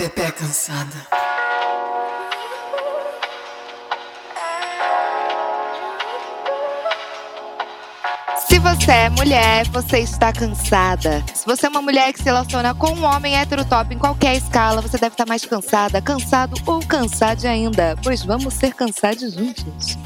Pepe 0.00 0.32
cansada. 0.32 0.96
Se 8.48 8.58
você 8.58 8.92
é 8.92 9.10
mulher, 9.10 9.68
você 9.68 9.98
está 9.98 10.32
cansada. 10.32 11.22
Se 11.34 11.44
você 11.44 11.66
é 11.66 11.68
uma 11.68 11.82
mulher 11.82 12.14
que 12.14 12.20
se 12.20 12.24
relaciona 12.24 12.74
com 12.74 12.92
um 12.92 13.04
homem 13.04 13.36
hétero 13.36 13.62
top 13.62 13.94
em 13.94 13.98
qualquer 13.98 14.36
escala, 14.36 14.80
você 14.80 14.96
deve 14.96 15.12
estar 15.12 15.26
mais 15.28 15.44
cansada, 15.44 16.00
cansado 16.00 16.56
ou 16.64 16.80
cansade 16.80 17.46
ainda. 17.46 17.94
Pois 18.02 18.24
vamos 18.24 18.54
ser 18.54 18.72
cansados 18.72 19.34
juntos. 19.34 19.98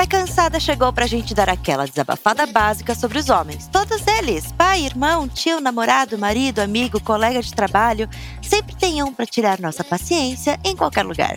Pepe 0.00 0.16
Cansada 0.16 0.58
chegou 0.58 0.90
pra 0.94 1.06
gente 1.06 1.34
dar 1.34 1.50
aquela 1.50 1.84
desabafada 1.84 2.46
básica 2.46 2.94
sobre 2.94 3.18
os 3.18 3.28
homens. 3.28 3.68
Todos 3.68 4.06
eles, 4.06 4.50
pai, 4.50 4.86
irmão, 4.86 5.28
tio, 5.28 5.60
namorado, 5.60 6.16
marido, 6.16 6.60
amigo, 6.60 6.98
colega 7.02 7.42
de 7.42 7.52
trabalho, 7.52 8.08
sempre 8.40 8.74
tem 8.74 9.02
um 9.02 9.12
pra 9.12 9.26
tirar 9.26 9.60
nossa 9.60 9.84
paciência 9.84 10.58
em 10.64 10.74
qualquer 10.74 11.04
lugar. 11.04 11.36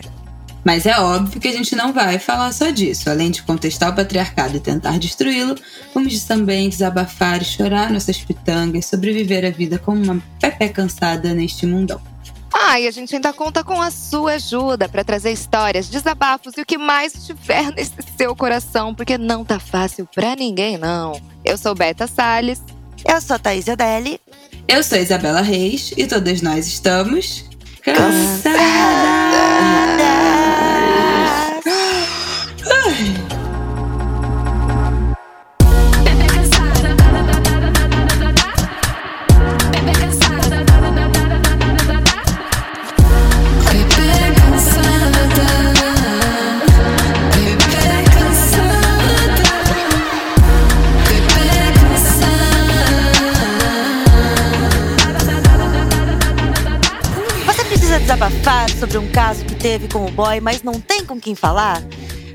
Mas 0.64 0.86
é 0.86 0.98
óbvio 0.98 1.38
que 1.38 1.48
a 1.48 1.52
gente 1.52 1.76
não 1.76 1.92
vai 1.92 2.18
falar 2.18 2.50
só 2.52 2.70
disso. 2.70 3.10
Além 3.10 3.30
de 3.30 3.42
contestar 3.42 3.90
o 3.92 3.96
patriarcado 3.96 4.56
e 4.56 4.60
tentar 4.60 4.98
destruí-lo, 4.98 5.56
vamos 5.92 6.24
também 6.24 6.70
desabafar 6.70 7.42
e 7.42 7.44
chorar 7.44 7.90
nossas 7.90 8.16
pitangas, 8.16 8.86
sobreviver 8.86 9.44
a 9.44 9.50
vida 9.50 9.78
como 9.78 10.02
uma 10.02 10.22
Pepe 10.40 10.70
cansada 10.70 11.34
neste 11.34 11.66
mundão. 11.66 12.13
Ah, 12.56 12.78
e 12.78 12.86
a 12.86 12.90
gente 12.92 13.14
ainda 13.16 13.32
conta 13.32 13.64
com 13.64 13.82
a 13.82 13.90
sua 13.90 14.34
ajuda 14.34 14.88
para 14.88 15.02
trazer 15.02 15.32
histórias, 15.32 15.88
desabafos 15.88 16.54
e 16.56 16.60
o 16.60 16.66
que 16.66 16.78
mais 16.78 17.12
tiver 17.26 17.72
nesse 17.74 17.94
seu 18.16 18.34
coração, 18.36 18.94
porque 18.94 19.18
não 19.18 19.44
tá 19.44 19.58
fácil 19.58 20.08
pra 20.14 20.36
ninguém, 20.36 20.78
não. 20.78 21.20
Eu 21.44 21.58
sou 21.58 21.74
Beta 21.74 22.06
Salles. 22.06 22.62
Eu 23.04 23.20
sou 23.20 23.38
Thaís 23.38 23.68
Adelli. 23.68 24.20
Eu 24.68 24.82
sou 24.82 24.96
Isabela 24.96 25.42
Reis 25.42 25.92
e 25.96 26.06
todas 26.06 26.40
nós 26.40 26.66
estamos 26.66 27.44
cansadas. 27.82 28.42
Pepe 28.42 30.03
sobre 58.84 58.98
um 58.98 59.10
caso 59.10 59.46
que 59.46 59.54
teve 59.54 59.88
com 59.88 60.04
o 60.04 60.10
boy, 60.10 60.40
mas 60.40 60.62
não 60.62 60.78
tem 60.78 61.06
com 61.06 61.18
quem 61.18 61.34
falar? 61.34 61.82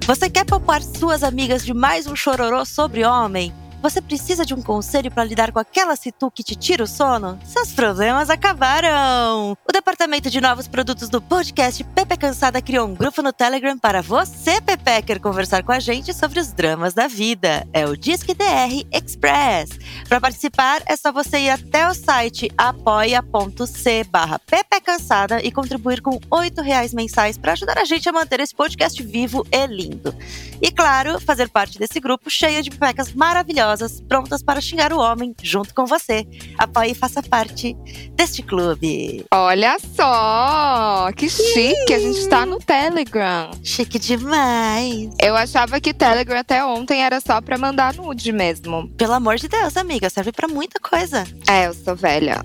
Você 0.07 0.27
quer 0.27 0.43
poupar 0.45 0.81
suas 0.81 1.21
amigas 1.21 1.63
de 1.63 1.75
mais 1.75 2.07
um 2.07 2.15
chororô 2.15 2.65
sobre 2.65 3.05
homem? 3.05 3.53
Você 3.81 4.01
precisa 4.01 4.45
de 4.45 4.53
um 4.53 4.61
conselho 4.61 5.09
para 5.09 5.23
lidar 5.23 5.53
com 5.53 5.59
aquela 5.59 5.95
situ 5.95 6.29
que 6.29 6.43
te 6.43 6.53
tira 6.53 6.83
o 6.83 6.87
sono? 6.87 7.39
Seus 7.45 7.71
problemas 7.71 8.29
acabaram! 8.29 9.57
O 9.67 9.71
departamento 9.71 10.29
de 10.29 10.41
novos 10.41 10.67
produtos 10.67 11.07
do 11.07 11.21
podcast 11.21 11.81
Pepe 11.83 12.17
Cansada 12.17 12.61
criou 12.61 12.85
um 12.87 12.93
grupo 12.93 13.21
no 13.21 13.31
Telegram 13.31 13.77
para 13.79 14.01
você, 14.01 14.59
Pepecker, 14.59 15.21
conversar 15.21 15.63
com 15.63 15.71
a 15.71 15.79
gente 15.79 16.13
sobre 16.13 16.41
os 16.41 16.51
dramas 16.51 16.93
da 16.93 17.07
vida. 17.07 17.65
É 17.71 17.85
o 17.85 17.95
Disque 17.95 18.33
DR 18.33 18.85
Express. 18.91 19.69
Para 20.09 20.19
participar, 20.19 20.81
é 20.85 20.97
só 20.97 21.11
você 21.13 21.39
ir 21.39 21.49
até 21.49 21.87
o 21.87 21.93
site 21.93 22.51
apoia.c 22.57 24.03
barra 24.11 24.41
Cansada 24.89 25.39
e 25.43 25.51
contribuir 25.51 26.01
com 26.01 26.15
R$ 26.15 26.61
reais 26.63 26.93
mensais 26.93 27.37
para 27.37 27.51
ajudar 27.51 27.77
a 27.77 27.85
gente 27.85 28.09
a 28.09 28.11
manter 28.11 28.39
esse 28.39 28.55
podcast 28.55 29.01
vivo 29.03 29.45
e 29.51 29.67
lindo. 29.67 30.15
E 30.61 30.71
claro, 30.71 31.19
fazer 31.19 31.47
parte 31.49 31.77
desse 31.77 31.99
grupo 31.99 32.29
cheio 32.29 32.63
de 32.63 32.71
pepecas 32.71 33.13
maravilhosas, 33.13 33.68
prontas 34.07 34.41
para 34.43 34.61
xingar 34.61 34.91
o 34.93 34.99
homem 34.99 35.33
junto 35.41 35.73
com 35.73 35.85
você. 35.85 36.25
Apoie 36.57 36.91
e 36.91 36.95
faça 36.95 37.21
parte 37.21 37.75
deste 38.13 38.41
clube. 38.41 39.25
Olha 39.31 39.77
só, 39.95 41.11
que 41.15 41.29
chique, 41.29 41.93
a 41.93 41.99
gente 41.99 42.27
tá 42.27 42.45
no 42.45 42.57
Telegram. 42.59 43.51
Chique 43.63 43.99
demais. 43.99 45.09
Eu 45.21 45.35
achava 45.35 45.79
que 45.79 45.93
Telegram 45.93 46.39
até 46.39 46.63
ontem 46.63 47.03
era 47.03 47.19
só 47.19 47.41
pra 47.41 47.57
mandar 47.57 47.93
nude 47.95 48.31
mesmo. 48.31 48.89
Pelo 48.97 49.13
amor 49.13 49.37
de 49.37 49.47
Deus, 49.47 49.77
amiga, 49.77 50.09
serve 50.09 50.31
pra 50.31 50.47
muita 50.47 50.79
coisa. 50.79 51.25
É, 51.47 51.67
eu 51.67 51.73
sou 51.73 51.95
velha. 51.95 52.43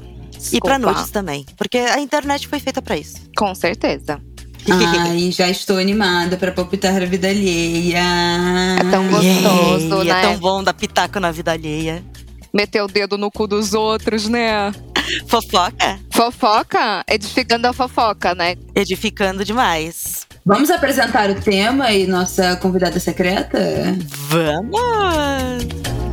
E 0.53 0.61
pra 0.61 0.77
Desculpa. 0.77 0.79
nudes 0.79 1.11
também, 1.11 1.47
porque 1.57 1.79
a 1.79 1.99
internet 2.01 2.47
foi 2.47 2.61
feita 2.61 2.83
pra 2.83 2.97
isso. 2.97 3.17
Com 3.37 3.55
certeza. 3.55 4.21
Ai, 4.71 5.31
já 5.33 5.49
estou 5.49 5.79
animada 5.79 6.37
para 6.37 6.53
palpitar 6.53 7.03
a 7.03 7.07
vida 7.07 7.29
alheia. 7.29 8.03
É 8.81 8.91
tão 8.91 9.09
gostoso, 9.09 10.03
Yay, 10.03 10.05
né? 10.05 10.21
É 10.21 10.23
tão 10.23 10.37
bom 10.39 10.63
dar 10.63 10.75
pitaco 10.75 11.21
na 11.21 11.31
vida 11.31 11.53
alheia. 11.53 12.05
Meter 12.53 12.83
o 12.83 12.87
dedo 12.87 13.19
no 13.19 13.31
cu 13.31 13.47
dos 13.47 13.75
outros, 13.75 14.29
né? 14.29 14.73
Fofoca? 15.27 15.99
Fofoca, 16.11 17.05
edificando 17.09 17.67
a 17.67 17.73
fofoca, 17.73 18.35
né? 18.35 18.57
Edificando 18.75 19.45
demais. 19.45 20.27
Vamos 20.47 20.71
apresentar 20.71 21.31
o 21.31 21.35
tema 21.35 21.93
e 21.93 22.07
nossa 22.07 22.57
convidada 22.57 23.01
secreta? 23.01 23.59
Vamos! 24.29 26.04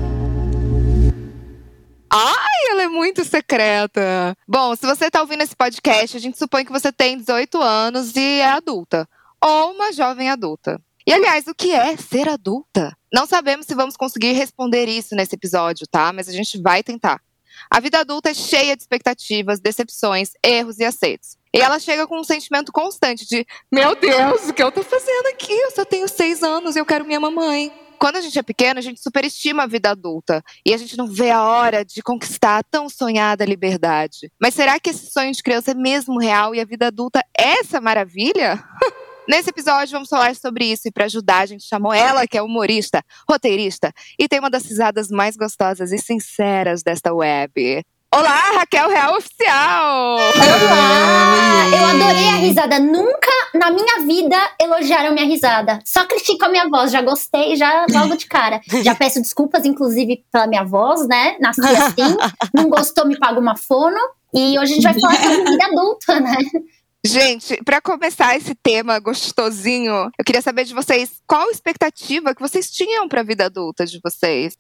Ai, 2.14 2.72
ela 2.72 2.84
é 2.84 2.88
muito 2.90 3.24
secreta. 3.24 4.36
Bom, 4.46 4.76
se 4.76 4.86
você 4.86 5.10
tá 5.10 5.22
ouvindo 5.22 5.44
esse 5.44 5.56
podcast, 5.56 6.18
a 6.18 6.20
gente 6.20 6.38
supõe 6.38 6.66
que 6.66 6.72
você 6.72 6.92
tem 6.92 7.18
18 7.18 7.62
anos 7.62 8.14
e 8.18 8.40
é 8.40 8.50
adulta. 8.52 9.08
Ou 9.42 9.72
uma 9.72 9.94
jovem 9.94 10.30
adulta. 10.30 10.82
E, 11.08 11.14
aliás, 11.14 11.48
o 11.48 11.56
que 11.56 11.72
é 11.72 11.96
ser 11.96 12.28
adulta? 12.28 12.96
Não 13.14 13.26
sabemos 13.26 13.66
se 13.66 13.74
vamos 13.74 13.96
conseguir 13.96 14.34
responder 14.34 14.90
isso 14.90 15.16
nesse 15.16 15.36
episódio, 15.36 15.88
tá? 15.90 16.12
Mas 16.12 16.28
a 16.28 16.34
gente 16.34 16.62
vai 16.62 16.84
tentar. 16.84 17.22
A 17.70 17.80
vida 17.80 18.00
adulta 18.00 18.30
é 18.30 18.34
cheia 18.34 18.76
de 18.76 18.84
expectativas, 18.84 19.62
decepções, 19.62 20.32
erros 20.44 20.80
e 20.80 20.84
acertos. 20.84 21.38
E 21.54 21.62
ela 21.62 21.80
chega 21.80 22.08
com 22.08 22.20
um 22.20 22.24
sentimento 22.24 22.74
constante 22.74 23.26
de: 23.26 23.46
Meu 23.72 23.96
Deus, 23.96 24.50
o 24.50 24.54
que 24.54 24.62
eu 24.62 24.72
tô 24.72 24.84
fazendo 24.84 25.28
aqui? 25.28 25.54
Eu 25.54 25.72
só 25.72 25.86
tenho 25.86 26.08
seis 26.08 26.44
anos 26.44 26.76
e 26.76 26.80
eu 26.80 26.86
quero 26.86 27.06
minha 27.06 27.20
mamãe. 27.20 27.72
Quando 28.02 28.16
a 28.16 28.22
gente 28.22 28.40
é 28.40 28.42
pequeno, 28.42 28.80
a 28.80 28.82
gente 28.82 29.00
superestima 29.00 29.62
a 29.62 29.68
vida 29.68 29.92
adulta 29.92 30.44
e 30.66 30.74
a 30.74 30.78
gente 30.78 30.98
não 30.98 31.06
vê 31.06 31.30
a 31.30 31.44
hora 31.44 31.86
de 31.86 32.02
conquistar 32.02 32.58
a 32.58 32.64
tão 32.64 32.90
sonhada 32.90 33.46
liberdade. 33.46 34.32
Mas 34.42 34.56
será 34.56 34.80
que 34.80 34.90
esse 34.90 35.12
sonho 35.12 35.32
de 35.32 35.44
criança 35.44 35.70
é 35.70 35.76
mesmo 35.76 36.18
real 36.18 36.56
e 36.56 36.60
a 36.60 36.66
vida 36.66 36.88
adulta 36.88 37.24
é 37.38 37.60
essa 37.60 37.80
maravilha? 37.80 38.60
Nesse 39.30 39.52
episódio 39.52 39.92
vamos 39.92 40.10
falar 40.10 40.36
sobre 40.36 40.66
isso 40.66 40.88
e 40.88 40.92
para 40.92 41.06
ajudar 41.06 41.42
a 41.42 41.46
gente 41.46 41.64
chamou 41.64 41.94
ela, 41.94 42.26
que 42.26 42.36
é 42.36 42.42
humorista, 42.42 43.06
roteirista 43.30 43.94
e 44.18 44.28
tem 44.28 44.40
uma 44.40 44.50
das 44.50 44.66
risadas 44.66 45.10
mais 45.10 45.38
gostosas 45.38 45.92
e 45.92 46.00
sinceras 46.00 46.82
desta 46.82 47.14
web. 47.14 47.86
Olá, 48.14 48.52
Raquel 48.56 48.90
Real 48.90 49.16
Oficial! 49.16 50.18
Olá! 50.18 51.68
Eu 51.74 51.86
adorei 51.86 52.28
a 52.28 52.36
risada. 52.36 52.78
Nunca 52.78 53.32
na 53.54 53.72
minha 53.72 54.00
vida 54.06 54.38
elogiaram 54.60 55.14
minha 55.14 55.26
risada. 55.26 55.80
Só 55.86 56.06
criticam 56.06 56.50
a 56.50 56.52
minha 56.52 56.68
voz. 56.68 56.92
Já 56.92 57.02
gostei, 57.02 57.56
já 57.56 57.86
logo 57.90 58.18
de 58.18 58.26
cara. 58.26 58.60
Já 58.84 58.94
peço 58.96 59.22
desculpas, 59.22 59.64
inclusive, 59.64 60.26
pela 60.30 60.46
minha 60.46 60.66
voz, 60.66 61.08
né? 61.08 61.38
Nasci 61.40 61.62
assim. 61.62 62.18
Não 62.54 62.70
gostou, 62.70 63.08
me 63.08 63.18
paga 63.18 63.40
uma 63.40 63.56
fono. 63.56 63.98
E 64.34 64.60
hoje 64.60 64.74
a 64.74 64.76
gente 64.76 64.84
vai 64.84 65.00
falar 65.00 65.16
sobre 65.16 65.50
vida 65.50 65.66
adulta, 65.68 66.20
né? 66.20 66.36
Gente, 67.06 67.64
para 67.64 67.80
começar 67.80 68.36
esse 68.36 68.54
tema 68.54 69.00
gostosinho, 69.00 70.12
eu 70.20 70.26
queria 70.26 70.42
saber 70.42 70.66
de 70.66 70.74
vocês 70.74 71.22
qual 71.26 71.48
a 71.48 71.52
expectativa 71.52 72.36
que 72.36 72.42
vocês 72.42 72.70
tinham 72.70 73.08
para 73.08 73.22
a 73.22 73.24
vida 73.24 73.46
adulta 73.46 73.86
de 73.86 74.00
vocês. 74.04 74.56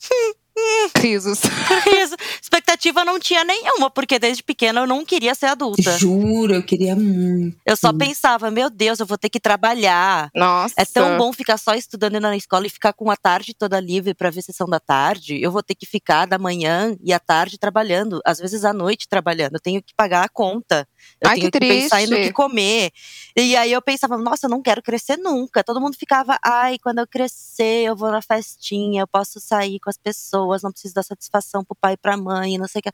Risos. 0.97 1.41
Isso. 2.03 2.15
Expectativa 2.41 3.03
não 3.05 3.19
tinha 3.19 3.43
nenhuma, 3.43 3.89
porque 3.89 4.19
desde 4.19 4.43
pequena 4.43 4.81
eu 4.81 4.87
não 4.87 5.05
queria 5.05 5.33
ser 5.35 5.47
adulta. 5.47 5.97
Juro, 5.97 6.53
eu 6.53 6.63
queria 6.63 6.95
muito. 6.95 7.57
Eu 7.65 7.75
só 7.75 7.91
pensava, 7.93 8.51
meu 8.51 8.69
Deus, 8.69 8.99
eu 8.99 9.05
vou 9.05 9.17
ter 9.17 9.29
que 9.29 9.39
trabalhar. 9.39 10.29
Nossa. 10.35 10.73
É 10.77 10.85
tão 10.85 11.17
bom 11.17 11.31
ficar 11.33 11.57
só 11.57 11.73
estudando 11.73 12.19
na 12.19 12.35
escola 12.35 12.67
e 12.67 12.69
ficar 12.69 12.93
com 12.93 13.09
a 13.09 13.15
tarde 13.15 13.53
toda 13.53 13.79
livre 13.79 14.13
para 14.13 14.29
ver 14.29 14.41
sessão 14.41 14.67
da 14.67 14.79
tarde. 14.79 15.41
Eu 15.41 15.51
vou 15.51 15.63
ter 15.63 15.75
que 15.75 15.85
ficar 15.85 16.25
da 16.25 16.37
manhã 16.37 16.95
e 17.03 17.13
à 17.13 17.19
tarde 17.19 17.57
trabalhando, 17.57 18.21
às 18.25 18.39
vezes 18.39 18.65
à 18.65 18.73
noite 18.73 19.07
trabalhando. 19.07 19.55
Eu 19.55 19.61
tenho 19.61 19.81
que 19.81 19.93
pagar 19.95 20.23
a 20.23 20.29
conta. 20.29 20.87
Eu 21.19 21.29
Ai, 21.29 21.35
tenho 21.39 21.51
que 21.51 21.59
que, 21.59 21.67
pensar 21.67 22.01
no 22.07 22.15
que 22.15 22.31
comer. 22.31 22.91
E 23.35 23.55
aí 23.55 23.71
eu 23.71 23.81
pensava, 23.81 24.17
nossa, 24.17 24.47
eu 24.47 24.49
não 24.49 24.61
quero 24.61 24.81
crescer 24.81 25.17
nunca. 25.17 25.63
Todo 25.63 25.81
mundo 25.81 25.95
ficava, 25.97 26.37
ai, 26.43 26.77
quando 26.79 26.99
eu 26.99 27.07
crescer, 27.07 27.85
eu 27.85 27.95
vou 27.95 28.11
na 28.11 28.21
festinha, 28.21 29.01
eu 29.01 29.07
posso 29.07 29.39
sair 29.39 29.79
com 29.79 29.89
as 29.89 29.97
pessoas, 29.97 30.63
não 30.63 30.71
preciso 30.71 30.93
dar 30.93 31.03
satisfação 31.03 31.63
pro 31.63 31.75
pai 31.79 31.93
e 31.93 31.97
pra 31.97 32.17
mãe, 32.17 32.57
não 32.57 32.67
sei 32.67 32.79
o 32.79 32.83
que. 32.83 32.91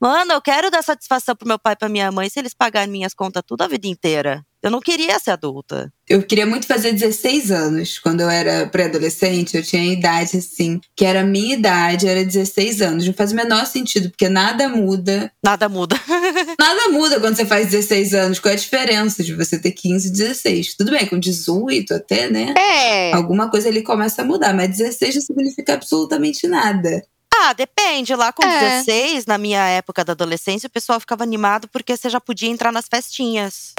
Mano, 0.00 0.32
eu 0.32 0.40
quero 0.40 0.70
dar 0.70 0.82
satisfação 0.82 1.36
pro 1.36 1.46
meu 1.46 1.58
pai 1.58 1.74
e 1.74 1.76
pra 1.76 1.88
minha 1.88 2.10
mãe 2.10 2.28
se 2.28 2.38
eles 2.38 2.54
pagarem 2.54 2.90
minhas 2.90 3.14
contas 3.14 3.42
tudo 3.46 3.62
a 3.62 3.68
vida 3.68 3.86
inteira. 3.86 4.44
Eu 4.62 4.70
não 4.70 4.80
queria 4.80 5.18
ser 5.18 5.30
adulta. 5.30 5.90
Eu 6.06 6.22
queria 6.22 6.44
muito 6.44 6.66
fazer 6.66 6.92
16 6.92 7.50
anos. 7.50 7.98
Quando 7.98 8.20
eu 8.20 8.28
era 8.28 8.66
pré-adolescente, 8.66 9.56
eu 9.56 9.62
tinha 9.62 9.80
a 9.80 9.86
idade 9.86 10.36
assim, 10.36 10.78
que 10.94 11.04
era 11.04 11.22
a 11.22 11.24
minha 11.24 11.54
idade, 11.54 12.06
era 12.06 12.22
16 12.22 12.82
anos. 12.82 13.06
Não 13.06 13.14
faz 13.14 13.32
o 13.32 13.36
menor 13.36 13.64
sentido, 13.64 14.10
porque 14.10 14.28
nada 14.28 14.68
muda. 14.68 15.32
Nada 15.42 15.68
muda. 15.68 15.98
Nada 16.58 16.88
muda 16.90 17.18
quando 17.20 17.36
você 17.36 17.46
faz 17.46 17.70
16 17.70 18.12
anos. 18.12 18.38
Qual 18.38 18.50
é 18.50 18.54
a 18.54 18.58
diferença 18.58 19.22
de 19.24 19.34
você 19.34 19.58
ter 19.58 19.70
15 19.72 20.08
e 20.08 20.12
16? 20.12 20.74
Tudo 20.76 20.90
bem, 20.90 21.06
com 21.06 21.18
18 21.18 21.94
até, 21.94 22.28
né? 22.28 22.54
É. 22.56 23.12
Alguma 23.14 23.50
coisa 23.50 23.68
ali 23.68 23.82
começa 23.82 24.20
a 24.20 24.24
mudar, 24.24 24.52
mas 24.52 24.76
16 24.76 25.14
não 25.14 25.22
significa 25.22 25.74
absolutamente 25.74 26.46
nada. 26.46 27.02
Ah, 27.34 27.54
depende. 27.54 28.14
Lá 28.14 28.32
com 28.32 28.44
É. 28.44 28.82
16, 28.82 29.24
na 29.24 29.38
minha 29.38 29.66
época 29.68 30.04
da 30.04 30.12
adolescência, 30.12 30.66
o 30.66 30.70
pessoal 30.70 31.00
ficava 31.00 31.22
animado 31.22 31.66
porque 31.68 31.96
você 31.96 32.10
já 32.10 32.20
podia 32.20 32.50
entrar 32.50 32.70
nas 32.72 32.86
festinhas. 32.86 33.72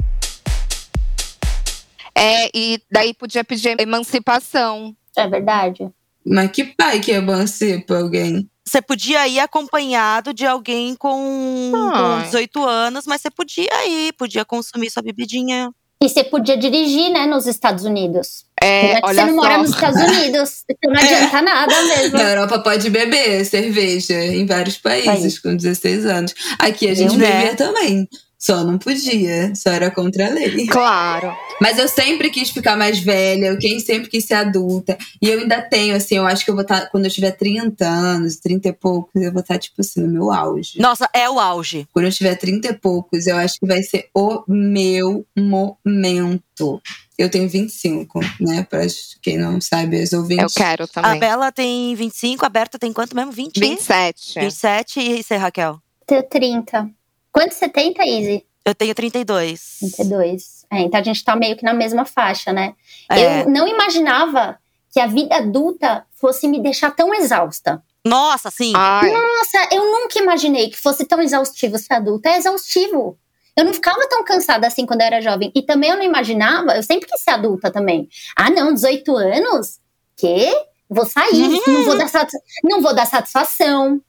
É, 2.22 2.52
e 2.54 2.80
daí 2.92 3.16
podia 3.16 3.44
pedir 3.44 3.76
emancipação. 3.80 4.96
É 5.18 5.28
verdade. 5.28 5.90
Mas 6.24 6.52
que 6.52 6.64
pai 6.64 7.00
que 7.00 7.12
emancipa 7.12 7.98
alguém? 7.98 8.48
Você 8.64 8.80
podia 8.80 9.28
ir 9.28 9.40
acompanhado 9.40 10.32
de 10.32 10.46
alguém 10.46 10.96
com, 10.96 11.72
com 11.74 11.96
Ai. 11.96 12.26
18 12.26 12.64
anos, 12.64 13.08
mas 13.08 13.22
você 13.22 13.32
podia 13.32 13.88
ir, 13.88 14.14
podia 14.14 14.46
consumir 14.46 14.92
sua 14.92 15.02
bebidinha. 15.02 15.72
E 16.04 16.08
você 16.08 16.24
podia 16.24 16.56
dirigir, 16.56 17.12
né, 17.12 17.26
nos 17.26 17.48
Estados 17.48 17.86
Unidos. 17.86 18.46
É, 18.62 19.00
olha 19.04 19.24
você 19.24 19.32
não 19.32 19.36
mora 19.36 19.56
só. 19.56 19.62
nos 19.62 19.70
Estados 19.72 20.02
Unidos. 20.02 20.64
Então 20.72 20.94
não 20.94 21.02
adianta 21.02 21.42
nada 21.42 21.84
mesmo. 21.84 22.18
Na 22.18 22.30
Europa 22.30 22.60
pode 22.60 22.90
beber 22.90 23.44
cerveja 23.46 24.14
em 24.14 24.46
vários 24.46 24.78
países 24.78 25.38
com 25.40 25.56
16 25.56 26.06
anos. 26.06 26.34
Aqui 26.60 26.88
a 26.88 26.94
gente 26.94 27.14
Eu, 27.14 27.20
né? 27.20 27.32
bebia 27.32 27.56
também. 27.56 28.08
Só 28.42 28.64
não 28.64 28.80
podia, 28.80 29.54
só 29.54 29.70
era 29.70 29.92
contra 29.92 30.26
a 30.26 30.30
lei. 30.32 30.66
Claro. 30.66 31.32
Mas 31.62 31.78
eu 31.78 31.88
sempre 31.88 32.32
quis 32.32 32.50
ficar 32.50 32.76
mais 32.76 32.98
velha, 32.98 33.46
eu 33.46 33.60
quem 33.60 33.80
sempre 33.80 34.10
quis 34.10 34.26
ser 34.26 34.34
adulta. 34.34 34.98
E 35.22 35.30
eu 35.30 35.42
ainda 35.42 35.62
tenho, 35.62 35.96
assim, 35.96 36.16
eu 36.16 36.26
acho 36.26 36.44
que 36.44 36.50
eu 36.50 36.56
vou 36.56 36.64
estar, 36.64 36.90
quando 36.90 37.06
eu 37.06 37.12
tiver 37.12 37.30
30 37.34 37.86
anos, 37.86 38.38
30 38.38 38.70
e 38.70 38.74
poucos, 38.74 39.22
eu 39.22 39.32
vou 39.32 39.42
estar, 39.42 39.60
tipo 39.60 39.80
assim, 39.82 40.02
no 40.02 40.08
meu 40.08 40.32
auge. 40.32 40.80
Nossa, 40.80 41.08
é 41.14 41.30
o 41.30 41.40
auge. 41.40 41.88
Quando 41.94 42.06
eu 42.06 42.12
tiver 42.12 42.34
30 42.34 42.70
e 42.70 42.74
poucos, 42.74 43.28
eu 43.28 43.38
acho 43.38 43.60
que 43.60 43.68
vai 43.68 43.84
ser 43.84 44.10
o 44.12 44.44
meu 44.48 45.24
momento. 45.38 46.82
Eu 47.20 47.30
tenho 47.30 47.48
25, 47.48 48.20
né? 48.40 48.66
Pra 48.68 48.82
quem 49.22 49.38
não 49.38 49.62
sabe, 49.62 50.02
os 50.02 50.14
ouvintes. 50.14 50.56
Eu 50.56 50.64
quero 50.64 50.86
A 50.86 50.88
também. 50.88 51.20
Bela 51.20 51.52
tem 51.52 51.94
25, 51.94 52.44
a 52.44 52.50
Berta 52.50 52.80
tem 52.80 52.92
quanto 52.92 53.16
mesmo? 53.16 53.32
20? 53.32 53.60
27. 53.60 54.40
27 54.40 55.00
e 55.00 55.22
você, 55.22 55.36
Raquel? 55.36 55.80
Tenho 56.08 56.24
30. 56.24 56.90
Quanto 57.32 57.54
você 57.54 57.70
tem, 57.70 57.94
Thaís? 57.94 58.42
Eu 58.64 58.76
tenho 58.76 58.94
32. 58.94 59.78
32. 59.80 60.66
É, 60.72 60.82
então 60.82 61.00
a 61.00 61.04
gente 61.04 61.24
tá 61.24 61.36
meio 61.36 61.58
que 61.58 61.64
na 61.64 61.74
mesma 61.74 62.06
faixa, 62.06 62.54
né? 62.54 62.76
É. 63.10 63.42
Eu 63.42 63.50
não 63.50 63.68
imaginava 63.68 64.58
que 64.92 65.00
a 65.00 65.08
vida 65.08 65.36
adulta 65.36 66.06
fosse 66.14 66.48
me 66.48 66.62
deixar 66.62 66.92
tão 66.92 67.14
exausta. 67.14 67.82
Nossa, 68.06 68.50
sim. 68.52 68.74
Ai, 68.76 69.12
Nossa, 69.12 69.76
eu 69.76 69.86
nunca 69.86 70.20
imaginei 70.20 70.70
que 70.70 70.78
fosse 70.78 71.06
tão 71.06 71.22
exaustivo 71.22 71.78
ser 71.78 71.94
adulta. 71.94 72.30
É 72.30 72.38
exaustivo. 72.38 73.18
Eu 73.56 73.66
não 73.66 73.74
ficava 73.74 74.08
tão 74.08 74.24
cansada 74.24 74.68
assim 74.68 74.86
quando 74.86 75.02
eu 75.02 75.08
era 75.08 75.22
jovem. 75.22 75.52
E 75.54 75.62
também 75.62 75.90
eu 75.90 75.98
não 75.98 76.04
imaginava, 76.04 76.76
eu 76.76 76.84
sempre 76.84 77.08
quis 77.08 77.22
ser 77.22 77.32
adulta 77.32 77.72
também. 77.72 78.08
Ah, 78.36 78.50
não, 78.50 78.74
18 78.74 79.16
anos? 79.16 79.80
Quê? 80.16 80.52
Vou 80.90 81.06
sair, 81.06 81.48
não, 81.68 81.86
vou 81.86 81.98
dar 81.98 82.28
não 82.64 82.82
vou 82.82 82.94
dar 82.94 83.06
satisfação. 83.06 84.02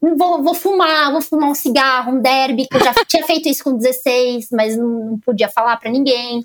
Vou, 0.00 0.42
vou 0.42 0.54
fumar, 0.54 1.12
vou 1.12 1.20
fumar 1.20 1.50
um 1.50 1.54
cigarro, 1.54 2.12
um 2.12 2.22
derby, 2.22 2.66
que 2.66 2.76
eu 2.76 2.82
já 2.82 2.94
tinha 3.06 3.26
feito 3.26 3.48
isso 3.48 3.62
com 3.62 3.76
16, 3.76 4.48
mas 4.52 4.76
não, 4.76 4.88
não 5.10 5.18
podia 5.18 5.48
falar 5.48 5.76
pra 5.76 5.90
ninguém. 5.90 6.42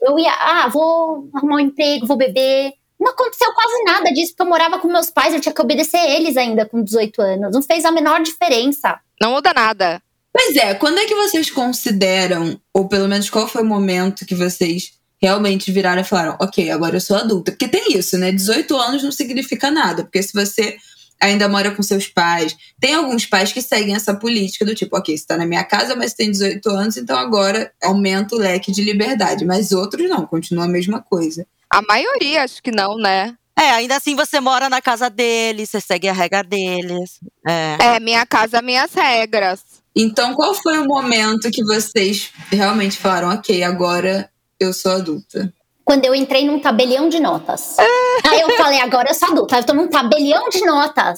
Eu 0.00 0.18
ia, 0.18 0.32
ah, 0.32 0.68
vou 0.68 1.28
arrumar 1.34 1.56
um 1.56 1.60
emprego, 1.60 2.06
vou 2.06 2.16
beber. 2.16 2.72
Não 2.98 3.12
aconteceu 3.12 3.52
quase 3.52 3.84
nada 3.84 4.10
disso, 4.12 4.32
porque 4.32 4.42
eu 4.42 4.48
morava 4.48 4.78
com 4.78 4.88
meus 4.88 5.10
pais, 5.10 5.34
eu 5.34 5.40
tinha 5.40 5.54
que 5.54 5.60
obedecer 5.60 5.98
eles 5.98 6.36
ainda 6.36 6.64
com 6.64 6.82
18 6.82 7.20
anos. 7.20 7.54
Não 7.54 7.62
fez 7.62 7.84
a 7.84 7.90
menor 7.90 8.22
diferença. 8.22 8.98
não 9.20 9.32
muda 9.32 9.52
nada. 9.52 10.00
Pois 10.32 10.56
é, 10.56 10.74
quando 10.74 10.98
é 10.98 11.04
que 11.04 11.14
vocês 11.14 11.50
consideram, 11.50 12.58
ou 12.72 12.88
pelo 12.88 13.06
menos 13.06 13.30
qual 13.30 13.46
foi 13.46 13.62
o 13.62 13.66
momento 13.66 14.26
que 14.26 14.34
vocês 14.34 14.94
realmente 15.22 15.70
viraram 15.70 16.00
e 16.00 16.04
falaram, 16.04 16.36
ok, 16.40 16.70
agora 16.70 16.96
eu 16.96 17.00
sou 17.00 17.16
adulta? 17.16 17.52
Porque 17.52 17.68
tem 17.68 17.96
isso, 17.96 18.18
né? 18.18 18.32
18 18.32 18.76
anos 18.76 19.02
não 19.02 19.12
significa 19.12 19.70
nada, 19.70 20.02
porque 20.02 20.22
se 20.22 20.32
você 20.32 20.76
ainda 21.20 21.48
mora 21.48 21.70
com 21.70 21.82
seus 21.82 22.06
pais, 22.06 22.56
tem 22.80 22.94
alguns 22.94 23.26
pais 23.26 23.52
que 23.52 23.62
seguem 23.62 23.94
essa 23.94 24.14
política 24.14 24.64
do 24.64 24.74
tipo, 24.74 24.96
ok, 24.96 25.16
você 25.16 25.26
tá 25.26 25.36
na 25.36 25.46
minha 25.46 25.64
casa, 25.64 25.96
mas 25.96 26.14
tem 26.14 26.30
18 26.30 26.68
anos, 26.70 26.96
então 26.96 27.16
agora 27.16 27.72
aumenta 27.82 28.34
o 28.34 28.38
leque 28.38 28.70
de 28.70 28.82
liberdade. 28.82 29.44
Mas 29.44 29.72
outros 29.72 30.08
não, 30.08 30.26
continua 30.26 30.64
a 30.64 30.68
mesma 30.68 31.00
coisa. 31.00 31.46
A 31.70 31.82
maioria, 31.82 32.44
acho 32.44 32.62
que 32.62 32.70
não, 32.70 32.96
né? 32.96 33.34
É, 33.56 33.70
ainda 33.70 33.96
assim 33.96 34.16
você 34.16 34.40
mora 34.40 34.68
na 34.68 34.82
casa 34.82 35.08
deles, 35.08 35.70
você 35.70 35.80
segue 35.80 36.08
a 36.08 36.12
regra 36.12 36.42
deles. 36.42 37.20
É. 37.46 37.96
É, 37.96 38.00
minha 38.00 38.26
casa, 38.26 38.60
minhas 38.60 38.92
regras. 38.92 39.62
Então, 39.96 40.34
qual 40.34 40.54
foi 40.54 40.78
o 40.78 40.86
momento 40.86 41.50
que 41.50 41.62
vocês 41.62 42.32
realmente 42.50 42.98
falaram, 42.98 43.28
ok, 43.28 43.62
agora 43.62 44.28
eu 44.58 44.72
sou 44.72 44.92
adulta? 44.92 45.52
Quando 45.84 46.04
eu 46.06 46.14
entrei 46.14 46.46
num 46.46 46.58
tabelião 46.58 47.08
de 47.08 47.20
notas. 47.20 47.76
Aí 48.26 48.40
eu 48.40 48.50
falei, 48.56 48.80
agora 48.80 49.10
eu 49.10 49.14
sou 49.14 49.28
adulta. 49.28 49.58
Eu 49.58 49.64
tô 49.64 49.74
num 49.74 49.88
tabelião 49.88 50.48
de 50.48 50.64
notas. 50.64 51.14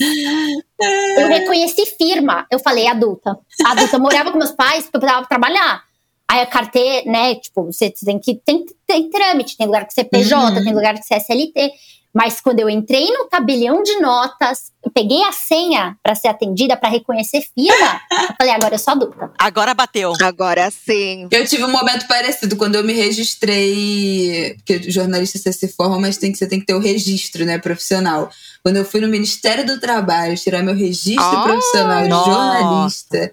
Eu 1.19 1.29
reconheci 1.29 1.87
firma. 1.97 2.47
Eu 2.51 2.59
falei, 2.59 2.87
adulta. 2.89 3.39
Adulta. 3.65 3.97
Eu 3.97 4.01
morava 4.01 4.33
com 4.33 4.39
meus 4.39 4.51
pais 4.53 4.85
porque 4.85 4.97
eu 4.97 5.01
precisava 5.01 5.27
trabalhar. 5.27 5.83
Aí 6.29 6.41
a 6.41 6.47
carteira, 6.47 7.09
né? 7.09 7.37
Tipo, 7.37 7.65
você 7.67 7.93
tem 8.05 8.19
que. 8.19 8.35
Tem, 8.45 8.65
tem 8.85 9.09
trâmite, 9.09 9.57
tem 9.57 9.67
lugar 9.67 9.87
que 9.87 9.95
você 9.95 10.01
é 10.01 10.05
PJ, 10.05 10.35
Uhum. 10.59 10.65
tem 10.65 10.75
lugar 10.75 10.95
que 10.95 11.03
você 11.05 11.15
é 11.15 11.19
SLT. 11.19 11.71
Mas 12.17 12.41
quando 12.41 12.61
eu 12.61 12.71
entrei 12.71 13.11
no 13.13 13.27
tabelião 13.27 13.83
de 13.83 14.01
notas, 14.01 14.73
eu 14.83 14.91
peguei 14.91 15.23
a 15.25 15.33
senha 15.33 15.99
pra 16.03 16.15
ser 16.15 16.29
atendida, 16.29 16.75
pra 16.75 16.89
reconhecer 16.89 17.43
firma, 17.55 18.01
eu 18.11 18.35
falei, 18.39 18.55
agora 18.55 18.75
eu 18.75 18.79
sou 18.79 18.93
adulta. 18.93 19.31
Agora 19.39 19.75
bateu. 19.75 20.15
Agora 20.23 20.71
sim. 20.71 21.29
Eu 21.31 21.47
tive 21.47 21.65
um 21.65 21.71
momento 21.71 22.09
parecido 22.09 22.57
quando 22.57 22.77
eu 22.77 22.83
me 22.83 22.95
registrei, 22.95 24.55
porque 24.57 24.91
jornalista 24.91 25.39
você 25.39 25.53
se 25.53 25.69
forma, 25.69 26.01
mas 26.01 26.17
tem 26.17 26.33
que, 26.33 26.39
você 26.39 26.47
tem 26.47 26.59
que 26.59 26.65
ter 26.65 26.75
o 26.75 26.81
registro, 26.81 27.45
né, 27.45 27.59
profissional. 27.59 28.31
Quando 28.62 28.79
eu 28.79 28.85
fui 28.87 29.03
no 29.03 29.09
Ministério 29.09 29.67
do 29.67 29.79
Trabalho 29.79 30.39
tirar 30.39 30.62
meu 30.62 30.75
registro 30.75 31.23
Ah, 31.23 31.43
profissional 31.43 32.03
de 32.05 32.09
nossa. 32.09 32.31
jornalista 32.31 33.33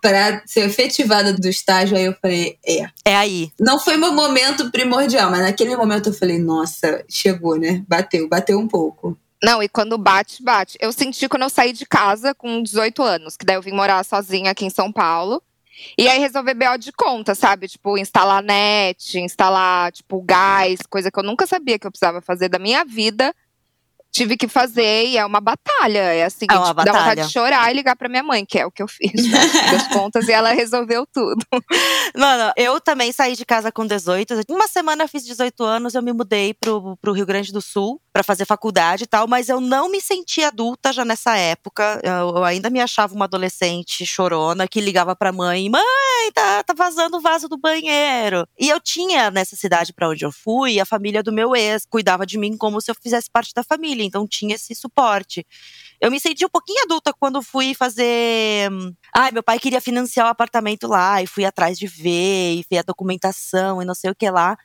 para 0.00 0.42
ser 0.46 0.60
efetivada 0.60 1.32
do 1.32 1.48
estágio, 1.48 1.96
aí 1.96 2.04
eu 2.04 2.14
falei, 2.20 2.58
é. 2.66 2.86
É 3.04 3.16
aí. 3.16 3.50
Não 3.58 3.78
foi 3.78 3.96
meu 3.96 4.12
momento 4.12 4.70
primordial, 4.70 5.30
mas 5.30 5.40
naquele 5.40 5.76
momento 5.76 6.10
eu 6.10 6.14
falei, 6.14 6.38
nossa, 6.38 7.04
chegou, 7.08 7.56
né? 7.56 7.84
Bateu, 7.88 8.28
bateu 8.28 8.58
um 8.58 8.68
pouco. 8.68 9.18
Não, 9.42 9.62
e 9.62 9.68
quando 9.68 9.96
bate, 9.96 10.42
bate. 10.42 10.76
Eu 10.80 10.92
senti 10.92 11.28
quando 11.28 11.42
eu 11.42 11.50
saí 11.50 11.72
de 11.72 11.86
casa 11.86 12.34
com 12.34 12.62
18 12.62 13.02
anos, 13.02 13.36
que 13.36 13.46
daí 13.46 13.56
eu 13.56 13.62
vim 13.62 13.72
morar 13.72 14.04
sozinha 14.04 14.50
aqui 14.50 14.66
em 14.66 14.70
São 14.70 14.92
Paulo. 14.92 15.42
E 15.96 16.06
aí 16.08 16.18
resolver 16.18 16.52
BO 16.52 16.76
de 16.78 16.92
conta, 16.92 17.34
sabe? 17.34 17.66
Tipo, 17.66 17.96
instalar 17.96 18.42
net, 18.42 19.18
instalar, 19.18 19.90
tipo, 19.92 20.20
gás, 20.20 20.80
coisa 20.88 21.10
que 21.10 21.18
eu 21.18 21.22
nunca 21.22 21.46
sabia 21.46 21.78
que 21.78 21.86
eu 21.86 21.90
precisava 21.90 22.20
fazer 22.20 22.50
da 22.50 22.58
minha 22.58 22.84
vida. 22.84 23.34
Tive 24.12 24.36
que 24.36 24.48
fazer 24.48 25.06
e 25.06 25.16
é 25.16 25.24
uma 25.24 25.40
batalha. 25.40 25.98
É 25.98 26.24
assim, 26.24 26.46
É 26.50 26.54
uma 26.54 26.66
tipo, 26.68 26.74
dá 26.84 26.92
vontade 26.92 27.04
batalha. 27.04 27.26
de 27.26 27.32
chorar 27.32 27.70
e 27.70 27.74
ligar 27.74 27.96
pra 27.96 28.08
minha 28.08 28.22
mãe, 28.22 28.44
que 28.44 28.58
é 28.58 28.66
o 28.66 28.70
que 28.70 28.82
eu 28.82 28.88
fiz. 28.88 29.30
Das 29.30 29.86
contas, 29.94 30.28
e 30.28 30.32
ela 30.32 30.52
resolveu 30.52 31.06
tudo. 31.12 31.44
Mano, 32.16 32.52
eu 32.56 32.80
também 32.80 33.12
saí 33.12 33.36
de 33.36 33.44
casa 33.44 33.70
com 33.70 33.86
18. 33.86 34.42
Uma 34.48 34.66
semana 34.68 35.04
eu 35.04 35.08
fiz 35.08 35.24
18 35.24 35.62
anos, 35.62 35.94
eu 35.94 36.02
me 36.02 36.12
mudei 36.12 36.54
pro, 36.54 36.96
pro 37.00 37.12
Rio 37.12 37.26
Grande 37.26 37.52
do 37.52 37.62
Sul 37.62 38.00
pra 38.12 38.22
fazer 38.24 38.44
faculdade 38.44 39.04
e 39.04 39.06
tal, 39.06 39.28
mas 39.28 39.48
eu 39.48 39.60
não 39.60 39.88
me 39.88 40.00
senti 40.00 40.42
adulta 40.42 40.92
já 40.92 41.04
nessa 41.04 41.36
época. 41.36 42.00
Eu, 42.02 42.36
eu 42.38 42.44
ainda 42.44 42.68
me 42.68 42.80
achava 42.80 43.14
uma 43.14 43.26
adolescente 43.26 44.04
chorona 44.04 44.66
que 44.66 44.80
ligava 44.80 45.14
pra 45.14 45.30
mãe: 45.32 45.68
mãe, 45.70 45.82
tá, 46.34 46.64
tá 46.64 46.74
vazando 46.76 47.16
o 47.18 47.20
vaso 47.20 47.48
do 47.48 47.56
banheiro. 47.56 48.46
E 48.58 48.68
eu 48.68 48.80
tinha 48.80 49.30
nessa 49.30 49.54
cidade 49.56 49.92
pra 49.92 50.08
onde 50.08 50.24
eu 50.24 50.32
fui, 50.32 50.80
a 50.80 50.84
família 50.84 51.22
do 51.22 51.32
meu 51.32 51.54
ex 51.54 51.86
cuidava 51.88 52.26
de 52.26 52.36
mim 52.38 52.56
como 52.56 52.80
se 52.80 52.90
eu 52.90 52.94
fizesse 53.00 53.28
parte 53.32 53.52
da 53.54 53.62
família, 53.62 53.99
então 54.02 54.26
tinha 54.26 54.54
esse 54.54 54.74
suporte. 54.74 55.46
Eu 56.00 56.10
me 56.10 56.18
senti 56.18 56.44
um 56.44 56.48
pouquinho 56.48 56.82
adulta 56.84 57.12
quando 57.12 57.42
fui 57.42 57.74
fazer. 57.74 58.70
Ai, 59.14 59.30
meu 59.32 59.42
pai 59.42 59.58
queria 59.58 59.80
financiar 59.80 60.26
o 60.26 60.30
apartamento 60.30 60.86
lá 60.86 61.22
e 61.22 61.26
fui 61.26 61.44
atrás 61.44 61.78
de 61.78 61.86
ver 61.86 62.54
e 62.54 62.64
ver 62.70 62.78
a 62.78 62.82
documentação 62.82 63.82
e 63.82 63.84
não 63.84 63.94
sei 63.94 64.10
o 64.10 64.14
que 64.14 64.30
lá. 64.30 64.56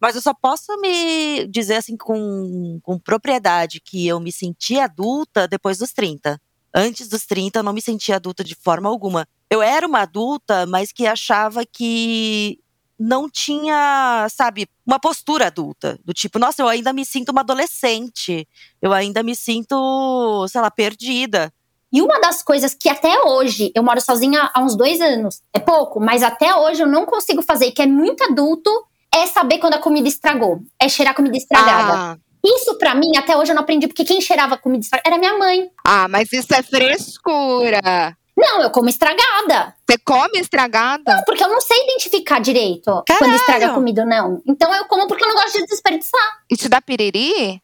Mas 0.00 0.14
eu 0.14 0.22
só 0.22 0.32
posso 0.32 0.78
me 0.80 1.46
dizer 1.48 1.76
assim 1.76 1.96
com, 1.96 2.78
com 2.82 2.98
propriedade 2.98 3.80
que 3.80 4.06
eu 4.06 4.20
me 4.20 4.30
senti 4.30 4.78
adulta 4.78 5.48
depois 5.48 5.78
dos 5.78 5.92
30. 5.92 6.40
Antes 6.74 7.08
dos 7.08 7.24
30, 7.24 7.60
eu 7.60 7.62
não 7.62 7.72
me 7.72 7.80
sentia 7.80 8.16
adulta 8.16 8.42
de 8.42 8.54
forma 8.54 8.88
alguma. 8.88 9.26
Eu 9.48 9.62
era 9.62 9.86
uma 9.86 10.00
adulta, 10.00 10.66
mas 10.66 10.90
que 10.90 11.06
achava 11.06 11.64
que 11.64 12.58
não 12.98 13.28
tinha, 13.28 14.26
sabe, 14.30 14.68
uma 14.86 14.98
postura 15.00 15.46
adulta. 15.48 15.98
Do 16.04 16.12
tipo, 16.12 16.38
nossa, 16.38 16.62
eu 16.62 16.68
ainda 16.68 16.92
me 16.92 17.04
sinto 17.04 17.30
uma 17.30 17.40
adolescente. 17.40 18.46
Eu 18.80 18.92
ainda 18.92 19.22
me 19.22 19.34
sinto, 19.36 20.46
sei 20.48 20.60
lá, 20.60 20.70
perdida. 20.70 21.52
E 21.92 22.02
uma 22.02 22.20
das 22.20 22.42
coisas 22.42 22.74
que 22.74 22.88
até 22.88 23.22
hoje, 23.22 23.70
eu 23.74 23.82
moro 23.82 24.00
sozinha 24.00 24.50
há 24.52 24.60
uns 24.60 24.76
dois 24.76 25.00
anos, 25.00 25.40
é 25.52 25.60
pouco, 25.60 26.00
mas 26.00 26.24
até 26.24 26.52
hoje 26.54 26.82
eu 26.82 26.88
não 26.88 27.06
consigo 27.06 27.40
fazer, 27.40 27.70
que 27.70 27.80
é 27.82 27.86
muito 27.86 28.24
adulto, 28.24 28.68
é 29.14 29.26
saber 29.26 29.58
quando 29.58 29.74
a 29.74 29.78
comida 29.78 30.08
estragou. 30.08 30.60
É 30.80 30.88
cheirar 30.88 31.14
comida 31.14 31.36
estragada. 31.36 31.92
Ah, 31.96 32.16
Isso 32.44 32.76
pra 32.78 32.96
mim, 32.96 33.16
até 33.16 33.36
hoje 33.36 33.52
eu 33.52 33.54
não 33.54 33.62
aprendi, 33.62 33.86
porque 33.86 34.04
quem 34.04 34.20
cheirava 34.20 34.56
comida 34.58 34.82
estragada 34.82 35.08
era 35.08 35.18
minha 35.18 35.38
mãe. 35.38 35.70
ah, 35.86 36.08
mas 36.08 36.32
isso 36.32 36.52
é 36.52 36.62
frescura. 36.64 38.16
Não, 38.36 38.62
eu 38.62 38.70
como 38.70 38.88
estragada. 38.88 39.74
Você 39.88 39.98
come 39.98 40.40
estragada? 40.40 41.22
Porque 41.24 41.42
eu 41.42 41.48
não 41.48 41.60
sei 41.60 41.84
identificar 41.84 42.40
direito 42.40 42.90
quando 42.90 43.04
Caralho! 43.06 43.36
estraga 43.36 43.66
a 43.68 43.74
comida 43.74 44.02
ou 44.02 44.08
não. 44.08 44.42
Então 44.46 44.74
eu 44.74 44.86
como 44.86 45.06
porque 45.06 45.24
eu 45.24 45.28
não 45.28 45.36
gosto 45.36 45.58
de 45.58 45.66
desperdiçar. 45.66 46.40
E 46.50 46.56
te 46.56 46.68
dá 46.68 46.80
piriri? 46.80 47.62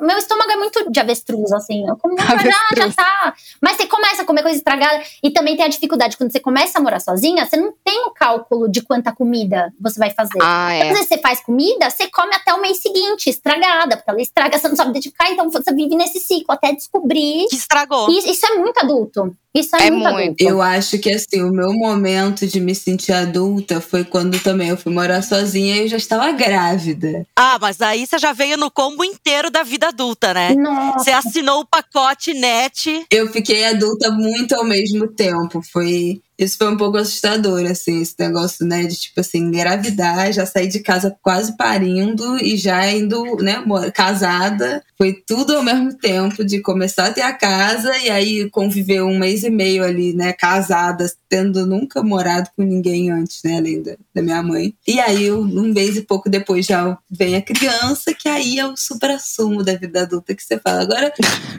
Meu 0.00 0.18
estômago 0.18 0.50
é 0.50 0.56
muito 0.56 0.90
de 0.90 0.98
avestruz, 0.98 1.52
assim. 1.52 1.86
Eu 1.86 1.96
como, 1.96 2.14
mas 2.16 2.28
ah, 2.28 2.74
já 2.76 2.92
tá. 2.92 3.34
Mas 3.60 3.76
você 3.76 3.86
começa 3.86 4.22
a 4.22 4.24
comer 4.24 4.42
coisa 4.42 4.56
estragada. 4.56 5.02
E 5.22 5.30
também 5.30 5.56
tem 5.56 5.64
a 5.64 5.68
dificuldade, 5.68 6.16
quando 6.16 6.32
você 6.32 6.40
começa 6.40 6.78
a 6.78 6.82
morar 6.82 7.00
sozinha, 7.00 7.44
você 7.44 7.56
não 7.56 7.72
tem 7.84 8.04
o 8.06 8.10
cálculo 8.10 8.68
de 8.68 8.82
quanta 8.82 9.12
comida 9.12 9.72
você 9.80 9.98
vai 9.98 10.10
fazer. 10.10 10.38
Ah, 10.40 10.68
Às 10.68 10.74
é. 10.74 10.92
vezes 10.92 11.08
você 11.08 11.18
faz 11.18 11.40
comida, 11.40 11.90
você 11.90 12.08
come 12.08 12.34
até 12.34 12.52
o 12.54 12.60
mês 12.60 12.78
seguinte, 12.78 13.30
estragada, 13.30 13.96
porque 13.96 14.10
ela 14.10 14.20
estraga, 14.20 14.58
você 14.58 14.68
não 14.68 14.76
sabe 14.76 14.90
identificar, 14.90 15.30
então 15.30 15.50
você 15.50 15.72
vive 15.72 15.94
nesse 15.94 16.18
ciclo 16.18 16.54
até 16.54 16.72
descobrir. 16.72 17.46
Que 17.48 17.56
estragou. 17.56 18.10
E 18.10 18.30
Isso 18.30 18.46
é 18.46 18.54
muito 18.54 18.78
adulto. 18.78 19.36
Isso 19.54 19.76
é, 19.76 19.86
É 19.86 19.90
muito, 19.90 20.12
muito. 20.12 20.40
Eu 20.40 20.62
acho 20.62 20.98
que 20.98 21.10
assim, 21.10 21.42
o 21.42 21.52
meu 21.52 21.72
momento 21.74 22.46
de 22.46 22.58
me 22.58 22.74
sentir 22.74 23.12
adulta 23.12 23.80
foi 23.80 24.02
quando 24.04 24.38
também 24.40 24.68
eu 24.68 24.76
fui 24.76 24.92
morar 24.92 25.22
sozinha 25.22 25.76
e 25.76 25.80
eu 25.80 25.88
já 25.88 25.96
estava 25.98 26.32
grávida. 26.32 27.26
Ah, 27.36 27.58
mas 27.60 27.80
aí 27.82 28.06
você 28.06 28.18
já 28.18 28.32
veio 28.32 28.56
no 28.56 28.70
combo 28.70 29.04
inteiro 29.04 29.50
da 29.50 29.62
vida 29.62 29.88
adulta, 29.88 30.32
né? 30.32 30.54
Nossa. 30.54 30.98
Você 30.98 31.10
assinou 31.10 31.60
o 31.60 31.66
pacote 31.66 32.32
net. 32.32 33.06
Eu 33.10 33.30
fiquei 33.30 33.64
adulta 33.64 34.10
muito 34.10 34.54
ao 34.54 34.64
mesmo 34.64 35.06
tempo. 35.08 35.60
Foi. 35.70 36.20
Isso 36.42 36.58
foi 36.58 36.68
um 36.68 36.76
pouco 36.76 36.96
assustador, 36.96 37.64
assim, 37.66 38.02
esse 38.02 38.16
negócio, 38.18 38.66
né? 38.66 38.82
De 38.82 38.96
tipo 38.96 39.20
assim, 39.20 39.38
engravidar, 39.38 40.32
já 40.32 40.44
sair 40.44 40.66
de 40.66 40.80
casa 40.80 41.16
quase 41.22 41.56
parindo 41.56 42.36
e 42.42 42.56
já 42.56 42.90
indo, 42.90 43.36
né, 43.36 43.62
casada. 43.94 44.82
Foi 44.98 45.12
tudo 45.12 45.56
ao 45.56 45.62
mesmo 45.62 45.96
tempo, 45.96 46.44
de 46.44 46.60
começar 46.60 47.06
a 47.06 47.12
ter 47.12 47.22
a 47.22 47.32
casa 47.32 47.96
e 47.98 48.10
aí 48.10 48.50
conviver 48.50 49.02
um 49.02 49.18
mês 49.18 49.44
e 49.44 49.50
meio 49.50 49.84
ali, 49.84 50.12
né, 50.14 50.32
casada, 50.32 51.10
tendo 51.28 51.64
nunca 51.64 52.02
morado 52.02 52.50
com 52.56 52.62
ninguém 52.62 53.10
antes, 53.10 53.40
né, 53.44 53.58
além 53.58 53.80
da, 53.80 53.96
da 54.12 54.22
minha 54.22 54.42
mãe. 54.42 54.74
E 54.86 54.98
aí, 54.98 55.30
um 55.30 55.72
mês 55.72 55.96
e 55.96 56.02
pouco 56.02 56.28
depois 56.28 56.66
já 56.66 56.98
vem 57.08 57.36
a 57.36 57.42
criança, 57.42 58.12
que 58.12 58.28
aí 58.28 58.58
é 58.58 58.66
o 58.66 58.76
supra-sumo 58.76 59.62
da 59.62 59.76
vida 59.76 60.02
adulta 60.02 60.34
que 60.34 60.42
você 60.42 60.58
fala. 60.58 60.82
Agora, 60.82 61.12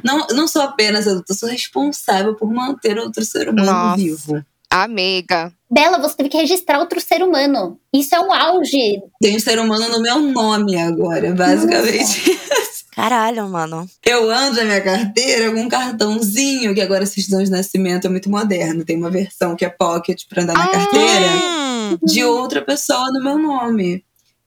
não, 0.03 0.27
não 0.31 0.47
sou 0.47 0.61
apenas 0.61 1.07
adulta, 1.07 1.33
sou 1.33 1.47
responsável 1.47 2.35
por 2.35 2.51
manter 2.51 2.97
outro 2.97 3.23
ser 3.23 3.47
humano 3.47 3.71
Nossa. 3.71 3.97
vivo. 3.97 4.45
Amiga. 4.73 5.53
Bela, 5.69 5.99
você 5.99 6.15
teve 6.15 6.29
que 6.29 6.37
registrar 6.37 6.79
outro 6.79 6.99
ser 6.99 7.21
humano. 7.21 7.77
Isso 7.93 8.15
é 8.15 8.19
o 8.19 8.31
auge. 8.33 9.03
Tem 9.21 9.35
um 9.35 9.39
ser 9.39 9.59
humano 9.59 9.87
no 9.87 10.01
meu 10.01 10.19
nome 10.19 10.75
agora, 10.75 11.31
basicamente. 11.31 12.39
Caralho, 12.91 13.47
mano. 13.49 13.87
Eu 14.03 14.31
ando 14.31 14.57
na 14.57 14.63
minha 14.65 14.81
carteira 14.81 15.51
com 15.51 15.59
um 15.61 15.69
cartãozinho, 15.69 16.73
que 16.73 16.81
agora 16.81 17.03
esses 17.03 17.27
de 17.27 17.51
nascimento 17.51 18.07
é 18.07 18.09
muito 18.09 18.31
moderno. 18.31 18.83
Tem 18.83 18.97
uma 18.97 19.11
versão 19.11 19.55
que 19.55 19.63
é 19.63 19.69
pocket 19.69 20.23
pra 20.27 20.41
andar 20.41 20.53
na 20.53 20.63
Ah. 20.63 20.67
carteira, 20.69 21.27
Hum, 21.35 21.97
de 22.03 22.23
outra 22.23 22.61
pessoa 22.63 23.11
no 23.11 23.23
meu 23.23 23.37
nome. 23.37 24.03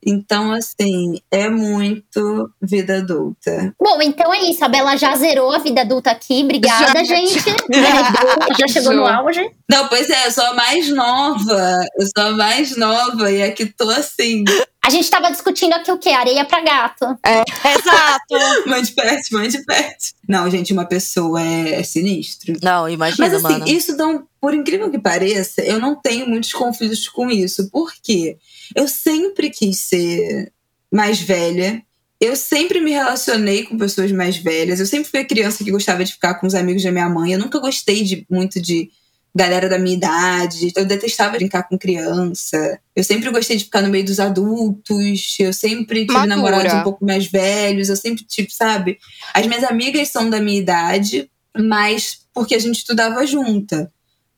Então, 0.09 0.53
assim, 0.53 1.19
é 1.29 1.49
muito 1.49 2.49
vida 2.61 2.99
adulta. 2.99 3.75
Bom, 3.77 4.01
então 4.01 4.33
é 4.33 4.49
isso. 4.49 4.63
A 4.63 4.69
Bela 4.69 4.95
já 4.95 5.13
zerou 5.17 5.51
a 5.51 5.57
vida 5.57 5.81
adulta 5.81 6.11
aqui. 6.11 6.43
Obrigada, 6.43 7.03
Já. 7.03 7.15
gente. 7.15 7.43
Já, 7.69 8.55
já 8.57 8.67
chegou 8.69 8.93
no 8.93 9.05
auge. 9.05 9.51
Não, 9.69 9.89
pois 9.89 10.09
é, 10.09 10.27
eu 10.27 10.31
sou 10.31 10.45
a 10.45 10.53
mais 10.53 10.89
nova. 10.89 11.81
Eu 11.99 12.05
sou 12.05 12.27
a 12.27 12.31
mais 12.31 12.77
nova 12.77 13.29
e 13.29 13.43
aqui 13.43 13.65
tô 13.65 13.89
assim, 13.89 14.45
A 14.81 14.89
gente 14.89 15.09
tava 15.09 15.29
discutindo 15.29 15.73
aqui 15.73 15.91
o 15.91 15.97
quê? 15.97 16.09
Areia 16.09 16.45
pra 16.45 16.61
gato. 16.61 17.05
exato. 17.25 18.63
mãe 18.65 18.81
de 18.81 18.93
pet, 18.93 19.33
mãe 19.33 19.49
de 19.49 19.63
pet. 19.65 20.13
Não, 20.27 20.49
gente, 20.49 20.71
uma 20.71 20.85
pessoa 20.85 21.41
é, 21.41 21.81
é 21.81 21.83
sinistro. 21.83 22.53
Não, 22.63 22.87
imagina, 22.87 23.27
Mas 23.27 23.33
assim, 23.33 23.59
mano. 23.59 23.67
isso 23.67 23.97
não, 23.97 24.25
por 24.39 24.53
incrível 24.53 24.89
que 24.89 24.99
pareça, 24.99 25.61
eu 25.61 25.79
não 25.79 25.95
tenho 25.95 26.27
muitos 26.27 26.53
conflitos 26.53 27.09
com 27.09 27.29
isso. 27.29 27.69
Por 27.69 27.91
quê? 28.01 28.37
Eu 28.75 28.87
sempre 28.87 29.49
quis 29.49 29.79
ser 29.79 30.51
mais 30.91 31.19
velha. 31.19 31.83
Eu 32.19 32.35
sempre 32.35 32.81
me 32.81 32.91
relacionei 32.91 33.63
com 33.63 33.77
pessoas 33.77 34.11
mais 34.11 34.37
velhas. 34.37 34.79
Eu 34.79 34.85
sempre 34.85 35.09
fui 35.09 35.19
a 35.19 35.25
criança 35.25 35.63
que 35.63 35.71
gostava 35.71 36.03
de 36.03 36.13
ficar 36.13 36.35
com 36.35 36.47
os 36.47 36.55
amigos 36.55 36.83
da 36.83 36.91
minha 36.91 37.09
mãe. 37.09 37.33
Eu 37.33 37.39
nunca 37.39 37.59
gostei 37.59 38.03
de 38.03 38.25
muito 38.29 38.59
de 38.59 38.89
galera 39.35 39.69
da 39.69 39.77
minha 39.77 39.95
idade. 39.95 40.71
Eu 40.75 40.85
detestava 40.85 41.37
brincar 41.37 41.63
com 41.63 41.77
criança. 41.77 42.79
Eu 42.95 43.03
sempre 43.03 43.29
gostei 43.29 43.57
de 43.57 43.65
ficar 43.65 43.83
no 43.83 43.89
meio 43.89 44.03
dos 44.03 44.19
adultos. 44.19 45.37
Eu 45.39 45.53
sempre 45.53 46.01
tive 46.01 46.13
Madura. 46.13 46.35
namorados 46.35 46.73
um 46.73 46.83
pouco 46.83 47.05
mais 47.05 47.27
velhos. 47.27 47.89
Eu 47.89 47.95
sempre 47.95 48.23
tive, 48.23 48.49
sabe? 48.51 48.97
As 49.33 49.45
minhas 49.45 49.63
amigas 49.63 50.09
são 50.09 50.27
da 50.27 50.41
minha 50.41 50.59
idade, 50.59 51.29
mas 51.55 52.21
porque 52.33 52.55
a 52.55 52.59
gente 52.59 52.77
estudava 52.77 53.25
junta. 53.27 53.91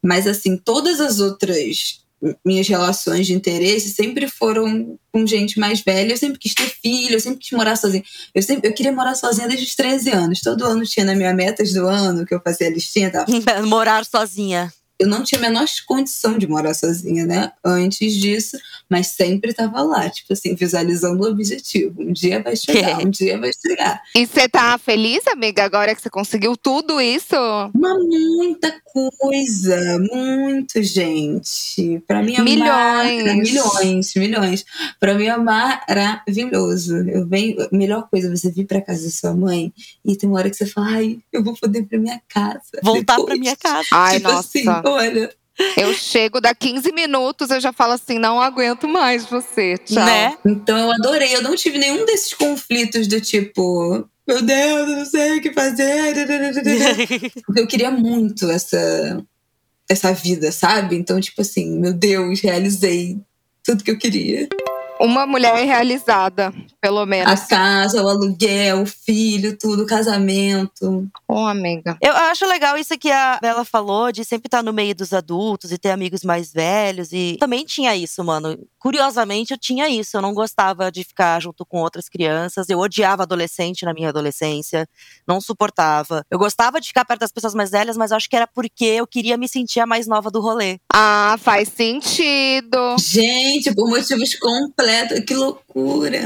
Mas 0.04 0.28
assim, 0.28 0.58
todas 0.58 1.00
as 1.00 1.20
outras 1.20 2.02
minhas 2.46 2.68
relações 2.68 3.28
de 3.28 3.34
interesse 3.34 3.90
sempre 3.90 4.28
foram 4.28 4.98
com 5.12 5.26
gente 5.26 5.60
mais 5.60 5.82
velha. 5.82 6.14
Eu 6.14 6.18
sempre 6.18 6.38
quis 6.38 6.54
ter 6.54 6.70
filho, 6.70 7.16
eu 7.16 7.20
sempre 7.20 7.40
quis 7.40 7.52
morar 7.52 7.76
sozinha. 7.76 8.04
Eu 8.34 8.42
sempre 8.42 8.70
eu 8.70 8.74
queria 8.74 8.92
morar 8.92 9.16
sozinha 9.16 9.48
desde 9.48 9.66
os 9.66 9.76
13 9.76 10.10
anos. 10.12 10.42
Todo 10.42 10.66
ano 10.66 10.84
tinha 10.84 11.06
na 11.06 11.16
minha 11.16 11.34
metas 11.34 11.74
do 11.74 11.88
ano 11.88 12.26
que 12.26 12.34
eu 12.34 12.42
fazia 12.42 12.68
a 12.68 12.72
listinha, 12.72 13.12
tá? 13.12 13.26
Morar 13.66 14.06
sozinha. 14.06 14.72
Eu 15.00 15.08
não 15.08 15.24
tinha 15.24 15.40
a 15.40 15.42
menor 15.42 15.66
condição 15.88 16.38
de 16.38 16.46
morar 16.48 16.74
sozinha, 16.74 17.26
né? 17.26 17.52
Antes 17.64 18.14
disso, 18.16 18.58
mas 18.90 19.08
sempre 19.08 19.54
tava 19.54 19.82
lá, 19.82 20.10
tipo 20.10 20.34
assim, 20.34 20.54
visualizando 20.56 21.24
o 21.24 21.30
objetivo. 21.30 22.02
Um 22.02 22.12
dia 22.12 22.42
vai 22.44 22.56
chegar, 22.56 23.00
um 23.06 23.10
dia 23.10 23.40
vai 23.40 23.52
chegar. 23.54 24.02
E 24.16 24.26
você 24.28 24.48
tá 24.50 24.78
feliz, 24.78 25.26
amiga, 25.28 25.64
agora 25.64 25.96
que 25.96 26.02
você 26.02 26.10
conseguiu 26.10 26.58
tudo 26.58 27.00
isso? 27.00 27.36
Uma 27.74 27.96
muita 27.98 28.74
coisa, 28.92 30.00
muito, 30.12 30.82
gente. 30.84 32.02
Pra 32.08 32.22
mim 32.22 32.36
é 32.36 32.42
Milhões. 32.42 32.68
mara- 33.24 33.36
milhões, 33.36 34.14
milhões. 34.16 34.66
Pra 35.00 35.14
mim 35.14 35.26
é 35.28 35.38
maravilhoso. 35.38 36.98
Eu 37.08 37.28
venho, 37.28 37.62
a 37.62 37.70
melhor 37.72 38.08
coisa 38.10 38.28
é 38.28 38.32
você 38.36 38.52
vir 38.52 38.66
pra 38.66 38.82
casa 38.82 39.04
da 39.06 39.10
sua 39.12 39.34
mãe 39.34 39.72
e 40.04 40.16
tem 40.16 40.28
uma 40.30 40.40
hora 40.40 40.50
que 40.50 40.56
você 40.58 40.66
fala, 40.66 40.88
ai, 40.90 41.20
eu 41.32 41.44
vou 41.44 41.56
poder 41.56 41.80
ir 41.80 41.84
pra 41.86 42.00
minha 42.00 42.22
casa. 42.28 42.62
Voltar 42.84 43.18
pra 43.22 43.36
minha 43.36 43.56
casa. 43.56 43.88
Ai, 43.92 44.18
tipo 44.18 44.30
nossa. 44.32 44.40
assim, 44.50 44.64
olha. 44.92 45.34
Eu 45.76 45.94
chego, 45.94 46.40
dá 46.40 46.56
15 46.56 46.92
minutos, 46.94 47.50
eu 47.50 47.60
já 47.60 47.74
falo 47.74 47.94
assim, 47.94 48.18
não 48.18 48.42
aguento 48.42 48.88
mais 48.88 49.26
você. 49.26 49.78
Tchau. 49.78 50.06
Né? 50.06 50.38
Então 50.46 50.78
eu 50.78 50.92
adorei. 50.92 51.36
Eu 51.36 51.42
não 51.42 51.56
tive 51.56 51.78
nenhum 51.78 52.06
desses 52.06 52.34
conflitos 52.34 53.08
do 53.08 53.20
tipo, 53.20 54.08
meu 54.26 54.42
Deus, 54.42 54.90
eu 54.90 54.98
não 54.98 55.06
sei 55.06 55.38
o 55.38 55.42
que 55.42 55.52
fazer. 55.52 56.16
Eu 57.58 57.68
queria 57.68 57.92
muito 57.92 58.50
essa, 58.50 59.26
essa 59.90 60.14
vida, 60.14 60.52
sabe? 60.52 60.96
Então, 60.96 61.20
tipo 61.20 61.42
assim, 61.42 61.78
meu 61.80 61.94
Deus, 61.94 62.40
realizei 62.40 63.20
tudo 63.64 63.84
que 63.84 63.92
eu 63.92 63.98
queria. 63.98 64.48
Uma 65.00 65.26
mulher 65.26 65.56
realizada, 65.66 66.54
pelo 66.82 67.06
menos. 67.06 67.32
A 67.32 67.48
casa, 67.48 68.04
o 68.04 68.10
aluguel, 68.10 68.82
o 68.82 68.86
filho, 68.86 69.58
tudo, 69.58 69.84
o 69.84 69.86
casamento. 69.86 71.08
Ô, 71.26 71.38
amiga. 71.46 71.98
Eu 72.02 72.14
acho 72.14 72.46
legal 72.46 72.78
isso 72.78 72.98
que 72.98 73.10
a 73.10 73.40
Bela 73.42 73.64
falou, 73.64 74.12
de 74.12 74.26
sempre 74.26 74.48
estar 74.48 74.62
no 74.62 74.74
meio 74.74 74.94
dos 74.94 75.14
adultos 75.14 75.72
e 75.72 75.78
ter 75.78 75.92
amigos 75.92 76.22
mais 76.24 76.52
velhos. 76.52 77.14
E 77.14 77.38
também 77.40 77.64
tinha 77.64 77.96
isso, 77.96 78.22
mano. 78.26 78.60
Curiosamente, 78.78 79.54
eu 79.54 79.58
tinha 79.58 79.88
isso. 79.88 80.18
Eu 80.18 80.22
não 80.22 80.34
gostava 80.34 80.92
de 80.92 81.04
ficar 81.06 81.42
junto 81.42 81.66
com 81.66 81.80
outras 81.80 82.10
crianças. 82.10 82.68
Eu 82.68 82.80
odiava 82.80 83.24
adolescente 83.24 83.86
na 83.86 83.94
minha 83.94 84.10
adolescência. 84.10 84.86
Não 85.26 85.40
suportava. 85.40 86.26
Eu 86.30 86.38
gostava 86.38 86.82
de 86.82 86.88
ficar 86.88 87.06
perto 87.06 87.22
das 87.22 87.32
pessoas 87.32 87.54
mais 87.54 87.72
velhas, 87.72 87.96
mas 87.96 88.12
acho 88.12 88.30
que 88.30 88.36
era 88.36 88.48
porque 88.48 88.86
eu 88.86 89.08
queria 89.08 89.38
me 89.38 89.48
sentir 89.48 89.80
a 89.80 89.86
mais 89.86 90.08
nova 90.08 90.30
do 90.30 90.42
rolê. 90.42 90.78
Ah, 90.94 91.38
faz 91.40 91.70
sentido. 91.70 92.98
Gente, 93.00 93.74
por 93.74 93.90
motivos 93.90 94.36
completos. 94.36 94.89
Que 95.26 95.36
loucura. 95.36 96.20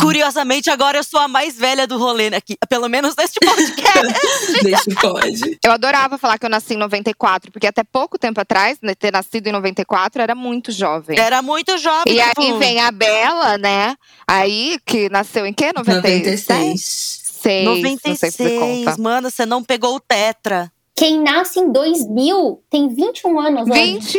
Curiosamente, 0.00 0.70
agora 0.70 0.98
eu 0.98 1.04
sou 1.04 1.20
a 1.20 1.28
mais 1.28 1.56
velha 1.56 1.86
do 1.86 1.98
rolê 1.98 2.28
aqui. 2.28 2.56
Pelo 2.68 2.88
menos 2.88 3.14
neste 3.16 3.38
podcast. 3.40 4.60
Deixa 4.62 5.00
pode. 5.00 5.58
Eu 5.64 5.72
adorava 5.72 6.18
falar 6.18 6.38
que 6.38 6.46
eu 6.46 6.50
nasci 6.50 6.74
em 6.74 6.78
94, 6.78 7.50
porque 7.50 7.66
até 7.66 7.82
pouco 7.82 8.18
tempo 8.18 8.40
atrás, 8.40 8.78
né, 8.82 8.94
ter 8.94 9.12
nascido 9.12 9.46
em 9.46 9.52
94, 9.52 10.22
era 10.22 10.34
muito 10.34 10.72
jovem. 10.72 11.18
Era 11.18 11.42
muito 11.42 11.76
jovem. 11.78 12.14
E 12.14 12.20
aí 12.20 12.58
vem 12.58 12.80
a 12.80 12.90
Bela, 12.90 13.58
né? 13.58 13.96
Aí, 14.26 14.78
que 14.84 15.08
nasceu 15.08 15.46
em 15.46 15.52
quê? 15.52 15.72
96? 15.74 16.46
96. 16.46 17.20
Seis, 17.40 17.64
não 17.64 17.74
sei 17.80 17.96
se 17.96 18.16
você 18.16 18.42
96. 18.44 18.84
conta. 18.84 19.02
Mano, 19.02 19.30
você 19.30 19.46
não 19.46 19.64
pegou 19.64 19.96
o 19.96 20.00
Tetra. 20.00 20.70
Quem 21.00 21.18
nasce 21.18 21.58
em 21.58 21.72
2000 21.72 22.62
tem 22.68 22.94
21 22.94 23.40
anos 23.40 23.70
hoje. 23.70 23.94
21! 23.94 24.18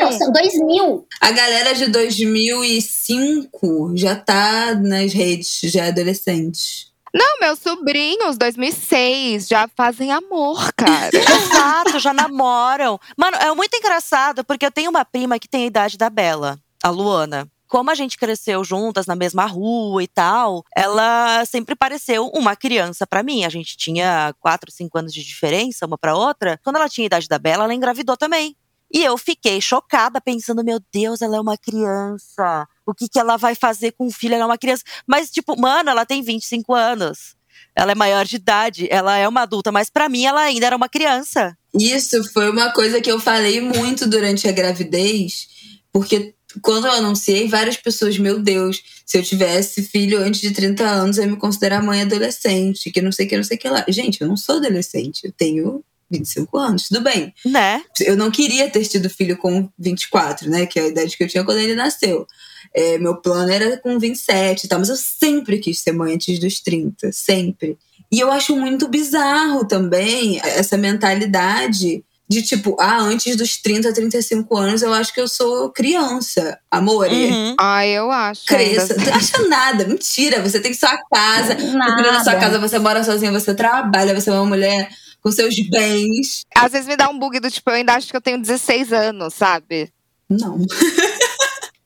Nossa, 0.00 0.30
2000. 0.30 1.04
A 1.20 1.32
galera 1.32 1.74
de 1.74 1.88
2005 1.88 3.96
já 3.96 4.14
tá 4.14 4.72
nas 4.76 5.12
redes, 5.12 5.58
já 5.64 5.86
é 5.86 5.88
adolescente. 5.88 6.92
Não, 7.12 7.40
meus 7.40 7.58
sobrinhos, 7.58 8.38
2006, 8.38 9.48
já 9.48 9.68
fazem 9.76 10.12
amor, 10.12 10.72
cara. 10.74 11.10
Exato, 11.12 11.98
já 11.98 12.14
namoram. 12.14 13.00
Mano, 13.16 13.36
é 13.38 13.52
muito 13.52 13.76
engraçado, 13.76 14.44
porque 14.44 14.64
eu 14.64 14.70
tenho 14.70 14.90
uma 14.90 15.04
prima 15.04 15.40
que 15.40 15.48
tem 15.48 15.64
a 15.64 15.66
idade 15.66 15.98
da 15.98 16.08
Bela, 16.08 16.56
a 16.84 16.88
Luana. 16.88 17.50
Como 17.72 17.90
a 17.90 17.94
gente 17.94 18.18
cresceu 18.18 18.62
juntas 18.62 19.06
na 19.06 19.16
mesma 19.16 19.46
rua 19.46 20.02
e 20.02 20.06
tal, 20.06 20.62
ela 20.76 21.42
sempre 21.46 21.74
pareceu 21.74 22.26
uma 22.26 22.54
criança 22.54 23.06
pra 23.06 23.22
mim. 23.22 23.46
A 23.46 23.48
gente 23.48 23.78
tinha 23.78 24.34
quatro, 24.38 24.70
cinco 24.70 24.98
anos 24.98 25.10
de 25.10 25.24
diferença 25.24 25.86
uma 25.86 25.96
pra 25.96 26.14
outra. 26.14 26.60
Quando 26.62 26.76
ela 26.76 26.86
tinha 26.86 27.06
a 27.06 27.08
idade 27.08 27.26
da 27.26 27.38
Bela, 27.38 27.64
ela 27.64 27.72
engravidou 27.72 28.14
também. 28.14 28.54
E 28.92 29.02
eu 29.02 29.16
fiquei 29.16 29.58
chocada, 29.58 30.20
pensando, 30.20 30.62
meu 30.62 30.78
Deus, 30.92 31.22
ela 31.22 31.38
é 31.38 31.40
uma 31.40 31.56
criança. 31.56 32.68
O 32.84 32.92
que, 32.92 33.08
que 33.08 33.18
ela 33.18 33.38
vai 33.38 33.54
fazer 33.54 33.92
com 33.92 34.08
o 34.08 34.12
filho? 34.12 34.34
Ela 34.34 34.44
é 34.44 34.46
uma 34.48 34.58
criança. 34.58 34.84
Mas, 35.06 35.30
tipo, 35.30 35.58
mano, 35.58 35.88
ela 35.88 36.04
tem 36.04 36.20
25 36.20 36.74
anos. 36.74 37.34
Ela 37.74 37.92
é 37.92 37.94
maior 37.94 38.26
de 38.26 38.36
idade, 38.36 38.86
ela 38.90 39.16
é 39.16 39.26
uma 39.26 39.44
adulta, 39.44 39.72
mas 39.72 39.88
pra 39.88 40.10
mim 40.10 40.26
ela 40.26 40.42
ainda 40.42 40.66
era 40.66 40.76
uma 40.76 40.90
criança. 40.90 41.56
Isso 41.72 42.22
foi 42.34 42.50
uma 42.50 42.70
coisa 42.70 43.00
que 43.00 43.10
eu 43.10 43.18
falei 43.18 43.62
muito 43.62 44.06
durante 44.06 44.46
a 44.46 44.52
gravidez, 44.52 45.48
porque 45.90 46.34
quando 46.60 46.86
eu 46.86 46.92
anunciei, 46.92 47.48
várias 47.48 47.76
pessoas, 47.76 48.18
meu 48.18 48.38
Deus, 48.38 48.82
se 49.06 49.18
eu 49.18 49.22
tivesse 49.22 49.82
filho 49.82 50.18
antes 50.18 50.40
de 50.40 50.50
30 50.50 50.84
anos, 50.84 51.18
eu 51.18 51.24
ia 51.24 51.30
me 51.30 51.36
considerar 51.36 51.82
mãe 51.82 52.02
adolescente, 52.02 52.90
que 52.90 53.00
não 53.00 53.12
sei 53.12 53.26
o 53.26 53.28
que, 53.28 53.36
não 53.36 53.44
sei 53.44 53.56
o 53.56 53.60
que 53.60 53.68
lá. 53.68 53.84
Gente, 53.88 54.20
eu 54.20 54.28
não 54.28 54.36
sou 54.36 54.56
adolescente, 54.56 55.24
eu 55.24 55.32
tenho 55.32 55.82
25 56.10 56.58
anos, 56.58 56.88
tudo 56.88 57.00
bem. 57.00 57.32
Né? 57.44 57.82
Eu 58.00 58.16
não 58.16 58.30
queria 58.30 58.68
ter 58.68 58.84
tido 58.84 59.08
filho 59.08 59.36
com 59.36 59.68
24, 59.78 60.50
né? 60.50 60.66
Que 60.66 60.78
é 60.78 60.82
a 60.82 60.88
idade 60.88 61.16
que 61.16 61.24
eu 61.24 61.28
tinha 61.28 61.44
quando 61.44 61.58
ele 61.58 61.74
nasceu. 61.74 62.26
É, 62.74 62.98
meu 62.98 63.16
plano 63.16 63.50
era 63.50 63.76
com 63.78 63.98
27 63.98 64.64
e 64.64 64.68
tal, 64.68 64.78
mas 64.78 64.88
eu 64.88 64.96
sempre 64.96 65.58
quis 65.58 65.80
ser 65.80 65.92
mãe 65.92 66.14
antes 66.14 66.38
dos 66.38 66.60
30, 66.60 67.10
sempre. 67.12 67.78
E 68.10 68.20
eu 68.20 68.30
acho 68.30 68.54
muito 68.54 68.88
bizarro 68.88 69.66
também 69.66 70.38
essa 70.40 70.76
mentalidade 70.76 72.04
de 72.32 72.42
tipo, 72.42 72.76
ah, 72.80 72.98
antes 73.00 73.36
dos 73.36 73.56
30, 73.56 73.92
35 73.92 74.56
anos 74.56 74.82
eu 74.82 74.92
acho 74.92 75.12
que 75.12 75.20
eu 75.20 75.28
sou 75.28 75.70
criança. 75.70 76.58
Amor, 76.70 77.06
Uhum. 77.08 77.54
Ah, 77.58 77.86
eu 77.86 78.10
acho. 78.10 78.44
cresça. 78.46 78.94
ainda. 78.94 79.04
Tu 79.10 79.16
acha 79.16 79.48
nada, 79.48 79.86
mentira. 79.86 80.42
Você 80.42 80.58
tem 80.60 80.72
sua 80.74 80.96
casa, 81.12 81.54
você 81.58 81.66
Nada. 81.72 81.94
cuida 81.94 82.12
da 82.12 82.24
sua 82.24 82.34
casa, 82.36 82.58
você 82.58 82.78
mora 82.78 83.04
sozinha, 83.04 83.30
você 83.32 83.54
trabalha, 83.54 84.18
você 84.18 84.30
é 84.30 84.32
uma 84.32 84.46
mulher 84.46 84.88
com 85.22 85.30
seus 85.30 85.54
bens. 85.70 86.44
Às 86.56 86.72
vezes 86.72 86.88
me 86.88 86.96
dá 86.96 87.08
um 87.08 87.18
bug 87.18 87.38
do 87.38 87.50
tipo, 87.50 87.70
eu 87.70 87.74
ainda 87.74 87.94
acho 87.94 88.08
que 88.10 88.16
eu 88.16 88.20
tenho 88.20 88.40
16 88.40 88.92
anos, 88.92 89.34
sabe? 89.34 89.92
Não. 90.28 90.58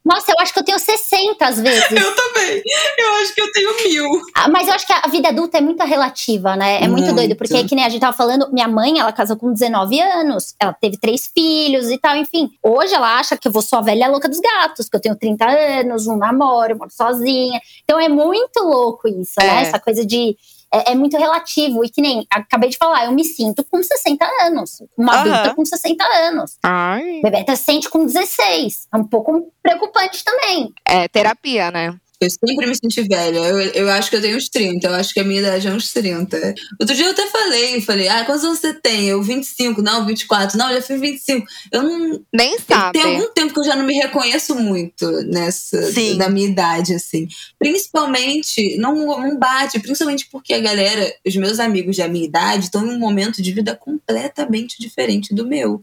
Nossa, 0.07 0.31
eu 0.31 0.37
acho 0.41 0.53
que 0.53 0.59
eu 0.61 0.65
tenho 0.65 0.79
60 0.79 1.45
às 1.47 1.61
vezes. 1.61 1.91
Eu 1.91 2.15
também. 2.15 2.63
Eu 2.99 3.15
acho 3.17 3.35
que 3.35 3.41
eu 3.41 3.51
tenho 3.53 3.75
mil. 3.89 4.23
Ah, 4.35 4.49
Mas 4.49 4.69
eu 4.69 4.75
acho 4.75 4.87
que 4.87 4.93
a 4.93 5.09
vida 5.09 5.29
adulta 5.29 5.59
é 5.59 5.61
muito 5.61 5.83
relativa, 5.85 6.55
né? 6.55 6.77
É 6.83 6.87
muito, 6.89 7.05
Muito. 7.07 7.15
doido, 7.17 7.35
porque 7.37 7.65
que 7.65 7.75
nem 7.75 7.85
a 7.85 7.89
gente 7.89 8.01
tava 8.01 8.17
falando, 8.17 8.51
minha 8.53 8.69
mãe, 8.69 8.99
ela 9.01 9.13
casou 9.13 9.37
com 9.37 9.53
19 9.53 10.01
anos, 10.01 10.55
ela 10.61 10.73
teve 10.73 10.97
três 10.99 11.27
filhos 11.33 11.91
e 11.91 11.99
tal, 11.99 12.17
enfim. 12.17 12.51
Hoje 12.63 12.95
ela 12.95 13.19
acha 13.19 13.37
que 13.37 13.49
eu 13.49 13.53
vou 13.53 13.63
só 13.63 13.79
a 13.79 13.83
velha 13.83 14.09
louca 14.09 14.29
dos 14.29 14.39
gatos, 14.39 14.89
que 14.89 14.97
eu 14.97 15.01
tenho 15.01 15.17
30 15.17 15.45
anos, 15.47 16.07
não 16.07 16.17
namoro, 16.17 16.77
moro 16.79 16.91
sozinha. 16.91 17.61
Então 17.85 17.99
é 17.99 18.09
muito 18.09 18.63
louco 18.63 19.09
isso, 19.09 19.35
É. 19.41 19.45
né? 19.47 19.63
Essa 19.63 19.79
coisa 19.81 20.05
de. 20.05 20.37
É, 20.73 20.93
é 20.93 20.95
muito 20.95 21.17
relativo. 21.17 21.85
E 21.85 21.89
que 21.89 22.01
nem 22.03 22.27
acabei 22.31 22.71
de 22.71 22.77
falar, 22.77 23.07
eu 23.07 23.13
me 23.13 23.25
sinto 23.25 23.65
com 23.65 23.83
60 23.83 24.25
anos. 24.43 24.83
Uma 24.97 25.15
Aham. 25.15 25.33
adulta 25.33 25.55
com 25.55 25.65
60 25.65 26.05
anos. 26.05 26.59
Ai. 26.63 27.21
Bebeca 27.23 27.55
se 27.57 27.65
sente 27.65 27.89
com 27.89 28.05
16. 28.05 28.89
É 28.93 28.97
um 28.97 29.05
pouco 29.05 29.53
preocupante 29.63 30.25
também. 30.25 30.73
É 30.85 31.09
terapia, 31.09 31.71
né? 31.71 31.95
Eu 32.21 32.31
sempre 32.31 32.67
me 32.67 32.75
senti 32.75 33.03
velha. 33.03 33.39
Eu, 33.39 33.59
eu 33.59 33.91
acho 33.91 34.09
que 34.09 34.17
eu 34.17 34.23
tenho 34.23 34.37
uns 34.37 34.49
30. 34.49 34.87
Eu 34.87 34.95
acho 34.95 35.13
que 35.13 35.21
a 35.21 35.25
minha 35.25 35.41
idade 35.41 35.69
é 35.69 35.71
uns 35.71 35.93
30. 35.93 36.55
Outro 36.81 36.95
dia 36.95 37.05
eu 37.05 37.11
até 37.11 37.27
falei, 37.27 37.81
falei, 37.83 38.09
ah, 38.09 38.25
quantos 38.25 38.45
anos 38.45 38.59
você 38.59 38.73
tem? 38.73 39.09
Eu 39.09 39.23
25, 39.23 39.83
não, 39.83 40.07
24. 40.07 40.57
Não, 40.57 40.71
eu 40.71 40.77
já 40.77 40.83
fiz 40.83 41.01
25. 41.01 41.47
Eu 41.71 41.83
não. 41.83 42.21
Nem 42.33 42.59
sabe. 42.59 42.99
Tem 42.99 43.17
algum 43.17 43.33
tempo 43.33 43.53
que 43.53 43.61
eu 43.61 43.65
já 43.65 43.77
não 43.77 43.85
me 43.85 43.95
reconheço 43.95 44.55
muito 44.55 45.11
nessa 45.27 45.93
Sim. 45.93 46.17
da 46.17 46.31
minha 46.31 46.49
idade, 46.49 46.95
assim. 46.95 47.29
Principalmente, 47.59 48.79
não, 48.79 48.95
não 48.95 49.39
bate, 49.39 49.79
principalmente 49.79 50.27
porque 50.33 50.55
a 50.55 50.61
galera, 50.61 51.13
os 51.27 51.37
meus 51.37 51.61
amigos 51.61 51.99
da 51.99 52.09
minha 52.09 52.25
idade, 52.25 52.65
estão 52.65 52.87
em 52.87 52.91
um 52.91 52.99
momento 52.99 53.43
de 53.43 53.53
vida 53.53 53.77
completamente 53.77 54.81
diferente 54.81 55.35
do 55.35 55.47
meu. 55.47 55.83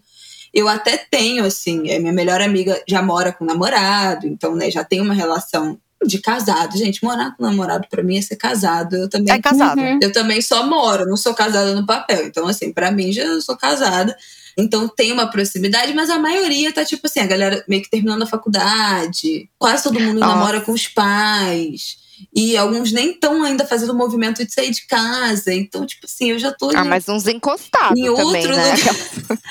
Eu 0.54 0.68
até 0.68 0.98
tenho, 0.98 1.44
assim, 1.46 1.92
a 1.92 2.00
minha 2.00 2.14
melhor 2.14 2.40
amiga 2.40 2.82
já 2.88 3.02
mora 3.02 3.34
com 3.34 3.44
namorado, 3.44 4.28
então, 4.28 4.56
né, 4.56 4.70
já 4.70 4.84
tem 4.84 5.02
uma 5.02 5.14
relação 5.14 5.80
de 6.06 6.20
casado. 6.20 6.78
Gente, 6.78 7.04
morar 7.04 7.36
com 7.36 7.44
namorado 7.44 7.88
pra 7.90 8.04
mim 8.04 8.18
é 8.18 8.22
ser 8.22 8.36
casado. 8.36 8.96
Eu 8.96 9.10
também 9.10 9.34
É 9.34 9.42
casado. 9.42 9.80
Uhum. 9.80 10.00
eu 10.02 10.12
também 10.12 10.42
só 10.42 10.66
moro, 10.66 11.06
não 11.06 11.18
sou 11.18 11.34
casada 11.34 11.74
no 11.76 11.86
papel. 11.86 12.26
Então, 12.28 12.48
assim, 12.48 12.72
pra 12.72 12.92
mim 12.92 13.12
já 13.12 13.40
sou 13.42 13.56
casada. 13.58 14.16
Então 14.58 14.88
tem 14.88 15.12
uma 15.12 15.26
proximidade, 15.28 15.94
mas 15.94 16.10
a 16.12 16.20
maioria 16.20 16.72
tá 16.72 16.86
tipo 16.86 17.08
assim, 17.08 17.20
a 17.20 17.26
galera 17.26 17.64
meio 17.68 17.82
que 17.82 17.90
terminando 17.90 18.22
a 18.22 18.28
faculdade. 18.28 19.50
Quase 19.58 19.84
todo 19.84 20.00
mundo 20.00 20.20
Nossa. 20.20 20.36
namora 20.36 20.62
com 20.62 20.72
os 20.72 20.88
pais. 20.88 21.98
E 22.34 22.56
alguns 22.56 22.92
nem 22.92 23.12
estão 23.12 23.44
ainda 23.44 23.66
fazendo 23.66 23.92
o 23.92 23.98
movimento 23.98 24.46
de 24.46 24.54
sair 24.54 24.70
de 24.72 24.86
casa. 24.88 25.54
Então, 25.54 25.86
tipo 25.86 26.06
assim, 26.06 26.32
eu 26.32 26.40
já 26.40 26.52
tô. 26.54 26.70
Ah, 26.70 26.86
em- 26.86 26.88
mas 26.88 27.10
uns 27.10 27.28
encostados 27.28 28.00
Em 28.00 28.06
também, 28.06 28.24
outro 28.48 28.56
né? 28.56 28.72
lugar. 28.76 29.40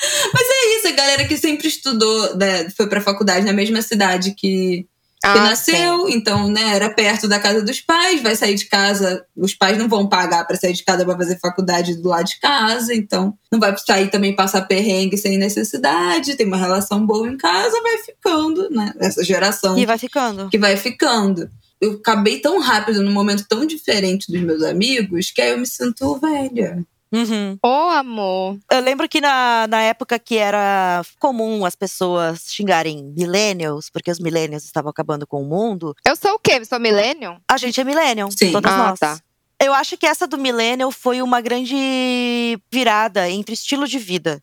É 0.62 0.79
isso, 0.79 0.88
a 0.88 0.92
galera 0.92 1.24
que 1.27 1.37
sempre 1.37 1.66
estudou, 1.68 2.37
né, 2.37 2.70
foi 2.70 2.88
pra 2.88 3.00
faculdade 3.00 3.44
na 3.44 3.53
mesma 3.53 3.83
cidade 3.83 4.33
que, 4.37 4.87
que 5.22 5.28
Ah, 5.28 5.54
sim. 5.54 5.72
nasceu, 5.72 6.08
então, 6.08 6.48
né, 6.48 6.74
era 6.74 6.90
perto 6.90 7.28
da 7.28 7.38
casa 7.38 7.62
dos 7.62 7.80
pais, 7.80 8.20
vai 8.22 8.35
sair 8.35 8.54
de 8.56 8.64
casa, 8.66 9.24
os 9.37 9.54
pais 9.54 9.78
não 9.78 9.88
vão 9.88 10.08
pagar 10.08 10.44
pra 10.46 10.56
sair 10.56 10.72
de 10.72 10.82
casa 10.85 11.04
pra 11.04 11.16
fazer 11.16 11.38
faculdade 11.38 11.94
do 11.96 12.08
lado 12.08 12.26
de 12.26 12.40
casa, 12.40 12.92
então 12.94 13.32
não 13.50 13.61
vai 13.61 13.72
sair 13.78 14.11
também 14.11 14.35
passar 14.35 14.62
perrengue 14.62 15.16
sem 15.16 15.38
necessidade, 15.38 16.35
tem 16.37 16.46
uma 16.46 16.56
relação 16.56 17.06
boa 17.06 17.28
em 17.28 17.37
casa, 17.37 17.80
vai 17.82 17.98
ficando, 17.98 18.68
né, 18.70 18.92
essa 18.98 19.22
geração 19.22 19.78
E 19.78 19.87
vai 19.87 19.96
ficando. 19.98 20.48
que 20.50 20.58
vai 20.58 20.76
ficando. 20.76 21.48
Eu 21.80 21.92
acabei 21.94 22.38
tão 22.40 22.61
rápido, 22.61 23.02
num 23.02 23.12
momento 23.12 23.44
tão 23.48 23.66
diferente 23.66 24.30
dos 24.30 24.40
meus 24.40 24.62
amigos, 24.62 25.30
que 25.32 25.40
aí 25.42 25.50
eu 25.50 25.58
me 25.58 25.66
sinto 25.66 26.16
velha. 26.18 26.85
Uhum. 27.12 27.59
Ô, 27.62 27.90
amor. 27.90 28.59
Eu 28.70 28.81
lembro 28.81 29.09
que 29.09 29.20
na, 29.20 29.66
na 29.68 29.83
época 29.83 30.18
que 30.18 30.37
era 30.38 31.03
comum 31.20 31.64
as 31.66 31.77
pessoas 31.77 32.44
xingarem 32.48 33.05
millennials, 33.16 33.90
porque 33.90 34.11
os 34.11 34.18
millennials 34.18 34.64
estavam 34.64 34.90
acabando 34.90 35.27
com 35.27 35.42
o 35.42 35.46
mundo, 35.46 35.94
Eu 36.07 36.16
sou 36.16 36.33
o 36.33 36.38
quê? 36.38 36.55
Eu 36.61 36.64
sou 36.64 36.81
millennium? 36.81 37.38
a 37.46 37.57
gente 37.59 37.81
é 37.81 37.85
millennial, 37.85 38.31
Sim. 38.31 38.53
todas 38.53 38.72
Ah, 38.72 38.88
nós. 38.88 38.98
tá. 38.98 39.18
Eu 39.61 39.72
acho 39.75 39.96
que 39.96 40.07
essa 40.07 40.27
do 40.27 40.38
millennial 40.38 40.90
foi 40.90 41.22
uma 41.22 41.40
grande 41.40 42.59
virada 42.70 43.29
entre 43.31 43.55
estilo 43.55 43.87
de 43.87 43.98
vida. 43.98 44.42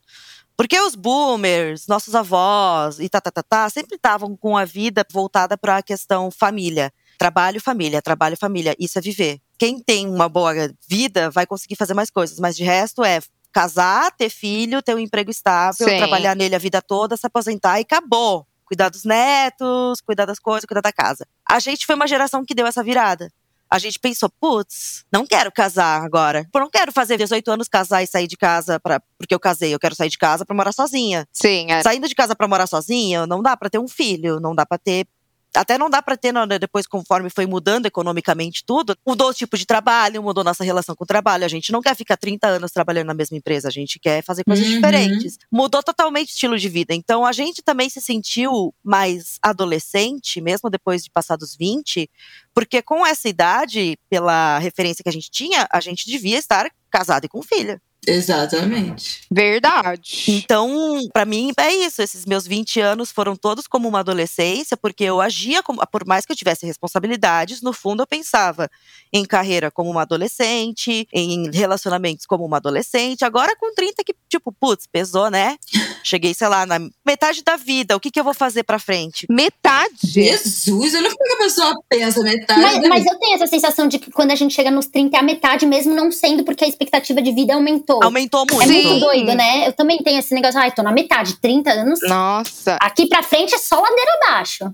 Porque 0.55 0.79
os 0.79 0.93
boomers, 0.93 1.87
nossos 1.87 2.13
avós 2.15 2.99
e 2.99 3.07
tá, 3.09 3.19
tá, 3.21 3.31
tá, 3.31 3.41
tá, 3.43 3.69
sempre 3.69 3.95
estavam 3.95 4.35
com 4.37 4.57
a 4.57 4.65
vida 4.65 5.05
voltada 5.11 5.57
para 5.57 5.77
a 5.77 5.81
questão 5.83 6.29
família. 6.29 6.91
Trabalho, 7.17 7.59
família, 7.61 8.01
trabalho, 8.01 8.37
família. 8.37 8.75
Isso 8.79 8.97
é 8.97 9.01
viver. 9.01 9.39
Quem 9.59 9.79
tem 9.79 10.07
uma 10.07 10.29
boa 10.29 10.53
vida 10.87 11.29
vai 11.29 11.45
conseguir 11.45 11.75
fazer 11.75 11.93
mais 11.93 12.09
coisas, 12.09 12.39
mas 12.39 12.55
de 12.55 12.63
resto 12.63 13.03
é 13.03 13.19
casar, 13.51 14.09
ter 14.15 14.29
filho, 14.29 14.81
ter 14.81 14.95
um 14.95 14.99
emprego 14.99 15.29
estável, 15.29 15.87
Sim. 15.87 15.97
trabalhar 15.97 16.35
nele 16.35 16.55
a 16.55 16.59
vida 16.59 16.81
toda, 16.81 17.17
se 17.17 17.27
aposentar 17.27 17.77
e 17.77 17.81
acabou. 17.81 18.47
Cuidar 18.63 18.87
dos 18.89 19.03
netos, 19.03 19.99
cuidar 20.01 20.25
das 20.25 20.39
coisas, 20.39 20.65
cuidar 20.65 20.81
da 20.81 20.93
casa. 20.93 21.27
A 21.47 21.59
gente 21.59 21.85
foi 21.85 21.95
uma 21.95 22.07
geração 22.07 22.45
que 22.45 22.55
deu 22.55 22.65
essa 22.65 22.83
virada. 22.83 23.29
A 23.69 23.77
gente 23.77 23.99
pensou, 23.99 24.29
putz, 24.39 25.03
não 25.11 25.27
quero 25.27 25.51
casar 25.51 26.01
agora. 26.03 26.47
Eu 26.53 26.59
não 26.61 26.69
quero 26.69 26.91
fazer 26.91 27.17
18 27.17 27.51
anos 27.51 27.67
casar 27.67 28.01
e 28.01 28.07
sair 28.07 28.27
de 28.27 28.37
casa 28.37 28.79
pra, 28.79 28.99
porque 29.17 29.33
eu 29.33 29.39
casei. 29.39 29.73
Eu 29.73 29.79
quero 29.79 29.95
sair 29.95 30.09
de 30.09 30.17
casa 30.17 30.45
pra 30.45 30.55
morar 30.55 30.71
sozinha. 30.71 31.27
Sim, 31.31 31.71
é. 31.71 31.83
Saindo 31.83 32.07
de 32.07 32.15
casa 32.15 32.35
pra 32.35 32.47
morar 32.47 32.65
sozinha, 32.65 33.27
não 33.27 33.43
dá 33.43 33.57
pra 33.57 33.69
ter 33.69 33.77
um 33.77 33.87
filho, 33.87 34.39
não 34.39 34.55
dá 34.55 34.65
pra 34.65 34.77
ter 34.77 35.05
até 35.55 35.77
não 35.77 35.89
dá 35.89 36.01
pra 36.01 36.15
ter, 36.15 36.31
né, 36.33 36.59
depois 36.59 36.85
conforme 36.85 37.29
foi 37.29 37.45
mudando 37.45 37.85
economicamente 37.85 38.63
tudo, 38.65 38.95
mudou 39.05 39.29
o 39.29 39.33
tipo 39.33 39.57
de 39.57 39.65
trabalho, 39.65 40.21
mudou 40.21 40.43
nossa 40.43 40.63
relação 40.63 40.95
com 40.95 41.03
o 41.03 41.07
trabalho. 41.07 41.43
A 41.45 41.47
gente 41.47 41.71
não 41.71 41.81
quer 41.81 41.95
ficar 41.95 42.17
30 42.17 42.47
anos 42.47 42.71
trabalhando 42.71 43.07
na 43.07 43.13
mesma 43.13 43.35
empresa, 43.37 43.67
a 43.67 43.71
gente 43.71 43.99
quer 43.99 44.23
fazer 44.23 44.43
coisas 44.43 44.65
Uhum. 44.65 44.75
diferentes. 44.75 45.37
Mudou 45.51 45.81
totalmente 45.81 46.29
o 46.29 46.31
estilo 46.33 46.57
de 46.57 46.69
vida. 46.69 46.93
Então 46.93 47.25
a 47.25 47.31
gente 47.31 47.61
também 47.61 47.89
se 47.89 47.99
sentiu 48.01 48.73
mais 48.83 49.37
adolescente, 49.41 50.41
mesmo 50.41 50.69
depois 50.69 51.03
de 51.03 51.09
passar 51.11 51.35
dos 51.35 51.55
20, 51.55 52.09
porque 52.53 52.81
com 52.81 53.05
essa 53.05 53.27
idade, 53.29 53.97
pela 54.09 54.59
referência 54.59 55.03
que 55.03 55.09
a 55.09 55.13
gente 55.13 55.29
tinha, 55.31 55.67
a 55.71 55.79
gente 55.79 56.05
devia 56.05 56.37
estar 56.37 56.69
casado 56.89 57.25
e 57.25 57.29
com 57.29 57.41
filha. 57.41 57.81
Exatamente. 58.07 59.21
Verdade. 59.29 60.25
Então, 60.27 60.99
pra 61.13 61.25
mim, 61.25 61.51
é 61.57 61.73
isso. 61.73 62.01
Esses 62.01 62.25
meus 62.25 62.47
20 62.47 62.79
anos 62.79 63.11
foram 63.11 63.35
todos 63.35 63.67
como 63.67 63.87
uma 63.87 63.99
adolescência, 63.99 64.77
porque 64.77 65.03
eu 65.03 65.19
agia 65.19 65.61
como, 65.61 65.85
por 65.87 66.05
mais 66.05 66.25
que 66.25 66.31
eu 66.31 66.35
tivesse 66.35 66.65
responsabilidades, 66.65 67.61
no 67.61 67.73
fundo 67.73 68.01
eu 68.03 68.07
pensava 68.07 68.69
em 69.11 69.25
carreira 69.25 69.69
como 69.69 69.89
uma 69.89 70.03
adolescente, 70.03 71.07
em 71.13 71.51
relacionamentos 71.51 72.25
como 72.25 72.45
uma 72.45 72.57
adolescente. 72.57 73.25
Agora 73.25 73.55
com 73.55 73.73
30 73.73 74.03
que, 74.03 74.15
tipo, 74.29 74.51
putz, 74.51 74.87
pesou, 74.87 75.29
né? 75.29 75.57
Cheguei, 76.03 76.33
sei 76.33 76.47
lá, 76.47 76.65
na 76.65 76.79
metade 77.05 77.43
da 77.43 77.57
vida. 77.57 77.95
O 77.95 77.99
que, 77.99 78.11
que 78.11 78.19
eu 78.19 78.23
vou 78.23 78.33
fazer 78.33 78.63
pra 78.63 78.79
frente? 78.79 79.27
Metade. 79.29 79.89
Jesus, 80.03 80.93
eu 80.93 81.01
não 81.01 81.09
sei 81.09 81.17
o 81.19 81.23
que 81.23 81.33
a 81.33 81.37
pessoa 81.37 81.73
pensa, 81.89 82.21
metade. 82.23 82.61
Mas, 82.61 82.87
mas 82.87 83.05
eu 83.05 83.19
tenho 83.19 83.35
essa 83.35 83.47
sensação 83.47 83.87
de 83.87 83.99
que 83.99 84.11
quando 84.11 84.31
a 84.31 84.35
gente 84.35 84.53
chega 84.53 84.71
nos 84.71 84.87
30 84.87 85.17
é 85.17 85.19
a 85.19 85.23
metade, 85.23 85.65
mesmo 85.65 85.93
não 85.93 86.11
sendo 86.11 86.43
porque 86.43 86.63
a 86.63 86.67
expectativa 86.67 87.21
de 87.21 87.31
vida 87.31 87.53
aumentou. 87.53 87.88
Aumentou 88.03 88.45
É 88.49 88.53
muito. 88.53 88.67
Sim. 88.71 88.83
muito 88.87 88.99
doido, 89.05 89.33
né? 89.35 89.67
Eu 89.67 89.73
também 89.73 89.97
tenho 89.99 90.19
esse 90.19 90.33
negócio, 90.33 90.59
ai, 90.59 90.71
tô 90.71 90.83
na 90.83 90.91
metade, 90.91 91.35
30 91.37 91.71
anos. 91.71 91.99
Nossa. 92.03 92.77
Aqui 92.81 93.07
pra 93.07 93.23
frente 93.23 93.53
é 93.55 93.57
só 93.57 93.79
ladeira 93.79 94.11
abaixo. 94.23 94.71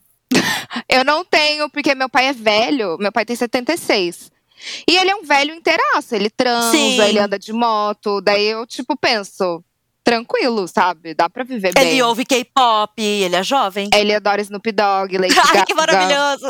Eu 0.90 1.04
não 1.06 1.24
tenho, 1.24 1.70
porque 1.70 1.96
meu 1.96 2.10
pai 2.10 2.28
é 2.28 2.34
velho. 2.34 2.98
Meu 3.00 3.12
pai 3.12 3.24
tem 3.26 3.36
76. 3.36 4.32
E 4.88 4.96
ele 4.98 5.10
é 5.12 5.16
um 5.16 5.24
velho 5.24 5.54
inteiraço. 5.54 6.16
Ele 6.16 6.30
transa, 6.30 6.72
Sim. 6.72 7.00
ele 7.02 7.20
anda 7.20 7.38
de 7.40 7.54
moto. 7.54 8.20
Daí 8.22 8.46
eu, 8.48 8.66
tipo, 8.66 8.98
penso, 8.98 9.64
tranquilo, 10.04 10.68
sabe? 10.68 11.14
Dá 11.14 11.30
pra 11.30 11.44
viver 11.44 11.74
bem. 11.74 11.88
Ele 11.92 12.02
ouve 12.04 12.26
K-pop, 12.26 13.02
ele 13.02 13.36
é 13.36 13.44
jovem. 13.44 13.90
Ele 13.94 14.14
adora 14.14 14.42
Snoop 14.42 14.72
Dogg, 14.72 15.18
Lady 15.18 15.36
Ai, 15.40 15.54
Gaga. 15.54 15.66
que 15.66 15.74
maravilhoso! 15.74 16.46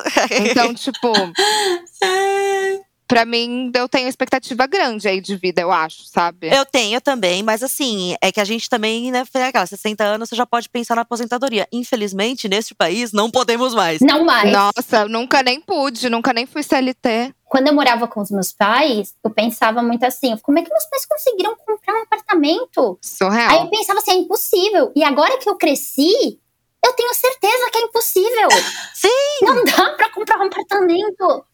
Então, 0.50 0.74
tipo, 0.74 1.12
pra 3.08 3.26
mim, 3.26 3.72
eu 3.74 3.88
tenho 3.88 4.08
expectativa 4.08 4.68
grande 4.68 5.08
aí 5.08 5.22
de 5.22 5.36
vida, 5.36 5.62
eu 5.62 5.72
acho, 5.72 6.06
sabe? 6.06 6.50
Eu 6.54 6.66
tenho 6.66 7.00
também, 7.02 7.44
mas 7.44 7.64
assim, 7.64 8.16
é 8.22 8.32
que 8.32 8.40
a 8.40 8.46
gente 8.46 8.70
também, 8.70 9.12
né, 9.12 9.24
foi 9.26 9.44
aquela, 9.44 9.66
60 9.66 10.04
anos, 10.04 10.30
você 10.30 10.36
já 10.36 10.46
pode 10.46 10.70
pensar 10.70 10.96
na 10.96 11.02
aposentadoria. 11.02 11.68
Infelizmente, 11.72 12.48
neste 12.48 12.74
país, 12.74 13.12
não 13.12 13.30
podemos 13.30 13.74
mais. 13.74 14.02
Não 14.02 14.26
mais. 14.26 14.52
Nossa, 14.52 15.02
eu 15.04 15.10
nunca 15.10 15.42
nem 15.44 15.62
pude, 15.62 16.10
nunca 16.10 16.34
nem 16.34 16.46
fui 16.46 16.64
CLT. 16.64 17.34
Quando 17.46 17.68
eu 17.68 17.74
morava 17.74 18.08
com 18.08 18.22
os 18.22 18.32
meus 18.32 18.52
pais, 18.52 19.14
eu 19.24 19.30
pensava 19.30 19.82
muito 19.82 20.04
assim: 20.04 20.36
como 20.42 20.60
é 20.60 20.64
que 20.64 20.70
meus 20.70 20.86
pais 20.86 21.06
conseguiram 21.06 21.56
comprar 21.56 21.94
um 21.94 22.02
apartamento? 22.02 23.00
Aí 23.02 23.08
Surreal. 23.08 23.64
eu 23.64 23.70
pensava 23.70 24.00
assim: 24.00 24.12
é 24.12 24.16
impossível. 24.16 24.92
E 24.96 25.04
agora 25.04 25.38
que 25.38 25.48
eu 25.48 25.56
cresci, 25.56 26.40
eu 26.84 26.94
tenho 26.94 27.14
certeza 27.14 27.70
que 27.72 27.78
é 27.78 27.82
impossível. 27.82 28.50
Sim! 28.94 29.46
Não 29.46 29.64
dá 29.64 29.90
pra 29.92 30.10
comprar 30.12 30.40
um 30.40 30.48
apartamento. 30.48 31.46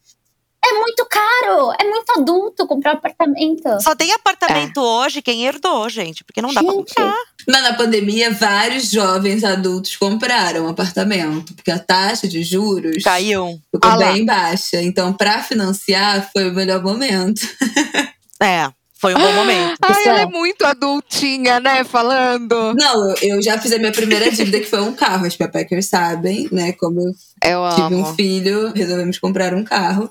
É 0.63 0.73
muito 0.73 1.05
caro. 1.09 1.73
É 1.79 1.83
muito 1.83 2.11
adulto 2.17 2.67
comprar 2.67 2.93
um 2.93 2.97
apartamento. 2.97 3.81
Só 3.81 3.95
tem 3.95 4.11
apartamento 4.13 4.79
hoje 4.79 5.21
quem 5.21 5.45
herdou, 5.45 5.89
gente, 5.89 6.23
porque 6.23 6.41
não 6.41 6.53
dá 6.53 6.61
pra 6.63 6.71
Gente, 6.71 6.93
comprar. 6.93 7.15
Mas 7.47 7.63
na 7.63 7.73
pandemia, 7.73 8.31
vários 8.31 8.89
jovens 8.91 9.43
adultos 9.43 9.95
compraram 9.97 10.67
apartamento, 10.67 11.53
porque 11.55 11.71
a 11.71 11.79
taxa 11.79 12.27
de 12.27 12.43
juros 12.43 13.03
Caiu. 13.03 13.59
ficou 13.73 13.89
Ah 13.91 13.95
lá. 13.95 14.11
bem 14.13 14.23
baixa. 14.25 14.81
Então, 14.81 15.11
para 15.11 15.41
financiar, 15.41 16.29
foi 16.31 16.49
o 16.49 16.53
melhor 16.53 16.81
momento. 16.83 17.41
É, 18.43 18.67
foi 18.99 19.13
um 19.13 19.19
bom 19.19 19.33
momento. 19.33 19.77
Ai, 19.83 19.93
Pessoal. 19.93 20.15
ela 20.15 20.21
é 20.21 20.25
muito 20.25 20.65
adultinha, 20.65 21.59
né? 21.59 21.83
Falando. 21.83 22.73
Não, 22.73 23.13
eu, 23.21 23.39
já 23.39 23.55
fiz 23.59 23.71
a 23.71 23.77
minha 23.77 23.91
primeira 23.91 24.31
dívida, 24.31 24.59
que 24.59 24.65
foi 24.65 24.81
um 24.81 24.93
carro. 24.93 25.27
As 25.27 25.35
Pepeckers 25.35 25.85
sabem, 25.85 26.49
né? 26.51 26.71
Como 26.73 26.99
eu 27.01 27.11
Eu 27.43 27.75
tive 27.75 27.93
um 27.95 28.05
amo. 28.05 28.15
filho, 28.15 28.73
resolvemos 28.73 29.19
comprar 29.19 29.53
um 29.53 29.63
carro. 29.63 30.09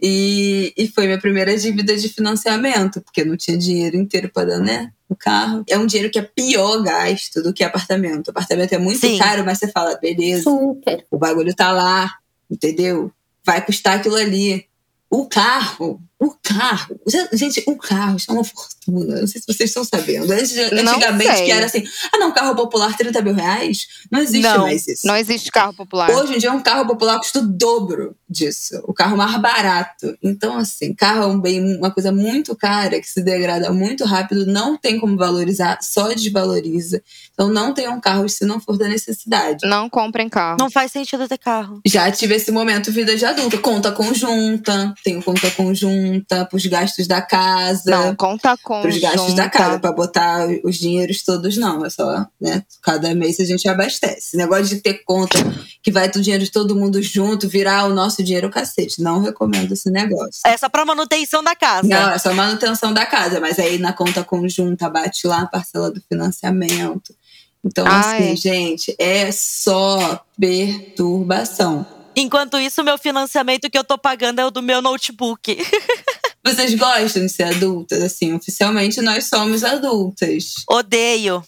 E, 0.00 0.72
e 0.76 0.88
foi 0.88 1.06
minha 1.06 1.18
primeira 1.18 1.56
dívida 1.56 1.96
de 1.96 2.08
financiamento, 2.08 3.00
porque 3.00 3.22
eu 3.22 3.26
não 3.26 3.36
tinha 3.36 3.56
dinheiro 3.56 3.96
inteiro 3.96 4.30
para 4.32 4.48
dar, 4.48 4.58
né? 4.58 4.92
O 5.08 5.16
carro. 5.16 5.64
É 5.68 5.78
um 5.78 5.86
dinheiro 5.86 6.10
que 6.10 6.18
é 6.18 6.22
pior 6.22 6.82
gasto 6.82 7.42
do 7.42 7.52
que 7.52 7.64
apartamento. 7.64 8.30
apartamento 8.30 8.72
é 8.72 8.78
muito 8.78 9.00
Sim. 9.00 9.18
caro, 9.18 9.44
mas 9.44 9.58
você 9.58 9.68
fala, 9.68 9.98
beleza, 9.98 10.44
super. 10.44 11.04
o 11.10 11.18
bagulho 11.18 11.54
tá 11.54 11.72
lá, 11.72 12.10
entendeu? 12.50 13.12
Vai 13.44 13.64
custar 13.64 13.98
aquilo 13.98 14.16
ali. 14.16 14.66
O 15.10 15.26
carro, 15.26 16.00
o 16.22 16.36
carro. 16.40 17.00
Gente, 17.32 17.64
o 17.66 17.76
carro 17.76 18.16
isso 18.16 18.30
é 18.30 18.34
uma 18.34 18.44
fortuna. 18.44 19.20
Não 19.20 19.26
sei 19.26 19.40
se 19.40 19.46
vocês 19.46 19.70
estão 19.70 19.82
sabendo. 19.82 20.32
Antes, 20.32 20.56
antigamente, 20.56 21.36
sei. 21.36 21.46
que 21.46 21.50
era 21.50 21.66
assim: 21.66 21.84
ah, 22.12 22.18
não, 22.18 22.32
carro 22.32 22.54
popular, 22.54 22.96
30 22.96 23.20
mil 23.22 23.34
reais. 23.34 23.88
Não 24.08 24.20
existe 24.20 24.42
Não, 24.42 24.58
mais 24.58 24.86
isso. 24.86 25.04
Não 25.04 25.16
existe 25.16 25.50
carro 25.50 25.74
popular. 25.74 26.08
Hoje 26.10 26.36
em 26.36 26.38
dia, 26.38 26.52
um 26.52 26.62
carro 26.62 26.86
popular 26.86 27.18
custa 27.18 27.40
o 27.40 27.46
dobro 27.46 28.14
disso. 28.28 28.80
O 28.84 28.94
carro 28.94 29.16
mais 29.16 29.36
barato. 29.38 30.16
Então, 30.22 30.56
assim, 30.56 30.94
carro 30.94 31.24
é 31.24 31.26
um 31.26 31.40
bem, 31.40 31.76
uma 31.76 31.90
coisa 31.90 32.12
muito 32.12 32.54
cara 32.54 33.00
que 33.00 33.08
se 33.08 33.20
degrada 33.20 33.72
muito 33.72 34.04
rápido, 34.04 34.46
não 34.46 34.76
tem 34.76 35.00
como 35.00 35.16
valorizar, 35.16 35.78
só 35.82 36.08
desvaloriza. 36.14 37.02
Então, 37.32 37.48
não 37.48 37.74
tenham 37.74 38.00
carros 38.00 38.34
se 38.34 38.44
não 38.44 38.60
for 38.60 38.78
da 38.78 38.86
necessidade. 38.86 39.66
Não 39.66 39.90
comprem 39.90 40.28
carro. 40.28 40.56
Não 40.58 40.70
faz 40.70 40.92
sentido 40.92 41.26
ter 41.26 41.38
carro. 41.38 41.80
Já 41.84 42.10
tive 42.12 42.36
esse 42.36 42.52
momento 42.52 42.92
vida 42.92 43.16
de 43.16 43.24
adulta. 43.24 43.58
Conta 43.58 43.90
conjunta, 43.90 44.94
tenho 45.02 45.20
conta 45.20 45.50
conjunta 45.50 46.11
pros 46.48 46.66
gastos 46.66 47.06
da 47.06 47.20
casa. 47.22 47.90
Não, 47.90 48.14
conta 48.14 48.56
com. 48.62 48.80
Pros 48.82 48.98
gastos 48.98 49.34
da 49.34 49.48
casa, 49.48 49.78
pra 49.78 49.92
botar 49.92 50.46
os 50.64 50.76
dinheiros 50.76 51.22
todos, 51.22 51.56
não. 51.56 51.84
É 51.84 51.90
só, 51.90 52.26
né? 52.40 52.62
Cada 52.82 53.14
mês 53.14 53.40
a 53.40 53.44
gente 53.44 53.68
abastece. 53.68 54.36
Negócio 54.36 54.66
de 54.66 54.76
ter 54.82 55.02
conta 55.04 55.38
que 55.82 55.90
vai 55.90 56.08
o 56.08 56.20
dinheiro 56.20 56.44
de 56.44 56.50
todo 56.50 56.76
mundo 56.76 57.02
junto, 57.02 57.48
virar 57.48 57.84
o 57.86 57.94
nosso 57.94 58.22
dinheiro 58.22 58.50
cacete. 58.50 59.00
Não 59.02 59.20
recomendo 59.20 59.72
esse 59.72 59.90
negócio. 59.90 60.40
É 60.44 60.56
só 60.56 60.68
pra 60.68 60.84
manutenção 60.84 61.42
da 61.42 61.56
casa. 61.56 61.88
Não, 61.88 62.10
é 62.10 62.18
só 62.18 62.32
manutenção 62.34 62.92
da 62.92 63.06
casa, 63.06 63.40
mas 63.40 63.58
aí 63.58 63.78
na 63.78 63.92
conta 63.92 64.22
conjunta 64.22 64.88
bate 64.90 65.26
lá 65.26 65.42
a 65.42 65.46
parcela 65.46 65.90
do 65.90 66.00
financiamento. 66.08 67.14
Então, 67.64 67.86
Ah, 67.86 68.00
assim, 68.16 68.32
é. 68.32 68.36
gente, 68.36 68.94
é 68.98 69.30
só 69.30 70.24
perturbação. 70.38 71.86
Enquanto 72.14 72.58
isso, 72.58 72.84
meu 72.84 72.98
financiamento 72.98 73.70
que 73.70 73.78
eu 73.78 73.84
tô 73.84 73.96
pagando 73.96 74.40
é 74.40 74.46
o 74.46 74.50
do 74.50 74.62
meu 74.62 74.82
notebook. 74.82 75.56
Vocês 76.44 76.74
gostam 76.74 77.24
de 77.24 77.28
ser 77.28 77.44
adultas? 77.44 78.02
Assim, 78.02 78.34
oficialmente 78.34 79.00
nós 79.00 79.28
somos 79.28 79.64
adultas. 79.64 80.54
Odeio. 80.68 81.42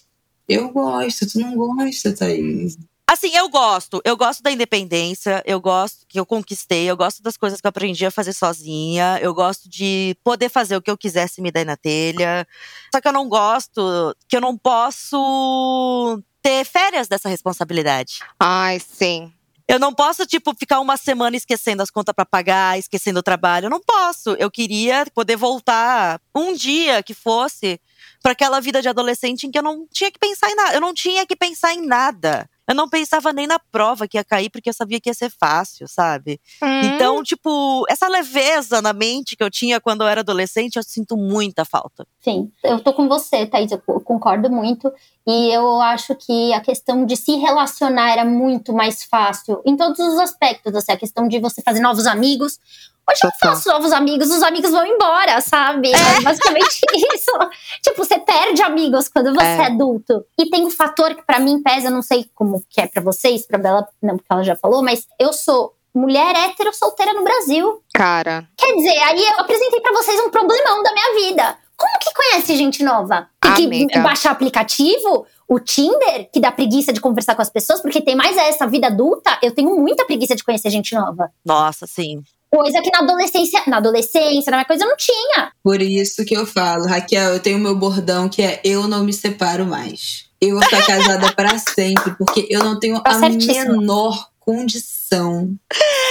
Eu 0.47 0.69
gosto, 0.69 1.27
tu 1.27 1.39
não 1.39 1.55
gosta, 1.55 2.13
Thaís. 2.13 2.77
Assim, 3.07 3.35
eu 3.35 3.47
gosto. 3.49 4.01
Eu 4.03 4.17
gosto 4.17 4.41
da 4.41 4.51
independência, 4.51 5.43
eu 5.45 5.61
gosto 5.61 6.05
que 6.07 6.19
eu 6.19 6.25
conquistei, 6.25 6.89
eu 6.89 6.97
gosto 6.97 7.21
das 7.21 7.37
coisas 7.37 7.61
que 7.61 7.67
eu 7.67 7.69
aprendi 7.69 8.05
a 8.05 8.11
fazer 8.11 8.33
sozinha, 8.33 9.19
eu 9.21 9.33
gosto 9.33 9.69
de 9.69 10.17
poder 10.23 10.49
fazer 10.49 10.75
o 10.75 10.81
que 10.81 10.89
eu 10.89 10.97
quisesse 10.97 11.41
me 11.41 11.51
dar 11.51 11.65
na 11.65 11.77
telha. 11.77 12.47
Só 12.93 12.99
que 12.99 13.07
eu 13.07 13.13
não 13.13 13.29
gosto 13.29 14.15
que 14.27 14.35
eu 14.35 14.41
não 14.41 14.57
posso 14.57 16.21
ter 16.41 16.65
férias 16.65 17.07
dessa 17.07 17.29
responsabilidade. 17.29 18.19
Ai, 18.39 18.79
sim. 18.79 19.31
Eu 19.67 19.79
não 19.79 19.93
posso, 19.93 20.27
tipo, 20.27 20.53
ficar 20.53 20.79
uma 20.79 20.95
semana 20.95 21.35
esquecendo 21.35 21.81
as 21.81 21.89
contas 21.89 22.13
pra 22.13 22.25
pagar, 22.25 22.77
esquecendo 22.77 23.19
o 23.19 23.23
trabalho. 23.23 23.65
Eu 23.65 23.69
não 23.69 23.81
posso. 23.81 24.31
Eu 24.31 24.51
queria 24.51 25.05
poder 25.13 25.35
voltar 25.35 26.21
um 26.35 26.53
dia 26.53 27.01
que 27.01 27.15
fosse 27.15 27.81
para 28.21 28.33
aquela 28.33 28.59
vida 28.59 28.81
de 28.81 28.87
adolescente 28.87 29.47
em 29.47 29.51
que 29.51 29.57
eu 29.57 29.63
não 29.63 29.87
tinha 29.91 30.11
que 30.11 30.19
pensar 30.19 30.51
em 30.51 30.55
nada. 30.55 30.73
Eu 30.75 30.81
não 30.81 30.93
tinha 30.93 31.25
que 31.25 31.35
pensar 31.35 31.73
em 31.73 31.83
nada. 31.83 32.47
Eu 32.67 32.73
não 32.75 32.89
pensava 32.89 33.31
nem 33.31 33.45
na 33.45 33.59
prova 33.59 34.07
que 34.07 34.17
ia 34.17 34.23
cair, 34.23 34.49
porque 34.49 34.69
eu 34.69 34.73
sabia 34.73 34.99
que 34.99 35.09
ia 35.09 35.13
ser 35.13 35.29
fácil, 35.29 35.87
sabe? 35.87 36.39
Hum, 36.61 36.81
Então, 36.83 37.21
tipo, 37.23 37.85
essa 37.89 38.07
leveza 38.07 38.81
na 38.81 38.91
mente 38.91 39.35
que 39.35 39.43
eu 39.43 39.51
tinha 39.51 39.79
quando 39.79 40.01
eu 40.01 40.07
era 40.07 40.21
adolescente, 40.21 40.77
eu 40.77 40.83
sinto 40.83 41.15
muita 41.15 41.63
falta. 41.63 42.07
Sim, 42.21 42.51
eu 42.63 42.79
tô 42.79 42.91
com 42.93 43.07
você, 43.07 43.45
Thaís, 43.45 43.71
eu 43.71 43.77
co- 43.79 43.99
concordo 44.01 44.49
muito. 44.49 44.91
E 45.27 45.51
eu 45.51 45.79
acho 45.81 46.15
que 46.15 46.53
a 46.53 46.61
questão 46.61 47.05
de 47.05 47.15
se 47.15 47.35
relacionar 47.35 48.11
era 48.11 48.25
muito 48.25 48.73
mais 48.73 49.03
fácil 49.03 49.61
em 49.65 49.75
todos 49.77 49.99
os 49.99 50.17
aspectos. 50.19 50.73
Assim, 50.75 50.91
a 50.91 50.97
questão 50.97 51.27
de 51.27 51.39
você 51.39 51.61
fazer 51.61 51.79
novos 51.79 52.05
amigos. 52.07 52.59
Hoje 53.09 53.19
eu 53.23 53.31
Total. 53.31 53.55
faço 53.55 53.69
novos 53.69 53.91
amigos, 53.91 54.29
os 54.31 54.41
amigos 54.41 54.71
vão 54.71 54.85
embora, 54.85 55.39
sabe? 55.41 55.91
É 55.91 56.21
basicamente 56.21 56.81
isso. 57.15 57.31
Tipo, 57.83 58.03
você 58.03 58.17
perde 58.19 58.61
amigos 58.63 59.07
quando 59.07 59.33
você 59.33 59.45
é. 59.45 59.57
É. 59.57 59.65
adulto. 59.67 60.25
E 60.39 60.49
tem 60.49 60.65
um 60.65 60.71
fator 60.71 61.13
que 61.13 61.21
pra 61.23 61.39
mim 61.39 61.61
pesa, 61.61 61.87
eu 61.87 61.91
não 61.91 62.01
sei 62.01 62.29
como 62.33 62.63
que 62.69 62.81
é 62.81 62.87
pra 62.87 63.01
vocês, 63.01 63.45
pra 63.45 63.57
Bela, 63.59 63.87
não, 64.01 64.17
porque 64.17 64.31
ela 64.31 64.43
já 64.43 64.55
falou, 64.55 64.81
mas 64.83 65.07
eu 65.19 65.31
sou 65.33 65.73
mulher 65.93 66.35
hétero 66.35 66.73
solteira 66.73 67.13
no 67.13 67.23
Brasil. 67.23 67.81
Cara. 67.93 68.47
Quer 68.57 68.73
dizer, 68.75 68.97
aí 68.97 69.23
eu 69.23 69.39
apresentei 69.39 69.79
pra 69.81 69.93
vocês 69.93 70.19
um 70.21 70.29
problemão 70.29 70.81
da 70.83 70.91
minha 70.91 71.13
vida. 71.15 71.57
Como 71.77 71.99
que 71.99 72.13
conhece 72.13 72.55
gente 72.55 72.83
nova? 72.83 73.27
Tem 73.41 73.53
que 73.53 73.65
Amiga. 73.65 73.99
baixar 74.01 74.31
aplicativo, 74.31 75.25
o 75.47 75.59
Tinder, 75.59 76.29
que 76.31 76.39
dá 76.39 76.51
preguiça 76.51 76.91
de 76.91 76.99
conversar 77.01 77.35
com 77.35 77.41
as 77.41 77.49
pessoas, 77.49 77.81
porque 77.81 78.01
tem 78.01 78.15
mais 78.15 78.35
essa 78.37 78.65
vida 78.65 78.87
adulta. 78.87 79.37
Eu 79.43 79.51
tenho 79.53 79.75
muita 79.77 80.05
preguiça 80.05 80.35
de 80.35 80.43
conhecer 80.43 80.69
gente 80.69 80.95
nova. 80.95 81.31
Nossa, 81.45 81.85
sim. 81.85 82.23
Coisa 82.51 82.81
que 82.81 82.89
na 82.91 82.99
adolescência, 82.99 83.61
na 83.67 83.77
adolescência, 83.77 84.49
na 84.51 84.57
minha 84.57 84.65
coisa, 84.65 84.83
eu 84.85 84.89
não 84.89 84.95
tinha. 84.97 85.51
Por 85.63 85.81
isso 85.81 86.23
que 86.23 86.35
eu 86.35 86.45
falo, 86.45 86.85
Raquel, 86.87 87.33
eu 87.33 87.39
tenho 87.39 87.59
meu 87.59 87.75
bordão 87.75 88.29
que 88.29 88.41
é 88.41 88.61
eu 88.63 88.87
não 88.87 89.03
me 89.03 89.11
separo 89.11 89.65
mais. 89.65 90.25
Eu 90.39 90.55
vou 90.55 90.63
ficar 90.63 90.85
casada 90.85 91.33
pra 91.33 91.57
sempre, 91.59 92.15
porque 92.17 92.47
eu 92.49 92.63
não 92.63 92.79
tenho 92.79 93.01
Tá 93.01 93.11
a 93.11 93.19
certíssimo. 93.19 93.79
menor 93.79 94.29
condição 94.39 95.55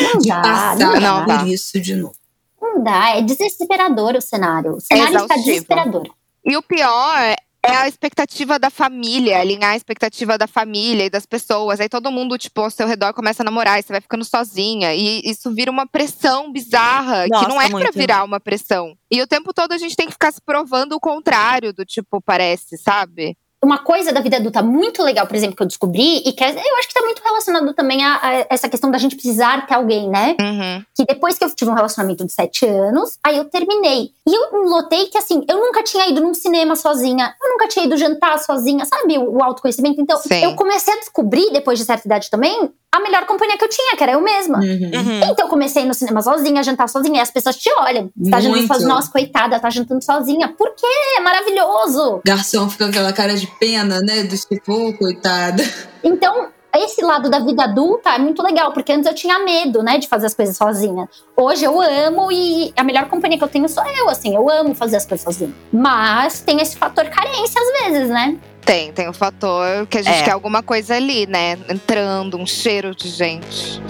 Não 0.01 0.19
de 0.19 0.29
dá, 0.29 0.41
passar 0.43 0.77
não 0.79 0.93
dá. 0.93 1.01
Não 1.01 1.25
por 1.25 1.37
dá. 1.39 1.47
isso 1.47 1.81
de 1.81 1.95
novo. 1.95 2.15
Não 2.61 2.83
dá, 2.83 3.17
é 3.17 3.23
desesperador 3.23 4.15
o 4.17 4.21
cenário. 4.21 4.77
O 4.77 4.81
cenário 4.81 5.13
está 5.13 5.25
exaustivo. 5.35 5.45
desesperador. 5.45 6.09
E 6.45 6.57
o 6.57 6.63
pior 6.63 7.37
é 7.67 7.77
a 7.77 7.89
expectativa 7.89 8.59
da 8.59 8.71
família, 8.71 9.41
alinhar 9.41 9.73
a 9.73 9.77
expectativa 9.77 10.37
da 10.37 10.47
família 10.47 11.07
e 11.07 11.11
das 11.11 11.27
pessoas. 11.27 11.81
Aí 11.81 11.89
todo 11.89 12.11
mundo, 12.11 12.37
tipo, 12.37 12.61
ao 12.61 12.71
seu 12.71 12.87
redor 12.87 13.13
começa 13.15 13.43
a 13.43 13.45
namorar 13.45 13.79
e 13.79 13.83
você 13.83 13.93
vai 13.93 14.01
ficando 14.01 14.25
sozinha. 14.25 14.95
E 14.95 15.23
isso 15.25 15.53
vira 15.55 15.71
uma 15.71 15.87
pressão 15.87 16.53
bizarra, 16.53 17.27
Nossa, 17.27 17.45
que 17.45 17.51
não 17.51 17.61
é 17.61 17.69
pra 17.69 17.79
muito. 17.79 17.99
virar 17.99 18.25
uma 18.25 18.39
pressão. 18.39 18.97
E 19.11 19.23
o 19.23 19.27
tempo 19.27 19.53
todo 19.53 19.73
a 19.73 19.79
gente 19.79 19.97
tem 19.97 20.07
que 20.07 20.13
ficar 20.13 20.33
se 20.33 20.41
provando 20.41 20.93
o 20.93 21.01
contrário 21.01 21.73
do 21.73 21.85
tipo, 21.85 22.21
parece, 22.21 22.77
sabe? 22.77 23.37
Uma 23.65 23.79
coisa 23.79 24.13
da 24.13 24.21
vida 24.21 24.37
adulta 24.37 24.63
muito 24.63 25.03
legal, 25.03 25.27
por 25.27 25.35
exemplo, 25.35 25.57
que 25.57 25.63
eu 25.63 25.67
descobri, 25.67 26.19
e 26.19 26.33
que 26.33 26.45
é- 26.45 26.51
eu 26.51 26.77
acho 26.79 26.89
que 26.89 26.95
tá 26.95 27.01
muito 27.03 27.23
relacionado 27.23 27.73
também 27.75 28.05
a, 28.05 28.19
a 28.23 28.47
essa 28.51 28.69
questão 28.69 28.91
da 28.91 28.99
gente 28.99 29.17
precisar 29.17 29.67
ter 29.67 29.75
alguém, 29.75 30.09
né? 30.09 30.37
Uhum. 30.41 30.85
que 30.95 31.05
depois 31.07 31.39
que 31.39 31.45
eu 31.45 31.55
tive 31.55 31.71
um 31.71 31.75
relacionamento 31.75 32.25
de 32.25 32.33
sete 32.33 32.67
anos, 32.67 33.19
aí 33.25 33.37
eu 33.39 33.45
terminei. 33.47 34.11
E 34.27 34.35
eu 34.35 34.65
notei 34.69 35.07
que, 35.07 35.19
assim, 35.19 35.45
eu 35.49 35.59
nunca 35.59 35.83
tinha 35.83 36.09
ido 36.09 36.21
num 36.21 36.35
cinema 36.35 36.77
sozinha, 36.77 37.35
eu 37.43 37.51
nunca 37.51 37.67
tinha 37.69 37.85
ido 37.87 37.97
jantar 37.97 38.39
sozinha, 38.39 38.85
sabe? 38.85 39.19
O, 39.19 39.39
o 39.39 39.43
autoconhecimento. 39.43 40.01
Então, 40.01 40.17
Sim. 40.19 40.43
eu 40.45 40.55
comecei 40.55 40.93
a 40.95 40.99
descobrir, 40.99 41.51
depois 41.53 41.79
de 41.79 41.85
certa 41.85 42.07
idade 42.07 42.31
também, 42.31 42.71
a 42.95 43.01
melhor 43.01 43.27
companhia 43.27 43.59
que 43.59 43.65
eu 43.65 43.69
tinha, 43.69 43.97
que 43.97 44.03
era 44.05 44.13
eu 44.13 44.21
mesma. 44.21 44.59
Uhum. 44.59 44.91
Uhum. 44.95 45.21
Então 45.25 45.47
eu 45.47 45.49
comecei 45.49 45.83
a 45.83 45.87
no 45.87 45.95
cinema 45.95 46.23
sozinha, 46.23 46.63
jantar 46.63 46.89
sozinha, 46.89 47.19
e 47.19 47.21
as 47.21 47.31
pessoas 47.31 47.57
te 47.57 47.69
olham. 47.81 48.09
Você 48.17 48.31
tá 48.31 48.41
jantando 48.41 48.67
sozinha, 48.69 48.89
nossa, 48.89 49.11
coitada, 49.11 49.59
tá 49.59 49.69
jantando 49.69 50.05
sozinha. 50.05 50.49
Por 50.57 50.71
quê? 50.77 50.87
É 51.17 51.21
maravilhoso. 51.21 52.21
Garçom 52.25 52.69
fica 52.71 52.85
com 52.85 52.91
aquela 52.91 53.13
cara 53.13 53.35
de 53.35 53.49
pena, 53.59 54.01
né? 54.01 54.23
Do 54.23 54.37
tipo, 54.37 54.73
"Ô, 54.73 54.93
coitada. 54.97 55.65
Então, 56.05 56.49
esse 56.79 57.03
lado 57.03 57.31
da 57.31 57.39
vida 57.39 57.65
adulta 57.65 58.11
é 58.11 58.19
muito 58.19 58.43
legal, 58.43 58.73
porque 58.73 58.93
antes 58.93 59.07
eu 59.07 59.15
tinha 59.15 59.39
medo, 59.41 59.83
né, 59.83 59.99
de 59.99 60.09
fazer 60.09 60.27
as 60.27 60.35
coisas 60.35 60.57
sozinha. 60.57 61.09
Hoje 61.37 61.65
eu 61.65 61.81
amo 61.81 62.31
e 62.33 62.73
a 62.77 62.83
melhor 62.85 63.07
companhia 63.09 63.39
que 63.39 63.45
eu 63.45 63.49
tenho 63.49 63.69
sou 63.69 63.85
eu, 63.87 64.09
assim, 64.09 64.35
eu 64.35 64.49
amo 64.51 64.75
fazer 64.75 64.97
as 64.97 65.07
coisas 65.07 65.25
sozinha. 65.25 65.53
Mas 65.73 66.41
tem 66.41 66.61
esse 66.61 66.77
fator 66.77 67.05
carência 67.07 67.61
às 67.61 67.85
vezes, 67.87 68.09
né? 68.09 68.37
Tem, 68.65 68.93
tem 68.93 69.09
o 69.09 69.13
fator 69.13 69.87
que 69.89 69.99
a 69.99 70.03
gente 70.03 70.21
É. 70.21 70.23
quer 70.23 70.31
alguma 70.31 70.63
coisa 70.63 70.95
ali, 70.97 71.27
né? 71.27 71.59
Entrando, 71.69 72.39
um 72.39 72.47
cheiro 72.47 72.95
de 72.95 73.09
gente. 73.09 73.81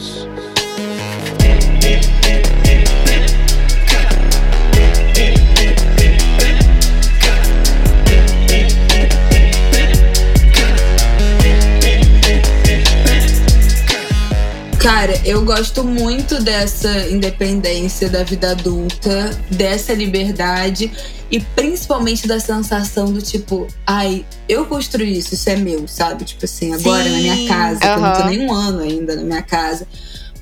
Cara, 14.85 15.19
eu 15.25 15.43
gosto 15.47 15.83
muito 15.83 16.43
dessa 16.43 17.09
independência 17.09 18.07
da 18.07 18.23
vida 18.23 18.51
adulta, 18.51 19.31
dessa 19.51 19.95
liberdade 19.95 20.93
e 21.31 21.41
principalmente 21.41 22.29
da 22.29 22.39
sensação 22.39 23.11
do 23.11 23.23
tipo, 23.23 23.67
ai, 23.87 24.27
eu 24.47 24.67
construí 24.67 25.17
isso, 25.17 25.33
isso 25.33 25.49
é 25.49 25.57
meu, 25.57 25.89
sabe? 25.89 26.27
Tipo 26.27 26.45
assim, 26.45 26.75
agora 26.75 27.05
Sim. 27.05 27.13
na 27.13 27.19
minha 27.19 27.49
casa, 27.49 27.81
que 27.81 27.87
eu 27.87 27.99
não 27.99 28.13
tô 28.13 28.25
nem 28.27 28.47
um 28.47 28.53
ano 28.53 28.81
ainda 28.81 29.17
na 29.17 29.23
minha 29.23 29.43
casa. 29.43 29.89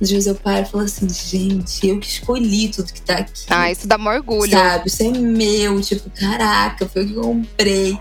Às 0.00 0.10
vezes 0.10 0.26
eu 0.26 0.34
paro 0.34 0.66
e 0.66 0.68
falo 0.68 0.82
assim, 0.82 1.08
gente, 1.08 1.86
eu 1.86 2.00
que 2.00 2.08
escolhi 2.08 2.66
tudo 2.66 2.92
que 2.92 3.00
tá 3.00 3.18
aqui. 3.18 3.44
Ah, 3.48 3.70
isso 3.70 3.86
dá 3.86 3.96
maior 3.96 4.18
orgulho. 4.18 4.50
Sabe? 4.50 4.88
Isso 4.88 5.04
é 5.04 5.08
meu, 5.08 5.80
tipo, 5.80 6.10
caraca, 6.10 6.88
foi 6.88 7.04
o 7.04 7.06
que 7.06 7.14
eu 7.14 7.22
comprei. 7.22 7.96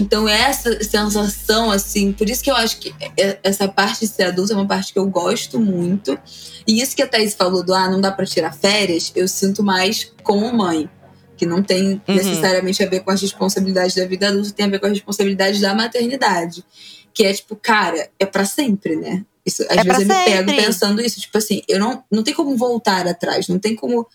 Então, 0.00 0.28
essa 0.28 0.82
sensação, 0.82 1.70
assim, 1.70 2.12
por 2.12 2.28
isso 2.28 2.42
que 2.42 2.50
eu 2.50 2.56
acho 2.56 2.78
que 2.78 2.94
é- 3.16 3.38
essa 3.42 3.68
parte 3.68 4.00
de 4.00 4.08
ser 4.08 4.24
adulto 4.24 4.52
é 4.52 4.56
uma 4.56 4.66
parte 4.66 4.92
que 4.92 4.98
eu 4.98 5.06
gosto 5.06 5.60
muito. 5.60 6.18
E 6.66 6.80
isso 6.80 6.96
que 6.96 7.02
a 7.02 7.06
Thaís 7.06 7.34
falou 7.34 7.62
do 7.62 7.74
ah, 7.74 7.88
não 7.90 8.00
dá 8.00 8.10
pra 8.10 8.24
tirar 8.26 8.52
férias, 8.52 9.12
eu 9.14 9.28
sinto 9.28 9.62
mais 9.62 10.12
como 10.22 10.52
mãe. 10.52 10.88
Que 11.36 11.44
não 11.46 11.62
tem 11.62 11.94
Uhum. 12.08 12.14
necessariamente 12.14 12.82
a 12.82 12.88
ver 12.88 13.00
com 13.00 13.10
as 13.10 13.20
responsabilidades 13.20 13.94
da 13.96 14.06
vida 14.06 14.28
adulta, 14.28 14.50
tem 14.52 14.66
a 14.66 14.68
ver 14.68 14.78
com 14.78 14.86
as 14.86 14.92
responsabilidades 14.92 15.60
da 15.60 15.74
maternidade. 15.74 16.64
Que 17.12 17.24
é 17.24 17.32
tipo, 17.34 17.54
cara, 17.56 18.08
é 18.18 18.24
pra 18.24 18.44
sempre, 18.44 18.96
né? 18.96 19.24
Isso, 19.44 19.62
às 19.64 19.76
É 19.78 19.82
vezes 19.84 20.00
eu 20.02 20.06
pra 20.06 20.18
me 20.18 20.24
pego 20.24 20.48
sempre. 20.50 20.64
pensando 20.64 21.00
isso, 21.02 21.20
tipo 21.20 21.36
assim, 21.36 21.62
eu 21.68 21.78
não, 21.80 22.02
não 22.10 22.22
tem 22.22 22.32
como 22.32 22.56
voltar 22.56 23.06
atrás, 23.08 23.48
não 23.48 23.58
tem 23.58 23.74
como 23.74 24.06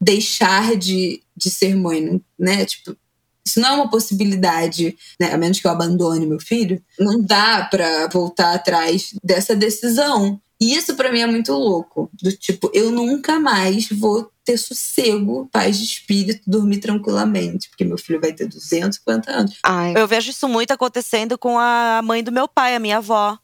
deixar 0.00 0.74
de, 0.76 1.22
de 1.36 1.50
ser 1.50 1.76
mãe, 1.76 2.20
né? 2.38 2.64
Tipo, 2.64 2.96
isso 3.44 3.60
não 3.60 3.68
é 3.68 3.72
uma 3.72 3.90
possibilidade, 3.90 4.96
né? 5.18 5.32
A 5.32 5.38
menos 5.38 5.60
que 5.60 5.66
eu 5.66 5.70
abandone 5.70 6.26
meu 6.26 6.40
filho, 6.40 6.82
não 6.98 7.20
dá 7.20 7.64
pra 7.70 8.06
voltar 8.08 8.54
atrás 8.54 9.14
dessa 9.22 9.54
decisão. 9.56 10.40
E 10.60 10.74
isso 10.74 10.94
pra 10.94 11.10
mim 11.10 11.20
é 11.20 11.26
muito 11.26 11.52
louco. 11.52 12.10
Do 12.22 12.30
tipo, 12.32 12.70
eu 12.74 12.90
nunca 12.90 13.40
mais 13.40 13.88
vou 13.88 14.30
ter 14.44 14.58
sossego, 14.58 15.48
paz 15.50 15.78
de 15.78 15.84
espírito, 15.84 16.42
dormir 16.46 16.78
tranquilamente, 16.78 17.70
porque 17.70 17.84
meu 17.84 17.96
filho 17.96 18.20
vai 18.20 18.32
ter 18.32 18.46
250 18.46 19.30
anos. 19.30 19.58
Ai, 19.64 19.94
Eu 19.96 20.06
vejo 20.06 20.30
isso 20.30 20.46
muito 20.48 20.72
acontecendo 20.72 21.38
com 21.38 21.58
a 21.58 22.02
mãe 22.04 22.22
do 22.22 22.30
meu 22.30 22.46
pai, 22.46 22.74
a 22.74 22.80
minha 22.80 22.98
avó. 22.98 23.38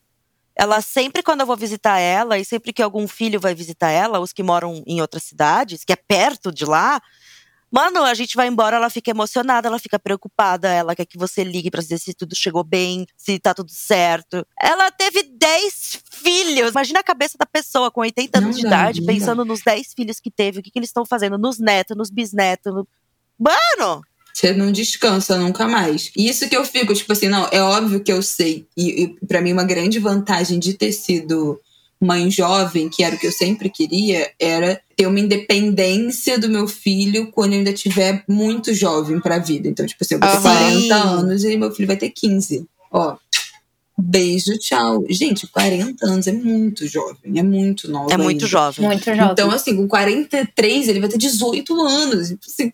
Ela 0.55 0.81
sempre, 0.81 1.23
quando 1.23 1.41
eu 1.41 1.47
vou 1.47 1.57
visitar 1.57 1.99
ela, 1.99 2.39
e 2.39 2.45
sempre 2.45 2.73
que 2.73 2.83
algum 2.83 3.07
filho 3.09 3.41
vai 3.41 3.55
visitar 3.55 3.91
ela, 3.91 4.21
os 4.21 4.33
que 4.33 4.43
moram 4.43 4.83
em 4.87 5.01
outras 5.01 5.23
cidades, 5.23 5.85
que 5.85 5.93
é 5.93 5.97
perto 5.97 6.53
de 6.53 6.65
lá, 6.65 7.01
mano, 7.77 8.03
a 8.03 8.15
gente 8.15 8.35
vai 8.37 8.49
embora, 8.49 8.77
ela 8.77 8.89
fica 8.89 9.11
emocionada, 9.11 9.69
ela 9.69 9.79
fica 9.79 9.99
preocupada, 9.99 10.67
ela 10.67 10.97
quer 10.97 11.05
que 11.05 11.19
você 11.19 11.45
ligue 11.45 11.71
pra 11.71 11.83
dizer 11.83 11.99
se 11.99 12.15
tudo 12.15 12.35
chegou 12.35 12.65
bem, 12.65 13.07
se 13.15 13.39
tá 13.39 13.53
tudo 13.53 13.71
certo. 13.71 14.47
Ela 14.59 14.91
teve 14.91 15.25
10 15.25 16.03
filhos. 16.11 16.71
Imagina 16.71 17.01
a 17.01 17.05
cabeça 17.05 17.37
da 17.39 17.45
pessoa 17.45 17.91
com 17.91 18.01
80 18.01 18.39
anos 18.39 18.57
Não 18.57 18.61
de 18.63 18.67
idade, 18.67 19.01
dá. 19.03 19.13
pensando 19.13 19.45
nos 19.45 19.61
10 19.61 19.93
filhos 19.95 20.19
que 20.19 20.31
teve, 20.31 20.61
o 20.61 20.63
que, 20.63 20.71
que 20.71 20.79
eles 20.79 20.89
estão 20.89 21.05
fazendo, 21.05 21.37
nos 21.37 21.59
netos, 21.59 21.95
nos 21.95 22.09
bisnetos. 22.09 22.73
No... 22.73 22.89
Mano! 23.39 24.01
Você 24.33 24.55
não 24.55 24.73
descansa 24.73 25.37
nunca 25.37 25.69
mais. 25.69 26.11
E 26.17 26.29
isso 26.29 26.49
que 26.49 26.57
eu 26.57 26.65
fico, 26.65 26.95
tipo 26.95 27.13
assim, 27.13 27.29
não, 27.29 27.47
é 27.53 27.61
óbvio 27.61 28.01
que 28.03 28.13
eu 28.13 28.23
sei. 28.23 28.67
E, 28.75 29.03
e 29.03 29.27
para 29.27 29.43
mim, 29.43 29.53
uma 29.53 29.65
grande 29.65 29.99
vantagem 29.99 30.59
de 30.59 30.73
ter 30.73 30.93
sido 30.93 31.61
mãe 32.01 32.31
jovem, 32.31 32.89
que 32.89 33.03
era 33.03 33.17
o 33.17 33.19
que 33.19 33.27
eu 33.27 33.33
sempre 33.33 33.69
queria, 33.71 34.31
era 34.39 34.81
ter 34.97 35.07
uma 35.07 35.21
independência 35.21 36.39
do 36.39 36.49
meu 36.49 36.67
filho 36.67 37.31
quando 37.33 37.53
eu 37.53 37.59
ainda 37.59 37.73
tiver 37.73 38.25
muito 38.29 38.73
jovem 38.75 39.21
pra 39.21 39.39
vida. 39.39 39.69
Então, 39.69 39.87
tipo 39.87 40.03
assim, 40.03 40.15
eu 40.15 40.21
vou 40.21 40.29
ter 40.29 40.37
Aham. 40.37 40.43
40 40.43 40.95
anos 40.95 41.45
e 41.45 41.57
meu 41.57 41.73
filho 41.73 41.87
vai 41.87 41.97
ter 41.97 42.11
15. 42.11 42.67
Ó. 42.91 43.17
Beijo, 43.99 44.59
tchau. 44.59 45.05
Gente, 45.09 45.47
40 45.47 46.05
anos 46.07 46.27
é 46.27 46.33
muito 46.33 46.87
jovem, 46.87 47.39
é 47.39 47.43
muito 47.43 47.91
nova. 47.91 48.13
É 48.13 48.17
muito 48.19 48.45
ainda. 48.45 48.47
jovem. 48.47 48.85
Muito 48.87 49.05
jovem. 49.05 49.33
Então, 49.33 49.51
assim, 49.51 49.75
com 49.75 49.89
43, 49.89 50.89
ele 50.89 51.01
vai 51.01 51.09
ter 51.09 51.17
18 51.17 51.81
anos. 51.81 52.35
Assim, 52.47 52.73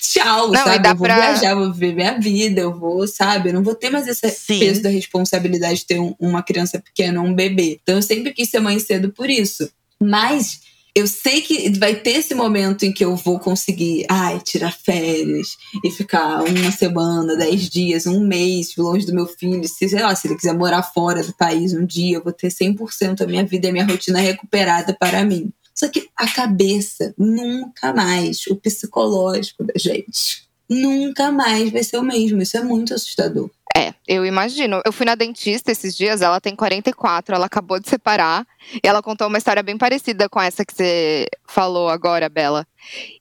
tchau, 0.00 0.50
Não, 0.50 0.64
sabe? 0.64 0.82
dá 0.82 0.90
Eu 0.90 0.96
vou 0.96 1.06
pra- 1.06 1.14
viajar, 1.32 1.54
vou 1.54 1.70
viver 1.72 1.94
minha 1.94 2.18
vida, 2.18 2.62
eu 2.62 2.72
vou, 2.72 3.06
sabe? 3.06 3.50
Eu 3.50 3.54
não 3.54 3.62
vou 3.62 3.74
ter 3.74 3.90
mais 3.90 4.06
esse 4.08 4.28
Sim. 4.30 4.58
peso 4.60 4.82
da 4.82 4.88
responsabilidade 4.88 5.80
de 5.80 5.86
ter 5.86 6.00
um- 6.00 6.14
uma 6.18 6.42
criança 6.42 6.80
pequena, 6.80 7.20
um 7.20 7.34
bebê. 7.34 7.78
Então, 7.82 7.96
eu 7.96 8.02
sempre 8.02 8.32
quis 8.32 8.48
ser 8.48 8.60
mãe 8.60 8.78
cedo 8.78 9.10
por 9.10 9.28
isso. 9.28 9.70
Mas 10.00 10.60
eu 10.94 11.06
sei 11.06 11.40
que 11.40 11.70
vai 11.78 11.94
ter 11.94 12.18
esse 12.18 12.34
momento 12.34 12.84
em 12.84 12.92
que 12.92 13.04
eu 13.04 13.16
vou 13.16 13.38
conseguir, 13.38 14.04
ai, 14.10 14.40
tirar 14.40 14.72
férias 14.72 15.56
e 15.82 15.90
ficar 15.90 16.42
uma 16.42 16.70
semana, 16.70 17.34
dez 17.34 17.68
dias, 17.70 18.06
um 18.06 18.20
mês 18.20 18.76
longe 18.76 19.06
do 19.06 19.14
meu 19.14 19.26
filho. 19.26 19.66
Se, 19.66 19.88
sei 19.88 20.02
lá, 20.02 20.14
se 20.14 20.26
ele 20.26 20.36
quiser 20.36 20.54
morar 20.54 20.82
fora 20.82 21.22
do 21.22 21.32
país 21.32 21.72
um 21.72 21.86
dia, 21.86 22.16
eu 22.16 22.22
vou 22.22 22.32
ter 22.32 22.48
100% 22.48 23.22
a 23.22 23.26
minha 23.26 23.44
vida 23.44 23.68
e 23.68 23.72
minha 23.72 23.86
rotina 23.86 24.20
recuperada 24.20 24.94
para 24.98 25.24
mim. 25.24 25.50
Só 25.74 25.88
que 25.88 26.08
a 26.14 26.28
cabeça 26.28 27.14
nunca 27.16 27.94
mais, 27.94 28.46
o 28.46 28.56
psicológico 28.56 29.64
da 29.64 29.74
gente, 29.76 30.46
nunca 30.68 31.32
mais 31.32 31.70
vai 31.70 31.82
ser 31.82 31.96
o 31.96 32.02
mesmo. 32.02 32.42
Isso 32.42 32.56
é 32.58 32.62
muito 32.62 32.92
assustador. 32.92 33.50
É, 33.74 33.94
eu 34.06 34.26
imagino. 34.26 34.82
Eu 34.84 34.92
fui 34.92 35.06
na 35.06 35.14
dentista 35.14 35.72
esses 35.72 35.96
dias, 35.96 36.20
ela 36.20 36.40
tem 36.40 36.54
44, 36.54 37.34
ela 37.34 37.46
acabou 37.46 37.80
de 37.80 37.88
separar. 37.88 38.46
E 38.74 38.86
ela 38.86 39.02
contou 39.02 39.28
uma 39.28 39.38
história 39.38 39.62
bem 39.62 39.78
parecida 39.78 40.28
com 40.28 40.40
essa 40.40 40.64
que 40.64 40.74
você 40.74 41.26
falou 41.48 41.88
agora, 41.88 42.28
Bela. 42.28 42.66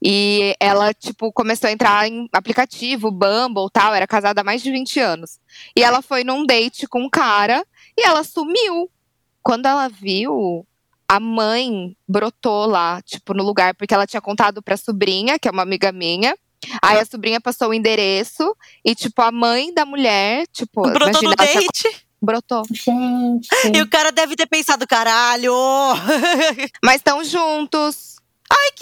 E 0.04 0.54
ela, 0.60 0.94
tipo, 0.94 1.32
começou 1.32 1.70
a 1.70 1.72
entrar 1.72 2.08
em 2.08 2.28
aplicativo, 2.34 3.12
Bumble 3.12 3.70
tal, 3.72 3.94
era 3.94 4.06
casada 4.06 4.42
há 4.42 4.44
mais 4.44 4.62
de 4.62 4.72
20 4.72 5.00
anos. 5.00 5.40
E 5.76 5.84
ela 5.84 6.02
foi 6.02 6.24
num 6.24 6.46
date 6.46 6.88
com 6.88 7.02
um 7.04 7.10
cara 7.10 7.66
e 7.98 8.06
ela 8.06 8.24
sumiu. 8.24 8.90
Quando 9.42 9.66
ela 9.66 9.88
viu, 9.88 10.66
a 11.08 11.20
mãe 11.20 11.96
brotou 12.08 12.66
lá, 12.66 13.02
tipo, 13.02 13.34
no 13.34 13.44
lugar, 13.44 13.74
porque 13.76 13.94
ela 13.94 14.06
tinha 14.06 14.22
contado 14.22 14.62
pra 14.62 14.78
sobrinha, 14.78 15.40
que 15.40 15.48
é 15.48 15.52
uma 15.52 15.64
amiga 15.64 15.92
minha. 15.92 16.38
Aí 16.82 17.00
a 17.00 17.06
sobrinha 17.06 17.40
passou 17.42 17.70
o 17.70 17.74
endereço 17.74 18.56
e, 18.84 18.94
tipo, 18.96 19.22
a 19.22 19.32
mãe 19.32 19.74
da 19.74 19.86
mulher, 19.86 20.46
tipo, 20.54 20.82
Brotou 20.82 21.22
imagina, 21.22 21.22
no 21.22 21.36
ela 21.38 21.54
date. 21.54 22.06
brotou. 22.22 22.64
Gente. 22.72 23.50
E 23.74 23.82
o 23.82 23.88
cara 23.90 24.12
deve 24.12 24.36
ter 24.36 24.46
pensado, 24.48 24.86
caralho! 24.88 25.54
Mas 26.84 26.98
estão 26.98 27.24
juntos. 27.24 28.12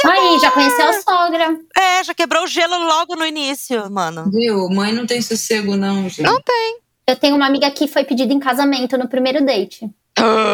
Aí, 0.06 0.40
já 0.40 0.52
conheceu 0.52 0.88
a 0.90 1.02
sogra. 1.02 1.60
é, 1.78 2.04
já 2.04 2.14
quebrou 2.14 2.44
o 2.44 2.48
gelo 2.48 2.78
logo 2.78 3.16
no 3.16 3.26
início, 3.26 3.90
mano. 3.92 4.30
Viu? 4.32 4.68
Mãe 4.70 4.92
não 4.92 5.06
tem 5.06 5.22
sossego, 5.22 5.76
não, 5.76 6.10
gente. 6.10 6.24
Não 6.24 6.40
Eu 7.08 7.16
tenho 7.16 7.36
uma 7.36 7.46
amiga 7.46 7.70
que 7.70 7.88
foi 7.88 8.04
pedida 8.04 8.34
em 8.34 8.40
casamento 8.40 8.98
no 8.98 9.08
primeiro 9.08 9.46
date. 9.46 9.88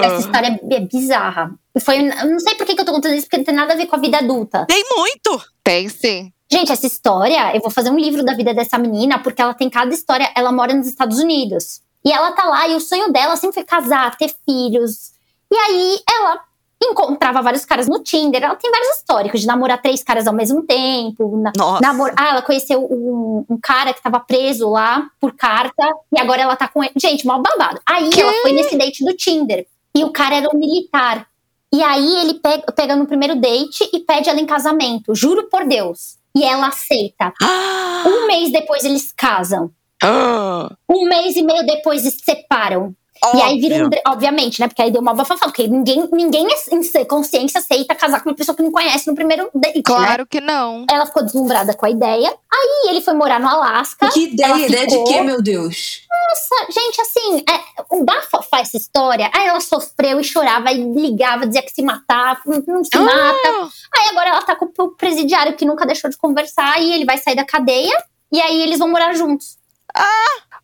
Essa 0.04 0.20
história 0.20 0.60
é 0.70 0.80
bizarra. 0.82 1.54
E 1.74 1.80
Foi, 1.80 1.98
eu 1.98 2.30
não 2.30 2.40
sei 2.40 2.56
por 2.56 2.66
que 2.66 2.76
que 2.76 2.82
eu 2.82 2.86
tô 2.86 2.92
contando 2.94 3.16
isso, 3.16 3.26
porque 3.26 3.38
não 3.38 3.44
tem 3.46 3.56
nada 3.56 3.74
a 3.74 3.78
ver 3.78 3.88
com 3.88 3.96
a 3.96 4.00
vida 4.00 4.18
adulta. 4.18 4.66
Tem 4.68 4.84
muito! 4.96 5.42
Tem 5.64 5.90
sim. 5.90 6.32
Gente, 6.52 6.72
essa 6.72 6.86
história, 6.86 7.56
eu 7.56 7.62
vou 7.62 7.72
fazer 7.72 7.90
um 7.90 7.98
livro 7.98 8.24
da 8.24 8.34
vida 8.34 8.54
dessa 8.54 8.78
menina, 8.78 9.18
porque 9.20 9.42
ela 9.42 9.54
tem 9.54 9.70
cada 9.70 9.94
história. 9.94 10.30
Ela 10.36 10.52
mora 10.52 10.74
nos 10.74 10.88
Estados 10.88 11.20
Unidos. 11.20 11.82
E 12.04 12.12
ela 12.12 12.32
tá 12.34 12.44
lá, 12.46 12.68
e 12.68 12.76
o 12.76 12.80
sonho 12.80 13.12
dela 13.12 13.36
sempre 13.36 13.56
foi 13.56 13.64
casar, 13.64 14.16
ter 14.16 14.32
filhos. 14.46 15.12
E 15.52 15.56
aí 15.56 16.00
ela 16.08 16.40
encontrava 16.84 17.42
vários 17.42 17.66
caras 17.66 17.88
no 17.88 18.00
Tinder. 18.04 18.44
Ela 18.44 18.56
tem 18.56 18.70
vários 18.70 18.98
históricos 18.98 19.42
de 19.42 19.48
namorar 19.48 19.82
três 19.82 20.04
caras 20.04 20.28
ao 20.28 20.34
mesmo 20.34 20.62
tempo. 20.62 21.36
na- 21.38 21.52
Nossa. 21.58 21.82
namor- 21.82 22.14
Ah, 22.16 22.30
ela 22.30 22.42
conheceu 22.44 22.84
um, 22.86 23.44
um 23.50 23.58
cara 23.60 23.92
que 23.92 24.04
tava 24.04 24.20
preso 24.20 24.70
lá 24.70 25.08
por 25.20 25.34
carta. 25.34 25.84
E 26.16 26.20
agora 26.20 26.44
ela 26.44 26.56
tá 26.56 26.68
com 26.68 26.84
ele. 26.84 26.94
Gente, 26.96 27.26
mal 27.26 27.42
babado. 27.42 27.82
Aí 27.88 28.08
ela 28.20 28.34
foi 28.44 28.52
nesse 28.52 28.78
date 28.78 29.04
do 29.04 29.14
Tinder. 29.16 29.66
E 29.96 30.04
o 30.04 30.12
cara 30.12 30.36
era 30.36 30.50
um 30.54 30.60
militar. 30.60 31.26
E 31.74 31.82
aí 31.82 32.18
ele 32.18 32.36
pega, 32.36 32.72
pega 32.72 32.96
no 32.96 33.08
primeiro 33.08 33.36
date 33.36 33.90
e 33.92 34.00
pede 34.02 34.30
ela 34.30 34.40
em 34.40 34.46
casamento. 34.46 35.16
Juro 35.16 35.50
por 35.50 35.66
Deus. 35.66 36.18
E 36.36 36.44
ela 36.44 36.68
aceita. 36.68 37.34
Ah, 37.42 38.04
Um 38.08 38.28
mês 38.28 38.52
depois 38.52 38.84
eles 38.84 39.12
casam. 39.12 39.72
Um 40.90 41.08
mês 41.08 41.36
e 41.36 41.42
meio 41.42 41.66
depois 41.66 42.02
eles 42.02 42.16
se 42.16 42.24
separam. 42.26 42.96
E 43.34 43.42
aí 43.42 43.60
vira 43.60 43.76
um, 43.76 43.86
Óbvio. 43.86 44.02
obviamente, 44.08 44.60
né? 44.60 44.68
Porque 44.68 44.82
aí 44.82 44.92
deu 44.92 45.02
uma 45.02 45.14
bafafá, 45.14 45.46
porque 45.46 45.68
ninguém, 45.68 46.08
ninguém 46.12 46.48
em 46.72 46.84
sã 46.84 47.04
consciência 47.06 47.60
aceita 47.60 47.96
casar 47.96 48.22
com 48.22 48.30
uma 48.30 48.36
pessoa 48.36 48.56
que 48.56 48.62
não 48.62 48.72
conhece 48.72 49.08
no 49.08 49.16
primeiro 49.16 49.50
date, 49.54 49.78
né? 49.78 49.84
Claro 49.84 50.26
que 50.26 50.42
não. 50.42 50.86
Ela 50.90 51.06
ficou 51.06 51.24
deslumbrada 51.24 51.74
com 51.74 51.86
a 51.86 51.90
ideia. 51.90 52.30
Aí 52.30 52.90
ele 52.90 53.02
foi 53.02 53.14
morar 53.14 53.40
no 53.40 53.48
Alasca. 53.48 54.10
Que 54.10 54.26
ideia, 54.26 54.68
ideia 54.68 54.88
de 54.88 55.04
quê, 55.04 55.22
meu 55.22 55.42
Deus? 55.42 56.02
Nossa, 56.10 56.72
gente, 56.72 57.02
assim, 57.02 57.44
é, 57.50 57.96
o 57.96 58.04
bafafá 58.04 58.60
essa 58.60 58.78
história. 58.78 59.30
Aí 59.34 59.48
ela 59.48 59.60
sofreu 59.60 60.20
e 60.20 60.24
chorava 60.24 60.72
e 60.72 60.84
ligava, 60.94 61.46
dizia 61.46 61.62
que 61.62 61.72
se 61.72 61.82
matava, 61.82 62.40
não, 62.46 62.84
se 62.84 62.98
mata. 62.98 63.50
Ah, 63.50 63.70
Aí 63.98 64.10
agora 64.10 64.30
ela 64.30 64.42
tá 64.42 64.56
com 64.56 64.72
o 64.78 64.90
presidiário 64.90 65.56
que 65.56 65.66
nunca 65.66 65.86
deixou 65.86 66.10
de 66.10 66.18
conversar 66.18 66.82
e 66.82 66.94
ele 66.94 67.06
vai 67.06 67.18
sair 67.18 67.36
da 67.36 67.46
cadeia. 67.46 67.96
E 68.32 68.42
aí 68.42 68.62
eles 68.62 68.80
vão 68.80 68.90
morar 68.90 69.14
juntos. 69.14 69.58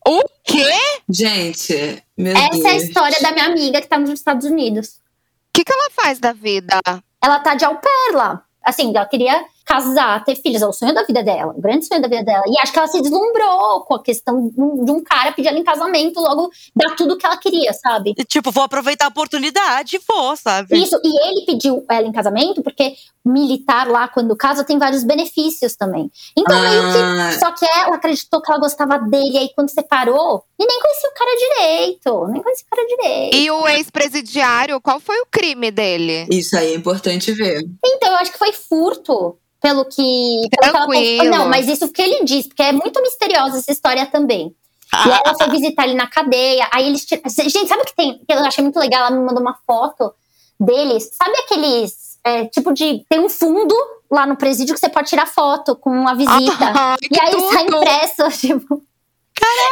O 0.06 0.22
quê? 0.44 0.72
Gente, 1.08 2.02
meu 2.16 2.36
Essa 2.36 2.50
Deus. 2.50 2.64
é 2.64 2.68
a 2.68 2.76
história 2.76 3.20
da 3.20 3.32
minha 3.32 3.46
amiga 3.46 3.80
que 3.80 3.88
tá 3.88 3.98
nos 3.98 4.10
Estados 4.10 4.46
Unidos. 4.46 4.88
O 4.88 5.52
que, 5.52 5.64
que 5.64 5.72
ela 5.72 5.90
faz 5.90 6.18
da 6.18 6.32
vida? 6.32 6.80
Ela 7.22 7.38
tá 7.40 7.54
de 7.54 7.64
au 7.64 7.76
pair 7.76 8.14
lá. 8.14 8.44
Assim, 8.64 8.92
ela 8.94 9.06
queria 9.06 9.44
casar, 9.64 10.24
ter 10.24 10.36
filhos, 10.36 10.62
é 10.62 10.66
o 10.66 10.72
sonho 10.72 10.94
da 10.94 11.02
vida 11.04 11.22
dela, 11.22 11.52
o 11.56 11.60
grande 11.60 11.86
sonho 11.86 12.00
da 12.02 12.08
vida 12.08 12.22
dela. 12.24 12.42
E 12.46 12.58
acho 12.60 12.72
que 12.72 12.78
ela 12.78 12.88
se 12.88 13.00
deslumbrou 13.00 13.80
com 13.84 13.94
a 13.94 14.02
questão 14.02 14.48
de 14.48 14.90
um- 14.90 15.02
cara 15.02 15.32
pedir 15.32 15.48
ela 15.48 15.58
em 15.58 15.64
casamento, 15.64 16.20
logo 16.20 16.50
dar 16.74 16.94
tudo 16.96 17.16
que 17.16 17.26
ela 17.26 17.36
queria, 17.36 17.72
sabe? 17.72 18.14
E, 18.16 18.24
tipo, 18.24 18.50
vou 18.50 18.62
aproveitar 18.64 19.06
a 19.06 19.08
oportunidade 19.08 19.96
e 19.96 20.00
vou, 20.06 20.36
sabe? 20.36 20.76
Isso, 20.76 20.98
e 21.02 21.28
ele 21.28 21.44
pediu 21.46 21.84
ela 21.90 22.06
em 22.06 22.12
casamento 22.12 22.62
porque 22.62 22.94
militar 23.24 23.86
lá, 23.88 24.08
quando 24.08 24.36
casa, 24.36 24.64
tem 24.64 24.78
vários 24.78 25.04
benefícios 25.04 25.76
também. 25.76 26.10
Então, 26.36 26.58
meio 26.60 26.82
que. 26.92 26.98
Ah, 26.98 27.38
Só 27.38 27.52
que 27.52 27.64
ela 27.64 27.96
acreditou 27.96 28.40
que 28.40 28.50
ela 28.50 28.60
gostava 28.60 28.98
dele, 28.98 29.38
aí 29.38 29.50
quando 29.54 29.70
separou, 29.70 30.44
e 30.62 30.66
nem 30.66 30.80
conhecia 30.80 31.08
o 31.08 31.14
cara 31.14 31.36
direito. 31.36 32.26
Nem 32.28 32.42
conhecia 32.42 32.66
o 32.66 32.76
cara 32.76 32.88
direito. 32.88 33.36
E 33.36 33.50
o 33.50 33.68
ex-presidiário, 33.68 34.80
qual 34.80 35.00
foi 35.00 35.20
o 35.20 35.26
crime 35.26 35.70
dele? 35.70 36.26
isso 36.30 36.56
aí 36.56 36.72
é 36.72 36.74
importante 36.76 37.32
ver. 37.32 37.62
Então, 37.84 38.10
eu 38.10 38.16
acho 38.16 38.32
que 38.32 38.38
foi 38.38 38.52
furto. 38.52 39.36
Pelo 39.60 39.84
que. 39.84 40.02
Pelo 40.02 40.48
que 40.50 40.58
ela 40.64 40.86
Tranquilo. 40.86 41.30
Não, 41.30 41.48
mas 41.48 41.68
isso 41.68 41.88
que 41.92 42.02
ele 42.02 42.24
diz, 42.24 42.48
porque 42.48 42.64
é 42.64 42.72
muito 42.72 43.00
misteriosa 43.00 43.58
essa 43.58 43.70
história 43.70 44.04
também. 44.06 44.52
E 44.92 45.10
aí 45.10 45.20
ela 45.24 45.34
foi 45.36 45.50
visitar 45.50 45.84
ele 45.84 45.94
na 45.94 46.08
cadeia. 46.08 46.68
Aí 46.72 46.86
eles 46.88 47.04
tiram. 47.04 47.22
Gente, 47.28 47.68
sabe 47.68 47.82
o 47.82 47.84
que 47.84 47.94
tem? 47.94 48.18
Que 48.18 48.32
eu 48.32 48.38
achei 48.40 48.62
muito 48.62 48.78
legal. 48.78 49.06
Ela 49.06 49.16
me 49.16 49.24
mandou 49.24 49.40
uma 49.40 49.56
foto 49.64 50.12
deles. 50.58 51.10
Sabe 51.12 51.36
aqueles. 51.38 52.18
é, 52.24 52.46
tipo 52.46 52.72
de. 52.72 53.04
Tem 53.08 53.20
um 53.20 53.28
fundo 53.28 53.74
lá 54.10 54.26
no 54.26 54.36
presídio 54.36 54.74
que 54.74 54.80
você 54.80 54.88
pode 54.88 55.08
tirar 55.08 55.26
foto 55.26 55.76
com 55.76 56.08
a 56.08 56.14
visita. 56.14 56.72
Ai, 56.74 56.96
e 57.08 57.20
aí 57.20 57.34
que 57.34 57.52
sai 57.52 57.64
tudo! 57.66 57.76
impresso, 57.78 58.30
tipo. 58.38 58.82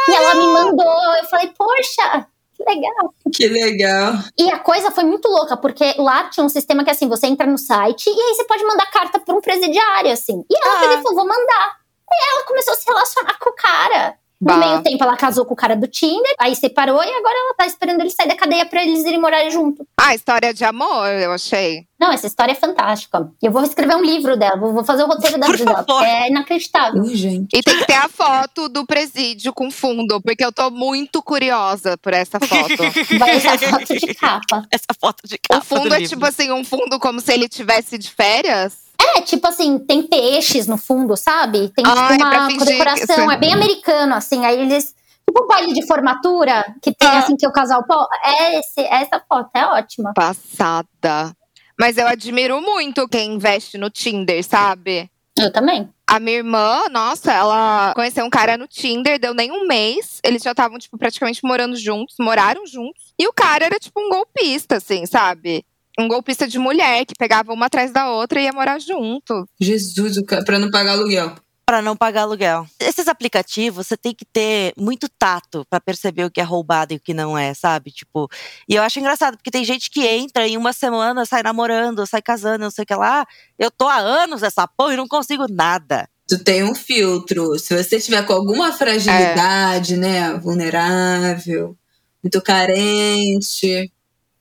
E 0.09 0.13
ela 0.13 0.35
me 0.35 0.45
mandou. 0.47 1.15
Eu 1.15 1.25
falei, 1.25 1.51
poxa, 1.57 2.27
que 2.55 2.63
legal. 2.63 3.13
Que 3.33 3.47
legal. 3.47 4.13
E 4.37 4.49
a 4.51 4.59
coisa 4.59 4.91
foi 4.91 5.03
muito 5.03 5.27
louca, 5.27 5.55
porque 5.57 5.95
lá 5.97 6.29
tinha 6.29 6.45
um 6.45 6.49
sistema 6.49 6.83
que 6.83 6.89
assim, 6.91 7.07
você 7.07 7.27
entra 7.27 7.47
no 7.47 7.57
site 7.57 8.07
e 8.09 8.21
aí 8.21 8.35
você 8.35 8.43
pode 8.45 8.63
mandar 8.65 8.89
carta 8.91 9.19
pra 9.19 9.33
um 9.35 9.41
presidiário, 9.41 10.11
assim. 10.11 10.43
E 10.49 10.55
ela 10.55 10.77
Ah. 10.77 10.79
pegou 10.81 10.97
e 10.99 11.01
falou, 11.03 11.15
vou 11.15 11.27
mandar. 11.27 11.75
E 12.11 12.33
ela 12.33 12.43
começou 12.45 12.73
a 12.73 12.77
se 12.77 12.85
relacionar 12.85 13.37
com 13.39 13.49
o 13.49 13.55
cara. 13.55 14.15
No 14.41 14.47
Bah. 14.47 14.57
meio 14.57 14.81
tempo, 14.81 15.03
ela 15.03 15.15
casou 15.15 15.45
com 15.45 15.53
o 15.53 15.57
cara 15.57 15.75
do 15.75 15.87
Tinder, 15.87 16.33
aí 16.39 16.55
separou 16.55 16.97
e 17.03 17.07
agora 17.09 17.35
ela 17.35 17.53
tá 17.55 17.67
esperando 17.67 18.01
ele 18.01 18.09
sair 18.09 18.27
da 18.27 18.35
cadeia 18.35 18.65
pra 18.65 18.81
eles 18.83 19.05
irem 19.05 19.19
morar 19.21 19.47
junto. 19.51 19.85
Ah, 19.95 20.15
história 20.15 20.51
de 20.51 20.65
amor, 20.65 21.07
eu 21.09 21.31
achei. 21.31 21.85
Não, 21.99 22.11
essa 22.11 22.25
história 22.25 22.53
é 22.53 22.55
fantástica. 22.55 23.29
Eu 23.39 23.51
vou 23.51 23.61
escrever 23.61 23.95
um 23.95 24.01
livro 24.03 24.35
dela, 24.35 24.57
vou 24.57 24.83
fazer 24.83 25.03
o 25.03 25.07
roteiro 25.07 25.37
da 25.39 25.45
vida 25.45 25.83
dela, 25.83 26.07
é 26.07 26.29
inacreditável. 26.29 27.03
Urgente. 27.03 27.55
E 27.55 27.61
tem 27.61 27.77
que 27.77 27.85
ter 27.85 27.93
a 27.93 28.09
foto 28.09 28.67
do 28.67 28.83
presídio 28.87 29.53
com 29.53 29.69
fundo, 29.69 30.19
porque 30.19 30.43
eu 30.43 30.51
tô 30.51 30.71
muito 30.71 31.21
curiosa 31.21 31.95
por 31.99 32.11
essa 32.11 32.39
foto. 32.39 32.81
Vai 33.19 33.35
essa 33.35 33.57
foto 33.59 33.93
de 33.99 34.13
capa. 34.15 34.65
Essa 34.71 34.93
foto 34.99 35.27
de 35.27 35.37
capa 35.37 35.61
O 35.61 35.63
fundo 35.63 35.89
do 35.89 35.93
é 35.93 35.99
livro. 35.99 36.15
tipo 36.15 36.25
assim, 36.25 36.51
um 36.51 36.63
fundo 36.65 36.99
como 36.99 37.21
se 37.21 37.31
ele 37.31 37.47
tivesse 37.47 37.99
de 37.99 38.09
férias. 38.09 38.89
É, 39.17 39.21
tipo 39.21 39.47
assim, 39.47 39.79
tem 39.79 40.03
peixes 40.03 40.67
no 40.67 40.77
fundo, 40.77 41.15
sabe? 41.17 41.69
Tem 41.69 41.83
Ai, 41.85 42.17
tipo 42.17 42.29
pra 42.29 42.39
uma 42.47 42.65
decoração, 42.65 43.27
que- 43.27 43.33
é 43.33 43.37
bem 43.37 43.53
americano, 43.53 44.13
assim. 44.15 44.45
Aí 44.45 44.59
eles. 44.59 44.93
Tipo 45.27 45.45
um 45.45 45.47
baile 45.47 45.73
de 45.73 45.85
formatura, 45.87 46.65
que 46.81 46.93
tem 46.93 47.07
Ah. 47.07 47.19
assim 47.19 47.35
que 47.37 47.47
o 47.47 47.51
casal. 47.51 47.83
Pô, 47.85 48.07
é 48.23 48.59
esse, 48.59 48.81
essa 48.81 49.21
foto, 49.29 49.49
é 49.53 49.65
ótima. 49.65 50.11
Passada. 50.13 51.33
Mas 51.79 51.97
eu 51.97 52.05
admiro 52.07 52.61
muito 52.61 53.07
quem 53.07 53.33
investe 53.33 53.77
no 53.77 53.89
Tinder, 53.89 54.43
sabe? 54.43 55.09
Eu 55.37 55.51
também. 55.51 55.89
A 56.05 56.19
minha 56.19 56.37
irmã, 56.37 56.83
nossa, 56.91 57.31
ela 57.31 57.93
conheceu 57.95 58.25
um 58.25 58.29
cara 58.29 58.57
no 58.57 58.67
Tinder, 58.67 59.17
deu 59.17 59.33
nem 59.33 59.49
um 59.51 59.65
mês. 59.65 60.19
Eles 60.23 60.43
já 60.43 60.51
estavam, 60.51 60.77
tipo, 60.77 60.97
praticamente 60.97 61.39
morando 61.43 61.75
juntos, 61.77 62.15
moraram 62.19 62.65
juntos. 62.67 63.13
E 63.17 63.25
o 63.27 63.33
cara 63.33 63.65
era, 63.65 63.79
tipo, 63.79 63.99
um 64.01 64.09
golpista, 64.09 64.75
assim, 64.75 65.05
sabe? 65.05 65.63
Um 65.99 66.07
golpista 66.07 66.47
de 66.47 66.57
mulher 66.57 67.05
que 67.05 67.13
pegava 67.17 67.53
uma 67.53 67.65
atrás 67.65 67.91
da 67.91 68.11
outra 68.11 68.39
e 68.39 68.45
ia 68.45 68.53
morar 68.53 68.79
junto. 68.79 69.45
Jesus, 69.59 70.17
pra 70.45 70.57
não 70.57 70.71
pagar 70.71 70.93
aluguel. 70.93 71.35
Pra 71.65 71.81
não 71.81 71.95
pagar 71.95 72.23
aluguel. 72.23 72.65
Esses 72.79 73.07
aplicativos, 73.07 73.87
você 73.87 73.95
tem 73.95 74.13
que 74.13 74.25
ter 74.25 74.73
muito 74.77 75.07
tato 75.07 75.65
pra 75.69 75.79
perceber 75.79 76.25
o 76.25 76.31
que 76.31 76.41
é 76.41 76.43
roubado 76.43 76.93
e 76.93 76.97
o 76.97 76.99
que 76.99 77.13
não 77.13 77.37
é, 77.37 77.53
sabe? 77.53 77.91
Tipo, 77.91 78.29
e 78.67 78.75
eu 78.75 78.83
acho 78.83 78.99
engraçado, 78.99 79.37
porque 79.37 79.51
tem 79.51 79.63
gente 79.63 79.89
que 79.89 80.05
entra 80.05 80.47
em 80.47 80.57
uma 80.57 80.73
semana, 80.73 81.25
sai 81.25 81.43
namorando, 81.43 82.05
sai 82.05 82.21
casando, 82.21 82.63
não 82.63 82.71
sei 82.71 82.83
o 82.83 82.85
que 82.85 82.95
lá. 82.95 83.25
Eu 83.57 83.71
tô 83.71 83.87
há 83.87 83.97
anos 83.97 84.41
nessa 84.41 84.67
porra 84.67 84.93
e 84.93 84.97
não 84.97 85.07
consigo 85.07 85.45
nada. 85.49 86.09
Tu 86.27 86.41
tem 86.43 86.63
um 86.63 86.73
filtro. 86.73 87.59
Se 87.59 87.75
você 87.75 87.99
tiver 87.99 88.25
com 88.25 88.33
alguma 88.33 88.71
fragilidade, 88.71 89.97
né? 89.97 90.33
Vulnerável, 90.35 91.77
muito 92.23 92.41
carente. 92.41 93.91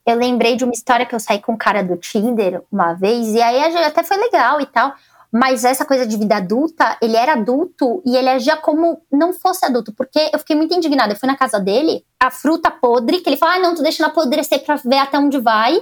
Eu 0.07 0.17
lembrei 0.17 0.57
de 0.57 0.65
uma 0.65 0.73
história 0.73 1.07
que 1.07 1.15
eu 1.15 1.21
saí 1.21 1.41
com 1.41 1.53
um 1.53 1.57
cara 1.57 1.83
do 1.83 1.97
Tinder 1.97 2.63
uma 2.71 2.95
vez, 2.95 3.29
e 3.29 3.41
aí 3.41 3.77
até 3.85 4.03
foi 4.03 4.17
legal 4.17 4.61
e 4.61 4.67
tal. 4.67 4.93
Mas 5.33 5.65
essa 5.65 5.85
coisa 5.85 6.05
de 6.05 6.17
vida 6.17 6.37
adulta, 6.37 6.97
ele 7.01 7.17
era 7.17 7.35
adulto 7.35 8.03
e 8.05 8.17
ele 8.17 8.29
agia 8.29 8.57
como 8.57 9.01
não 9.13 9.33
fosse 9.33 9.65
adulto. 9.65 9.93
Porque 9.93 10.19
eu 10.33 10.39
fiquei 10.41 10.57
muito 10.57 10.75
indignada. 10.75 11.13
Eu 11.13 11.17
fui 11.17 11.29
na 11.29 11.37
casa 11.37 11.61
dele, 11.61 12.05
a 12.19 12.33
fruta 12.33 12.69
podre, 12.69 13.21
que 13.21 13.29
ele 13.29 13.37
falou: 13.37 13.55
ah, 13.55 13.59
não, 13.61 13.75
tô 13.75 13.83
deixando 13.83 14.09
apodrecer 14.09 14.65
pra 14.65 14.75
ver 14.75 14.99
até 14.99 15.19
onde 15.19 15.39
vai. 15.39 15.81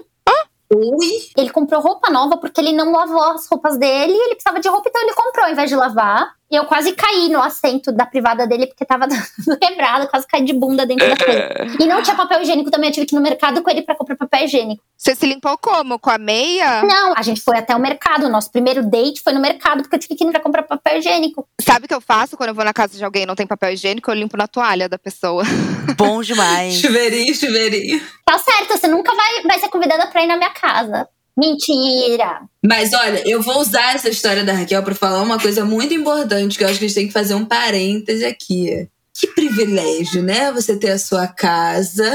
Ui, 0.71 1.31
Ele 1.37 1.49
comprou 1.49 1.81
roupa 1.81 2.11
nova 2.11 2.37
porque 2.37 2.61
ele 2.61 2.73
não 2.73 2.93
lavou 2.93 3.23
as 3.23 3.49
roupas 3.49 3.79
dele 3.79 4.13
e 4.13 4.25
ele 4.27 4.35
precisava 4.35 4.61
de 4.61 4.69
roupa, 4.69 4.89
então 4.89 5.03
ele 5.03 5.15
comprou 5.15 5.47
ao 5.47 5.53
invés 5.53 5.71
de 5.71 5.77
lavar. 5.77 6.35
E 6.51 6.57
eu 6.57 6.65
quase 6.65 6.93
caí 6.93 7.29
no 7.29 7.43
assento 7.43 7.93
da 7.93 8.07
privada 8.07 8.47
dele 8.47 8.67
porque 8.67 8.85
tava 8.85 9.07
dando 9.07 9.59
quebrado, 9.59 10.09
quase 10.09 10.27
caí 10.27 10.45
de 10.45 10.55
bunda 10.55 10.87
dentro 10.87 11.07
da 11.09 11.17
coisa. 11.17 11.77
E 11.79 11.87
não 11.87 12.03
tinha 12.03 12.17
papel 12.17 12.41
higiênico 12.41 12.71
também, 12.71 12.89
eu 12.89 12.95
tive 12.95 13.07
que 13.07 13.15
ir 13.15 13.19
no 13.19 13.23
mercado 13.23 13.63
com 13.63 13.71
ele 13.71 13.83
pra 13.83 13.95
comprar 13.95 14.17
papel 14.17 14.45
higiênico. 14.45 14.83
Você 14.97 15.15
se 15.15 15.27
limpou 15.27 15.57
como? 15.59 15.99
Com 15.99 16.11
a 16.11 16.19
meia? 16.19 16.83
Não, 16.83 17.15
a 17.17 17.23
gente 17.23 17.41
foi 17.41 17.59
até 17.59 17.77
o 17.77 17.79
mercado. 17.79 18.27
O 18.27 18.29
nosso 18.29 18.51
primeiro 18.51 18.83
date 18.83 19.23
foi 19.23 19.33
no 19.33 19.41
mercado, 19.41 19.83
porque 19.83 19.97
eu 19.97 20.01
tive 20.01 20.15
que 20.15 20.25
ir 20.25 20.31
pra 20.31 20.41
comprar 20.41 20.63
papel 20.63 20.99
higiênico. 20.99 21.47
Sabe 21.61 21.85
o 21.85 21.89
que 21.89 21.95
eu 21.95 22.01
faço 22.01 22.37
quando 22.37 22.49
eu 22.49 22.55
vou 22.55 22.65
na 22.65 22.73
casa 22.73 22.97
de 22.97 23.05
alguém 23.05 23.23
e 23.25 23.27
não 23.27 23.35
tem 23.37 23.47
papel 23.47 23.73
higiênico? 23.73 24.11
Eu 24.11 24.15
limpo 24.15 24.37
na 24.37 24.49
toalha 24.49 24.89
da 24.89 24.99
pessoa. 24.99 25.45
Bom 25.97 26.23
demais. 26.23 26.75
chuveirinho, 26.75 27.35
chuveirinho. 27.35 28.01
Tá 28.25 28.39
certo, 28.39 28.77
você 28.77 28.89
nunca 28.89 29.15
vai, 29.15 29.43
vai 29.43 29.59
ser 29.59 29.69
convidada 29.69 30.07
pra 30.07 30.23
ir 30.23 30.27
na 30.27 30.37
minha 30.37 30.51
casa. 30.51 31.07
Mentira! 31.39 32.41
Mas 32.65 32.93
olha, 32.93 33.23
eu 33.25 33.41
vou 33.41 33.61
usar 33.61 33.95
essa 33.95 34.09
história 34.09 34.43
da 34.43 34.53
Raquel 34.53 34.83
pra 34.83 34.95
falar 34.95 35.23
uma 35.23 35.39
coisa 35.39 35.65
muito 35.65 35.95
importante, 35.95 36.59
que 36.59 36.65
eu 36.65 36.69
acho 36.69 36.81
que 36.81 36.85
a 36.85 36.89
gente 36.89 36.97
tem 36.97 37.07
que 37.07 37.13
fazer 37.13 37.35
um 37.35 37.45
parêntese 37.45 38.25
aqui. 38.25 38.89
Que 39.15 39.29
privilégio, 39.29 40.21
né? 40.21 40.51
Você 40.51 40.77
ter 40.77 40.91
a 40.91 40.99
sua 40.99 41.29
casa 41.29 42.13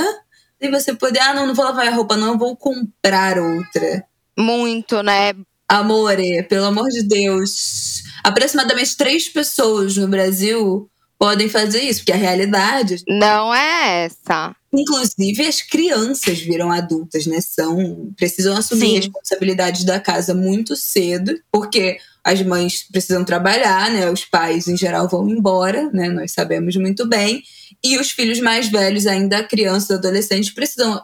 e 0.59 0.69
você 0.69 0.93
poder, 0.93 1.19
ah, 1.19 1.33
não, 1.33 1.47
não 1.47 1.55
vou 1.55 1.63
lavar 1.63 1.85
minha 1.85 1.95
roupa, 1.95 2.17
não, 2.17 2.33
eu 2.33 2.37
vou 2.37 2.55
comprar 2.57 3.37
outra. 3.39 4.03
Muito, 4.37 5.01
né? 5.01 5.33
Amore, 5.69 6.43
pelo 6.43 6.65
amor 6.65 6.89
de 6.89 7.03
Deus. 7.03 8.03
Aproximadamente 8.23 8.97
três 8.97 9.29
pessoas 9.29 9.95
no 9.95 10.07
Brasil 10.07 10.89
podem 11.17 11.47
fazer 11.47 11.81
isso, 11.81 12.01
porque 12.01 12.11
a 12.11 12.17
realidade 12.17 13.01
Não 13.07 13.53
é 13.53 14.05
essa. 14.05 14.53
Inclusive, 14.73 15.45
as 15.45 15.61
crianças 15.61 16.39
viram 16.39 16.71
adultas, 16.71 17.27
né? 17.27 17.39
São, 17.41 18.11
precisam 18.17 18.57
assumir 18.57 18.87
Sim. 18.87 18.95
responsabilidades 18.95 19.83
da 19.83 19.99
casa 19.99 20.33
muito 20.33 20.75
cedo, 20.75 21.39
porque 21.51 21.99
as 22.23 22.41
mães 22.41 22.83
precisam 22.91 23.23
trabalhar, 23.23 23.91
né? 23.91 24.09
Os 24.09 24.25
pais, 24.25 24.67
em 24.67 24.75
geral, 24.75 25.07
vão 25.07 25.29
embora, 25.29 25.91
né? 25.91 26.09
Nós 26.09 26.31
sabemos 26.31 26.75
muito 26.75 27.07
bem. 27.07 27.43
E 27.83 27.99
os 27.99 28.09
filhos 28.09 28.39
mais 28.39 28.67
velhos, 28.69 29.05
ainda 29.05 29.43
crianças, 29.43 29.91
adolescentes, 29.91 30.49
precisam 30.49 30.99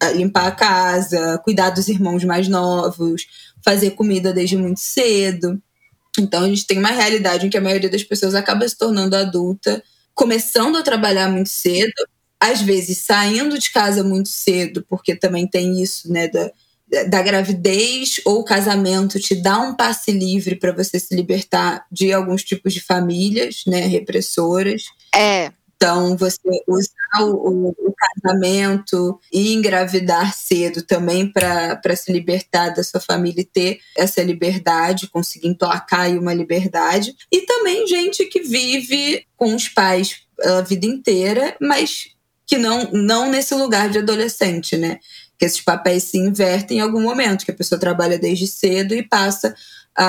ah, 0.00 0.10
limpar 0.10 0.48
a 0.48 0.52
casa, 0.52 1.38
cuidar 1.44 1.70
dos 1.70 1.86
irmãos 1.86 2.24
mais 2.24 2.48
novos, 2.48 3.26
fazer 3.64 3.90
comida 3.90 4.32
desde 4.32 4.56
muito 4.56 4.80
cedo. 4.80 5.62
Então, 6.18 6.42
a 6.42 6.48
gente 6.48 6.66
tem 6.66 6.78
uma 6.78 6.90
realidade 6.90 7.46
em 7.46 7.50
que 7.50 7.56
a 7.56 7.60
maioria 7.60 7.88
das 7.88 8.02
pessoas 8.02 8.34
acaba 8.34 8.68
se 8.68 8.76
tornando 8.76 9.14
adulta, 9.14 9.80
começando 10.12 10.76
a 10.76 10.82
trabalhar 10.82 11.28
muito 11.30 11.48
cedo, 11.50 11.92
às 12.42 12.60
vezes 12.60 12.98
saindo 12.98 13.56
de 13.56 13.70
casa 13.70 14.02
muito 14.02 14.28
cedo, 14.28 14.84
porque 14.88 15.14
também 15.14 15.46
tem 15.46 15.80
isso, 15.80 16.12
né, 16.12 16.26
da, 16.26 16.50
da 17.06 17.22
gravidez 17.22 18.20
ou 18.24 18.40
o 18.40 18.44
casamento 18.44 19.20
te 19.20 19.36
dá 19.36 19.60
um 19.60 19.76
passe 19.76 20.10
livre 20.10 20.56
para 20.56 20.72
você 20.72 20.98
se 20.98 21.14
libertar 21.14 21.86
de 21.90 22.12
alguns 22.12 22.42
tipos 22.42 22.74
de 22.74 22.80
famílias, 22.80 23.62
né, 23.64 23.86
repressoras. 23.86 24.82
É. 25.14 25.52
Então, 25.76 26.16
você 26.16 26.38
usar 26.66 27.22
o, 27.22 27.34
o, 27.34 27.68
o 27.70 27.94
casamento 27.96 29.20
e 29.32 29.52
engravidar 29.52 30.34
cedo 30.34 30.82
também 30.82 31.32
para 31.32 31.96
se 31.96 32.12
libertar 32.12 32.70
da 32.70 32.82
sua 32.82 33.00
família 33.00 33.40
e 33.40 33.44
ter 33.44 33.80
essa 33.96 34.22
liberdade, 34.22 35.08
conseguir 35.08 35.48
emplacar 35.48 36.02
aí 36.02 36.18
uma 36.18 36.34
liberdade. 36.34 37.14
E 37.30 37.42
também 37.42 37.86
gente 37.86 38.26
que 38.26 38.40
vive 38.42 39.26
com 39.36 39.54
os 39.54 39.68
pais 39.68 40.22
a 40.44 40.60
vida 40.60 40.86
inteira, 40.86 41.56
mas 41.60 42.11
que 42.52 42.58
não, 42.58 42.90
não 42.92 43.30
nesse 43.30 43.54
lugar 43.54 43.88
de 43.88 43.96
adolescente, 43.96 44.76
né? 44.76 44.98
Que 45.38 45.46
esses 45.46 45.62
papéis 45.62 46.02
se 46.02 46.18
invertem 46.18 46.76
em 46.76 46.80
algum 46.82 47.00
momento, 47.00 47.46
que 47.46 47.50
a 47.50 47.54
pessoa 47.54 47.80
trabalha 47.80 48.18
desde 48.18 48.46
cedo 48.46 48.94
e 48.94 49.02
passa 49.02 49.54
a, 49.96 50.04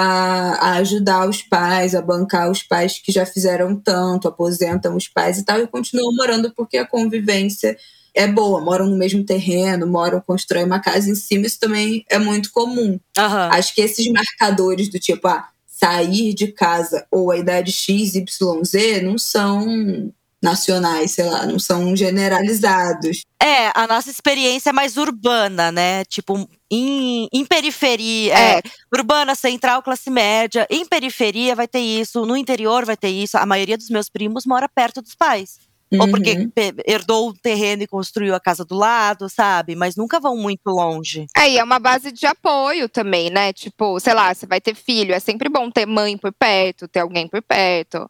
a, 0.56 0.72
ajudar 0.80 1.26
os 1.30 1.42
pais, 1.42 1.96
a 1.96 2.02
bancar 2.02 2.52
os 2.52 2.62
pais 2.62 3.00
que 3.00 3.14
já 3.14 3.26
fizeram 3.26 3.78
tanto, 3.78 4.28
aposentam 4.28 4.98
os 4.98 5.08
pais 5.08 5.38
e 5.38 5.46
tal, 5.46 5.58
e 5.58 5.68
continuam 5.68 6.14
morando 6.14 6.54
porque 6.54 6.76
a 6.76 6.86
convivência 6.86 7.78
é 8.14 8.28
boa, 8.28 8.60
moram 8.60 8.88
no 8.88 8.98
mesmo 8.98 9.24
terreno, 9.24 9.88
moram, 9.88 10.20
constroem 10.20 10.66
uma 10.66 10.82
casa 10.82 11.10
em 11.10 11.16
cima, 11.16 11.46
isso 11.46 11.62
também 11.62 12.04
é 12.10 12.20
muito 12.20 12.52
comum. 12.52 13.00
Uhum. 13.18 13.52
Acho 13.54 13.74
que 13.74 13.80
esses 13.80 14.06
marcadores 14.12 14.90
do 14.90 15.00
tipo, 15.00 15.30
ah, 15.30 15.48
sair 15.66 16.34
de 16.34 16.48
casa 16.48 17.08
ou 17.10 17.32
a 17.32 17.38
idade 17.38 17.72
X, 17.72 18.16
Y, 18.16 18.64
Z 18.66 19.02
não 19.02 19.18
são 19.18 20.12
nacionais, 20.44 21.12
sei 21.12 21.26
lá, 21.26 21.46
não 21.46 21.58
são 21.58 21.96
generalizados. 21.96 23.22
É, 23.42 23.72
a 23.74 23.88
nossa 23.88 24.10
experiência 24.10 24.70
é 24.70 24.74
mais 24.74 24.98
urbana, 24.98 25.72
né? 25.72 26.06
Tipo, 26.06 26.48
em, 26.72 27.28
em 27.32 27.46
periferia, 27.46 28.34
É. 28.34 28.58
é, 28.58 28.62
urbana, 28.96 29.36
central, 29.36 29.82
classe 29.82 30.10
média. 30.10 30.68
Em 30.70 30.86
periferia 30.86 31.56
vai 31.56 31.68
ter 31.68 31.80
isso, 31.80 32.26
no 32.26 32.38
interior 32.38 32.86
vai 32.86 32.98
ter 32.98 33.10
isso. 33.10 33.38
A 33.38 33.46
maioria 33.46 33.78
dos 33.78 33.90
meus 33.90 34.10
primos 34.10 34.46
mora 34.46 34.68
perto 34.70 35.02
dos 35.02 35.16
pais. 35.16 35.58
Ou 36.00 36.10
porque 36.10 36.32
Uhum. 36.32 36.52
herdou 36.88 37.30
o 37.30 37.34
terreno 37.36 37.84
e 37.84 37.88
construiu 37.88 38.34
a 38.34 38.40
casa 38.40 38.66
do 38.66 38.74
lado, 38.74 39.30
sabe? 39.30 39.76
Mas 39.76 39.96
nunca 39.96 40.20
vão 40.20 40.36
muito 40.36 40.66
longe. 40.66 41.28
É, 41.38 41.48
e 41.52 41.58
é 41.60 41.64
uma 41.64 41.78
base 41.78 42.12
de 42.12 42.26
apoio 42.26 42.90
também, 42.90 43.30
né? 43.30 43.54
Tipo, 43.54 44.00
sei 44.00 44.16
lá, 44.16 44.34
você 44.34 44.48
vai 44.48 44.60
ter 44.60 44.74
filho, 44.74 45.14
é 45.14 45.20
sempre 45.20 45.50
bom 45.50 45.70
ter 45.70 45.86
mãe 45.86 46.18
por 46.18 46.34
perto, 46.34 46.88
ter 46.88 47.02
alguém 47.02 47.28
por 47.28 47.44
perto. 47.44 48.10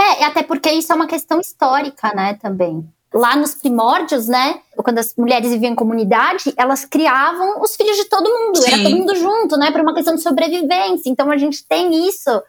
É, 0.00 0.24
até 0.24 0.42
porque 0.42 0.70
isso 0.70 0.92
é 0.92 0.96
uma 0.96 1.06
questão 1.06 1.40
histórica, 1.40 2.12
né, 2.14 2.34
também. 2.34 2.86
Lá 3.12 3.36
nos 3.36 3.54
primórdios, 3.54 4.26
né, 4.26 4.60
quando 4.76 4.98
as 4.98 5.14
mulheres 5.16 5.50
viviam 5.50 5.72
em 5.72 5.76
comunidade, 5.76 6.52
elas 6.56 6.84
criavam 6.84 7.62
os 7.62 7.76
filhos 7.76 7.96
de 7.96 8.06
todo 8.06 8.28
mundo, 8.28 8.58
era 8.66 8.76
Sim. 8.76 8.82
todo 8.82 8.96
mundo 8.96 9.14
junto, 9.14 9.56
né, 9.56 9.70
por 9.70 9.80
uma 9.80 9.94
questão 9.94 10.16
de 10.16 10.22
sobrevivência. 10.22 11.08
Então 11.08 11.30
a 11.30 11.36
gente 11.36 11.64
tem 11.66 12.08
isso 12.08 12.42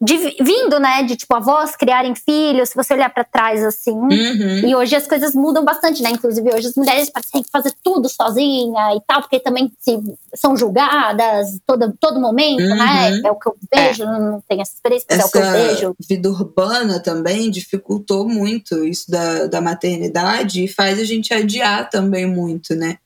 de, 0.00 0.16
vindo, 0.40 0.78
né, 0.78 1.02
de 1.02 1.16
tipo 1.16 1.34
avós 1.34 1.74
criarem 1.74 2.14
filhos, 2.14 2.68
se 2.68 2.76
você 2.76 2.94
olhar 2.94 3.10
pra 3.12 3.24
trás 3.24 3.64
assim. 3.64 3.90
Uhum. 3.92 4.68
E 4.68 4.74
hoje 4.76 4.94
as 4.94 5.06
coisas 5.08 5.34
mudam 5.34 5.64
bastante, 5.64 6.02
né? 6.02 6.10
Inclusive, 6.10 6.48
hoje 6.54 6.68
as 6.68 6.74
mulheres 6.76 7.10
parecem 7.10 7.32
têm 7.32 7.42
que 7.42 7.50
fazer 7.50 7.72
tudo 7.82 8.08
sozinha 8.08 8.94
e 8.94 9.00
tal, 9.06 9.20
porque 9.22 9.40
também 9.40 9.72
se, 9.80 9.98
são 10.34 10.56
julgadas 10.56 11.58
todo, 11.66 11.92
todo 11.98 12.20
momento, 12.20 12.60
Uhum. 12.62 12.76
né? 12.76 13.20
É 13.24 13.30
o 13.30 13.36
que 13.36 13.48
eu 13.48 13.56
vejo, 13.74 14.04
não 14.04 14.40
tenho 14.48 14.62
essa 14.62 14.74
experiência, 14.74 15.06
mas 15.10 15.18
é 15.20 15.24
o 15.24 15.30
que 15.30 15.38
eu 15.38 15.42
essa 15.42 15.52
vejo. 15.74 15.96
vida 16.08 16.30
urbana 16.30 17.00
também 17.00 17.50
dificultou 17.50 18.28
muito 18.28 18.84
isso 18.84 19.10
da, 19.10 19.46
da 19.46 19.60
maternidade 19.60 20.62
e 20.62 20.68
faz 20.68 21.00
a 21.00 21.04
gente 21.04 21.34
adiar 21.34 21.90
também 21.90 22.24
muito, 22.24 22.74
né? 22.76 22.98